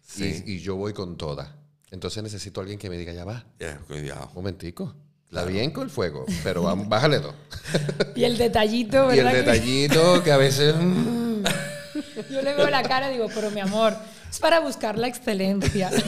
Sí. 0.00 0.42
y, 0.46 0.52
y 0.54 0.58
yo 0.60 0.76
voy 0.76 0.92
con 0.94 1.16
toda. 1.18 1.59
Entonces 1.90 2.22
necesito 2.22 2.60
a 2.60 2.62
alguien 2.62 2.78
que 2.78 2.88
me 2.88 2.96
diga, 2.96 3.12
ya 3.12 3.24
va, 3.24 3.44
Ya, 3.58 3.78
cuidado. 3.88 4.30
momentico. 4.34 4.94
La 5.30 5.44
bien 5.44 5.70
con 5.70 5.84
el 5.84 5.90
fuego, 5.90 6.24
pero 6.42 6.62
vamos, 6.64 6.88
bájale 6.88 7.18
dos. 7.20 7.34
Y 8.16 8.24
el 8.24 8.36
detallito, 8.36 9.14
Y 9.14 9.18
el 9.18 9.24
¿verdad? 9.24 9.38
detallito 9.40 10.22
que 10.24 10.32
a 10.32 10.36
veces... 10.36 10.74
mm, 10.76 11.44
Yo 12.32 12.42
le 12.42 12.54
veo 12.54 12.68
la 12.68 12.82
cara 12.82 13.08
y 13.10 13.12
digo, 13.14 13.28
pero 13.34 13.50
mi 13.52 13.60
amor, 13.60 13.94
es 14.28 14.38
para 14.40 14.58
buscar 14.60 14.98
la 14.98 15.06
excelencia. 15.06 15.90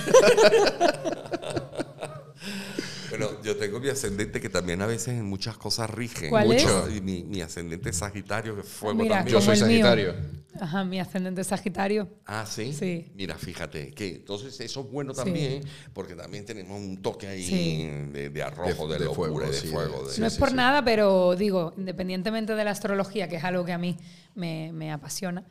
Pero 3.12 3.42
yo 3.42 3.56
tengo 3.56 3.78
mi 3.80 3.88
ascendente 3.88 4.40
que 4.40 4.48
también 4.48 4.80
a 4.82 4.86
veces 4.86 5.08
en 5.08 5.24
muchas 5.24 5.56
cosas 5.56 5.88
rige. 5.90 6.28
¿Cuál 6.28 6.52
es? 6.52 6.64
mucho. 6.64 6.90
Y 6.90 7.00
mi, 7.00 7.22
mi 7.24 7.40
ascendente 7.40 7.90
es 7.90 7.96
Sagitario, 7.96 8.54
que 8.54 8.62
es 8.62 8.68
fuego 8.68 9.02
Mira, 9.02 9.16
también. 9.16 9.34
Yo 9.34 9.40
soy. 9.40 9.56
Sagitario. 9.56 10.14
Ajá, 10.60 10.84
mi 10.84 11.00
ascendente 11.00 11.40
es 11.40 11.46
Sagitario. 11.46 12.08
Ah, 12.26 12.44
¿sí? 12.46 12.72
Sí. 12.72 13.10
Mira, 13.14 13.36
fíjate, 13.38 13.90
que 13.92 14.16
entonces 14.16 14.60
eso 14.60 14.80
es 14.82 14.90
bueno 14.90 15.14
Sí. 15.14 15.24
también, 15.24 15.62
porque 15.94 16.14
también 16.14 16.44
tenemos 16.44 16.78
un 16.78 17.00
toque 17.00 17.26
ahí 17.26 17.42
Sí. 17.42 17.88
de, 18.12 18.28
de 18.30 18.42
arrojo, 18.42 18.86
De- 18.86 18.94
de, 18.94 18.98
de 19.00 19.04
locura, 19.06 19.30
fuego, 19.32 19.50
de 19.50 19.52
sí, 19.58 19.68
fuego. 19.68 20.02
de- 20.02 20.08
de- 20.08 20.14
sí, 20.14 20.20
no 20.20 20.26
es 20.26 20.36
por 20.36 20.50
sí. 20.50 20.54
nada, 20.54 20.84
pero 20.84 21.34
digo, 21.36 21.72
independientemente 21.78 22.54
de 22.54 22.64
la 22.64 22.70
astrología, 22.70 23.28
que 23.28 23.36
es 23.36 23.44
algo 23.44 23.64
que 23.64 23.72
a 23.72 23.78
mí 23.78 23.96
me, 24.34 24.70
me 24.72 24.92
apasiona, 24.92 25.44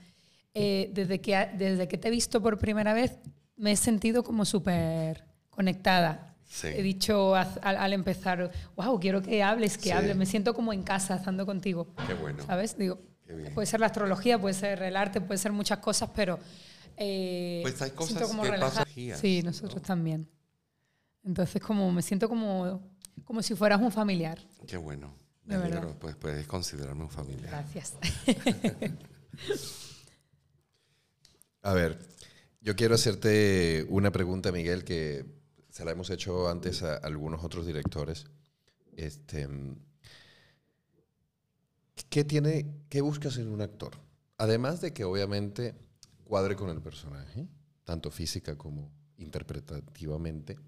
eh, 0.53 0.91
desde, 0.93 1.19
que, 1.19 1.47
desde 1.57 1.87
que 1.87 1.97
te 1.97 2.09
he 2.09 2.11
visto 2.11 2.41
por 2.41 2.57
primera 2.59 2.93
vez, 2.93 3.13
me 3.57 3.71
he 3.71 3.75
sentido 3.77 4.23
como 4.23 4.45
súper 4.45 5.25
conectada. 5.49 6.30
Sí. 6.53 6.67
He 6.67 6.81
dicho 6.83 7.33
al, 7.33 7.47
al 7.63 7.93
empezar, 7.93 8.51
wow, 8.75 8.99
quiero 8.99 9.21
que 9.21 9.41
hables, 9.41 9.77
que 9.77 9.85
Sí. 9.85 9.91
hables. 9.91 10.17
Me 10.17 10.25
siento 10.25 10.53
como 10.53 10.73
en 10.73 10.83
casa 10.83 11.15
estando 11.15 11.45
contigo. 11.45 11.87
Qué 12.05 12.13
bueno. 12.13 12.45
¿Sabes? 12.45 12.77
Digo, 12.77 12.99
puede 13.53 13.65
ser 13.65 13.79
la 13.79 13.85
astrología, 13.85 14.37
puede 14.37 14.53
ser 14.53 14.81
el 14.83 14.97
arte, 14.97 15.21
puede 15.21 15.37
ser 15.37 15.53
muchas 15.53 15.79
cosas, 15.79 16.09
pero. 16.13 16.39
eh, 16.97 17.59
Pues 17.61 17.81
hay 17.81 17.91
siento 17.91 17.95
cosas 17.95 18.27
como 18.27 18.43
que 18.43 18.51
relajada. 18.51 18.83
pasan. 18.85 19.17
Sí, 19.21 19.41
nosotros 19.43 19.81
también. 19.81 20.27
Entonces, 21.23 21.61
como 21.61 21.89
me 21.89 22.01
siento 22.01 22.27
como, 22.27 22.81
como 23.23 23.41
si 23.41 23.55
fueras 23.55 23.79
un 23.79 23.91
familiar. 23.91 24.37
Qué 24.67 24.75
bueno. 24.75 25.15
De 25.45 25.55
Me 25.55 25.63
verdad. 25.63 25.77
alegro, 25.79 25.99
pues 25.99 26.15
puedes 26.17 26.45
considerarme 26.47 27.03
un 27.03 27.09
familiar. 27.09 27.49
Gracias. 27.49 27.93
A 31.63 31.73
ver, 31.73 31.97
yo 32.59 32.75
quiero 32.75 32.95
hacerte 32.95 33.85
una 33.89 34.11
pregunta, 34.11 34.51
Miguel, 34.51 34.83
que 34.83 35.25
se 35.81 35.85
la 35.85 35.93
hemos 35.93 36.11
hecho 36.11 36.47
antes 36.47 36.83
a 36.83 36.97
algunos 36.97 37.43
otros 37.43 37.65
directores. 37.65 38.25
Este, 38.95 39.49
¿qué, 42.07 42.23
tiene, 42.23 42.83
¿Qué 42.87 43.01
buscas 43.01 43.37
en 43.37 43.47
un 43.47 43.61
actor? 43.61 43.97
Además 44.37 44.79
de 44.79 44.93
que 44.93 45.05
obviamente 45.05 45.73
cuadre 46.23 46.55
con 46.55 46.69
el 46.69 46.83
personaje, 46.83 47.47
tanto 47.83 48.11
física 48.11 48.55
como 48.59 48.91
interpretativamente. 49.17 50.59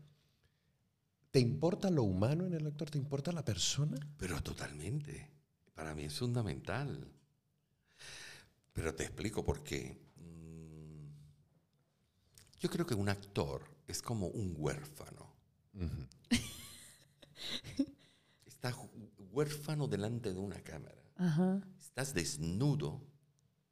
¿Te 1.29 1.39
importa 1.39 1.91
lo 1.91 2.01
humano 2.01 2.47
en 2.47 2.55
el 2.55 2.65
actor? 2.65 2.89
¿Te 2.89 2.97
importa 2.97 3.31
la 3.31 3.45
persona? 3.45 3.97
Pero 4.17 4.41
totalmente. 4.41 5.29
Para 5.75 5.93
mí 5.93 6.05
es 6.05 6.17
fundamental. 6.17 7.07
Pero 8.73 8.95
te 8.95 9.03
explico 9.03 9.45
por 9.45 9.63
qué. 9.63 9.95
Mm, 10.15 11.05
Yo 12.59 12.67
creo 12.67 12.87
que 12.87 12.95
un 12.95 13.09
actor 13.09 13.72
es 13.87 14.01
como 14.01 14.27
un 14.27 14.53
huérfano. 14.57 15.33
Ujú. 15.73 16.07
Está 18.45 18.71
ju- 18.71 18.89
huérfano 19.31 19.87
delante 19.87 20.33
de 20.33 20.39
una 20.39 20.61
cámara. 20.61 21.01
Estás 21.79 22.13
desnudo 22.13 23.01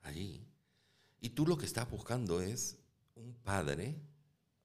allí. 0.02 0.46
Y 1.20 1.30
tú 1.30 1.46
lo 1.46 1.58
que 1.58 1.66
estás 1.66 1.90
buscando 1.90 2.42
es 2.42 2.78
un 3.16 3.34
padre 3.44 3.96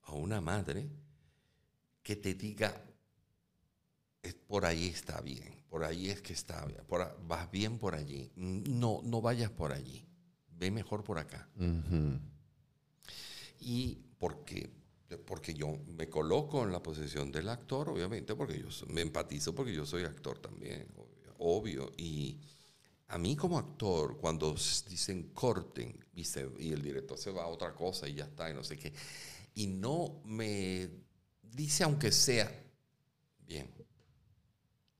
o 0.07 0.15
una 0.17 0.41
madre 0.41 0.89
que 2.03 2.15
te 2.15 2.33
diga, 2.33 2.83
"Es- 4.21 4.33
por 4.35 4.65
ahí 4.65 4.87
está 4.87 5.21
bien, 5.21 5.63
por 5.69 5.83
ahí 5.83 6.09
es 6.09 6.21
que 6.21 6.33
está 6.33 6.65
bien, 6.65 6.83
por 6.87 7.17
vas 7.27 7.49
bien 7.51 7.77
por 7.77 7.93
allí. 7.95 8.31
No, 8.35 9.01
no 9.03 9.21
vayas 9.21 9.51
por 9.51 9.71
allí, 9.71 10.07
ve 10.49 10.71
mejor 10.71 11.03
por 11.03 11.19
acá. 11.19 11.47
Y 13.59 13.95
porque, 14.17 14.71
porque 15.25 15.53
yo 15.53 15.77
me 15.95 16.09
coloco 16.09 16.63
en 16.63 16.71
la 16.71 16.83
posición 16.83 17.31
del 17.31 17.49
actor, 17.49 17.89
obviamente, 17.89 18.35
porque 18.35 18.59
yo 18.59 18.67
me 18.87 19.01
empatizo 19.01 19.55
porque 19.55 19.73
yo 19.73 19.85
soy 19.85 20.03
actor 20.03 20.39
también, 20.39 20.87
obvio. 21.37 21.91
Y 21.97 22.39
a 23.09 23.17
mí 23.17 23.35
como 23.35 23.57
actor, 23.57 24.17
cuando 24.17 24.53
dicen 24.89 25.31
corten 25.33 25.97
y, 26.15 26.25
se- 26.25 26.49
y 26.59 26.71
el 26.73 26.81
director 26.81 27.17
se 27.17 27.31
va 27.31 27.43
a 27.43 27.47
otra 27.47 27.73
cosa 27.73 28.07
y 28.07 28.15
ya 28.15 28.25
está, 28.25 28.49
y 28.49 28.53
no 28.53 28.63
sé 28.63 28.77
qué, 28.77 28.91
y 29.55 29.67
no 29.67 30.21
me 30.25 30.89
dice 31.41 31.83
aunque 31.85 32.11
sea, 32.11 32.51
bien, 33.47 33.73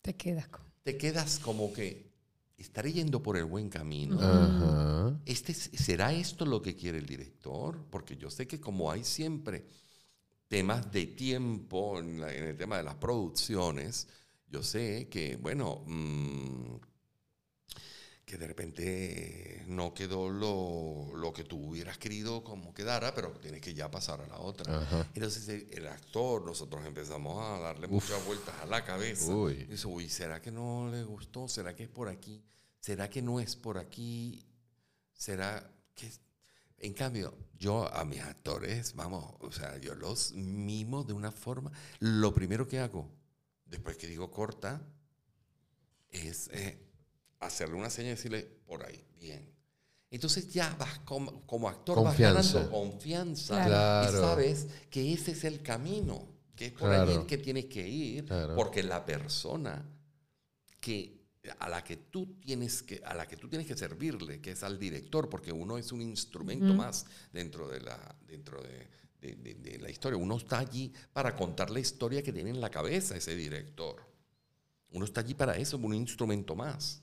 Te 0.02 0.16
quedas 0.16 0.48
con. 0.48 0.62
te 0.84 0.98
quedas 0.98 1.40
como 1.40 1.74
que 1.74 2.12
estaré 2.58 2.94
yendo 2.94 3.22
por 3.22 3.38
el 3.38 3.46
buen 3.46 3.70
camino. 3.70 4.18
Este, 5.26 5.52
es- 5.52 5.70
¿Será 5.74 6.14
esto 6.14 6.46
lo 6.46 6.62
que 6.62 6.76
quiere 6.76 6.98
el 7.00 7.06
director? 7.06 7.86
Porque 7.90 8.16
yo 8.18 8.30
sé 8.30 8.48
que 8.48 8.60
como 8.60 8.92
hay 8.92 9.04
siempre 9.04 9.68
temas 10.48 10.92
de 10.92 11.06
tiempo 11.08 12.00
en, 12.00 12.22
la- 12.22 12.34
en 12.34 12.44
el 12.46 12.58
tema 12.58 12.78
de 12.78 12.84
las 12.84 12.96
producciones, 12.96 14.08
yo 14.50 14.64
sé 14.64 15.08
que, 15.10 15.36
bueno, 15.36 15.84
mm, 15.86 16.76
que 18.26 18.38
de 18.38 18.48
repente 18.48 19.64
no 19.68 19.94
quedó 19.94 20.30
lo, 20.30 21.16
lo 21.16 21.32
que 21.32 21.46
tú 21.46 21.70
hubieras 21.70 21.98
querido 21.98 22.44
como 22.44 22.74
quedara, 22.74 23.16
pero 23.16 23.32
tienes 23.40 23.62
que 23.62 23.74
ya 23.74 23.90
pasar 23.90 24.20
a 24.20 24.28
la 24.28 24.40
otra. 24.40 24.82
Ajá. 24.82 25.08
Entonces 25.14 25.48
el, 25.48 25.68
el 25.72 25.88
actor, 25.88 26.46
nosotros 26.46 26.86
empezamos 26.86 27.42
a 27.42 27.60
darle 27.60 27.88
muchas 27.88 28.26
vueltas 28.26 28.54
a 28.62 28.66
la 28.66 28.84
cabeza. 28.84 29.34
Uy. 29.34 29.54
Y 29.54 29.64
dice, 29.66 29.88
uy, 29.88 30.10
¿será 30.10 30.42
que 30.42 30.52
no 30.52 30.90
le 30.92 31.04
gustó? 31.04 31.48
¿Será 31.48 31.74
que 31.74 31.84
es 31.84 31.90
por 31.90 32.10
aquí? 32.10 32.44
¿Será 32.82 33.10
que 33.10 33.22
no 33.22 33.40
es 33.40 33.56
por 33.56 33.78
aquí? 33.78 34.46
¿Será 35.14 35.70
que...? 35.96 36.10
Es-?" 36.78 36.86
En 36.86 36.94
cambio, 36.94 37.38
yo 37.58 37.92
a 37.94 38.06
mis 38.06 38.22
actores, 38.22 38.94
vamos, 38.96 39.34
o 39.40 39.52
sea, 39.52 39.78
yo 39.80 39.96
los 39.96 40.34
mimo 40.34 41.04
de 41.04 41.14
una 41.14 41.32
forma. 41.32 41.72
Lo 42.00 42.34
primero 42.34 42.68
que 42.68 42.80
hago, 42.80 43.10
después 43.66 43.98
que 43.98 44.08
digo 44.08 44.30
corta, 44.32 44.82
es 46.10 46.50
eh, 46.54 46.78
hacerle 47.40 47.76
una 47.76 47.90
señal 47.90 48.14
y 48.14 48.16
decirle, 48.16 48.44
por 48.66 48.86
ahí, 48.86 49.04
bien. 49.20 49.52
Entonces 50.10 50.54
ya 50.54 50.74
vas 50.80 51.00
como, 51.00 51.46
como 51.46 51.68
actor, 51.68 51.96
Confianza. 51.96 52.34
vas 52.34 52.54
ganando 52.54 52.72
confianza 52.72 53.66
Claro. 53.66 54.10
y 54.10 54.22
sabes 54.22 54.68
que 54.90 55.14
ese 55.14 55.32
es 55.32 55.44
el 55.44 55.62
camino, 55.62 56.26
que 56.56 56.68
es 56.68 56.72
por 56.72 56.90
Claro. 56.90 57.12
allí 57.12 57.26
que 57.28 57.38
tienes 57.38 57.66
que 57.66 57.86
ir, 57.88 58.26
Claro. 58.26 58.56
porque 58.56 58.84
la 58.84 59.06
persona 59.06 59.84
que 60.80 61.17
a 61.52 61.70
la 61.70 61.84
que 61.84 61.98
tú 61.98 62.38
tienes 62.40 62.84
que 62.84 63.02
a 63.06 63.14
la 63.14 63.28
que 63.28 63.38
tú 63.38 63.48
tienes 63.48 63.68
que 63.68 63.76
servirle, 63.78 64.40
que 64.42 64.52
es 64.52 64.64
al 64.64 64.78
director, 64.80 65.30
porque 65.30 65.52
uno 65.52 65.78
es 65.78 65.92
un 65.92 66.02
instrumento 66.02 66.74
más 66.74 67.06
dentro 67.34 67.68
de 67.68 67.80
la 67.82 68.16
dentro 68.28 68.62
de, 68.62 68.88
de- 69.22 69.36
de- 69.36 69.54
de 69.56 69.80
la 69.80 69.90
historia. 69.90 70.18
Uno 70.18 70.38
está 70.38 70.60
allí 70.60 70.92
para 71.14 71.36
contar 71.36 71.70
la 71.70 71.80
historia 71.80 72.22
que 72.24 72.32
tiene 72.34 72.50
en 72.52 72.62
la 72.62 72.70
cabeza 72.70 73.16
ese 73.18 73.36
director. 73.36 74.06
Uno 74.92 75.06
está 75.06 75.22
allí 75.22 75.34
para 75.34 75.58
eso, 75.58 75.78
un 75.78 75.94
instrumento 75.94 76.56
más. 76.56 77.02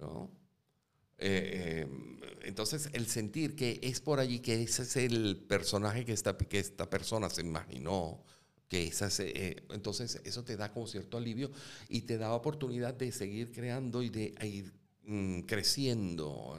¿no? 0.00 0.30
Eh, 1.18 1.86
eh, 1.86 2.20
entonces, 2.44 2.88
el 2.94 3.06
sentir 3.06 3.54
que 3.54 3.78
es 3.82 4.00
por 4.00 4.18
allí, 4.18 4.40
que 4.40 4.62
ese 4.62 4.82
es 4.82 4.96
el 4.96 5.36
personaje 5.48 6.04
que 6.04 6.12
esta, 6.12 6.36
que 6.36 6.58
esta 6.58 6.90
persona 6.90 7.30
se 7.30 7.42
imaginó, 7.42 8.24
que 8.72 8.86
esa 8.86 9.08
es, 9.08 9.20
eh, 9.20 9.56
entonces 9.68 10.18
eso 10.24 10.44
te 10.44 10.56
da 10.56 10.72
como 10.72 10.86
cierto 10.86 11.18
alivio 11.18 11.50
y 11.90 12.00
te 12.02 12.16
da 12.16 12.32
oportunidad 12.32 12.94
de 12.94 13.12
seguir 13.12 13.52
creando 13.52 14.02
y 14.02 14.08
de 14.08 14.34
ir 14.46 14.72
mm, 15.04 15.40
creciendo 15.42 16.58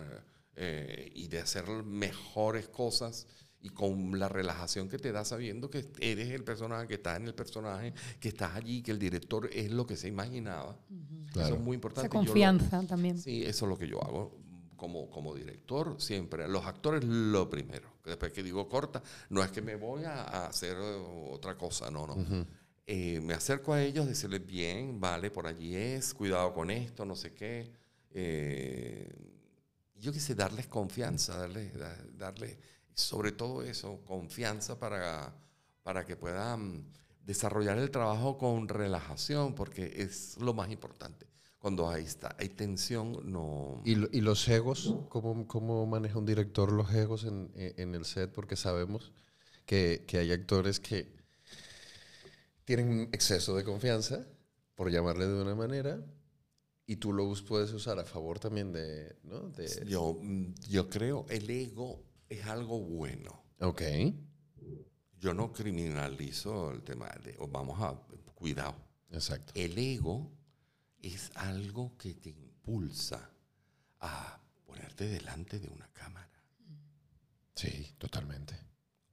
eh, 0.55 1.11
y 1.16 1.28
de 1.28 1.39
hacer 1.39 1.66
mejores 1.84 2.68
cosas 2.68 3.26
y 3.61 3.70
con 3.70 4.20
la 4.20 4.30
relajación 4.30 4.89
que 4.89 4.99
te 4.99 5.11
da 5.11 5.26
sabiendo 5.26 5.72
que 5.72 5.88
eres 5.99 6.30
el 6.30 6.43
personaje, 6.43 6.86
que 6.88 6.93
estás 6.95 7.18
en 7.20 7.26
el 7.26 7.34
personaje, 7.34 7.95
que 8.20 8.28
estás 8.28 8.53
allí, 8.57 8.84
que 8.84 8.91
el 8.91 8.99
director 8.99 9.49
es 9.51 9.72
lo 9.72 9.88
que 9.88 9.97
se 9.97 10.07
imaginaba. 10.07 10.78
Eso 10.91 11.32
Claro. 11.34 11.55
es 11.55 11.61
muy 11.61 11.74
importante. 11.74 12.07
Esa 12.09 12.14
Yo 12.14 12.20
lo- 12.22 12.26
confianza 12.28 12.84
también. 12.86 13.18
Sí, 13.18 13.41
eso 13.43 13.66
es 13.66 13.70
lo 13.70 13.78
que 13.78 13.88
yo 13.88 14.03
hago. 14.03 14.38
como, 14.76 15.09
como 15.09 15.34
director, 15.34 15.95
siempre, 15.99 16.45
los 16.49 16.66
actores 16.66 17.03
lo 17.05 17.49
primero. 17.49 17.89
Después 18.04 18.32
que 18.32 18.43
digo 18.43 18.68
corta, 18.68 19.01
no 19.30 19.43
es 19.43 19.51
que 19.51 19.62
me 19.62 19.76
voy 19.76 20.04
a, 20.04 20.47
hacer 20.47 20.78
otra 20.78 21.58
cosa, 21.58 21.89
no, 21.89 22.06
no. 22.06 22.45
Eh, 22.86 23.22
me 23.22 23.34
acerco 23.34 23.74
a 23.74 23.82
ellos, 23.82 24.08
decirles, 24.08 24.45
bien, 24.45 24.99
vale, 24.99 25.32
por 25.32 25.47
allí 25.47 25.76
es, 25.76 26.14
cuidado 26.14 26.54
con 26.54 26.70
esto, 26.70 27.06
no 27.06 27.16
sé 27.16 27.34
qué. 27.34 27.72
Eh, 28.12 29.10
yo 29.95 30.12
quise 30.12 30.36
darles 30.36 30.68
confianza, 30.68 31.38
darles, 31.38 31.72
darle, 32.18 32.60
sobre 32.93 33.32
todo 33.32 33.64
eso, 33.64 34.01
confianza 34.06 34.78
para, 34.78 35.34
para 35.82 36.06
que 36.06 36.18
puedan 36.18 36.86
desarrollar 37.26 37.78
el 37.78 37.89
trabajo 37.89 38.38
con 38.38 38.68
relajación, 38.68 39.56
porque 39.56 39.93
es 39.95 40.38
lo 40.41 40.54
más 40.54 40.70
importante. 40.70 41.32
Cuando 41.64 41.89
ahí 41.89 42.03
está, 42.03 42.36
hay 42.39 42.49
tensión, 42.49 43.32
no... 43.32 43.82
¿Y, 43.86 43.93
y 44.18 44.20
los 44.20 44.45
egos? 44.49 44.95
¿Cómo, 45.07 45.47
¿Cómo, 45.47 45.86
maneja 45.86 46.20
un 46.20 46.26
director 46.26 46.74
los 46.74 46.93
egos 46.93 47.24
en, 47.24 47.53
en 47.55 47.95
el 47.95 48.03
set? 48.03 48.34
Porque 48.34 48.57
sabemos 48.57 49.14
que, 49.66 50.03
que, 50.05 50.18
hay 50.18 50.34
actores 50.34 50.82
que 50.82 51.16
tienen 52.66 53.07
exceso 53.14 53.55
de 53.55 53.64
confianza, 53.64 54.28
por 54.76 54.91
llamarle 54.91 55.26
de 55.26 55.41
una 55.41 55.55
manera, 55.55 56.03
y 56.86 56.97
tú 56.97 57.14
lo 57.14 57.34
puedes 57.47 57.72
usar 57.72 57.97
a 57.97 58.03
favor 58.03 58.39
también 58.39 58.74
de... 58.74 59.16
¿no? 59.24 59.47
de 59.47 59.86
yo, 59.88 60.20
yo 60.68 60.89
creo 60.89 61.26
el 61.30 61.49
ego 61.49 62.03
es 62.28 62.45
algo 62.45 62.78
bueno. 62.82 63.41
Ok. 63.61 63.84
Yo 65.18 65.34
no 65.34 65.53
criminalizo 65.53 66.72
el 66.72 66.84
tema 66.84 67.09
de, 67.24 67.38
vamos 67.49 67.82
a, 67.82 67.97
cuidado. 68.36 68.76
Exacto. 69.11 69.53
El 69.55 69.78
ego 69.78 70.30
es 71.04 71.32
algo 71.36 71.95
que 71.97 72.16
te 72.16 72.30
impulsa 72.30 73.30
a 73.99 74.39
ponerte 74.66 75.08
delante 75.08 75.60
de 75.60 75.68
una 75.68 75.88
cámara. 75.93 76.30
Sí, 77.56 77.95
totalmente. 77.97 78.56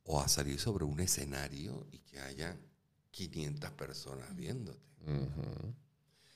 O 0.05 0.21
a 0.21 0.29
salir 0.29 0.59
sobre 0.59 0.85
un 0.85 1.01
escenario 1.01 1.87
y 1.91 1.99
que 1.99 2.21
haya 2.21 2.57
500 3.11 3.71
personas 3.73 4.35
viéndote. 4.35 4.81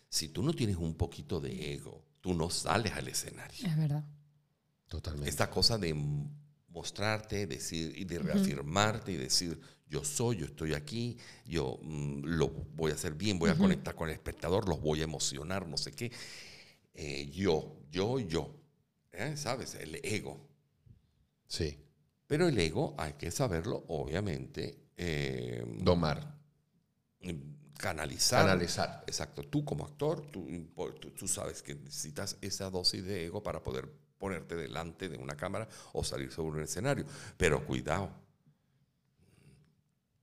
Si 0.08 0.28
tú 0.28 0.42
no 0.42 0.52
tienes 0.52 0.76
un 0.76 0.94
poquito 0.94 1.40
de 1.40 1.74
ego, 1.74 2.04
tú 2.20 2.34
no 2.34 2.50
sales 2.50 2.92
al 2.92 3.08
escenario. 3.08 3.66
Es 3.66 3.76
verdad. 3.76 4.04
Totalmente. 4.88 5.30
Esta 5.30 5.50
cosa 5.50 5.78
de 5.78 5.94
mostrarte, 6.74 7.46
decir 7.46 7.96
y 7.96 8.04
de 8.04 8.18
reafirmarte 8.18 9.12
y 9.12 9.16
decir 9.16 9.58
yo 9.86 10.04
soy, 10.04 10.38
yo 10.38 10.46
estoy 10.46 10.74
aquí, 10.74 11.16
yo 11.46 11.78
mm, 11.80 12.24
lo 12.24 12.48
voy 12.48 12.90
a 12.90 12.94
hacer 12.94 13.14
bien, 13.14 13.38
voy 13.38 13.50
a 13.50 13.56
conectar 13.56 13.94
con 13.94 14.08
el 14.08 14.14
espectador, 14.14 14.68
los 14.68 14.80
voy 14.80 15.00
a 15.00 15.04
emocionar, 15.04 15.68
no 15.68 15.76
sé 15.76 15.92
qué. 15.92 16.10
Eh, 16.94 17.30
yo, 17.30 17.76
yo, 17.90 18.18
yo. 18.18 18.50
¿eh? 19.12 19.36
¿Sabes? 19.36 19.76
El 19.76 20.00
ego. 20.02 20.48
Sí. 21.46 21.78
Pero 22.26 22.48
el 22.48 22.58
ego 22.58 22.96
hay 22.98 23.12
que 23.12 23.30
saberlo, 23.30 23.84
obviamente. 23.86 24.78
Eh, 24.96 25.64
Domar. 25.78 26.34
Canalizar. 27.78 28.46
Canalizar. 28.46 29.04
Exacto. 29.06 29.44
Tú 29.44 29.64
como 29.64 29.84
actor, 29.84 30.26
tú, 30.32 30.46
tú 31.16 31.28
sabes 31.28 31.62
que 31.62 31.76
necesitas 31.76 32.36
esa 32.40 32.68
dosis 32.68 33.04
de 33.04 33.26
ego 33.26 33.42
para 33.42 33.62
poder 33.62 33.88
ponerte 34.18 34.56
delante 34.56 35.08
de 35.08 35.16
una 35.16 35.36
cámara 35.36 35.68
o 35.92 36.04
salir 36.04 36.30
sobre 36.30 36.58
un 36.58 36.64
escenario. 36.64 37.04
Pero 37.36 37.64
cuidado, 37.64 38.10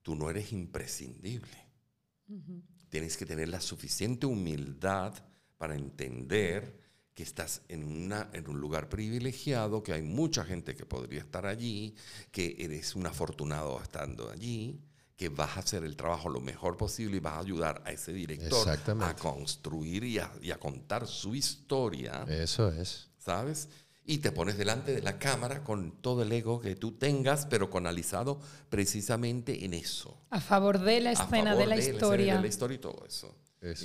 tú 0.02 0.16
no 0.16 0.30
eres 0.30 0.52
imprescindible. 0.52 1.58
Tienes 2.89 3.18
que 3.18 3.26
tener 3.26 3.50
la 3.50 3.62
suficiente 3.62 4.26
humildad 4.26 5.14
para 5.58 5.76
entender 5.76 6.80
que 7.14 7.24
estás 7.24 7.62
en, 7.68 7.84
una, 7.84 8.30
en 8.34 8.50
un 8.50 8.60
lugar 8.60 8.89
privilegiado, 8.89 9.84
que 9.84 9.94
hay 9.94 10.02
mucha 10.02 10.46
gente 10.46 10.76
que 10.76 10.86
podría 10.86 11.20
estar 11.20 11.46
allí, 11.46 11.94
que 12.32 12.56
eres 12.58 12.96
un 12.96 13.06
afortunado 13.06 13.82
estando 13.82 14.30
allí, 14.30 14.82
que 15.18 15.30
vas 15.30 15.58
a 15.58 15.60
hacer 15.60 15.84
el 15.84 15.96
trabajo 15.96 16.30
lo 16.30 16.39
mejor 16.39 16.78
posible 16.78 17.18
y 17.18 17.20
vas 17.20 17.34
a 17.34 17.39
ayudar 17.39 17.84
a 17.86 17.92
ese 17.92 18.12
director 18.14 18.68
a 18.70 19.16
construir 19.16 20.04
y 20.04 20.18
a, 20.18 20.32
y 20.42 20.52
a 20.52 20.60
contar 20.60 21.06
su 21.06 21.36
historia. 21.36 22.26
Eso 22.28 22.70
es. 22.70 23.11
¿Sabes? 23.22 23.69
y 24.03 24.17
te 24.17 24.32
pones 24.32 24.57
delante 24.57 24.93
de 24.93 25.01
la 25.01 25.19
cámara 25.19 25.63
con 25.63 25.91
todo 26.01 26.24
el 26.24 26.32
ego 26.32 26.59
que 26.59 26.76
tú 26.76 26.93
tengas, 26.93 27.45
pero 27.45 27.69
canalizado 27.69 28.39
precisamente 28.69 29.63
en 29.63 29.74
eso. 29.74 30.17
A 30.30 30.41
favor 30.41 30.80
de 30.80 31.01
la 31.01 31.11
escena, 31.11 31.55
de 31.55 31.67
la 31.67 31.78
historia. 31.78 32.36
de 32.36 32.41
la 32.41 32.47
historia 32.47 32.76
y 32.76 32.80
todo 32.80 33.05
eso. 33.07 33.36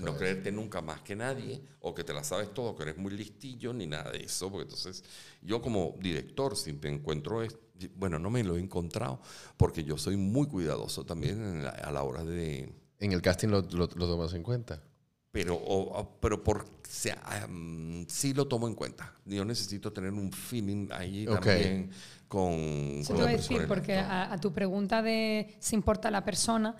no 0.02 0.16
creerte 0.16 0.50
nunca 0.50 0.80
más 0.80 1.02
que 1.02 1.14
nadie, 1.14 1.62
o 1.80 1.94
que 1.94 2.02
te 2.02 2.14
la 2.14 2.24
sabes 2.24 2.52
todo, 2.54 2.74
que 2.74 2.84
eres 2.84 2.96
muy 2.96 3.12
listillo, 3.12 3.74
ni 3.74 3.86
nada 3.86 4.10
de 4.10 4.24
eso. 4.24 4.50
Porque 4.50 4.64
entonces, 4.64 5.04
yo 5.42 5.60
como 5.60 5.94
director 6.00 6.56
siempre 6.56 6.90
encuentro, 6.90 7.46
bueno, 7.94 8.18
no 8.18 8.30
me 8.30 8.42
lo 8.42 8.56
he 8.56 8.60
encontrado, 8.60 9.20
porque 9.58 9.84
yo 9.84 9.98
soy 9.98 10.16
muy 10.16 10.48
cuidadoso 10.48 11.04
también 11.04 11.66
a 11.66 11.90
la 11.90 12.02
hora 12.02 12.24
de... 12.24 12.72
En 12.98 13.12
el 13.12 13.20
casting 13.20 13.48
lo, 13.48 13.60
lo 13.60 13.88
tomas 13.88 14.32
en 14.32 14.42
cuenta 14.42 14.82
pero, 15.44 16.16
pero 16.18 16.42
por, 16.42 16.64
sea, 16.88 17.46
sí 18.08 18.32
lo 18.32 18.46
tomo 18.46 18.66
en 18.68 18.74
cuenta. 18.74 19.12
Yo 19.26 19.44
necesito 19.44 19.92
tener 19.92 20.10
un 20.12 20.32
feeling 20.32 20.88
ahí 20.90 21.26
también 21.26 21.90
con... 22.26 23.04
con 23.04 23.18
la 23.18 23.26
decir, 23.26 23.66
porque 23.68 23.98
a, 23.98 24.36
tu 24.40 24.52
pregunta 24.52 25.02
de 25.02 25.54
si 25.58 25.76
importa 25.76 26.10
la 26.10 26.24
persona, 26.24 26.74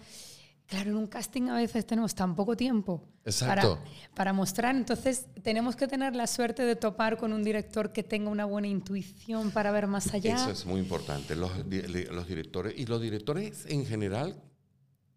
claro, 0.67 0.91
en 0.91 0.97
un 0.97 1.07
casting 1.07 1.51
a 1.51 1.57
veces 1.57 1.87
tenemos 1.87 2.15
tan 2.15 2.35
poco 2.35 2.57
tiempo 2.57 3.05
Para, 3.41 3.79
para 4.15 4.33
mostrar, 4.33 4.75
entonces 4.75 5.27
tenemos 5.43 5.77
que 5.77 5.87
tener 5.87 6.17
la 6.17 6.27
suerte 6.27 6.63
de 6.63 6.77
topar 6.77 7.19
con 7.19 7.35
un 7.35 7.45
director 7.45 7.93
que 7.93 8.03
tenga 8.03 8.31
una 8.31 8.47
buena 8.47 8.69
intuición 8.69 9.51
para 9.51 9.71
ver 9.71 9.87
más 9.87 10.15
allá. 10.15 10.37
Eso 10.37 10.51
es 10.51 10.65
muy 10.65 10.81
importante, 10.81 11.37
los, 11.37 11.51
los 11.59 12.27
directores, 12.27 12.73
y 12.75 12.87
los 12.87 13.03
directores 13.03 13.67
en 13.67 13.85
general 13.85 14.43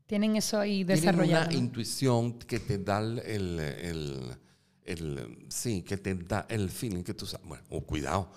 tienen 0.10 0.36
eso 0.36 0.58
ahí 0.58 0.84
desarrollado. 0.84 1.50
Tienen 1.50 1.60
una 1.60 1.68
intuición 1.68 2.40
que 2.40 2.60
te 2.60 2.80
da 2.80 2.98
el, 3.00 3.20
el, 3.60 4.36
el, 4.84 5.46
sí, 5.50 5.84
que 5.84 5.98
te 5.98 6.16
da 6.16 6.48
el 6.50 6.72
feeling 6.72 7.04
que 7.04 7.14
tú 7.14 7.28
sabes. 7.28 7.48
Bueno, 7.48 7.64
oh, 7.70 7.82
cuidado. 7.82 8.32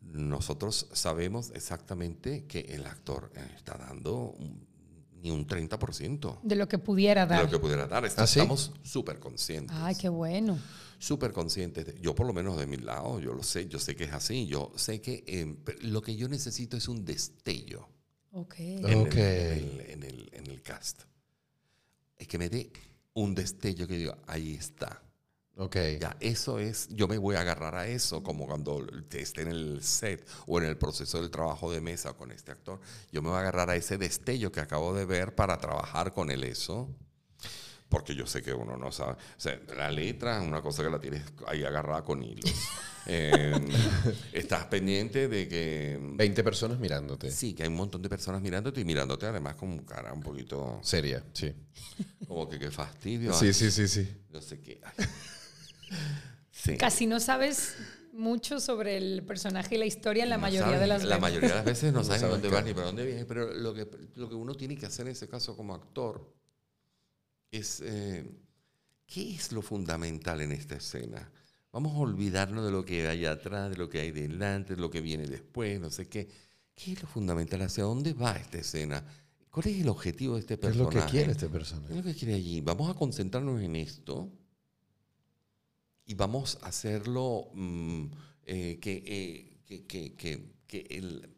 Nosotros 0.00 0.86
sabemos 0.92 1.50
exactamente 1.56 2.44
que 2.46 2.60
el 2.60 2.86
actor 2.86 3.32
está 3.56 3.76
dando 3.76 4.36
ni 5.20 5.32
un 5.32 5.44
30%. 5.44 6.38
De 6.40 6.54
lo 6.54 6.68
que 6.68 6.78
pudiera 6.78 7.26
dar. 7.26 7.38
De 7.38 7.44
lo 7.46 7.50
que 7.50 7.58
pudiera 7.58 7.88
dar. 7.88 8.04
¿Ah, 8.04 8.24
estamos 8.24 8.70
súper 8.84 9.18
conscientes. 9.18 9.76
Ay, 9.80 9.96
qué 9.96 10.08
bueno. 10.08 10.56
Súper 11.00 11.32
conscientes. 11.32 12.00
yo 12.00 12.14
por 12.14 12.28
lo 12.28 12.32
menos 12.32 12.56
de 12.56 12.68
mi 12.68 12.76
lado, 12.76 13.18
yo 13.18 13.34
lo 13.34 13.42
sé, 13.42 13.66
yo 13.66 13.80
sé 13.80 13.96
que 13.96 14.04
es 14.04 14.12
así. 14.12 14.46
Yo 14.46 14.70
sé 14.76 15.00
que 15.00 15.24
eh, 15.26 15.56
lo 15.80 16.00
que 16.00 16.14
yo 16.14 16.28
necesito 16.28 16.76
es 16.76 16.86
un 16.86 17.04
destello. 17.04 17.88
Okay. 18.34 18.78
En, 18.78 18.84
El, 18.84 19.80
en, 19.88 20.02
el, 20.02 20.30
en, 20.32 20.46
el, 20.46 20.62
cast. 20.62 21.02
Es 22.16 22.26
que 22.26 22.38
me 22.38 22.48
dé 22.48 22.72
un 23.12 23.34
destello 23.34 23.86
que 23.86 23.98
diga, 23.98 24.16
ahí 24.26 24.54
está. 24.54 25.02
Ok. 25.56 25.76
Ya, 26.00 26.16
eso 26.18 26.58
es, 26.58 26.88
yo 26.88 27.08
me 27.08 27.18
voy 27.18 27.36
a 27.36 27.42
agarrar 27.42 27.74
a 27.74 27.86
eso, 27.86 28.22
como 28.22 28.46
cuando 28.46 28.86
esté 29.12 29.42
en 29.42 29.48
el 29.48 29.82
set 29.82 30.26
o 30.46 30.58
en 30.58 30.64
el 30.64 30.78
proceso 30.78 31.20
del 31.20 31.30
trabajo 31.30 31.70
de 31.70 31.82
mesa 31.82 32.14
con 32.14 32.32
este 32.32 32.52
actor, 32.52 32.80
yo 33.10 33.20
me 33.20 33.28
voy 33.28 33.36
a 33.36 33.40
agarrar 33.40 33.68
a 33.68 33.76
ese 33.76 33.98
destello 33.98 34.50
que 34.50 34.60
acabo 34.60 34.94
de 34.94 35.04
ver 35.04 35.34
para 35.34 35.58
trabajar 35.58 36.14
con 36.14 36.30
él 36.30 36.44
eso 36.44 36.88
porque 37.92 38.14
yo 38.14 38.26
sé 38.26 38.40
que 38.40 38.54
uno 38.54 38.78
no 38.78 38.90
sabe. 38.90 39.12
O 39.12 39.16
sea, 39.36 39.60
la 39.76 39.90
letra 39.90 40.40
es 40.40 40.48
una 40.48 40.62
cosa 40.62 40.82
que 40.82 40.88
la 40.88 40.98
tienes 40.98 41.24
ahí 41.46 41.62
agarrada 41.62 42.02
con 42.02 42.22
hilos. 42.22 42.50
Em, 43.04 43.68
estás 44.32 44.64
pendiente 44.66 45.26
de 45.26 45.48
que... 45.48 45.98
20 46.00 46.44
personas 46.44 46.78
mirándote. 46.78 47.30
Sí, 47.30 47.52
que 47.52 47.64
hay 47.64 47.68
un 47.68 47.74
montón 47.74 48.00
de 48.00 48.08
personas 48.08 48.40
mirándote 48.40 48.80
y 48.80 48.84
mirándote 48.84 49.26
además 49.26 49.56
con 49.56 49.80
cara 49.80 50.12
un 50.12 50.22
poquito... 50.22 50.78
Seria, 50.82 51.22
sí. 51.34 51.52
Como 52.26 52.48
que 52.48 52.60
qué 52.60 52.70
fastidio. 52.70 53.34
Sí, 53.34 53.52
sí, 53.52 53.70
sí, 53.70 53.88
sí. 53.88 54.08
No 54.30 54.40
sé 54.40 54.60
qué. 54.60 54.80
Sí. 56.50 56.76
Casi 56.76 57.06
no 57.06 57.18
sabes 57.18 57.74
mucho 58.12 58.60
sobre 58.60 58.96
el 58.96 59.24
personaje 59.24 59.74
y 59.74 59.78
la 59.78 59.86
historia 59.86 60.22
en 60.22 60.30
la 60.30 60.38
mayoría 60.38 60.78
de 60.78 60.86
las 60.86 60.98
veces. 60.98 61.10
La 61.10 61.18
mayoría 61.18 61.48
de 61.48 61.54
las 61.56 61.64
veces 61.64 61.92
no 61.92 62.04
sabes 62.04 62.22
dónde 62.22 62.48
va 62.48 62.62
ni 62.62 62.72
para 62.72 62.86
dónde 62.86 63.04
viene, 63.04 63.24
pero 63.24 63.52
lo 63.52 63.74
que, 63.74 63.90
lo 64.14 64.28
que 64.28 64.34
uno 64.36 64.54
tiene 64.54 64.76
que 64.76 64.86
hacer 64.86 65.06
en 65.06 65.12
ese 65.12 65.28
caso 65.28 65.56
como 65.56 65.74
actor 65.74 66.40
es, 67.52 67.82
eh, 67.84 68.24
¿qué 69.06 69.34
es 69.34 69.52
lo 69.52 69.62
fundamental 69.62 70.40
en 70.40 70.52
esta 70.52 70.76
escena? 70.76 71.30
Vamos 71.70 71.94
a 71.94 71.98
olvidarnos 71.98 72.64
de 72.64 72.72
lo 72.72 72.84
que 72.84 73.06
hay 73.06 73.24
atrás, 73.26 73.70
de 73.70 73.76
lo 73.76 73.88
que 73.88 74.00
hay 74.00 74.10
delante, 74.10 74.74
de 74.74 74.80
lo 74.80 74.90
que 74.90 75.00
viene 75.00 75.26
después, 75.26 75.80
no 75.80 75.90
sé 75.90 76.08
qué. 76.08 76.28
¿Qué 76.74 76.92
es 76.92 77.02
lo 77.02 77.08
fundamental? 77.08 77.62
¿Hacia 77.62 77.84
dónde 77.84 78.14
va 78.14 78.36
esta 78.36 78.58
escena? 78.58 79.04
¿Cuál 79.50 79.68
es 79.68 79.80
el 79.80 79.88
objetivo 79.88 80.34
de 80.34 80.40
este 80.40 80.56
personaje? 80.56 80.90
¿Qué 80.90 80.98
es 80.98 81.04
lo 81.04 81.06
que 81.06 81.10
quiere 81.10 81.32
este 81.32 81.48
personaje? 81.48 81.88
¿Qué 81.88 81.98
es 81.98 82.04
lo 82.04 82.12
que 82.12 82.18
quiere 82.18 82.34
allí? 82.34 82.60
Vamos 82.62 82.90
a 82.90 82.94
concentrarnos 82.94 83.60
en 83.60 83.76
esto 83.76 84.30
y 86.06 86.14
vamos 86.14 86.58
a 86.62 86.68
hacerlo 86.68 87.50
mm, 87.52 88.04
eh, 88.44 88.80
eh, 88.82 89.60
que, 89.66 89.86
que, 89.86 90.14
que, 90.16 90.52
que, 90.66 90.86
el, 90.90 91.28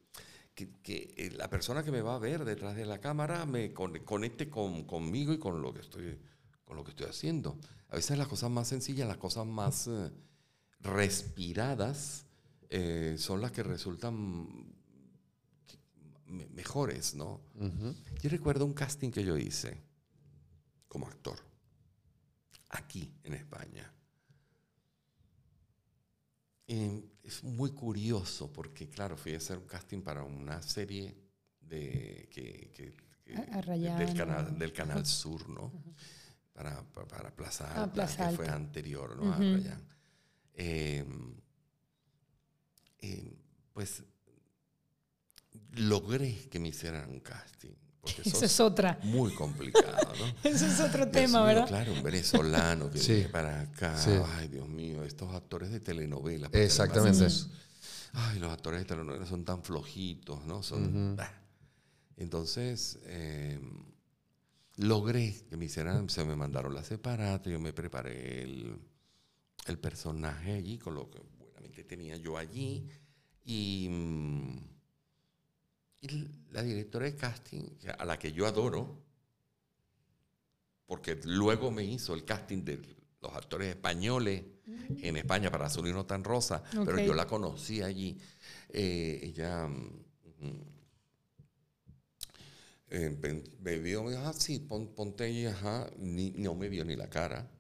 que, 0.55 1.15
eh, 1.17 1.31
la 1.37 1.49
persona 1.49 1.83
que 1.83 1.91
me 1.91 2.01
va 2.01 2.15
a 2.15 2.19
ver 2.19 2.45
detrás 2.45 2.77
de 2.77 2.87
la 2.87 3.01
cámara 3.01 3.45
me 3.47 3.73
conecte 3.73 4.49
con, 4.49 4.85
conmigo 4.85 5.33
y 5.33 5.39
con 5.39 5.61
lo 5.61 5.73
que 5.75 5.81
estoy 5.81 6.19
con 6.65 6.77
lo 6.77 6.85
que 6.85 6.91
estoy 6.91 7.07
haciendo. 7.07 7.59
A 7.91 7.97
veces 7.97 8.19
las 8.19 8.29
cosas 8.29 8.51
más 8.51 8.69
sencillas, 8.69 9.07
las 9.07 9.19
cosas 9.19 9.47
más 9.47 9.87
eh, 9.87 10.11
respiradas, 10.81 12.27
eh, 12.71 13.17
son 13.19 13.41
las 13.41 13.53
que 13.53 13.63
resultan 13.63 14.73
mejores, 16.27 17.15
¿no? 17.15 17.41
Yo 18.23 18.31
recuerdo 18.31 18.65
un 18.65 18.73
casting 18.73 19.11
que 19.11 19.23
yo 19.23 19.37
hice 19.37 19.81
como 20.89 21.07
actor 21.07 21.39
aquí 22.71 23.13
en 23.23 23.35
España. 23.35 23.93
Y 26.67 27.05
es 27.25 27.43
muy 27.43 27.71
curioso 27.71 28.53
porque, 28.53 28.89
claro, 28.89 29.17
fui 29.17 29.35
a 29.35 29.39
hacer 29.39 29.59
un 29.59 29.67
casting 29.67 30.03
para 30.03 30.23
una 30.23 30.61
serie 30.63 31.17
de, 31.61 32.29
que, 32.31 32.95
del, 33.25 34.15
canal, 34.15 34.59
del 34.59 34.73
Canal 34.73 35.07
Sur, 35.07 35.49
¿no? 35.49 35.73
Para, 36.53 36.83
para, 36.93 37.35
Plaza 37.35 37.67
ah, 37.75 37.85
Alta, 37.85 38.07
que 38.07 38.37
fue 38.37 38.49
anterior, 38.49 39.17
¿no? 39.17 39.33
A 39.33 39.37
Rayán. 39.37 39.89
Em, 40.57 41.35
em, 43.01 43.37
pues 43.73 44.05
logré 45.73 46.49
que 46.49 46.61
me 46.61 46.69
hicieran 46.69 47.11
un 47.11 47.21
casting. 47.21 47.75
Eso 48.25 48.45
es 48.45 48.61
otra. 48.61 48.99
Muy 49.03 49.33
complicado, 49.33 50.13
¿no? 50.19 50.35
Eso 50.51 50.67
es 50.67 50.81
otro 50.81 51.09
tema, 51.09 51.45
¿verdad? 51.45 51.67
Claro, 51.67 51.93
un 51.93 52.03
venezolano 52.03 52.91
que 52.91 52.99
viene 52.99 53.29
para 53.29 53.61
acá. 53.61 53.97
Ay, 54.37 54.49
Dios 54.49 54.69
mío, 54.69 55.05
estos 55.05 55.35
actores 55.35 55.71
de 55.71 55.81
telenovela. 55.81 56.49
Exactamente. 56.53 57.27
Ay, 58.13 58.39
los 58.39 58.53
actores 58.53 58.81
de 58.81 58.87
telenovela 58.87 59.27
son 59.27 59.45
tan 59.45 59.63
flojitos, 59.63 60.45
¿no? 60.45 60.63
Son. 60.63 61.17
Entonces, 62.17 63.01
em, 63.07 63.85
logré 64.77 65.35
que 65.51 65.57
me 65.57 65.65
hicieran, 65.65 66.09
se 66.09 66.25
me 66.25 66.37
mandaron 66.37 66.75
la 66.75 66.85
separata, 66.85 67.51
yo 67.51 67.59
me 67.59 67.73
preparé 67.73 68.43
el, 68.43 68.79
el 69.67 69.79
personaje 69.79 70.53
allí, 70.53 70.79
con 70.79 70.95
lo 70.95 71.11
que 71.11 71.21
buenamente 71.39 71.85
tenía 71.85 72.17
yo 72.17 72.39
allí. 72.39 72.89
Y. 73.45 73.89
Y 76.05 76.29
la 76.53 76.63
directora 76.63 77.07
de 77.07 77.17
casting, 77.17 77.63
a 77.99 78.05
la 78.05 78.19
que 78.19 78.31
yo 78.31 78.47
adoro, 78.47 79.03
porque 80.87 81.19
luego 81.25 81.71
me 81.71 81.83
hizo 81.83 82.13
el 82.13 82.27
casting 82.27 82.63
de 82.63 82.79
los 83.23 83.33
actores 83.35 83.69
españoles 83.69 84.43
en 85.01 85.17
España 85.17 85.51
para 85.51 85.65
Azul 85.65 85.89
y 85.89 85.95
No 85.95 86.05
Tan 86.05 86.23
Rosa, 86.23 86.63
pero 86.85 87.01
yo 87.01 87.15
la 87.15 87.27
conocí 87.27 87.81
allí. 87.81 88.19
Eh, 88.69 89.19
ella 89.23 89.67
mm, 89.67 90.61
eh, 92.91 93.43
me 93.61 93.79
vio, 93.79 94.03
me 94.03 94.11
dijo, 94.11 94.23
ah, 94.27 94.35
sí, 94.35 94.59
ponte 94.59 95.25
ahí, 95.25 95.47
ajá. 95.47 95.91
no 95.97 96.55
me 96.55 96.69
vio 96.69 96.85
ni 96.85 96.97
la 96.97 97.09
cara. 97.09 97.51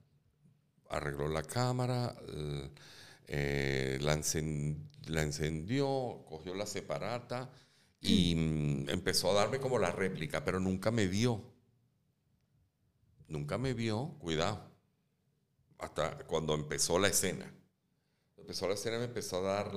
Arregló 0.91 1.29
la 1.29 1.45
cámara, 1.45 2.15
eh, 3.27 3.99
la, 4.03 4.21
la 5.07 5.23
encendió, 5.23 6.25
cogió 6.29 6.55
la 6.55 6.67
separata 6.67 7.51
y 8.05 8.35
mm, 8.35 8.91
empezó 8.91 9.31
a 9.31 9.35
darme 9.35 9.59
como 9.59 9.79
la 9.79 9.91
réplica, 9.91 10.45
pero 10.45 10.61
nunca 10.61 10.91
me 10.91 11.07
vio. 11.07 11.43
Nunca 13.29 13.57
me 13.57 13.73
vio, 13.73 14.15
cuidado, 14.19 14.71
hasta 15.79 16.19
cuando 16.27 16.55
empezó 16.55 16.99
la 16.99 17.09
escena. 17.09 17.51
Empezó 18.37 18.69
la 18.69 18.75
escena, 18.75 18.99
me 18.99 19.05
empezó 19.05 19.39
a 19.39 19.41
dar 19.41 19.75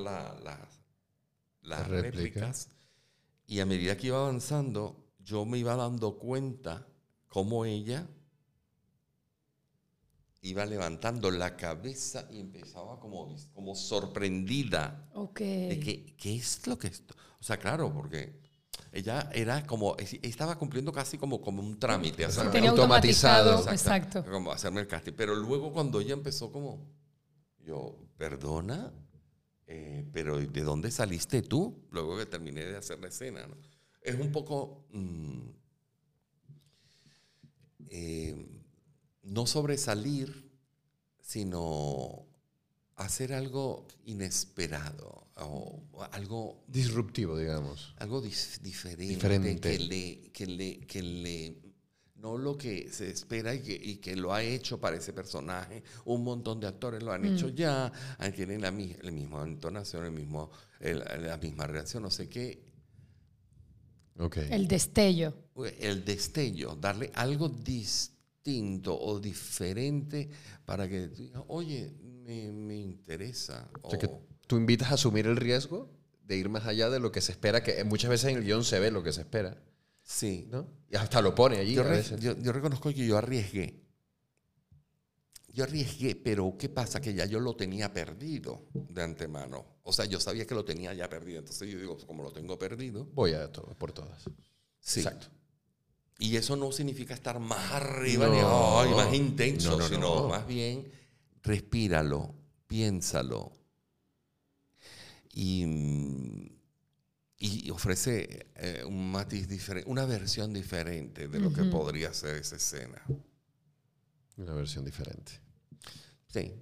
las 1.62 1.88
réplicas. 1.88 2.70
Y 3.48 3.62
a 3.62 3.66
medida 3.66 3.96
que 3.96 4.08
iba 4.08 4.20
avanzando, 4.20 5.14
yo 5.20 5.46
me 5.46 5.58
iba 5.58 5.76
dando 5.78 6.18
cuenta 6.18 6.86
cómo 7.30 7.64
ella 7.64 8.06
iba 10.42 10.66
levantando 10.66 11.32
la 11.32 11.56
cabeza 11.56 12.28
y 12.32 12.42
empezaba 12.42 13.00
como, 13.00 13.34
como 13.54 13.76
sorprendida. 13.76 15.10
Ok. 15.14 15.40
De 15.40 15.80
que, 15.80 16.16
¿qué 16.18 16.36
es 16.36 16.68
lo 16.68 16.78
que 16.78 16.88
esto? 16.88 17.16
O 17.40 17.44
sea, 17.44 17.58
claro, 17.58 17.94
porque 17.94 18.40
ella 18.92 19.30
era 19.34 19.66
como, 19.66 19.96
estaba 19.98 20.58
cumpliendo 20.58 20.92
casi 20.92 21.18
como, 21.18 21.42
como 21.42 21.62
un 21.62 21.80
trámite. 21.80 22.26
automatizado. 22.26 23.70
Exacto, 23.72 24.26
Como 24.26 24.52
hacerme 24.52 24.82
el 24.82 24.88
casting. 24.88 25.14
Pero 25.14 25.36
luego 25.36 25.72
cuando 25.72 26.00
ella 26.00 26.14
empezó 26.14 26.52
como, 26.52 26.90
yo, 27.60 27.98
perdona, 28.18 28.92
eh, 29.68 30.08
pero 30.12 30.40
¿de 30.40 30.62
dónde 30.64 30.92
saliste 30.92 31.42
tú? 31.42 31.88
Luego 31.92 32.18
que 32.18 32.26
terminé 32.26 32.66
de 32.66 32.78
hacer 32.78 33.00
la 33.00 33.10
escena. 33.10 33.46
¿no? 33.48 33.56
Es 34.02 34.16
un 34.16 34.32
poco... 34.32 34.86
Mm, 34.92 35.50
eh, 37.90 38.46
no 39.24 39.46
sobresalir, 39.46 40.50
sino 41.22 42.27
hacer 42.98 43.34
algo 43.34 43.88
inesperado 44.06 45.28
o 45.36 45.84
algo 46.12 46.64
disruptivo, 46.68 47.38
digamos. 47.38 47.94
Algo 47.98 48.22
diferente, 48.22 49.60
Que, 49.62 49.80
le, 49.80 50.32
que, 50.32 50.48
le, 50.48 50.80
que 50.80 51.04
le, 51.04 51.58
no 52.16 52.38
lo 52.38 52.58
que 52.58 52.92
se 52.92 53.10
espera 53.10 53.54
y 53.54 53.98
que, 53.98 54.16
lo 54.16 54.34
ha 54.34 54.42
hecho 54.42 54.80
para 54.80 54.98
ese 54.98 55.14
personaje. 55.14 55.84
Un 56.06 56.24
montón 56.24 56.60
de 56.60 56.68
actores 56.68 57.04
lo 57.04 57.12
han 57.12 57.22
mm. 57.22 57.36
hecho 57.36 57.50
ya, 57.50 57.92
tienen 58.36 58.62
la, 58.62 58.72
la 58.72 59.12
misma 59.12 59.44
entonación, 59.44 60.06
el 60.06 60.12
mismo, 60.12 60.50
la 60.80 61.38
misma 61.38 61.68
reacción, 61.68 62.04
no 62.04 62.10
sé 62.10 62.28
qué. 62.28 62.66
Okay. 64.18 64.48
El 64.50 64.68
destello. 64.68 65.34
El 65.80 66.04
destello, 66.04 66.76
darle 66.76 67.12
algo 67.14 67.48
distinto 67.50 69.00
o 69.00 69.20
diferente 69.20 70.30
para 70.66 70.90
que 70.90 71.10
digas, 71.10 71.44
oye, 71.48 71.94
me, 72.28 72.76
interesa. 72.76 73.70
O 73.82 73.90
sea, 73.90 74.00
que 74.00 74.10
tú 74.48 74.58
invitas 74.58 74.92
a 74.92 74.96
asumir 74.96 75.28
el 75.28 75.38
riesgo 75.38 75.90
de 76.24 76.36
ir 76.36 76.50
más 76.50 76.66
allá 76.66 76.90
de 76.90 77.00
lo 77.00 77.12
que 77.12 77.22
se 77.22 77.32
espera, 77.32 77.64
que 77.64 77.84
muchas 77.84 78.10
veces 78.10 78.32
en 78.32 78.38
el 78.38 78.44
guion 78.44 78.64
se 78.64 78.80
ve 78.80 78.92
lo 78.92 79.02
que 79.02 79.14
se 79.14 79.22
espera. 79.22 79.58
Sí. 80.04 80.48
¿no? 80.52 80.68
Y 80.90 80.98
hasta 80.98 81.22
lo 81.22 81.34
pone 81.34 81.58
allí. 81.58 81.74
Yo, 81.74 81.84
yo, 82.20 82.52
reconozco 82.52 82.90
que 82.90 83.06
yo 83.06 83.18
arriesgué. 83.18 83.82
Yo 85.54 85.64
arriesgué, 85.64 86.16
pero 86.16 86.56
¿qué 86.58 86.70
pasa? 86.70 87.02
Que 87.02 87.14
ya 87.14 87.26
yo 87.26 87.40
lo 87.40 87.56
tenía 87.56 87.92
perdido 87.92 88.68
de 88.74 89.02
antemano. 89.04 89.80
O 89.84 89.92
sea, 89.92 90.06
yo 90.06 90.20
sabía 90.20 90.46
que 90.46 90.54
lo 90.54 90.64
tenía 90.64 90.94
ya 90.94 91.10
perdido. 91.10 91.40
Entonces 91.40 91.70
yo 91.70 91.80
digo, 91.80 91.98
como 92.06 92.24
lo 92.24 92.32
tengo 92.32 92.60
perdido. 92.60 93.06
Voy 93.14 93.34
a 93.34 93.52
todo, 93.52 93.74
por 93.78 93.92
todas. 93.92 94.24
Sí. 94.80 95.00
Exacto. 95.00 95.28
Y 96.20 96.36
eso 96.36 96.56
no 96.56 96.72
significa 96.72 97.14
estar 97.14 97.40
más 97.40 97.72
arriba 97.72 98.28
ni 98.28 98.96
más 98.96 99.14
intenso, 99.14 99.80
sino 99.82 100.28
más 100.28 100.48
bien 100.48 100.92
respíralo, 101.48 102.36
piénsalo 102.68 103.54
y, 105.34 106.52
y 107.38 107.70
ofrece 107.70 108.48
eh, 108.56 108.84
un 108.86 109.12
matiz 109.12 109.48
diferente, 109.48 109.90
una 109.90 110.06
versión 110.06 110.54
diferente 110.54 111.28
de 111.28 111.40
lo 111.40 111.54
que 111.54 111.64
podría 111.64 112.14
ser 112.14 112.36
esa 112.36 112.58
escena. 112.58 113.02
Una 114.36 114.54
versión 114.54 114.84
diferente. 114.84 115.32
Sí. 116.28 116.54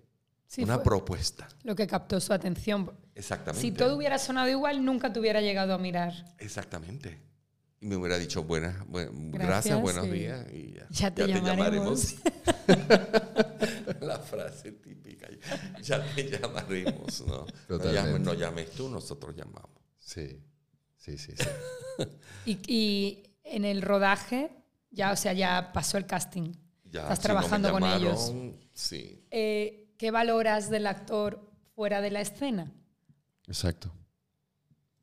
una 0.59 0.81
propuesta. 0.81 1.47
Lo 1.63 1.75
que 1.75 1.87
captó 1.87 2.19
su 2.21 2.31
atención. 2.31 2.91
Exactamente. 3.15 3.61
Si 3.61 3.71
todo 3.71 3.97
hubiera 3.97 4.19
sonado 4.19 4.49
igual, 4.49 4.85
nunca 4.85 5.11
te 5.11 5.19
hubiera 5.19 5.41
llegado 5.41 5.73
a 5.73 5.77
mirar. 5.77 6.35
Exactamente. 6.37 7.19
Y 7.81 7.87
me 7.87 7.97
hubiera 7.97 8.17
dicho 8.17 8.43
buenas, 8.43 8.75
gracias, 9.33 9.81
buenos 9.81 10.09
días 10.09 10.45
y 10.51 10.75
ya, 10.91 11.13
te, 11.13 11.27
llamaremos. 11.27 12.15
La 12.67 13.44
frase 14.25 14.73
típica. 14.73 15.27
Ya 15.81 16.03
te 16.15 16.29
llamaremos, 16.29 17.25
¿no? 17.25 17.45
No 17.69 18.33
llames, 18.33 18.71
tú, 18.71 18.89
nosotros 18.89 19.35
llamamos. 19.35 19.81
Sí, 19.99 20.41
sí, 20.97 21.17
sí. 21.17 21.33
sí. 21.37 22.59
y, 22.67 23.23
en 23.43 23.63
el 23.63 23.81
rodaje, 23.81 24.51
ya, 24.91 25.11
o 25.11 25.15
sea, 25.15 25.33
ya 25.33 25.71
pasó 25.71 25.97
el 25.97 26.05
casting. 26.05 26.53
Ya, 26.83 27.03
Estás 27.03 27.19
trabajando 27.19 27.71
con 27.71 27.83
ellos. 27.83 28.33
Sí. 28.73 29.23
Eh, 29.31 29.93
¿Qué 29.97 30.11
valoras 30.11 30.69
del 30.69 30.87
actor 30.87 31.51
fuera 31.75 32.01
de 32.01 32.11
la 32.11 32.21
escena? 32.21 32.71
Exacto. 33.47 33.91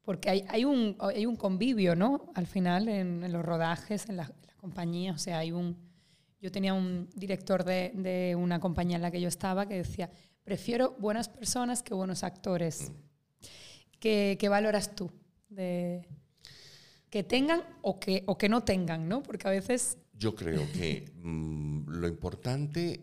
Porque 0.02 0.30
hay, 0.30 0.44
hay, 0.48 0.64
un, 0.64 0.96
hay 1.00 1.26
un 1.26 1.36
convivio, 1.36 1.94
¿no? 1.94 2.32
Al 2.34 2.46
final, 2.46 2.88
en, 2.88 3.32
los 3.32 3.44
rodajes, 3.44 4.08
en 4.08 4.16
la, 4.16 4.32
compañía. 4.56 5.12
O 5.12 5.18
sea, 5.18 5.38
hay 5.38 5.52
un. 5.52 5.76
Yo 6.42 6.52
tenía 6.52 6.74
un 6.74 7.08
director 7.14 7.64
de, 7.64 7.92
de, 7.94 8.36
una 8.36 8.60
compañía 8.60 8.96
en 8.96 9.02
la 9.02 9.10
que 9.10 9.20
yo 9.20 9.28
estaba 9.28 9.66
que 9.66 9.76
decía: 9.76 10.10
prefiero 10.44 10.94
buenas 10.98 11.30
personas 11.30 11.82
que 11.82 11.94
buenos 11.94 12.24
actores. 12.24 12.90
Mm. 12.90 12.94
¿Qué, 13.98 14.36
¿Qué, 14.38 14.48
valoras 14.50 14.94
tú? 14.94 15.10
De, 15.48 16.06
que 17.08 17.22
tengan 17.22 17.62
o 17.80 17.98
que, 17.98 18.24
o 18.26 18.36
que 18.36 18.48
no 18.50 18.64
tengan, 18.64 19.08
¿no? 19.08 19.22
Porque 19.22 19.48
a 19.48 19.52
veces. 19.52 19.96
Yo 20.12 20.34
creo 20.34 20.70
que 20.72 21.10
mm, 21.22 21.88
lo 21.88 22.08
importante 22.08 23.00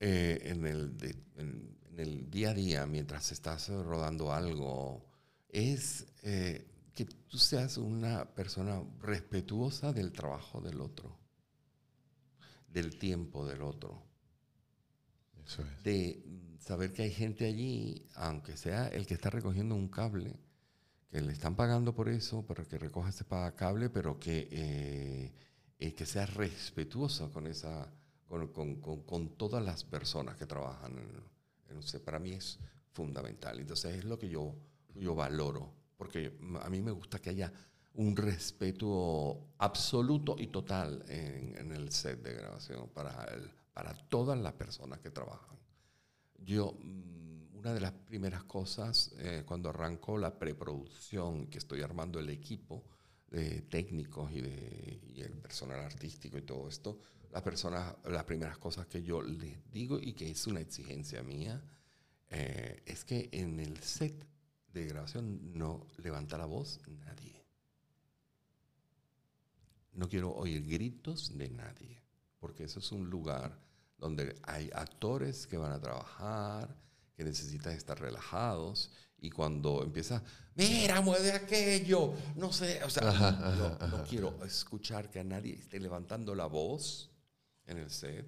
eh, 0.00 0.40
en, 0.42 0.66
el, 0.66 0.92
en, 1.36 1.78
en 1.90 2.00
el 2.00 2.30
día 2.30 2.50
a 2.50 2.54
día, 2.54 2.86
mientras 2.86 3.32
estás 3.32 3.68
rodando 3.68 4.32
algo 4.32 5.08
es 5.48 6.06
eh, 6.22 6.66
que 6.94 7.04
tú 7.04 7.38
seas 7.38 7.76
una 7.78 8.24
persona 8.34 8.82
respetuosa 9.00 9.92
del 9.92 10.12
trabajo 10.12 10.60
del 10.60 10.80
otro, 10.80 11.17
del 12.78 12.96
tiempo 12.96 13.44
del 13.44 13.62
otro. 13.62 14.00
Eso 15.44 15.62
es. 15.62 15.82
De, 15.82 16.22
saber 16.60 16.92
que 16.92 17.02
hay 17.02 17.10
gente 17.10 17.46
allí, 17.46 18.06
aunque 18.14 18.56
sea 18.56 18.88
el 18.88 19.06
que 19.06 19.14
está 19.14 19.30
recogiendo 19.30 19.74
un 19.74 19.88
cable, 19.88 20.36
que 21.10 21.20
le 21.22 21.32
están 21.32 21.56
pagando 21.56 21.94
por 21.94 22.08
eso, 22.08 22.44
para 22.44 22.64
que 22.64 22.78
recoja 22.78 23.08
ese 23.08 23.24
cable, 23.56 23.88
pero 23.88 24.20
que, 24.20 24.48
eh, 24.50 25.32
eh, 25.78 25.94
que 25.94 26.04
sea 26.04 26.26
respetuoso 26.26 27.32
con, 27.32 27.46
esa, 27.46 27.90
con, 28.26 28.48
con, 28.48 29.02
con, 29.02 29.28
todas 29.30 29.64
las 29.64 29.84
personas 29.84 30.36
que 30.36 30.46
trabajan. 30.46 30.92
En, 30.98 32.02
para 32.04 32.18
mí 32.18 32.32
es 32.32 32.58
fundamental. 32.92 33.58
Entonces 33.58 33.96
es 33.96 34.04
lo 34.04 34.18
que 34.18 34.28
yo, 34.28 34.54
yo 34.94 35.14
valoro, 35.14 35.72
porque 35.96 36.38
a 36.60 36.68
mí 36.68 36.82
me 36.82 36.90
gusta 36.90 37.18
que 37.18 37.30
haya 37.30 37.52
un 37.98 38.14
respeto 38.14 39.54
absoluto 39.58 40.36
y 40.38 40.46
total 40.46 41.04
en, 41.08 41.72
el 41.72 41.90
set 41.90 42.22
de 42.22 42.32
grabación 42.32 42.88
para, 42.90 43.24
el, 43.24 43.50
para 43.72 43.92
todas 43.92 44.38
las 44.38 44.52
personas 44.52 45.00
que 45.00 45.10
trabajan. 45.10 45.58
Yo, 46.38 46.78
mm, 46.80 47.56
una 47.56 47.74
de 47.74 47.80
las 47.80 47.90
primeras 47.92 48.44
cosas, 48.44 49.12
eh, 49.18 49.42
cuando 49.44 49.70
arranco 49.70 50.16
la 50.16 50.38
preproducción, 50.38 51.48
que 51.48 51.58
estoy 51.58 51.82
armando 51.82 52.20
el 52.20 52.30
equipo 52.30 52.84
de 53.32 53.62
técnicos 53.62 54.30
y, 54.30 54.42
de, 54.42 55.00
y 55.14 55.20
el 55.20 55.32
personal 55.32 55.80
artístico 55.80 56.38
y 56.38 56.42
todo 56.42 56.68
esto, 56.68 57.00
las 57.32 57.42
personas, 57.42 57.96
las 58.04 58.24
primeras 58.24 58.58
cosas 58.58 58.86
que 58.86 59.02
yo 59.02 59.22
les 59.22 59.68
digo 59.72 59.98
y 60.00 60.12
que 60.12 60.30
es 60.30 60.46
una 60.46 60.60
exigencia 60.60 61.24
mía, 61.24 61.60
eh, 62.30 62.80
es 62.86 63.04
que 63.04 63.28
en 63.32 63.58
el 63.58 63.76
set 63.78 64.24
de 64.72 64.86
grabación 64.86 65.58
no 65.58 65.88
levanta 65.96 66.38
la 66.38 66.46
voz 66.46 66.80
nadie. 66.86 67.37
No 69.98 70.08
quiero 70.08 70.30
oír 70.30 70.64
gritos 70.64 71.36
de 71.36 71.50
nadie, 71.50 72.00
porque 72.38 72.62
eso 72.62 72.78
es 72.78 72.92
un 72.92 73.10
lugar 73.10 73.58
donde 73.98 74.36
hay 74.44 74.70
actores 74.72 75.44
que 75.48 75.56
van 75.56 75.72
a 75.72 75.80
trabajar, 75.80 76.72
que 77.16 77.24
necesitan 77.24 77.72
estar 77.72 77.98
relajados, 78.00 78.92
y 79.20 79.28
cuando 79.28 79.82
empieza, 79.82 80.22
mira, 80.54 81.00
mueve 81.00 81.32
aquello, 81.32 82.12
no 82.36 82.52
sé, 82.52 82.80
o 82.84 82.90
sea, 82.90 83.76
no, 83.90 84.04
quiero 84.04 84.38
escuchar 84.44 85.10
que 85.10 85.18
a 85.18 85.24
nadie 85.24 85.54
esté 85.54 85.80
levantando 85.80 86.32
la 86.32 86.46
voz 86.46 87.10
en 87.66 87.78
el 87.78 87.90
set. 87.90 88.24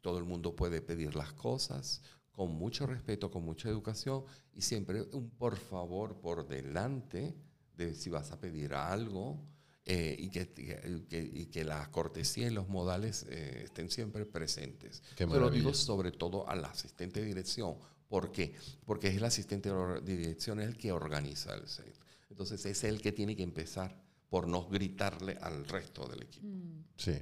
Todo 0.00 0.18
el 0.18 0.24
mundo 0.24 0.56
puede 0.56 0.82
pedir 0.82 1.14
las 1.14 1.32
cosas 1.32 2.02
con 2.32 2.56
mucho 2.56 2.88
respeto, 2.88 3.30
con 3.30 3.44
mucha 3.44 3.68
educación, 3.68 4.24
y 4.52 4.62
siempre 4.62 5.02
un 5.12 5.30
por 5.30 5.56
favor 5.56 6.20
por 6.20 6.48
delante 6.48 7.36
de 7.76 7.94
si 7.94 8.10
vas 8.10 8.32
a 8.32 8.40
pedir 8.40 8.74
algo 8.74 9.53
eh, 9.86 10.16
y, 10.18 10.30
que, 10.30 10.48
que, 10.48 11.48
que, 11.50 11.64
la 11.64 11.90
cortesía 11.90 12.46
y 12.46 12.50
los 12.50 12.68
modales 12.68 13.26
eh, 13.28 13.64
estén 13.64 13.90
siempre 13.90 14.24
presentes. 14.24 15.02
Pero 15.14 15.50
digo 15.50 15.74
sobre 15.74 16.10
todo 16.10 16.48
al 16.48 16.64
asistente 16.64 17.20
de 17.20 17.26
dirección. 17.26 17.76
¿Por 18.08 18.32
qué? 18.32 18.54
Porque 18.86 19.08
es 19.08 19.16
el 19.16 19.24
asistente 19.24 19.70
de 19.70 20.16
dirección 20.16 20.60
el 20.60 20.78
que 20.78 20.90
organiza 20.90 21.54
el 21.54 21.68
set. 21.68 21.94
Entonces 22.30 22.64
es 22.64 22.82
el 22.84 23.02
que 23.02 23.12
tiene 23.12 23.36
que 23.36 23.42
empezar 23.42 23.94
por 24.30 24.48
no 24.48 24.66
gritarle 24.68 25.36
al 25.42 25.66
resto 25.66 26.08
del 26.08 26.22
equipo. 26.22 26.46
Mm. 26.46 26.84
Sí. 26.96 27.18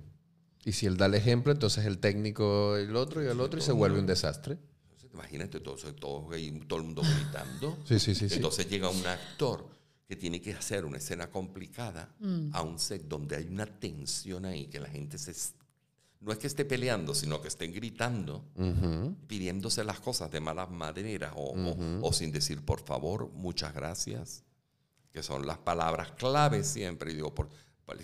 Y 0.64 0.70
si 0.70 0.86
él 0.86 0.96
da 0.96 1.06
el 1.06 1.14
ejemplo, 1.14 1.52
entonces 1.52 1.84
el 1.84 1.98
técnico, 1.98 2.76
el 2.76 2.94
otro 2.94 3.24
y 3.24 3.26
el 3.26 3.40
otro, 3.40 3.58
y 3.58 3.62
se 3.62 3.72
vuelve 3.72 3.98
un 3.98 4.06
desastre. 4.06 4.56
imagínate 5.12 5.58
todo, 5.58 5.74
todo, 5.74 6.28
todo 6.68 6.78
el 6.78 6.84
mundo 6.84 7.02
gritando. 7.02 7.76
sí, 7.84 7.98
sí, 7.98 8.14
sí. 8.14 8.28
Entonces 8.30 8.68
llega 8.70 8.88
un 8.88 9.04
actor 9.04 9.68
que 10.12 10.16
tiene 10.16 10.42
que 10.42 10.52
hacer 10.52 10.84
una 10.84 10.98
escena 10.98 11.30
complicada 11.30 12.14
mm. 12.20 12.50
a 12.52 12.60
un 12.60 12.78
set 12.78 13.04
donde 13.08 13.34
hay 13.34 13.46
una 13.46 13.64
tensión 13.64 14.44
ahí, 14.44 14.66
que 14.66 14.78
la 14.78 14.90
gente 14.90 15.16
se... 15.16 15.32
No 16.20 16.32
es 16.32 16.38
que 16.38 16.48
esté 16.48 16.66
peleando, 16.66 17.14
sino 17.14 17.40
que 17.40 17.48
estén 17.48 17.72
gritando, 17.72 18.44
pidiéndose 19.26 19.82
las 19.84 20.00
cosas 20.00 20.30
de 20.30 20.38
malas 20.38 20.70
maneras 20.70 21.32
o, 21.34 21.54
o, 22.02 22.12
sin 22.12 22.30
decir 22.30 22.62
por 22.62 22.84
favor, 22.84 23.30
muchas 23.32 23.72
gracias, 23.72 24.44
que 25.10 25.22
son 25.22 25.46
las 25.46 25.56
palabras 25.56 26.12
clave 26.12 26.62
siempre. 26.62 27.12
Y 27.12 27.14
digo, 27.14 27.34
por, 27.34 27.48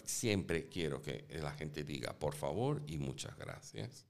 siempre 0.06 0.70
quiero 0.70 1.02
que 1.02 1.26
la 1.42 1.52
gente 1.52 1.84
diga 1.84 2.18
por 2.18 2.34
favor 2.34 2.82
y 2.86 2.96
muchas 2.96 3.36
gracias. 3.36 4.06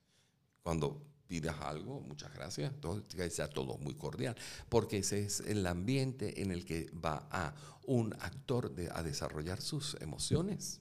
Cuando 0.62 1.02
pidas 1.28 1.56
algo, 1.60 2.00
muchas 2.00 2.32
gracias, 2.34 2.72
todo, 2.80 3.06
que 3.06 3.30
sea 3.30 3.48
todo 3.48 3.76
muy 3.78 3.94
cordial, 3.94 4.34
porque 4.68 4.98
ese 4.98 5.24
es 5.24 5.40
el 5.40 5.66
ambiente 5.66 6.42
en 6.42 6.50
el 6.50 6.64
que 6.64 6.90
va 6.92 7.28
a 7.30 7.54
un 7.86 8.14
actor 8.20 8.74
de, 8.74 8.90
a 8.92 9.02
desarrollar 9.02 9.60
sus 9.62 9.96
emociones, 10.00 10.80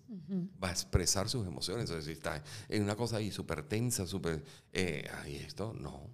va 0.61 0.69
a 0.69 0.71
expresar 0.71 1.29
sus 1.29 1.47
emociones. 1.47 1.85
Entonces, 1.85 2.05
si 2.05 2.11
está 2.11 2.43
en 2.67 2.83
una 2.83 2.95
cosa 2.95 3.17
ahí 3.17 3.31
súper 3.31 3.63
tensa, 3.63 4.05
súper, 4.07 4.43
eh, 4.73 5.09
ahí 5.21 5.35
esto, 5.35 5.73
no, 5.73 6.09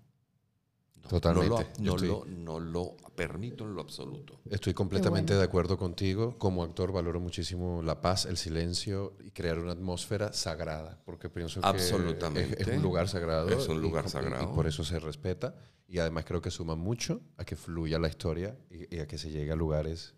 Totalmente. 1.07 1.67
No, 1.79 1.97
lo, 1.97 2.25
no, 2.25 2.59
lo, 2.59 2.95
permito 3.15 3.65
en 3.65 3.75
lo 3.75 3.81
absoluto. 3.81 4.39
Estoy 4.49 4.73
completamente 4.73 5.35
de 5.35 5.43
acuerdo 5.43 5.77
contigo. 5.77 6.37
Como 6.37 6.63
actor 6.63 6.91
valoro 6.91 7.19
muchísimo 7.19 7.81
la 7.83 8.01
paz, 8.01 8.25
el 8.25 8.37
silencio 8.37 9.13
y 9.23 9.31
crear 9.31 9.59
una 9.59 9.73
atmósfera 9.73 10.33
sagrada, 10.33 11.01
porque 11.05 11.29
pienso 11.29 11.61
que 11.61 11.77
Es, 11.77 11.91
un 11.91 12.81
lugar 12.81 13.07
sagrado. 13.07 13.49
Es 13.49 13.67
un 13.67 13.81
lugar 13.81 14.09
sagrado. 14.09 14.51
Y 14.51 14.55
por 14.55 14.67
eso 14.67 14.83
se 14.83 14.99
respeta. 14.99 15.55
Y 15.87 15.99
además 15.99 16.25
creo 16.25 16.41
que 16.41 16.49
suma 16.49 16.75
mucho 16.75 17.21
a 17.37 17.45
que 17.45 17.55
fluya 17.55 17.99
la 17.99 18.07
historia 18.07 18.57
y, 18.69 18.99
a 18.99 19.07
que 19.07 19.17
se 19.17 19.29
llegue 19.29 19.51
a 19.51 19.55
lugares 19.55 20.15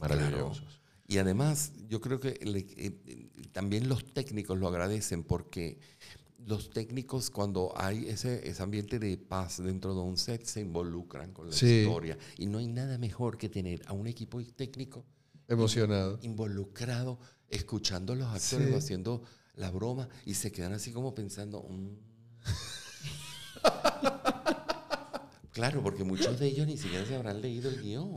maravillosos. 0.00 0.80
Y 1.08 1.18
además, 1.18 1.72
yo 1.88 2.00
creo 2.00 2.18
que 2.18 2.38
eh, 2.40 3.30
también 3.52 3.88
los 3.88 4.04
técnicos 4.12 4.58
lo 4.58 4.66
agradecen 4.66 5.22
porque 5.22 5.78
los 6.46 6.70
técnicos 6.70 7.28
cuando 7.28 7.72
hay 7.76 8.08
ese, 8.08 8.48
ese, 8.48 8.62
ambiente 8.62 9.00
de 9.00 9.18
paz 9.18 9.62
dentro 9.62 9.94
de 9.94 10.00
un 10.00 10.16
set 10.16 10.44
se 10.44 10.60
involucran 10.60 11.32
con 11.32 11.50
la 11.50 11.54
historia. 11.54 12.16
Y 12.38 12.46
no 12.46 12.58
hay 12.58 12.68
nada 12.68 12.98
mejor 12.98 13.36
que 13.36 13.48
tener 13.48 13.82
a 13.86 13.92
un 13.92 14.06
equipo 14.06 14.40
técnico 14.54 15.04
emocionado. 15.48 16.18
involucrado 16.22 17.18
escuchando 17.48 18.12
a 18.12 18.16
los 18.16 18.28
actores 18.28 18.74
haciendo 18.74 19.22
la 19.56 19.70
broma 19.70 20.08
y 20.24 20.34
se 20.34 20.52
quedan 20.52 20.72
así 20.72 20.92
como 20.92 21.14
pensando 21.14 21.62
mm". 21.68 21.88
claro 25.52 25.82
porque 25.82 26.04
muchos 26.04 26.38
de 26.38 26.46
ellos 26.46 26.66
ni 26.66 26.76
siquiera 26.76 27.04
se 27.06 27.16
habrán 27.16 27.40
leído 27.40 27.70
el 27.70 27.82
guion. 27.82 28.14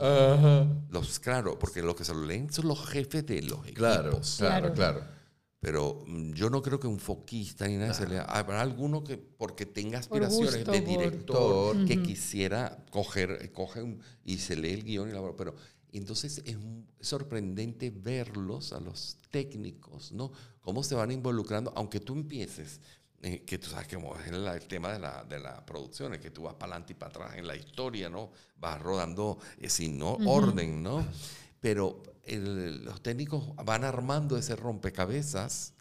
Los 0.90 1.18
claro 1.18 1.58
porque 1.58 1.82
lo 1.82 1.96
que 1.96 2.04
se 2.04 2.14
lo 2.14 2.24
leen 2.24 2.52
son 2.52 2.68
los 2.68 2.86
jefes 2.86 3.26
de 3.26 3.42
los 3.42 3.58
equipos. 3.66 3.74
claro 3.74 4.20
claro. 4.38 4.72
claro 4.72 5.19
pero 5.60 6.02
mm, 6.06 6.32
yo 6.32 6.50
no 6.50 6.62
creo 6.62 6.80
que 6.80 6.86
un 6.86 6.98
foquista 6.98 7.68
ni 7.68 7.76
nada 7.76 7.94
se 7.94 8.08
le 8.08 8.18
habrá 8.18 8.60
alguno 8.60 9.04
que 9.04 9.18
porque 9.18 9.66
tenga 9.66 9.98
aspiraciones 9.98 10.64
de 10.64 10.80
director 10.80 11.84
que 11.86 12.02
quisiera 12.02 12.84
coger 12.90 13.52
coge 13.52 13.98
y 14.24 14.38
se 14.38 14.56
lee 14.56 14.72
el 14.72 14.84
guion 14.84 15.10
y 15.10 15.12
la 15.12 15.36
pero 15.36 15.54
entonces 15.92 16.42
es 16.44 16.56
sorprendente 17.00 17.90
verlos 17.90 18.72
a 18.72 18.80
los 18.80 19.18
técnicos 19.30 20.12
no 20.12 20.32
cómo 20.60 20.82
se 20.82 20.94
van 20.94 21.10
involucrando 21.10 21.72
aunque 21.76 22.00
tú 22.00 22.14
empieces 22.14 22.80
eh, 23.22 23.44
que 23.44 23.58
tú 23.58 23.68
sabes 23.68 23.86
que 23.86 23.96
es 23.96 24.32
el, 24.32 24.66
tema 24.66 24.90
de 24.94 24.98
la, 24.98 25.22
de 25.24 25.38
la 25.38 25.66
producción, 25.66 26.14
es 26.14 26.20
que 26.20 26.30
tú 26.30 26.44
vas 26.44 26.54
para 26.54 26.72
adelante 26.72 26.94
y 26.94 26.96
para 26.96 27.10
atrás 27.10 27.36
en 27.36 27.46
la 27.46 27.54
historia, 27.54 28.08
¿no? 28.08 28.30
Vas 28.56 28.80
rodando 28.80 29.38
eh, 29.58 29.68
sin 29.68 30.00
orden, 30.00 30.82
¿no? 30.82 31.06
Pero 31.60 32.02
los 32.38 33.02
técnicos 33.02 33.54
van 33.64 33.84
armando 33.84 34.36
ese 34.36 34.56
rompecabezas, 34.56 35.74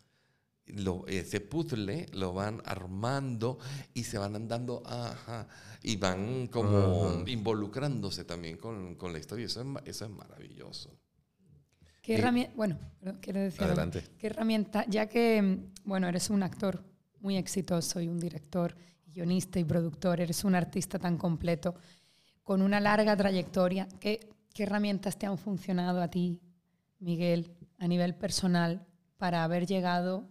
lo, 0.66 1.06
ese 1.08 1.42
puzzle, 1.42 2.08
lo 2.14 2.34
van 2.34 2.62
armando 2.66 3.60
y 3.94 4.04
se 4.04 4.18
van 4.18 4.36
andando, 4.36 4.84
ajá, 4.86 5.48
y 5.82 5.98
van 5.98 6.48
como 6.48 7.24
involucrándose 7.28 8.24
también 8.24 8.58
con, 8.58 8.96
con, 8.96 9.14
la 9.14 9.20
historia. 9.20 9.46
Eso 9.46 9.62
es, 9.62 9.68
eso 9.86 10.06
es 10.06 10.12
maravilloso. 10.12 10.92
¿Qué 12.02 12.16
herramienta, 12.16 12.54
bueno, 12.56 12.78
quiero 13.22 13.40
decir, 13.40 13.64
Adelante. 13.64 14.04
¿qué 14.18 14.28
herramienta, 14.28 14.86
ya 14.88 15.08
que, 15.08 15.60
bueno, 15.84 16.08
eres 16.08 16.30
un 16.30 16.44
actor 16.44 16.84
muy 17.20 17.38
exitoso 17.38 18.00
y 18.00 18.08
un 18.08 18.20
director, 18.20 18.76
guionista 19.06 19.60
y 19.60 19.64
productor, 19.64 20.22
eres 20.22 20.44
un 20.44 20.56
artista 20.56 20.98
tan 20.98 21.18
completo, 21.18 21.76
con 22.44 22.62
una 22.62 22.80
larga 22.80 23.16
trayectoria, 23.16 23.88
¿qué, 24.00 24.30
qué 24.54 24.64
herramientas 24.64 25.18
te 25.18 25.26
han 25.26 25.38
funcionado 25.38 26.02
a 26.02 26.08
ti 26.08 26.40
Miguel, 27.00 27.56
a 27.78 27.88
nivel 27.88 28.16
personal, 28.16 28.86
para 29.18 29.44
haber 29.44 29.66
llegado 29.66 30.28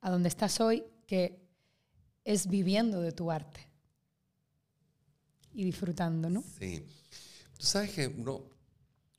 a 0.00 0.10
donde 0.10 0.28
estás 0.28 0.60
hoy, 0.60 0.84
que 1.06 1.40
es 2.24 2.48
viviendo 2.48 3.00
de 3.00 3.12
tu 3.12 3.30
arte 3.30 3.68
y 5.54 5.64
disfrutando, 5.64 6.30
¿no? 6.30 6.42
Sí. 6.58 6.84
Tú 7.58 7.66
sabes 7.66 7.90
que 7.90 8.08
uno, 8.08 8.44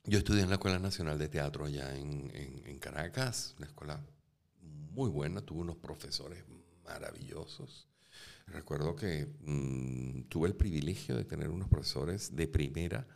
yo 0.04 0.18
estudié 0.18 0.42
en 0.42 0.48
la 0.48 0.56
Escuela 0.56 0.78
Nacional 0.78 1.18
de 1.18 1.28
Teatro 1.28 1.64
allá 1.64 1.96
en, 1.96 2.78
Caracas, 2.78 3.54
una 3.56 3.66
escuela 3.66 4.04
muy 4.92 5.08
buena, 5.08 5.40
tuve 5.40 5.60
unos 5.60 5.76
profesores 5.76 6.44
maravillosos. 6.84 7.88
Recuerdo 8.46 8.94
que 8.94 9.26
mm, 9.40 10.24
tuve 10.24 10.48
el 10.48 10.54
privilegio 10.54 11.16
de 11.16 11.24
tener 11.24 11.48
unos 11.48 11.68
profesores 11.68 12.36
de 12.36 12.46
primera 12.46 13.06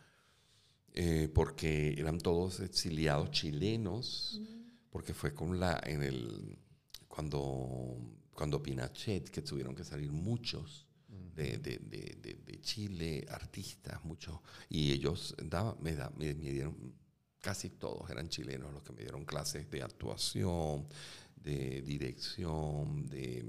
eh, 1.01 1.29
porque 1.33 1.95
eran 1.97 2.17
todos 2.17 2.59
exiliados 2.59 3.31
chilenos, 3.31 4.41
porque 4.89 5.13
fue 5.13 5.33
con 5.33 5.57
la, 5.57 5.79
en 5.85 6.03
el, 6.03 6.59
cuando, 7.07 7.95
cuando 8.33 8.61
Pinochet, 8.61 9.29
que 9.29 9.41
tuvieron 9.41 9.73
que 9.73 9.85
salir 9.85 10.11
muchos 10.11 10.87
de, 11.07 11.57
de, 11.57 11.77
de, 11.79 12.41
de 12.45 12.61
Chile, 12.61 13.25
artistas, 13.29 14.03
muchos, 14.03 14.41
y 14.67 14.91
ellos 14.91 15.37
daban, 15.41 15.77
me, 15.79 15.95
da, 15.95 16.11
me, 16.17 16.33
me 16.33 16.51
dieron, 16.51 16.93
casi 17.39 17.69
todos 17.69 18.09
eran 18.09 18.27
chilenos 18.27 18.73
los 18.73 18.83
que 18.83 18.91
me 18.91 19.03
dieron 19.03 19.23
clases 19.23 19.71
de 19.71 19.81
actuación, 19.81 20.85
de 21.37 21.81
dirección, 21.81 23.07
de, 23.07 23.45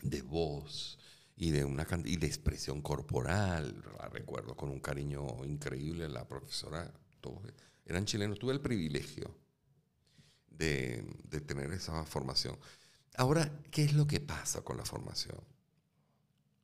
de 0.00 0.22
voz 0.22 0.98
y 1.36 1.50
de 1.50 1.64
una 1.64 1.86
y 2.04 2.16
de 2.16 2.26
expresión 2.26 2.80
corporal. 2.82 3.82
La 3.98 4.08
recuerdo 4.08 4.56
con 4.56 4.70
un 4.70 4.80
cariño 4.80 5.44
increíble. 5.44 6.08
La 6.08 6.26
profesora, 6.26 6.92
todos 7.20 7.42
eran 7.84 8.04
chilenos. 8.04 8.38
Tuve 8.38 8.52
el 8.52 8.60
privilegio 8.60 9.34
de, 10.48 11.04
de 11.24 11.40
tener 11.40 11.72
esa 11.72 12.04
formación. 12.04 12.58
Ahora, 13.16 13.60
¿qué 13.70 13.84
es 13.84 13.94
lo 13.94 14.06
que 14.06 14.20
pasa 14.20 14.62
con 14.62 14.76
la 14.76 14.84
formación? 14.84 15.38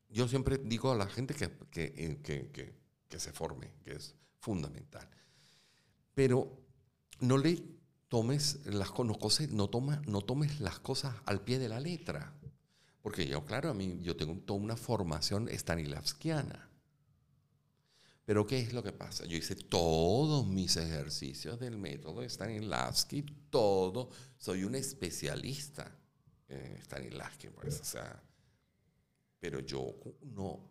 Yo 0.08 0.26
siempre 0.26 0.58
digo 0.58 0.90
a 0.90 0.96
la 0.96 1.06
gente 1.06 1.34
que, 1.34 1.50
que, 1.70 2.20
que, 2.22 2.74
que 3.08 3.20
se 3.20 3.32
forme, 3.32 3.72
que 3.84 3.92
es 3.92 4.14
fundamental. 4.40 5.08
Pero 6.14 6.60
no 7.20 7.38
le 7.38 7.62
tomes 8.08 8.66
las 8.66 8.90
cosas, 8.90 9.50
no, 9.50 9.68
toma, 9.68 10.02
no 10.06 10.20
tomes 10.22 10.60
las 10.60 10.80
cosas 10.80 11.14
al 11.26 11.42
pie 11.42 11.58
de 11.58 11.68
la 11.68 11.78
letra. 11.78 12.34
Porque 13.02 13.26
yo, 13.26 13.44
claro, 13.44 13.70
a 13.70 13.74
mí 13.74 13.98
yo 14.02 14.16
tengo 14.16 14.34
toda 14.40 14.60
una 14.60 14.76
formación 14.76 15.48
stanislavskiana. 15.48 16.68
Pero 18.24 18.46
¿qué 18.46 18.60
es 18.60 18.72
lo 18.72 18.82
que 18.82 18.92
pasa? 18.92 19.24
Yo 19.26 19.36
hice 19.36 19.56
todos 19.56 20.46
mis 20.46 20.76
ejercicios 20.76 21.58
del 21.58 21.76
método 21.78 22.22
Stanislavski, 22.22 23.22
todo. 23.50 24.10
Soy 24.36 24.62
un 24.62 24.76
especialista 24.76 25.90
en 26.46 26.76
Stanislavski, 26.82 27.48
pues, 27.48 27.80
o 27.80 27.84
sea. 27.84 28.22
Pero 29.40 29.60
yo 29.60 29.96
no 30.22 30.70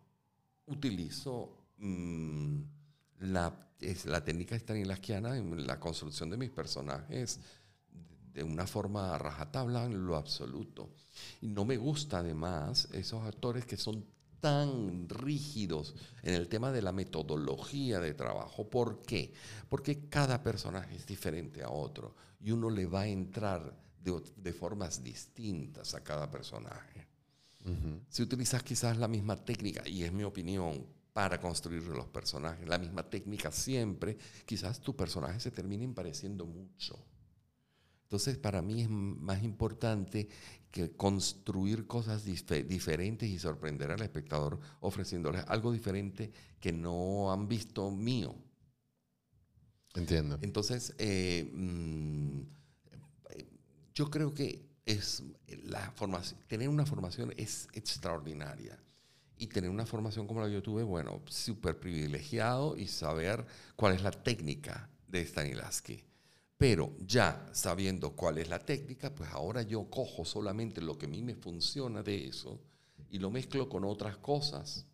utilizo 0.66 1.66
mm, 1.76 2.60
la, 3.18 3.68
es, 3.80 4.06
la 4.06 4.24
técnica 4.24 4.58
stanislavskiana 4.58 5.36
en 5.36 5.66
la 5.66 5.78
construcción 5.78 6.30
de 6.30 6.36
mis 6.36 6.50
personajes 6.50 7.40
de 8.32 8.42
una 8.42 8.66
forma 8.66 9.16
rajatabla 9.18 9.84
en 9.84 10.06
lo 10.06 10.16
absoluto. 10.16 10.90
Y 11.40 11.48
no 11.48 11.64
me 11.64 11.76
gusta 11.76 12.18
además 12.18 12.88
esos 12.92 13.24
actores 13.24 13.64
que 13.66 13.76
son 13.76 14.04
tan 14.40 15.08
rígidos 15.08 15.94
en 16.22 16.34
el 16.34 16.48
tema 16.48 16.72
de 16.72 16.82
la 16.82 16.92
metodología 16.92 18.00
de 18.00 18.14
trabajo. 18.14 18.68
¿Por 18.68 19.02
qué? 19.02 19.32
Porque 19.68 20.08
cada 20.08 20.42
personaje 20.42 20.96
es 20.96 21.06
diferente 21.06 21.62
a 21.62 21.70
otro 21.70 22.14
y 22.40 22.50
uno 22.50 22.70
le 22.70 22.86
va 22.86 23.02
a 23.02 23.08
entrar 23.08 23.78
de, 24.02 24.52
formas 24.52 25.02
distintas 25.02 25.94
a 25.94 26.02
cada 26.02 26.30
personaje. 26.30 27.06
Si 28.08 28.22
utilizas 28.22 28.62
quizás 28.62 28.96
la 28.96 29.06
misma 29.06 29.36
técnica, 29.36 29.86
y 29.86 30.02
es 30.02 30.12
mi 30.12 30.24
opinión, 30.24 30.86
para 31.12 31.38
construir 31.38 31.82
los 31.82 32.06
personajes, 32.06 32.66
la 32.66 32.78
misma 32.78 33.02
técnica 33.02 33.52
siempre, 33.52 34.16
quizás 34.46 34.80
tu 34.80 34.96
personaje 34.96 35.38
se 35.40 35.50
termine 35.50 35.86
pareciendo 35.88 36.46
mucho. 36.46 36.98
Entonces, 38.10 38.38
para 38.38 38.60
mí 38.60 38.82
es 38.82 38.90
más 38.90 39.40
importante 39.44 40.28
que 40.72 40.90
construir 40.90 41.86
cosas 41.86 42.24
diferentes 42.24 43.28
y 43.28 43.38
sorprender 43.38 43.92
al 43.92 44.02
espectador 44.02 44.58
ofreciéndoles 44.80 45.44
algo 45.46 45.70
diferente 45.70 46.32
que 46.58 46.72
no 46.72 47.32
han 47.32 47.46
visto 47.46 47.88
mío. 47.92 48.34
Entiendo. 49.94 50.40
Entonces, 50.42 50.92
eh, 50.98 51.52
mm, 51.54 52.40
yo 53.94 54.10
creo 54.10 54.34
que 54.34 54.68
es 54.84 55.22
la 55.62 55.92
formación, 55.92 56.40
tener 56.48 56.68
una 56.68 56.86
formación 56.86 57.32
es 57.36 57.68
extraordinaria. 57.74 58.76
Y 59.38 59.46
tener 59.46 59.70
una 59.70 59.86
formación 59.86 60.26
como 60.26 60.40
la 60.40 60.48
que 60.48 60.54
yo 60.54 60.62
tuve, 60.64 60.82
bueno, 60.82 61.22
súper 61.26 61.78
privilegiado 61.78 62.76
y 62.76 62.88
saber 62.88 63.46
cuál 63.76 63.94
es 63.94 64.02
la 64.02 64.10
técnica 64.10 64.90
de 65.06 65.24
Stanislavski. 65.24 66.09
Pero 66.60 66.92
ya 67.06 67.48
sabiendo 67.52 68.10
cuál 68.10 68.36
es 68.36 68.50
la 68.50 68.58
técnica, 68.58 69.14
pues 69.14 69.30
ahora 69.30 69.62
yo 69.62 69.88
cojo 69.88 70.26
solamente 70.26 70.82
lo 70.82 70.98
que 70.98 71.06
a 71.06 71.08
mí 71.08 71.22
me 71.22 71.34
funciona 71.34 72.02
de 72.02 72.26
eso 72.26 72.60
y 73.08 73.18
lo 73.18 73.30
mezclo 73.30 73.66
con 73.66 73.82
otras 73.86 74.18
cosas. 74.18 74.84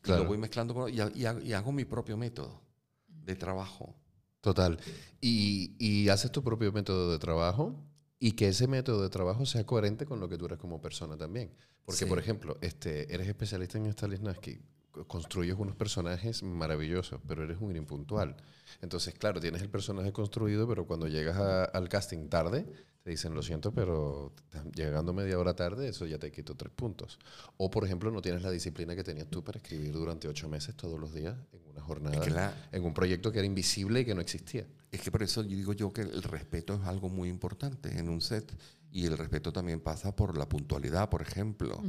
Claro. 0.00 0.22
Y 0.22 0.24
lo 0.24 0.28
voy 0.30 0.38
mezclando 0.38 0.72
con, 0.72 0.90
y, 0.90 0.96
y, 0.96 1.52
hago 1.52 1.70
mi 1.70 1.84
propio 1.84 2.16
método 2.16 2.62
de 3.08 3.36
trabajo. 3.36 3.94
Total. 4.40 4.80
Y, 5.20 5.76
y, 5.78 6.08
haces 6.08 6.32
tu 6.32 6.42
propio 6.42 6.72
método 6.72 7.12
de 7.12 7.18
trabajo 7.18 7.78
y 8.18 8.32
que 8.32 8.48
ese 8.48 8.66
método 8.66 9.02
de 9.02 9.10
trabajo 9.10 9.44
sea 9.44 9.66
coherente 9.66 10.06
con 10.06 10.18
lo 10.18 10.30
que 10.30 10.38
tú 10.38 10.46
eres 10.46 10.58
como 10.58 10.80
persona 10.80 11.18
también. 11.18 11.52
Porque, 11.84 12.06
por 12.06 12.18
ejemplo, 12.18 12.56
este, 12.62 13.12
eres 13.12 13.28
especialista 13.28 13.76
en 13.76 13.92
Stanislavski, 13.92 14.62
construyes 15.06 15.56
unos 15.58 15.76
personajes 15.76 16.42
maravillosos, 16.42 17.20
pero 17.26 17.44
eres 17.44 17.58
un 17.60 17.76
impuntual. 17.76 18.36
Entonces, 18.80 19.14
claro, 19.14 19.40
tienes 19.40 19.62
el 19.62 19.68
personaje 19.68 20.12
construido, 20.12 20.66
pero 20.68 20.86
cuando 20.86 21.08
llegas 21.08 21.38
al 21.72 21.88
casting 21.88 22.28
tarde, 22.28 22.66
te 23.02 23.10
dicen, 23.10 23.34
lo 23.34 23.42
siento, 23.42 23.72
pero 23.72 24.32
llegando 24.74 25.12
media 25.12 25.38
hora 25.38 25.54
tarde, 25.54 25.88
eso 25.88 26.06
ya 26.06 26.18
te 26.18 26.32
quito 26.32 26.56
tres 26.56 26.72
puntos. 26.74 27.20
O, 27.56 27.70
por 27.70 27.84
ejemplo, 27.84 28.10
no 28.10 28.20
tienes 28.20 28.42
la 28.42 28.50
disciplina 28.50 28.96
que 28.96 29.04
tenías 29.04 29.28
tú 29.28 29.44
para 29.44 29.58
escribir 29.58 29.92
durante 29.92 30.26
ocho 30.26 30.48
meses 30.48 30.74
todos 30.74 30.98
los 30.98 31.14
días 31.14 31.36
en 31.52 31.70
una 31.70 31.80
jornada, 31.80 32.68
en 32.72 32.84
un 32.84 32.92
proyecto 32.92 33.30
que 33.30 33.38
era 33.38 33.46
invisible 33.46 34.00
y 34.00 34.04
que 34.04 34.14
no 34.14 34.20
existía. 34.20 34.66
Es 34.90 35.02
que 35.02 35.12
por 35.12 35.22
eso 35.22 35.42
yo 35.42 35.56
digo 35.56 35.72
yo 35.72 35.92
que 35.92 36.00
el 36.00 36.22
respeto 36.22 36.74
es 36.74 36.80
algo 36.82 37.08
muy 37.08 37.28
importante 37.28 37.96
en 37.96 38.08
un 38.08 38.20
set. 38.20 38.52
Y 38.96 39.04
el 39.04 39.18
respeto 39.18 39.52
también 39.52 39.80
pasa 39.80 40.16
por 40.16 40.38
la 40.38 40.48
puntualidad, 40.48 41.10
por 41.10 41.20
ejemplo. 41.20 41.82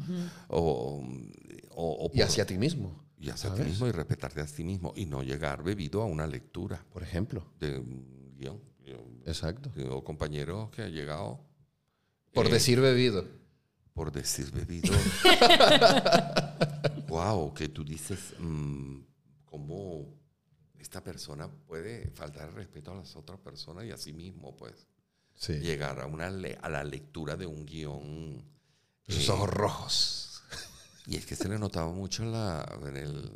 o, 0.49 1.01
o, 1.69 2.11
y 2.13 2.19
hacia 2.19 2.45
ti 2.45 2.57
mismo. 2.57 3.01
Y 3.17 3.29
hacia 3.29 3.53
ti 3.53 3.61
mismo 3.61 3.87
y 3.87 3.93
respetarte 3.93 4.41
a 4.41 4.45
ti 4.45 4.65
mismo. 4.65 4.91
Y 4.93 5.05
no 5.05 5.23
llegar 5.23 5.63
bebido 5.63 6.01
a 6.01 6.05
una 6.05 6.27
lectura. 6.27 6.83
Por 6.91 7.03
ejemplo. 7.03 7.53
De 7.61 7.81
guion. 8.35 8.59
Exacto. 9.25 9.69
Tengo 9.69 10.03
compañeros 10.03 10.69
que 10.71 10.81
han 10.81 10.91
llegado. 10.91 11.39
Por 12.33 12.47
eh, 12.47 12.49
decir 12.49 12.81
bebido. 12.81 13.25
Por 13.93 14.11
decir 14.11 14.51
bebido. 14.51 14.93
wow, 17.07 17.53
que 17.53 17.69
tú 17.69 17.85
dices, 17.85 18.33
mm, 18.37 18.97
¿cómo 19.45 20.13
esta 20.77 21.01
persona 21.01 21.49
puede 21.49 22.11
faltar 22.11 22.49
el 22.49 22.55
respeto 22.55 22.91
a 22.91 22.95
las 22.95 23.15
otras 23.15 23.39
personas 23.39 23.85
y 23.85 23.91
a 23.91 23.97
sí 23.97 24.11
mismo, 24.11 24.57
pues? 24.57 24.85
Llegar 25.45 25.99
a, 26.01 26.07
una 26.07 26.27
a 26.27 26.69
la 26.69 26.83
lectura 26.83 27.35
de 27.35 27.45
un 27.45 27.65
guion. 27.65 28.43
Sus 29.07 29.29
ojos 29.29 29.49
rojos. 29.49 30.41
Y 31.05 31.15
es 31.15 31.25
que 31.25 31.35
se 31.35 31.47
le 31.47 31.57
notaba 31.57 31.91
mucho 31.93 32.23
en, 32.23 32.33
la, 32.33 32.79
en 32.85 32.97
el... 32.97 33.31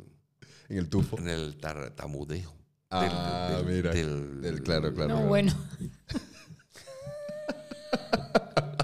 En 0.68 0.78
el 0.78 0.90
tufo. 0.90 1.18
En 1.18 1.28
el 1.28 1.56
tartamudeo. 1.56 2.52
Ah, 2.90 3.62
mira. 3.64 3.92
claro, 4.62 4.92
claro. 4.92 5.08
No, 5.08 5.26
bueno. 5.26 5.52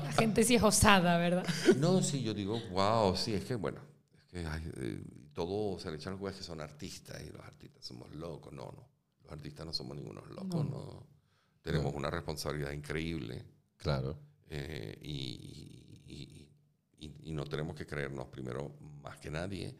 La 0.02 0.12
gente 0.12 0.44
sí 0.44 0.54
es 0.54 0.62
osada, 0.62 1.18
¿verdad? 1.18 1.46
No, 1.76 2.02
sí, 2.02 2.22
yo 2.22 2.32
digo, 2.32 2.58
wow, 2.70 3.14
sí, 3.14 3.34
es 3.34 3.44
que, 3.44 3.54
bueno, 3.54 3.80
es 4.32 4.32
que 4.32 4.40
eh, 4.40 5.02
todo 5.34 5.78
se 5.78 5.90
le 5.90 5.98
echan 5.98 6.18
los 6.18 6.34
que 6.34 6.42
son 6.42 6.62
artistas 6.62 7.22
y 7.22 7.30
los 7.30 7.44
artistas 7.44 7.84
somos 7.84 8.10
locos. 8.14 8.52
No, 8.52 8.72
no. 8.74 8.88
Los 9.22 9.32
artistas 9.32 9.66
no 9.66 9.74
somos 9.74 9.96
ningunos 9.96 10.26
locos, 10.30 10.64
no. 10.64 11.06
Tenemos 11.72 11.94
una 11.94 12.10
responsabilidad 12.10 12.72
increíble. 12.72 13.44
Claro. 13.76 14.18
Eh, 14.50 14.98
y, 15.02 16.02
y, 16.06 16.48
y, 16.98 17.30
y 17.30 17.32
no 17.32 17.44
tenemos 17.44 17.76
que 17.76 17.86
creernos 17.86 18.28
primero 18.28 18.74
más 19.02 19.18
que 19.18 19.30
nadie. 19.30 19.76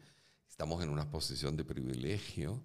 Estamos 0.47 0.83
en 0.83 0.89
una 0.89 1.09
posición 1.09 1.55
de 1.55 1.63
privilegio 1.63 2.61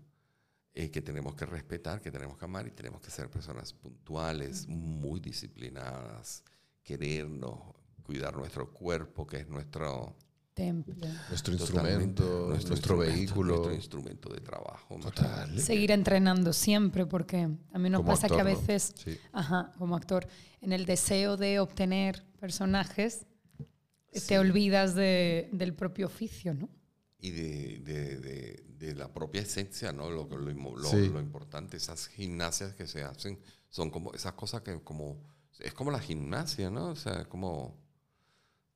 eh, 0.74 0.90
que 0.90 1.00
tenemos 1.00 1.36
que 1.36 1.46
respetar, 1.46 2.00
que 2.00 2.10
tenemos 2.10 2.36
que 2.36 2.44
amar 2.44 2.66
y 2.66 2.72
tenemos 2.72 3.00
que 3.00 3.10
ser 3.10 3.30
personas 3.30 3.72
puntuales, 3.72 4.66
muy 4.66 5.20
disciplinadas, 5.20 6.42
querernos, 6.82 7.60
cuidar 8.02 8.36
nuestro 8.36 8.72
cuerpo, 8.72 9.24
que 9.26 9.38
es 9.38 9.48
nuestro 9.48 10.16
templo, 10.54 11.06
nuestro 11.28 11.52
instrumento, 11.52 12.48
nuestro, 12.48 12.96
vehículo, 12.98 13.56
nuestro 13.56 13.74
instrumento 13.74 14.32
de 14.32 14.40
trabajo. 14.40 14.98
Total. 15.00 15.60
Seguir 15.60 15.90
entrenando 15.90 16.52
siempre, 16.52 17.06
porque 17.06 17.48
a 17.72 17.78
mí 17.78 17.90
nos 17.90 18.02
pasa 18.04 18.28
que 18.28 18.40
a 18.40 18.44
veces, 18.44 18.94
ajá, 19.32 19.72
como 19.78 19.96
actor, 19.96 20.26
en 20.60 20.72
el 20.72 20.86
deseo 20.86 21.36
de 21.36 21.58
obtener 21.58 22.24
personajes, 22.40 23.26
te 24.28 24.38
olvidas 24.38 24.94
de, 24.94 25.48
del 25.52 25.74
propio 25.74 26.06
oficio, 26.06 26.54
¿no? 26.54 26.68
Y 27.18 27.30
de, 27.30 27.78
de 27.80 28.64
de 28.78 28.94
la 28.94 29.12
propia 29.12 29.42
esencia, 29.42 29.92
¿no? 29.92 30.10
Lo, 30.10 30.26
lo, 30.26 30.38
lo, 30.38 31.20
importante, 31.20 31.76
esas 31.76 32.08
gimnasias 32.08 32.74
que 32.74 32.86
se 32.86 33.02
hacen, 33.02 33.38
son 33.70 33.90
como 33.90 34.12
esas 34.14 34.34
cosas 34.34 34.62
que 34.62 34.80
como, 34.82 35.22
es 35.60 35.72
como 35.74 35.90
la 35.90 36.00
gimnasia, 36.00 36.70
¿no? 36.70 36.88
O 36.90 36.96
sea, 36.96 37.24
como, 37.24 37.76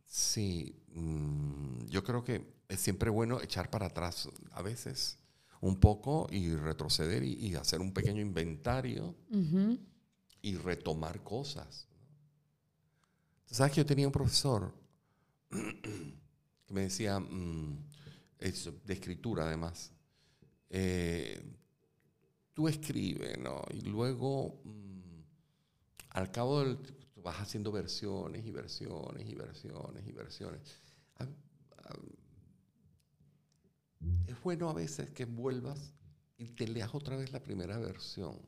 sí, 0.05 0.77
mm, 0.95 1.87
yo 1.87 2.03
creo 2.05 2.25
que 2.25 2.59
es 2.69 2.81
siempre 2.81 3.11
bueno 3.11 3.41
echar 3.41 3.71
para 3.71 3.87
atrás 3.87 4.29
a 4.53 4.63
veces 4.63 5.19
un 5.61 5.81
poco 5.81 6.29
y 6.31 6.55
retroceder 6.55 7.25
y, 7.25 7.55
hacer 7.57 7.81
un 7.81 7.93
pequeño 7.93 8.21
inventario 8.21 9.15
y 10.41 10.57
retomar 10.57 11.23
cosas. 11.25 11.89
¿Sabes 13.47 13.73
que 13.73 13.79
yo 13.79 13.87
tenía 13.87 14.07
un 14.07 14.13
profesor 14.13 14.73
que 16.69 16.75
me 16.75 16.83
decía, 16.83 17.19
mm, 17.19 17.79
es 18.39 18.71
de 18.85 18.93
escritura 18.93 19.47
además. 19.47 19.91
Eh, 20.69 21.43
tú 22.53 22.69
escribes, 22.69 23.39
¿no? 23.39 23.63
Y 23.71 23.81
luego, 23.83 24.61
mm, 24.65 25.21
al 26.11 26.31
cabo 26.31 26.63
del 26.63 26.79
vas 27.29 27.41
haciendo 27.41 27.71
versiones 27.71 28.47
y 28.47 28.51
versiones 28.51 29.29
y 29.29 29.35
versiones 29.35 30.07
y 30.07 30.13
versiones. 30.13 30.61
Ah, 31.19 31.27
ah, 31.85 31.97
es 34.27 34.43
bueno 34.43 34.71
a 34.71 34.73
veces 34.73 35.11
que 35.11 35.27
vuelvas 35.27 35.93
y 36.39 36.49
te 36.51 36.67
leas 36.67 36.95
otra 36.95 37.17
vez 37.17 37.33
la 37.33 37.43
primera 37.43 37.79
versión 37.79 38.39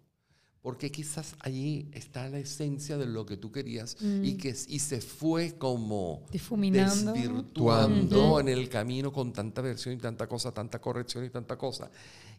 porque 0.62 0.91
quizás 0.91 1.37
allí 1.41 1.89
está 1.93 2.28
la 2.28 2.39
esencia 2.39 2.99
de 2.99 3.07
lo 3.07 3.24
que 3.24 3.39
tú 3.39 3.51
querías 3.51 3.97
y 4.01 4.35
mm. 4.35 4.37
que 4.37 4.55
y 4.69 4.78
se 4.78 5.01
fue 5.01 5.57
como 5.57 6.27
difuminando, 6.31 7.12
desvirtuando 7.12 8.41
en 8.41 8.49
el 8.49 8.69
camino 8.69 9.11
con 9.11 9.32
tanta 9.32 9.62
versión 9.62 9.95
y 9.95 9.99
tanta 9.99 10.27
cosa, 10.27 10.53
tanta 10.53 10.78
corrección 10.81 11.24
y 11.24 11.31
tanta 11.31 11.57
cosa. 11.57 11.91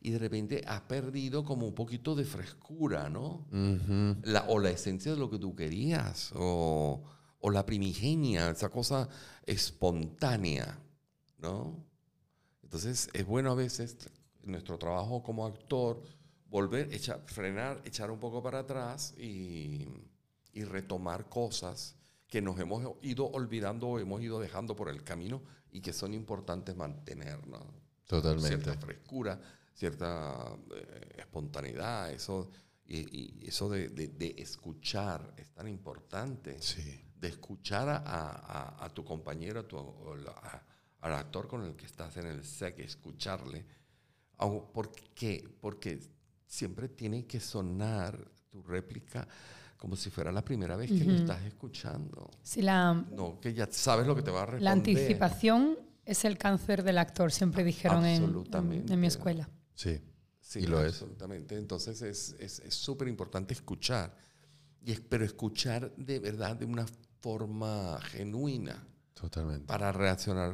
Y 0.01 0.11
de 0.11 0.19
repente 0.19 0.63
has 0.67 0.81
perdido 0.81 1.43
como 1.43 1.65
un 1.67 1.73
poquito 1.73 2.15
de 2.15 2.25
frescura, 2.25 3.09
¿no? 3.09 3.47
la, 4.23 4.45
o 4.47 4.59
la 4.59 4.69
esencia 4.69 5.11
de 5.11 5.17
lo 5.17 5.29
que 5.29 5.39
tú 5.39 5.55
querías, 5.55 6.31
o, 6.35 7.01
o 7.39 7.49
la 7.49 7.65
primigenia, 7.65 8.49
esa 8.49 8.69
cosa 8.69 9.09
espontánea, 9.45 10.79
¿no? 11.39 11.83
Entonces 12.63 13.09
es 13.13 13.25
bueno 13.25 13.51
a 13.51 13.55
veces 13.55 13.97
nuestro 14.43 14.77
trabajo 14.77 15.21
como 15.23 15.45
actor 15.45 16.01
volver, 16.51 16.93
echar, 16.93 17.23
frenar, 17.25 17.81
echar 17.85 18.11
un 18.11 18.19
poco 18.19 18.43
para 18.43 18.59
atrás 18.59 19.15
y, 19.17 19.87
retomar 20.53 21.29
cosas 21.29 21.95
que 22.27 22.41
nos 22.41 22.59
hemos 22.59 22.97
ido 23.01 23.25
olvidando 23.25 23.87
o 23.87 23.99
hemos 23.99 24.21
ido 24.21 24.37
dejando 24.39 24.75
por 24.75 24.89
el 24.89 25.01
camino 25.01 25.41
y 25.71 25.79
que 25.79 25.93
son 25.93 26.13
importantes 26.13 26.75
mantener, 26.75 27.47
¿no? 27.47 27.65
Totalmente. 28.05 28.49
Cierta 28.49 28.77
frescura, 28.77 29.39
cierta 29.73 30.57
eh, 30.75 31.15
espontaneidad, 31.19 32.11
eso, 32.11 32.49
y, 32.85 33.47
eso 33.47 33.69
de, 33.69 34.35
escuchar 34.37 35.33
es 35.37 35.51
tan 35.53 35.69
importante. 35.69 36.61
Sí. 36.61 37.01
De 37.15 37.29
escuchar 37.29 38.03
a, 38.05 38.91
tu 38.93 39.05
compañero, 39.05 39.65
al 40.99 41.13
actor 41.13 41.47
con 41.47 41.63
el 41.63 41.75
que 41.77 41.85
estás 41.85 42.17
en 42.17 42.25
el 42.25 42.43
set, 42.43 42.77
escucharle. 42.79 43.65
¿Por 44.37 44.91
qué? 45.13 45.47
Porque 45.61 46.01
siempre 46.51 46.89
tiene 46.89 47.25
que 47.25 47.39
sonar 47.39 48.29
tu 48.49 48.61
réplica 48.61 49.25
como 49.77 49.95
si 49.95 50.09
fuera 50.09 50.33
la 50.33 50.43
primera 50.43 50.75
vez 50.75 50.91
que 50.91 51.05
lo 51.05 51.13
estás 51.13 51.41
escuchando. 51.43 52.29
Si 52.43 52.61
la, 52.61 52.93
no, 52.93 53.39
que 53.39 53.53
ya 53.53 53.67
sabes 53.71 54.05
lo 54.05 54.15
que 54.15 54.21
te 54.21 54.29
va 54.29 54.41
a 54.41 54.45
responder. 54.45 54.63
La 54.63 54.71
anticipación 54.73 55.79
es 56.05 56.25
el 56.25 56.37
cáncer 56.37 56.83
del 56.83 56.97
actor, 56.97 57.31
siempre 57.31 57.63
dijeron 57.63 58.05
en, 58.05 58.45
en, 58.89 58.99
mi 58.99 59.07
escuela. 59.07 59.49
Sí, 59.73 59.99
sí 60.41 60.59
y 60.59 60.67
lo 60.67 60.81
es. 60.81 61.01
Absolutamente. 61.01 61.57
Entonces 61.57 62.01
es 62.01 62.35
súper 62.69 63.07
es, 63.07 63.11
importante 63.11 63.53
escuchar, 63.53 64.13
y 64.83 64.93
pero 64.95 65.23
escuchar 65.23 65.95
de 65.95 66.19
verdad 66.19 66.57
de 66.57 66.65
una 66.65 66.85
forma 67.21 67.99
genuina. 68.01 68.85
Totalmente. 69.13 69.65
Para 69.65 69.91
reaccionar 69.91 70.53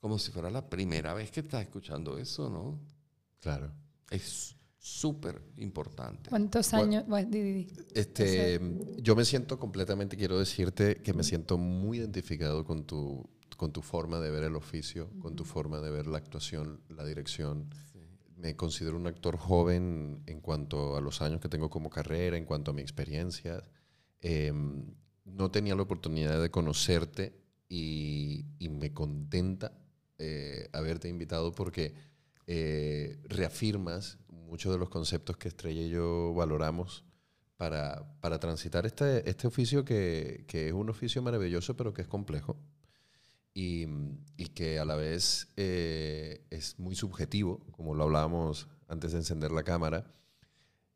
como 0.00 0.18
si 0.18 0.32
fuera 0.32 0.50
la 0.50 0.68
primera 0.68 1.12
vez 1.12 1.30
que 1.30 1.40
estás 1.40 1.62
escuchando 1.62 2.16
eso, 2.18 2.48
¿no? 2.48 2.80
Claro. 3.38 3.70
Es 4.10 4.55
súper 4.86 5.42
importante. 5.56 6.30
¿Cuántos 6.30 6.72
años? 6.72 7.04
este, 7.92 8.60
yo 9.02 9.16
me 9.16 9.24
siento 9.24 9.58
completamente, 9.58 10.16
quiero 10.16 10.38
decirte 10.38 11.02
que 11.02 11.12
me 11.12 11.24
siento 11.24 11.58
muy 11.58 11.98
identificado 11.98 12.64
con 12.64 12.84
tu, 12.84 13.28
con 13.56 13.72
tu 13.72 13.82
forma 13.82 14.20
de 14.20 14.30
ver 14.30 14.44
el 14.44 14.54
oficio, 14.54 15.10
con 15.18 15.34
tu 15.34 15.44
forma 15.44 15.80
de 15.80 15.90
ver 15.90 16.06
la 16.06 16.18
actuación, 16.18 16.80
la 16.88 17.04
dirección. 17.04 17.68
Me 18.36 18.54
considero 18.54 18.96
un 18.96 19.08
actor 19.08 19.36
joven 19.36 20.22
en 20.26 20.40
cuanto 20.40 20.96
a 20.96 21.00
los 21.00 21.20
años 21.20 21.40
que 21.40 21.48
tengo 21.48 21.68
como 21.68 21.90
carrera, 21.90 22.36
en 22.36 22.44
cuanto 22.44 22.70
a 22.70 22.74
mi 22.74 22.82
experiencia. 22.82 23.64
Em, 24.20 24.94
no 25.24 25.50
tenía 25.50 25.74
la 25.74 25.82
oportunidad 25.82 26.40
de 26.40 26.50
conocerte 26.52 27.34
y, 27.68 28.44
y 28.60 28.68
me 28.68 28.92
contenta 28.92 29.72
eh, 30.18 30.68
haberte 30.72 31.08
invitado 31.08 31.52
porque 31.52 31.92
eh, 32.48 33.18
reafirmas 33.24 34.18
muchos 34.46 34.72
de 34.72 34.78
los 34.78 34.88
conceptos 34.88 35.36
que 35.36 35.48
Estrella 35.48 35.82
y 35.82 35.90
yo 35.90 36.32
valoramos 36.34 37.04
para, 37.56 38.18
para 38.20 38.38
transitar 38.38 38.86
este, 38.86 39.28
este 39.28 39.46
oficio 39.46 39.84
que, 39.84 40.44
que, 40.46 40.68
es 40.68 40.72
un 40.72 40.90
oficio 40.90 41.22
maravilloso, 41.22 41.76
pero 41.76 41.92
que 41.92 42.02
es 42.02 42.08
complejo 42.08 42.56
y, 43.54 43.86
y 44.36 44.48
que 44.48 44.78
a 44.78 44.84
la 44.84 44.96
vez 44.96 45.48
eh, 45.56 46.44
es 46.50 46.78
muy 46.78 46.94
subjetivo, 46.94 47.60
como 47.70 47.94
lo 47.94 48.04
hablábamos 48.04 48.68
antes 48.86 49.12
de 49.12 49.18
encender 49.18 49.50
la 49.50 49.62
cámara. 49.62 50.12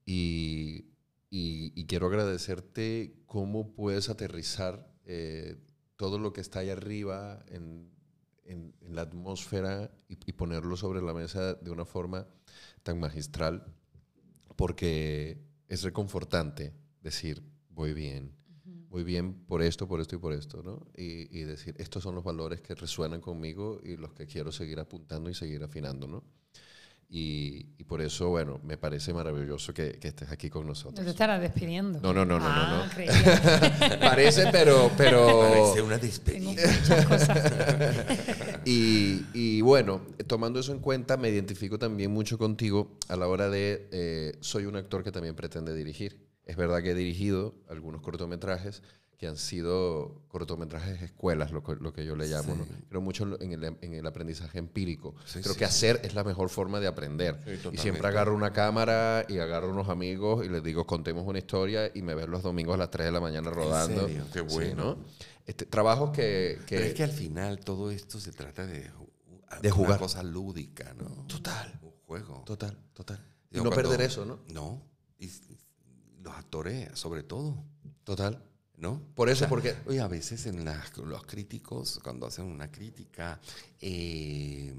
Y, 0.05 0.91
y, 1.31 1.87
quiero 1.87 2.09
agradecerte 2.09 3.23
cómo 3.27 3.73
puedes 3.73 4.11
aterrizar 4.11 4.93
eh, 5.05 5.57
todo 5.97 6.19
lo 6.19 6.33
que 6.33 6.41
está 6.41 6.59
ahí 6.59 6.71
arriba 6.71 7.45
en, 8.51 8.75
en 8.81 8.95
la 8.95 9.03
atmósfera 9.03 9.91
y, 10.09 10.19
y, 10.27 10.33
ponerlo 10.33 10.77
sobre 10.77 11.03
la 11.03 11.15
mesa 11.15 11.55
de 11.55 11.71
una 11.71 11.85
forma 11.85 12.27
tan 12.83 12.99
magistral, 12.99 13.65
porque 14.57 15.43
es 15.69 15.83
reconfortante 15.83 16.75
decir, 17.01 17.43
voy 17.71 17.95
bien, 17.95 18.35
voy 18.89 19.05
bien 19.05 19.35
por 19.47 19.63
esto, 19.63 19.87
por 19.87 20.01
esto 20.01 20.17
y 20.17 20.19
por 20.19 20.33
esto, 20.33 20.63
¿no? 20.63 20.87
Y, 20.97 21.39
y, 21.39 21.45
decir, 21.45 21.75
estos 21.79 22.03
son 22.03 22.15
los 22.15 22.25
valores 22.25 22.61
que 22.61 22.75
resuenan 22.75 23.21
conmigo 23.21 23.81
y 23.83 23.97
los 23.97 24.13
que 24.13 24.27
quiero 24.27 24.53
seguir 24.53 24.81
apuntando 24.81 25.31
y 25.31 25.35
seguir 25.35 25.63
afinando, 25.63 26.07
¿no? 26.07 26.25
Y, 27.13 27.67
y, 27.77 27.85
por 27.85 28.01
eso, 28.01 28.29
bueno, 28.29 28.61
me 28.63 28.77
parece 28.77 29.13
maravilloso 29.13 29.75
que, 29.75 29.99
que 29.99 30.09
estés 30.09 30.31
aquí 30.31 30.49
con 30.49 30.65
nosotros. 30.65 31.05
te 31.05 31.11
estarás 31.11 31.41
despidiendo. 31.41 31.99
No, 32.01 32.13
no, 32.13 32.25
no, 32.25 32.39
no, 32.39 32.49
no. 32.49 32.55
no. 32.55 32.85
Ah, 32.85 32.89
parece, 34.01 34.47
pero, 34.53 34.93
pero... 34.97 35.27
Parece 35.51 35.83
una 35.83 35.99
despedida. 35.99 36.63
Y, 38.65 39.25
y, 39.33 39.63
bueno, 39.63 40.03
tomando 40.27 40.61
eso 40.61 40.73
en 40.73 40.81
cuenta, 40.81 41.17
me 41.17 41.31
identifico 41.31 41.79
también 41.79 42.11
mucho 42.13 42.39
contigo 42.39 42.99
a 43.09 43.17
la 43.17 43.27
hora 43.27 43.49
de... 43.49 43.89
Eh, 43.91 44.37
soy 44.41 44.67
un 44.67 44.77
actor 44.77 45.03
que 45.03 45.11
también 45.11 45.35
pretende 45.35 45.75
dirigir. 45.75 46.29
Es 46.45 46.57
verdad 46.57 46.83
que 46.83 46.91
he 46.91 46.95
dirigido 46.95 47.55
algunos 47.69 48.03
cortometrajes, 48.03 48.83
que 49.21 49.29
han 49.29 49.37
sido 49.37 50.23
cortometrajes 50.29 51.03
escuelas, 51.03 51.53
lo 51.53 51.63
que, 51.63 51.75
lo 51.75 51.93
que 51.93 52.07
yo 52.07 52.17
le 52.17 52.27
llamo. 52.27 52.55
¿no? 52.55 52.67
Creo 52.89 53.03
mucho 53.03 53.39
en 53.43 53.53
el, 53.53 53.77
en 53.83 53.93
el 53.93 54.07
aprendizaje 54.07 54.59
empírico. 54.59 55.15
Creo 55.43 55.55
que 55.55 55.67
hacer 55.67 56.01
es 56.05 56.15
la 56.15 56.25
mejor 56.25 56.49
forma 56.49 56.81
de 56.81 56.87
aprender. 56.87 57.39
y 57.71 57.77
siempre 57.77 58.09
agarro 58.09 58.35
una 58.35 58.55
cámara 58.55 59.27
y 59.29 59.37
agarro 59.37 59.69
unos 59.69 59.91
amigos 59.91 60.47
y 60.47 60.49
les 60.49 60.63
digo, 60.63 60.87
contemos 60.87 61.27
una 61.27 61.39
historia 61.39 61.91
y 61.95 62.01
me 62.01 62.15
ven 62.15 62.31
los 62.31 62.43
domingos 62.43 62.77
a 62.77 62.79
las 62.79 62.91
3 62.91 63.09
de 63.09 63.13
la 63.13 63.21
mañana 63.21 63.51
rodando. 63.51 64.09
Qué 64.33 64.41
bueno. 64.41 64.97
Este, 65.45 65.67
trabajos 65.67 66.13
que, 66.13 66.59
que... 66.67 66.77
Pero 66.77 66.87
es 66.89 66.95
que 66.95 67.03
al 67.03 67.13
final 67.13 67.61
todo 67.61 67.91
esto 67.91 68.19
se 68.19 68.33
trata 68.33 68.67
de, 68.67 68.91
de 69.61 69.71
jugar. 69.71 69.91
Una 69.91 69.99
cosa 69.99 70.23
lúdica, 70.23 70.95
¿no? 70.95 71.27
Total. 71.27 71.79
Un 71.83 71.93
juego. 72.07 72.43
Total, 72.47 72.75
total. 72.95 73.23
y 73.51 73.61
no 73.61 73.69
perder 73.69 74.01
eso, 74.01 74.25
¿no? 74.25 74.41
No. 74.49 74.83
Y 75.19 75.31
los 76.23 76.35
actores, 76.35 76.99
sobre 76.99 77.23
todo. 77.23 77.63
Total. 78.05 78.47
¿No? 78.81 79.01
Por 79.15 79.29
eso, 79.29 79.47
porque... 79.49 79.77
Oye, 79.87 80.01
a 80.01 80.09
veces 80.09 80.47
en 80.47 80.65
los 80.65 81.27
críticos, 81.27 82.01
cuando 82.03 82.27
hacen 82.27 82.47
una 82.47 82.71
crítica, 82.71 83.41
eh, 83.81 84.75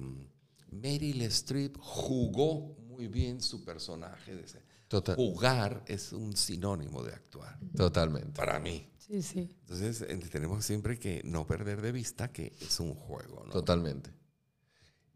Meryl 0.71 1.21
Streep 1.23 1.77
jugó 1.79 2.75
muy 2.87 3.07
bien 3.07 3.41
su 3.41 3.63
personaje. 3.63 4.35
De 4.35 4.45
Total. 4.87 5.15
Jugar 5.15 5.83
es 5.87 6.11
un 6.11 6.35
sinónimo 6.35 7.01
de 7.03 7.13
actuar. 7.13 7.57
Totalmente. 7.75 8.33
Para 8.33 8.59
mí. 8.59 8.89
Sí, 8.97 9.21
sí. 9.21 9.49
Entonces, 9.61 10.05
tenemos 10.29 10.65
siempre 10.65 10.99
que 10.99 11.21
no 11.23 11.47
perder 11.47 11.81
de 11.81 11.91
vista 11.91 12.31
que 12.31 12.53
es 12.59 12.79
un 12.79 12.93
juego, 12.93 13.43
¿no? 13.45 13.51
Totalmente. 13.51 14.11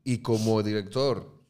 Y 0.03 0.20
como 0.20 0.62
director, 0.64 1.44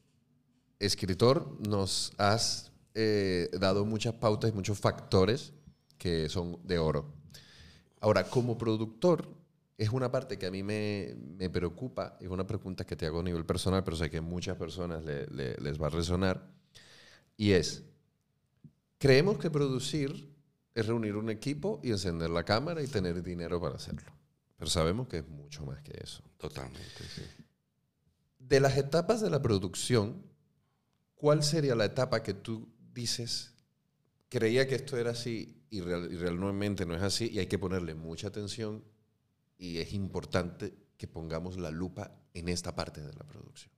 escritor, 0.79 1.55
nos 1.67 2.13
has 2.17 2.71
eh, 2.93 3.49
dado 3.59 3.85
muchas 3.85 4.13
pautas 4.13 4.49
y 4.49 4.53
muchos 4.53 4.79
factores 4.79 5.53
que 5.97 6.29
son 6.29 6.59
de 6.63 6.79
oro. 6.79 7.14
Ahora, 8.05 8.29
como 8.29 8.55
productor, 8.55 9.27
es 9.79 9.89
una 9.89 10.11
parte 10.11 10.37
que 10.37 10.45
a 10.45 10.51
mí 10.51 10.61
me, 10.61 11.15
me, 11.39 11.49
preocupa, 11.49 12.19
es 12.21 12.27
una 12.27 12.45
pregunta 12.45 12.85
que 12.85 12.95
te 12.95 13.07
hago 13.07 13.21
a 13.21 13.23
nivel 13.23 13.47
personal, 13.47 13.83
pero 13.83 13.97
sé 13.97 14.11
que 14.11 14.17
a 14.17 14.21
muchas 14.21 14.57
personas 14.57 15.03
les 15.03 15.81
va 15.81 15.87
a 15.87 15.89
resonar, 15.89 16.47
y 17.35 17.53
es, 17.53 17.81
creemos 18.99 19.39
que 19.39 19.49
producir 19.49 20.31
es 20.75 20.85
reunir 20.85 21.15
un 21.15 21.31
equipo 21.31 21.79
y 21.83 21.89
encender 21.89 22.29
la 22.29 22.43
cámara 22.43 22.83
y 22.83 22.87
tener 22.87 23.23
dinero 23.23 23.59
para 23.59 23.77
hacerlo, 23.77 24.11
pero 24.55 24.69
sabemos 24.69 25.07
que 25.07 25.17
es 25.17 25.27
mucho 25.27 25.65
más 25.65 25.81
que 25.81 25.99
eso. 25.99 26.21
Totalmente, 26.37 27.03
sí. 27.15 27.23
De 28.37 28.59
las 28.59 28.77
etapas 28.77 29.19
de 29.19 29.31
la 29.31 29.41
producción, 29.41 30.21
¿cuál 31.15 31.41
sería 31.41 31.73
la 31.73 31.85
etapa 31.85 32.21
que 32.21 32.35
tú 32.35 32.69
dices, 32.93 33.55
creía 34.29 34.67
que 34.67 34.75
esto 34.75 34.95
era 34.95 35.09
así 35.09 35.64
y, 35.77 35.81
realmente 35.81 36.85
no 36.85 36.95
es 36.95 37.01
así 37.01 37.29
y 37.31 37.39
hay 37.39 37.47
que 37.47 37.59
ponerle 37.59 37.95
mucha 37.95 38.27
atención 38.27 38.83
y 39.57 39.77
es 39.77 39.93
importante 39.93 40.73
que 40.97 41.07
pongamos 41.07 41.57
la 41.57 41.71
lupa 41.71 42.11
en 42.33 42.49
esta 42.49 42.75
parte 42.75 43.01
de 43.01 43.13
la 43.13 43.23
producción. 43.23 43.71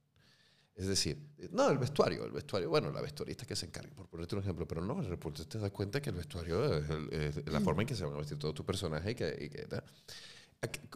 Es 0.76 0.88
decir, 0.88 1.18
no, 1.52 1.70
el 1.72 1.80
vestuario, 1.80 2.24
el 2.26 2.32
vestuario, 2.32 2.70
bueno, 2.70 2.92
la 2.92 3.02
vestuarista 3.02 3.46
que 3.46 3.56
se 3.56 3.66
encargue, 3.66 3.96
por 3.96 4.08
ponerte 4.08 4.36
un 4.36 4.42
ejemplo, 4.42 4.68
pero 4.68 4.82
no, 4.82 5.00
el 5.00 5.08
reporte 5.08 5.46
te 5.46 5.58
das 5.58 5.72
cuenta 5.72 6.00
que 6.00 6.12
el 6.12 6.16
vestuario 6.16 6.78
es, 6.78 7.48
la 7.48 7.62
forma 7.62 7.82
en 7.82 7.88
que 7.88 7.96
se 7.96 8.06
van 8.06 8.14
a 8.14 8.18
vestir 8.18 8.38
todos 8.38 8.54
tus 8.54 8.66
personajes 8.66 9.12
y 9.12 9.16
que... 9.16 9.68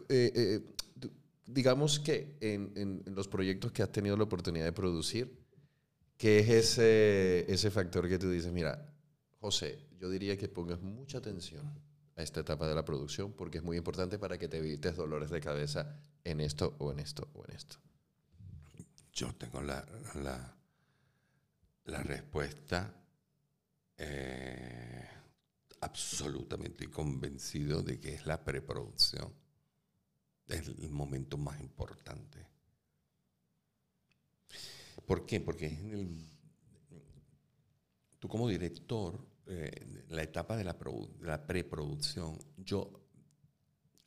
Eh, 0.08 0.32
eh, 0.34 0.60
digamos 1.46 1.98
que 1.98 2.36
en, 2.40 2.72
en, 2.76 3.14
los 3.14 3.28
proyectos 3.28 3.72
que 3.72 3.82
has 3.82 3.90
tenido 3.90 4.16
la 4.16 4.24
oportunidad 4.24 4.64
de 4.64 4.72
producir, 4.72 5.36
¿qué 6.16 6.38
es 6.38 6.48
ese, 6.48 7.52
ese 7.52 7.70
factor 7.70 8.08
que 8.08 8.18
tú 8.18 8.30
dices, 8.30 8.52
mira, 8.52 8.91
José, 9.42 9.88
yo 9.98 10.08
diría 10.08 10.38
que 10.38 10.48
pongas 10.48 10.80
mucha 10.80 11.18
atención 11.18 11.68
a 12.14 12.22
esta 12.22 12.38
etapa 12.38 12.68
de 12.68 12.76
la 12.76 12.84
producción 12.84 13.32
porque 13.32 13.58
es 13.58 13.64
muy 13.64 13.76
importante 13.76 14.16
para 14.16 14.38
que 14.38 14.46
te 14.46 14.58
evites 14.58 14.94
dolores 14.94 15.30
de 15.30 15.40
cabeza 15.40 15.98
en 16.22 16.40
esto 16.40 16.76
o 16.78 16.92
en 16.92 17.00
esto 17.00 17.28
o 17.34 17.44
en 17.44 17.56
esto? 17.56 17.76
Yo 19.12 19.34
tengo 19.34 19.60
la, 19.60 19.84
la, 21.86 22.02
respuesta 22.04 22.94
eh, 23.96 25.08
absolutamente 25.80 26.88
convencido 26.88 27.82
de 27.82 27.98
que 27.98 28.14
es 28.14 28.26
la 28.26 28.44
preproducción. 28.44 29.34
Es 30.46 30.68
el 30.68 30.90
momento 30.90 31.36
más 31.36 31.60
importante. 31.60 32.46
¿Por 35.04 35.26
qué? 35.26 35.40
Porque 35.40 35.68
tú 38.20 38.28
como 38.28 38.48
director, 38.48 39.31
eh, 39.46 40.04
la 40.08 40.22
etapa 40.22 40.56
de 40.56 40.64
la, 40.64 40.76
la 41.20 41.46
preproducción, 41.46 42.38
yo, 42.56 42.90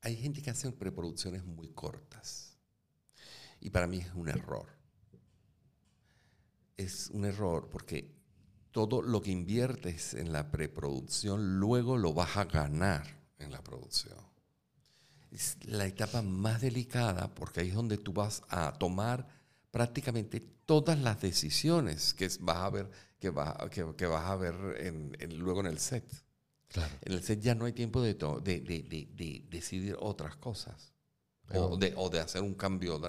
hay 0.02 0.16
gente 0.16 0.42
que 0.42 0.50
hace 0.50 0.72
preproducciones 0.72 1.44
muy 1.44 1.70
cortas. 1.70 2.58
Y 3.60 3.70
para 3.70 3.88
mí 3.88 3.98
es 3.98 4.14
un 4.14 4.30
error 4.30 4.76
es 6.78 7.10
un 7.12 7.26
error 7.26 7.70
porque 7.70 8.14
todo 8.72 9.02
lo 9.02 9.22
que 9.22 9.32
inviertes 9.32 10.14
en 10.14 10.32
la 10.32 10.52
preproducción 10.52 11.60
luego 11.60 11.98
lo 11.98 12.14
vas 12.14 12.36
a 12.38 12.46
ganar 12.46 13.06
en 13.40 13.52
la 13.52 13.64
producción. 13.64 14.18
Es 15.32 15.58
la 15.66 15.86
etapa 15.86 16.22
más 16.22 16.62
delicada 16.62 17.34
porque 17.34 17.62
ahí 17.62 17.70
es 17.70 17.76
donde 17.76 17.98
tú 17.98 18.14
vas 18.14 18.44
a 18.50 18.74
tomar 18.74 19.28
prácticamente 19.76 20.40
todas 20.66 20.98
las 21.02 21.20
decisiones 21.20 22.14
que 22.14 22.30
vas 22.40 22.60
a 22.60 22.70
ver, 22.70 22.90
que, 23.20 23.30
que, 23.98 24.06
vas 24.06 24.24
a 24.24 24.36
ver 24.38 24.56
luego 25.34 25.60
en 25.60 25.66
el 25.66 25.80
set. 25.80 26.06
En 27.02 27.12
el 27.12 27.22
set 27.22 27.42
ya 27.42 27.56
no 27.56 27.66
hay 27.66 27.74
tiempo 27.74 28.02
de, 28.02 28.14
de, 28.14 29.46
decidir 29.50 29.98
otras 30.00 30.38
cosas 30.38 30.94
o, 31.54 31.78
o, 31.98 32.10
de, 32.10 32.20
hacer 32.22 32.42
un 32.42 32.54
cambio. 32.54 33.02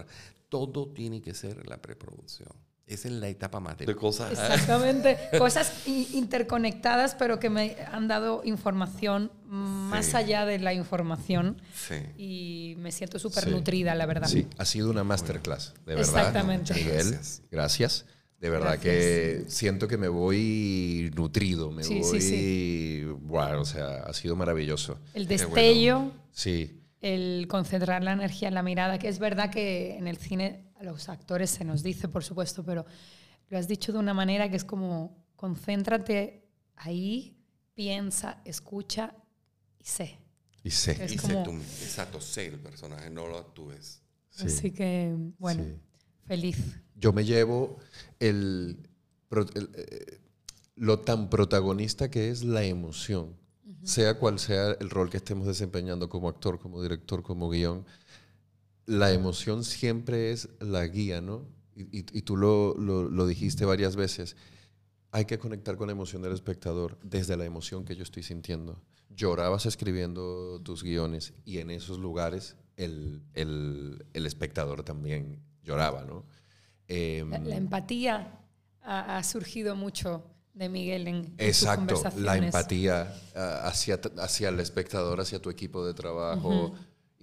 Todo 0.49 0.89
tiene 0.93 1.23
que 1.23 1.35
ser 1.35 1.57
en 1.61 1.69
la 1.69 1.81
preproducción. 1.81 2.51
Es 2.87 3.05
la 3.05 3.29
etapa 3.29 3.59
más 3.59 3.77
de, 3.79 3.97
cosas. 3.97 4.31
Exactamente, 4.31 5.19
cosas 5.39 5.73
interconectadas, 5.89 7.17
pero 7.17 7.41
que 7.41 7.51
me 7.51 7.77
han 7.93 8.07
dado 8.07 8.43
información 8.45 9.33
más 9.45 10.15
allá 10.15 10.47
de 10.47 10.61
la 10.61 10.73
información. 10.73 11.61
Sí. 11.75 11.97
Y 12.17 12.75
me 12.79 12.93
siento 12.93 13.19
súper 13.19 13.49
nutrida, 13.49 13.97
la 13.97 14.07
verdad. 14.07 14.29
Sí, 14.29 14.47
ha 14.57 14.65
sido 14.65 14.91
una 14.91 15.03
masterclass, 15.03 15.75
de 15.85 15.97
verdad. 15.97 16.19
Exactamente. 16.19 16.75
Miguel, 16.75 17.19
gracias. 17.51 18.07
De 18.39 18.51
verdad 18.51 18.79
que 18.79 19.47
siento 19.49 19.89
que 19.89 19.97
me 19.97 20.09
voy 20.09 21.11
nutrido, 21.17 21.73
me 21.73 21.83
sí, 21.83 22.01
voy... 22.01 22.21
Sí, 22.21 23.05
Wow, 23.23 23.61
o 23.61 23.65
sea, 23.65 24.05
ha 24.05 24.13
sido 24.13 24.37
maravilloso. 24.37 24.99
El 25.15 25.27
destello. 25.27 26.13
Sí. 26.31 26.83
El 27.01 27.47
concentrar 27.49 28.05
la 28.05 28.13
energía 28.13 28.49
en 28.49 28.55
la 28.55 28.63
mirada, 28.63 28.99
que 28.99 29.09
es 29.09 29.19
verdad 29.19 29.51
que 29.51 29.97
en 29.97 30.07
el 30.07 30.19
cine 30.19 30.66
a 30.79 30.85
los 30.85 31.09
actores 31.09 31.51
se 31.51 31.65
nos 31.65 31.83
dice, 31.83 32.09
por 32.09 32.25
supuesto, 32.25 32.65
pero 32.65 32.85
lo 33.49 33.59
has 33.59 33.69
dicho 33.69 33.93
de 33.93 33.99
una 33.99 34.15
manera 34.15 34.51
que 34.51 34.57
es 34.57 34.65
como, 34.65 35.25
concéntrate 35.37 36.49
ahí, 36.77 37.37
piensa, 37.75 38.41
escucha 38.45 39.15
y 39.79 39.85
sé. 39.85 40.19
Y 40.63 40.71
sé. 40.71 41.07
y 41.09 41.19
sé 41.19 41.43
tú, 41.45 41.53
exacto, 41.53 42.21
sé 42.21 42.47
el 42.47 42.59
personaje, 42.59 43.09
no 43.11 43.27
lo 43.29 43.39
actúes. 43.39 44.03
Así 44.39 44.73
que, 44.73 45.15
bueno, 45.39 45.65
feliz. 46.27 46.59
Yo 46.97 47.13
me 47.13 47.25
llevo 47.25 47.79
el, 48.19 48.89
eh, 49.31 50.21
lo 50.75 51.01
tan 51.01 51.31
protagonista 51.31 52.11
que 52.11 52.31
es 52.31 52.45
la 52.45 52.65
emoción, 52.65 53.37
sea 53.83 54.19
cual 54.19 54.39
sea 54.39 54.73
el 54.73 54.91
rol 54.91 55.09
que 55.09 55.19
estemos 55.19 55.47
desempeñando 55.47 56.09
como 56.09 56.29
actor, 56.29 56.59
como 56.59 56.83
director, 56.83 57.23
como 57.23 57.49
guion 57.49 57.87
la 58.87 59.13
emoción 59.13 59.65
siempre 59.65 60.31
es 60.31 60.49
la 60.61 60.87
guía, 60.87 61.21
¿no? 61.21 61.45
Y, 61.75 62.23
tú 62.23 62.37
lo, 62.37 63.27
dijiste 63.27 63.67
varias 63.67 63.97
veces. 63.97 64.37
Hay 65.11 65.27
que 65.27 65.39
conectar 65.39 65.77
con 65.77 65.89
la 65.89 65.93
emoción 65.93 66.23
del 66.23 66.33
espectador 66.33 66.99
desde 67.03 67.37
la 67.37 67.45
emoción 67.45 67.85
que 67.85 67.95
yo 67.95 68.03
estoy 68.03 68.23
sintiendo. 68.23 68.81
Llorabas 69.11 69.67
escribiendo 69.67 70.61
tus 70.63 70.83
guiones 70.83 71.35
y 71.45 71.59
en 71.59 71.71
esos 71.71 71.99
lugares 71.99 72.57
el, 72.77 73.23
espectador 74.15 74.85
también 74.85 75.43
lloraba, 75.63 76.05
¿no? 76.05 76.25
Em, 76.89 77.31
la, 77.31 77.57
empatía 77.57 78.41
ha, 78.83 79.23
surgido 79.23 79.75
mucho 79.75 80.25
de 80.55 80.69
Miguel 80.69 81.09
en, 81.09 81.35
Exacto, 81.39 82.01
la 82.17 82.37
empatía 82.37 83.15
ah, 83.35 83.63
hacia, 83.65 84.01
hacia 84.19 84.49
el 84.49 84.61
espectador, 84.61 85.21
hacia 85.21 85.43
tu 85.43 85.51
equipo 85.51 85.85
de 85.85 85.93
trabajo 85.93 86.75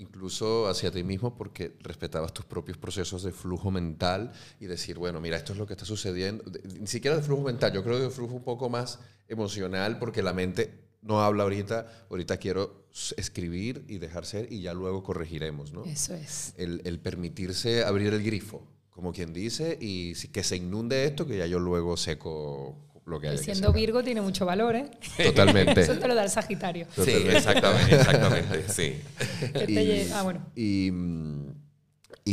incluso 0.03 0.67
hacia 0.67 0.91
ti 0.91 1.03
mismo 1.03 1.35
porque 1.35 1.75
respetabas 1.81 2.33
tus 2.33 2.45
propios 2.45 2.77
procesos 2.77 3.23
de 3.23 3.31
flujo 3.31 3.71
mental 3.71 4.31
y 4.59 4.65
decir, 4.65 4.97
bueno, 4.97 5.19
mira, 5.19 5.37
esto 5.37 5.53
es 5.53 5.59
lo 5.59 5.65
que 5.65 5.73
está 5.73 5.85
sucediendo. 5.85 6.43
Ni 6.79 6.87
siquiera 6.87 7.17
de 7.17 7.23
flujo 7.23 7.43
mental, 7.43 7.73
yo 7.73 7.83
creo 7.83 7.97
que 7.97 8.03
de 8.03 8.09
flujo 8.09 8.35
un 8.35 8.43
poco 8.43 8.69
más 8.69 8.99
emocional 9.27 9.99
porque 9.99 10.21
la 10.21 10.33
mente 10.33 10.83
no 11.01 11.21
habla 11.21 11.43
ahorita, 11.43 12.05
ahorita 12.09 12.37
quiero 12.37 12.87
escribir 13.17 13.83
y 13.87 13.97
dejar 13.97 14.25
ser 14.25 14.51
y 14.51 14.61
ya 14.61 14.73
luego 14.73 15.03
corregiremos, 15.03 15.73
¿no? 15.73 15.83
Eso 15.85 16.13
es. 16.13 16.53
El, 16.57 16.81
el 16.85 16.99
permitirse 16.99 17.83
abrir 17.83 18.13
el 18.13 18.23
grifo, 18.23 18.65
como 18.89 19.11
quien 19.11 19.33
dice, 19.33 19.77
y 19.81 20.13
que 20.29 20.43
se 20.43 20.55
inunde 20.57 21.05
esto, 21.05 21.25
que 21.25 21.37
ya 21.37 21.47
yo 21.47 21.59
luego 21.59 21.97
seco 21.97 22.92
lo 23.05 23.19
que 23.19 23.29
hay. 23.29 23.35
Y 23.35 23.37
siendo 23.37 23.71
Virgo 23.73 24.03
tiene 24.03 24.21
mucho 24.21 24.45
valor, 24.45 24.75
¿eh? 24.75 24.91
Totalmente. 25.23 25.81
Eso 25.81 25.97
te 25.97 26.07
lo 26.07 26.15
da 26.15 26.23
el 26.23 26.29
Sagitario. 26.29 26.87
Sí, 26.95 27.11
exactamente, 27.11 27.95
exactamente, 27.95 28.69
sí. 28.69 28.95
y, 29.67 30.11
ah, 30.11 30.23
bueno. 30.23 30.45
Y, 30.55 30.91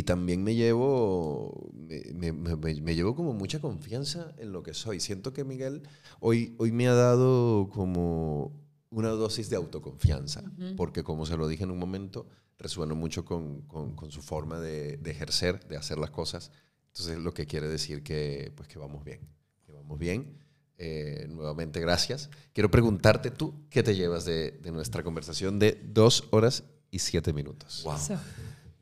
también 0.04 0.42
me 0.42 0.54
llevo, 0.54 1.70
me, 2.14 2.32
me, 2.32 2.94
llevo 2.94 3.14
como 3.14 3.32
mucha 3.32 3.60
confianza 3.60 4.32
en 4.38 4.52
lo 4.52 4.62
que 4.62 4.74
soy. 4.74 4.98
Siento 4.98 5.32
que 5.32 5.44
Miguel 5.44 5.82
hoy, 6.20 6.54
hoy 6.58 6.72
me 6.72 6.88
ha 6.88 6.94
dado 6.94 7.68
como 7.70 8.52
una 8.90 9.10
dosis 9.10 9.50
de 9.50 9.56
autoconfianza, 9.56 10.42
porque 10.76 11.04
como 11.04 11.26
se 11.26 11.36
lo 11.36 11.46
dije 11.46 11.64
en 11.64 11.70
un 11.70 11.78
momento, 11.78 12.26
resueno 12.58 12.94
mucho 12.94 13.24
con, 13.24 13.62
con, 13.62 13.94
con 13.94 14.10
su 14.10 14.22
forma 14.22 14.58
de, 14.58 14.96
de, 14.96 15.10
ejercer, 15.10 15.66
de 15.68 15.76
hacer 15.76 15.98
las 15.98 16.10
cosas. 16.10 16.50
Entonces, 16.88 17.18
lo 17.18 17.32
que 17.32 17.46
quiere 17.46 17.68
decir 17.68 18.02
que, 18.02 18.52
pues, 18.56 18.68
que 18.68 18.78
vamos 18.78 19.04
bien, 19.04 19.20
que 19.64 19.72
vamos 19.72 19.98
bien 19.98 20.40
eh, 20.82 21.26
nuevamente, 21.28 21.78
gracias. 21.78 22.30
Quiero 22.54 22.70
preguntarte 22.70 23.30
tú, 23.30 23.66
¿qué 23.68 23.82
te 23.82 23.94
llevas 23.94 24.24
de, 24.24 24.58
nuestra 24.72 25.02
conversación 25.02 25.58
de 25.58 25.78
dos 25.84 26.26
horas 26.30 26.64
y 26.90 27.00
siete 27.00 27.34
minutos? 27.34 27.82
Wow. 27.84 28.18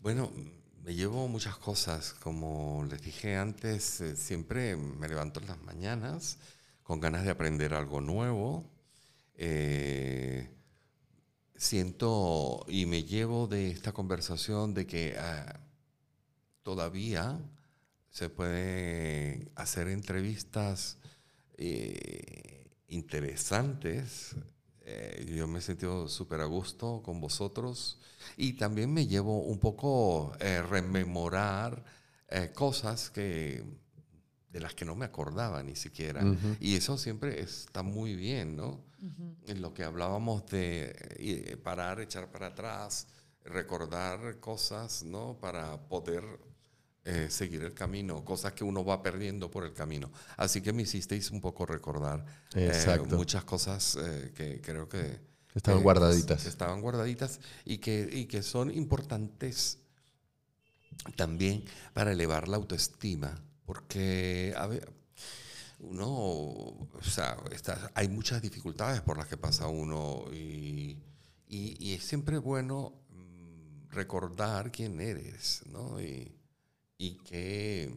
Bueno, 0.00 0.30
me 0.84 0.94
llevo 0.94 1.26
muchas 1.26 1.56
cosas. 1.56 2.12
Como 2.12 2.86
les 2.88 3.02
dije 3.02 3.36
antes, 3.36 4.00
eh, 4.00 4.14
siempre 4.14 4.76
me 4.76 5.08
levanto 5.08 5.40
en 5.40 5.48
las 5.48 5.60
mañanas 5.62 6.38
con 6.84 7.00
ganas 7.00 7.24
de 7.24 7.30
aprender 7.30 7.74
algo 7.74 8.00
nuevo. 8.00 8.70
Eh, 9.34 10.48
siento 11.56 12.64
y 12.68 12.86
me 12.86 13.02
llevo 13.02 13.48
de 13.48 13.72
esta 13.72 13.90
conversación 13.90 14.72
de 14.72 14.86
que 14.86 15.16
ah, 15.18 15.58
todavía 16.62 17.40
se 18.08 18.30
puede 18.30 19.50
hacer 19.56 19.88
entrevistas 19.88 20.98
eh, 21.58 22.70
interesantes. 22.86 24.36
Eh, 24.82 25.34
yo 25.36 25.46
me 25.48 25.58
he 25.58 25.62
sentido 25.62 26.08
súper 26.08 26.40
a 26.40 26.44
gusto 26.44 27.02
con 27.04 27.20
vosotros 27.20 28.00
y 28.36 28.54
también 28.54 28.94
me 28.94 29.06
llevo 29.06 29.42
un 29.42 29.58
poco 29.58 30.32
eh, 30.40 30.62
rememorar 30.62 31.84
cosas 32.54 33.08
que 33.08 33.64
de 34.50 34.60
las 34.60 34.74
que 34.74 34.84
no 34.84 34.94
me 34.94 35.06
acordaba 35.06 35.62
ni 35.62 35.74
siquiera. 35.74 36.22
Y 36.60 36.76
eso 36.76 36.98
siempre 36.98 37.40
está 37.40 37.82
muy 37.82 38.14
bien, 38.14 38.54
¿no? 38.54 38.84
En 39.46 39.62
lo 39.62 39.72
que 39.72 39.82
hablábamos 39.82 40.44
de 40.46 41.58
parar, 41.64 42.00
echar 42.00 42.30
para 42.30 42.48
atrás, 42.48 43.06
recordar 43.44 44.40
cosas, 44.40 45.04
¿no? 45.04 45.38
Para 45.40 45.88
poder 45.88 46.22
eh, 47.04 47.28
seguir 47.30 47.62
el 47.62 47.74
camino, 47.74 48.24
cosas 48.24 48.52
que 48.52 48.64
uno 48.64 48.84
va 48.84 49.02
perdiendo 49.02 49.50
por 49.50 49.64
el 49.64 49.72
camino. 49.72 50.10
Así 50.36 50.60
que 50.60 50.72
me 50.72 50.82
hicisteis 50.82 51.30
un 51.30 51.40
poco 51.40 51.66
recordar 51.66 52.24
eh, 52.54 52.72
muchas 53.10 53.44
cosas 53.44 53.96
eh, 54.00 54.32
que 54.34 54.60
creo 54.60 54.88
que... 54.88 55.20
Estaban 55.54 55.82
guardaditas. 55.82 56.46
estaban 56.46 56.80
guardaditas 56.80 57.40
y 57.64 57.78
que, 57.78 58.08
y 58.12 58.26
que 58.26 58.42
son 58.42 58.70
importantes 58.70 59.78
también 61.16 61.64
para 61.94 62.12
elevar 62.12 62.46
la 62.46 62.58
autoestima 62.58 63.42
porque 63.68 64.54
a 64.56 64.66
ver, 64.66 64.90
uno, 65.80 66.08
o 66.08 67.02
sea, 67.02 67.36
hay 67.92 68.08
muchas 68.08 68.40
dificultades 68.40 69.02
por 69.02 69.18
las 69.18 69.26
que 69.26 69.36
pasa 69.36 69.68
uno 69.68 70.24
y, 70.32 70.96
y, 71.46 71.92
es 71.92 72.02
siempre 72.02 72.38
bueno 72.38 72.94
mm, 73.10 73.90
recordar 73.90 74.72
quién 74.72 74.98
eres, 75.02 75.64
¿no? 75.66 76.00
Y, 76.00 76.37
y 76.98 77.12
que, 77.18 77.94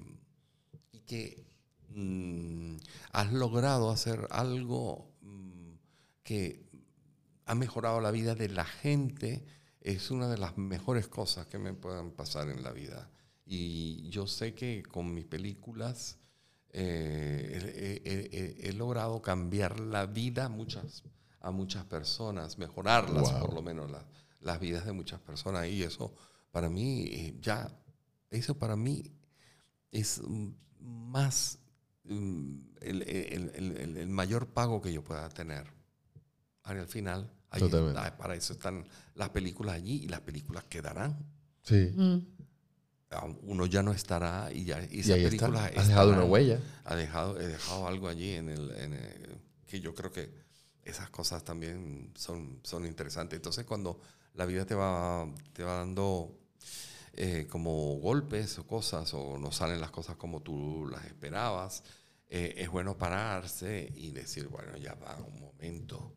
y 0.92 1.00
que 1.00 1.44
mm, 1.90 2.78
has 3.12 3.34
logrado 3.34 3.90
hacer 3.90 4.28
algo 4.30 5.12
mm, 5.22 5.74
que 6.24 6.70
ha 7.46 7.56
mejorado 7.56 8.00
la 8.00 8.12
vida 8.12 8.36
de 8.36 8.48
la 8.48 8.64
gente, 8.64 9.44
es 9.82 10.12
una 10.12 10.30
de 10.30 10.38
las 10.38 10.58
mejores 10.58 11.08
cosas 11.08 11.48
que 11.48 11.58
me 11.58 11.74
puedan 11.74 12.12
pasar 12.12 12.50
en 12.50 12.64
la 12.64 12.72
vida. 12.72 13.10
Y 13.46 14.08
yo 14.10 14.28
sé 14.28 14.54
que 14.54 14.84
con 14.84 15.14
mis 15.14 15.26
películas 15.26 16.20
eh, 16.70 18.56
he, 18.64 18.74
logrado 18.74 19.22
cambiar 19.22 19.80
la 19.80 20.06
vida 20.06 20.46
a 20.46 20.50
muchas, 20.50 21.04
a 21.42 21.52
muchas 21.52 21.84
personas, 21.86 22.58
mejorarlas 22.58 23.32
por 23.34 23.54
lo 23.54 23.62
menos, 23.62 23.92
las 24.40 24.60
vidas 24.60 24.86
de 24.86 24.94
muchas 24.94 25.20
personas. 25.20 25.68
Y 25.68 25.84
eso 25.84 26.14
para 26.52 26.70
mí, 26.70 27.04
eh, 27.08 27.38
ya, 27.42 27.70
eso 28.32 28.58
para 28.58 28.76
mí 28.76 29.04
es 29.92 30.22
más 30.80 31.60
mm, 32.06 32.56
el, 32.82 33.02
el, 33.04 33.98
el, 33.98 34.08
mayor 34.10 34.48
pago 34.48 34.82
que 34.82 34.92
yo 34.92 35.04
pueda 35.04 35.30
tener. 35.30 35.68
Al 36.64 36.88
final, 36.88 37.32
para 38.18 38.36
eso 38.36 38.54
están 38.54 38.88
las 39.14 39.30
películas 39.30 39.76
allí 39.76 40.04
y 40.04 40.08
las 40.08 40.22
películas 40.22 40.64
quedarán. 40.66 41.18
Sí. 41.64 41.92
Mm 41.96 42.18
uno 43.44 43.66
ya 43.66 43.84
no 43.84 43.92
estará 43.92 44.52
y 44.54 44.66
ya 44.66 44.82
y 44.90 45.02
esa 45.02 45.16
película 45.16 45.66
ha 45.66 45.84
dejado 45.84 46.12
una 46.12 46.24
huella 46.24 46.60
ha 46.86 46.96
dejado 46.96 47.40
he 47.40 47.48
dejado 47.48 47.88
algo 47.88 48.08
allí 48.08 48.32
en 48.32 48.50
el, 48.50 48.72
en 48.72 48.98
que 49.68 49.82
yo 49.82 49.94
creo 49.94 50.12
que 50.12 50.34
esas 50.84 51.10
cosas 51.10 51.44
también 51.44 52.12
son 52.16 52.60
son 52.64 52.86
interesantes 52.86 53.38
entonces 53.38 53.66
cuando 53.66 54.00
la 54.34 54.46
vida 54.46 54.66
te 54.66 54.76
va 54.76 55.28
te 55.54 55.64
va 55.64 55.80
dando 55.80 56.38
eh, 57.14 57.48
como 57.50 57.98
golpes 58.00 58.58
o 58.60 58.68
cosas 58.68 59.14
o 59.14 59.38
no 59.38 59.52
salen 59.52 59.82
las 59.82 59.92
cosas 59.92 60.16
como 60.16 60.42
tú 60.42 60.88
las 60.90 61.06
esperabas 61.06 61.84
eh, 62.30 62.54
es 62.58 62.70
bueno 62.70 62.98
pararse 62.98 63.92
y 63.96 64.12
decir 64.12 64.48
bueno 64.48 64.78
ya 64.78 64.96
va 64.96 65.18
un 65.18 65.40
momento 65.40 66.16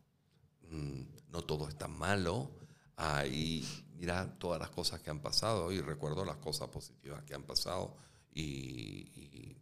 mm, 0.69 1.01
no 1.35 1.41
todo 1.43 1.67
es 1.67 1.77
tan 1.77 1.91
malo. 1.97 2.49
Ahí 2.95 3.67
mira 3.95 4.37
todas 4.39 4.59
las 4.59 4.69
cosas 4.69 5.01
que 5.01 5.09
han 5.09 5.19
pasado 5.19 5.71
y 5.71 5.81
recuerdo 5.81 6.23
las 6.23 6.37
cosas 6.37 6.69
positivas 6.69 7.23
que 7.23 7.33
han 7.33 7.43
pasado 7.43 7.97
y, 8.33 9.55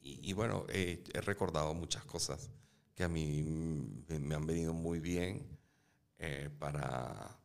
y, 0.00 0.32
bueno, 0.32 0.64
he, 0.68 1.02
recordado 1.22 1.74
muchas 1.74 2.04
cosas 2.04 2.50
que 2.94 3.04
a 3.04 3.08
mí 3.08 3.42
me 4.08 4.34
han 4.34 4.46
venido 4.46 4.74
muy 4.74 5.00
bien 5.00 5.46
eh, 6.18 6.50
para 6.58 7.38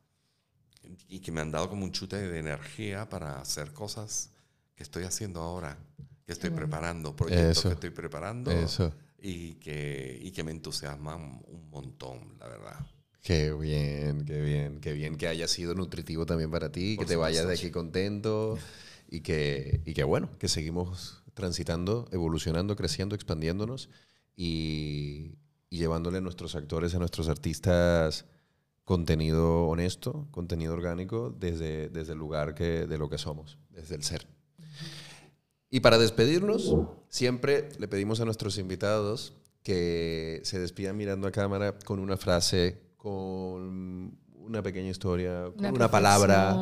y 1.07 1.19
que 1.19 1.31
me 1.31 1.41
han 1.41 1.51
dado 1.51 1.69
como 1.69 1.83
un 1.83 1.91
chute 1.91 2.15
de 2.15 2.39
energía 2.39 3.07
para 3.09 3.39
hacer 3.39 3.73
cosas 3.73 4.31
que 4.75 4.83
estoy 4.83 5.03
haciendo 5.03 5.41
ahora, 5.41 5.77
que 6.25 6.31
estoy 6.31 6.51
preparando, 6.51 7.15
proyectos 7.15 7.63
que 7.63 7.73
estoy 7.73 7.89
preparando 7.89 8.51
Y, 9.19 9.55
que, 9.55 10.19
y 10.21 10.31
que 10.31 10.43
me 10.43 10.51
entusiasman 10.51 11.41
un 11.47 11.69
montón, 11.69 12.37
la 12.39 12.47
verdad. 12.47 12.85
Qué 13.21 13.51
bien, 13.51 14.23
qué 14.25 14.41
bien, 14.41 14.79
qué 14.79 14.93
bien 14.93 15.17
que 15.17 15.27
haya 15.27 15.47
sido 15.47 15.73
nutritivo 15.73 16.25
también 16.25 16.51
para 16.51 16.71
ti, 16.71 16.97
que 16.97 17.05
te 17.05 17.15
vayas 17.15 17.47
de 17.47 17.53
aquí 17.53 17.71
contento 17.71 18.57
y 19.09 19.21
que, 19.21 19.81
y 19.85 19.93
que 19.93 20.03
bueno, 20.03 20.29
que 20.37 20.47
seguimos 20.47 21.23
transitando, 21.33 22.07
evolucionando, 22.11 22.75
creciendo, 22.75 23.15
expandiéndonos 23.15 23.89
y, 24.35 25.39
y 25.69 25.77
llevándole 25.77 26.19
a 26.19 26.21
nuestros 26.21 26.55
actores, 26.55 26.93
a 26.95 26.99
nuestros 26.99 27.27
artistas 27.27 28.25
contenido 28.87 29.65
honesto, 29.67 30.29
contenido 30.31 30.73
orgánico 30.73 31.35
desde, 31.37 31.89
desde 31.89 32.13
el 32.13 32.19
lugar 32.19 32.55
que, 32.55 32.87
de 32.87 32.97
lo 32.97 33.09
que 33.09 33.17
somos, 33.17 33.57
desde 33.69 33.95
el 33.95 34.03
ser. 34.03 34.25
Y 35.69 35.81
para 35.81 35.97
despedirnos, 35.97 36.73
siempre 37.09 37.67
le 37.79 37.89
pedimos 37.89 38.21
a 38.21 38.25
nuestros 38.25 38.57
invitados 38.57 39.33
que 39.61 40.39
se 40.45 40.57
despidan 40.57 40.95
mirando 40.95 41.27
a 41.27 41.33
cámara 41.33 41.77
con 41.83 41.99
una 41.99 42.15
frase 42.15 42.79
con 42.95 44.17
una 44.33 44.63
pequeña 44.63 44.89
historia, 44.89 45.51
con 45.53 45.65
una, 45.65 45.91
palabra, 45.91 46.55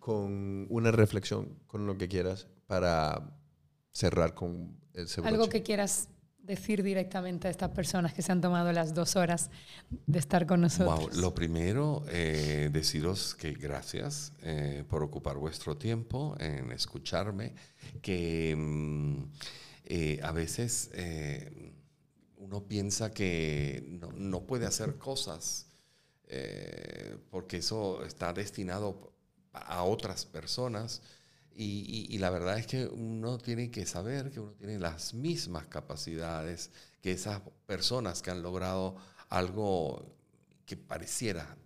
con 0.00 0.66
una 0.70 0.90
reflexión, 0.90 1.60
con 1.68 1.86
lo 1.86 1.96
que 1.96 2.08
quieras 2.08 2.48
para 2.66 3.38
cerrar 3.92 4.34
con 4.34 4.76
el 4.94 5.06
Algo 5.22 5.48
que 5.48 5.62
quieras 5.62 6.08
decir 6.48 6.82
directamente 6.82 7.46
a 7.46 7.50
estas 7.50 7.70
personas 7.70 8.12
que 8.14 8.22
se 8.22 8.32
han 8.32 8.40
tomado 8.40 8.72
las 8.72 8.94
dos 8.94 9.14
horas 9.14 9.50
de 10.06 10.18
estar 10.18 10.46
con 10.46 10.62
nosotros? 10.62 11.16
Lo 11.16 11.34
primero, 11.34 12.04
eh, 12.08 12.70
deciros 12.72 13.34
que 13.34 13.52
gracias 13.52 14.32
eh, 14.42 14.82
por 14.88 15.02
ocupar 15.04 15.36
vuestro 15.36 15.76
tiempo 15.76 16.34
en 16.40 16.72
escucharme, 16.72 17.54
que 18.02 18.56
mm, 18.56 19.22
eh, 19.84 20.20
a 20.22 20.32
veces 20.32 20.90
uno 22.38 22.64
piensa 22.66 23.12
que 23.12 23.84
no, 24.00 24.10
no, 24.12 24.40
puede 24.40 24.66
hacer 24.66 24.96
cosas 24.96 25.66
porque 27.30 27.58
eso 27.58 28.04
está 28.04 28.32
destinado 28.32 29.12
a 29.52 29.82
otras 29.84 30.24
personas. 30.24 31.02
Y, 31.60 32.16
la 32.18 32.30
verdad 32.30 32.56
es 32.56 32.68
que 32.68 32.86
uno 32.86 33.36
tiene 33.36 33.68
que 33.68 33.84
saber 33.84 34.30
que 34.30 34.38
uno 34.38 34.52
tiene 34.52 34.78
las 34.78 35.12
mismas 35.12 35.66
capacidades 35.66 36.70
que 37.02 37.10
esas 37.10 37.42
personas 37.66 38.22
que 38.22 38.30
han 38.30 38.42
logrado 38.42 38.94
algo 39.28 40.14
que 40.64 40.76
pareciera 40.76 41.56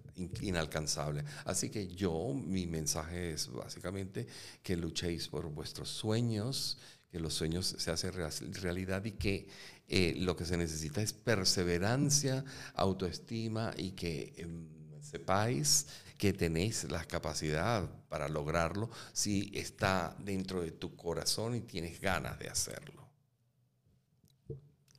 inalcanzable. 0.41 1.25
Así 1.45 1.69
que 1.69 1.89
yo, 1.89 2.33
mi 2.33 2.67
mensaje 2.67 3.33
es 3.33 3.53
básicamente 3.53 4.27
que 4.63 4.79
luchéis 4.79 5.29
por 5.29 5.47
vuestros 5.51 5.91
sueños, 5.91 6.79
que 7.11 7.21
los 7.21 7.35
sueños 7.35 7.77
se 7.77 7.91
hacen 7.91 8.15
realidad 8.15 9.05
y 9.05 9.13
que 9.13 9.47
eh, 9.89 10.15
lo 10.17 10.37
que 10.37 10.47
se 10.47 10.57
necesita 10.57 11.03
es 11.03 11.13
perseverancia, 11.13 12.47
autoestima 12.77 13.75
y 13.77 13.91
que 13.91 14.33
em, 14.39 14.67
sepáis 15.03 15.87
que 16.23 16.33
tenéis 16.33 16.85
la 16.85 17.05
capacidad 17.05 17.83
para 18.09 18.29
lograrlo 18.29 18.89
si 19.13 19.51
está 19.55 20.15
dentro 20.21 20.63
de 20.63 20.71
tu 20.71 20.95
corazón 20.95 21.57
y 21.57 21.63
tienes 21.63 22.01
ganas 22.01 22.39
de 22.39 22.49
hacerlo. 22.49 23.11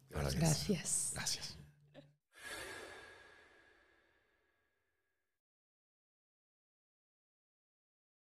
Gracias. 0.09 1.11
Gracias. 1.13 1.57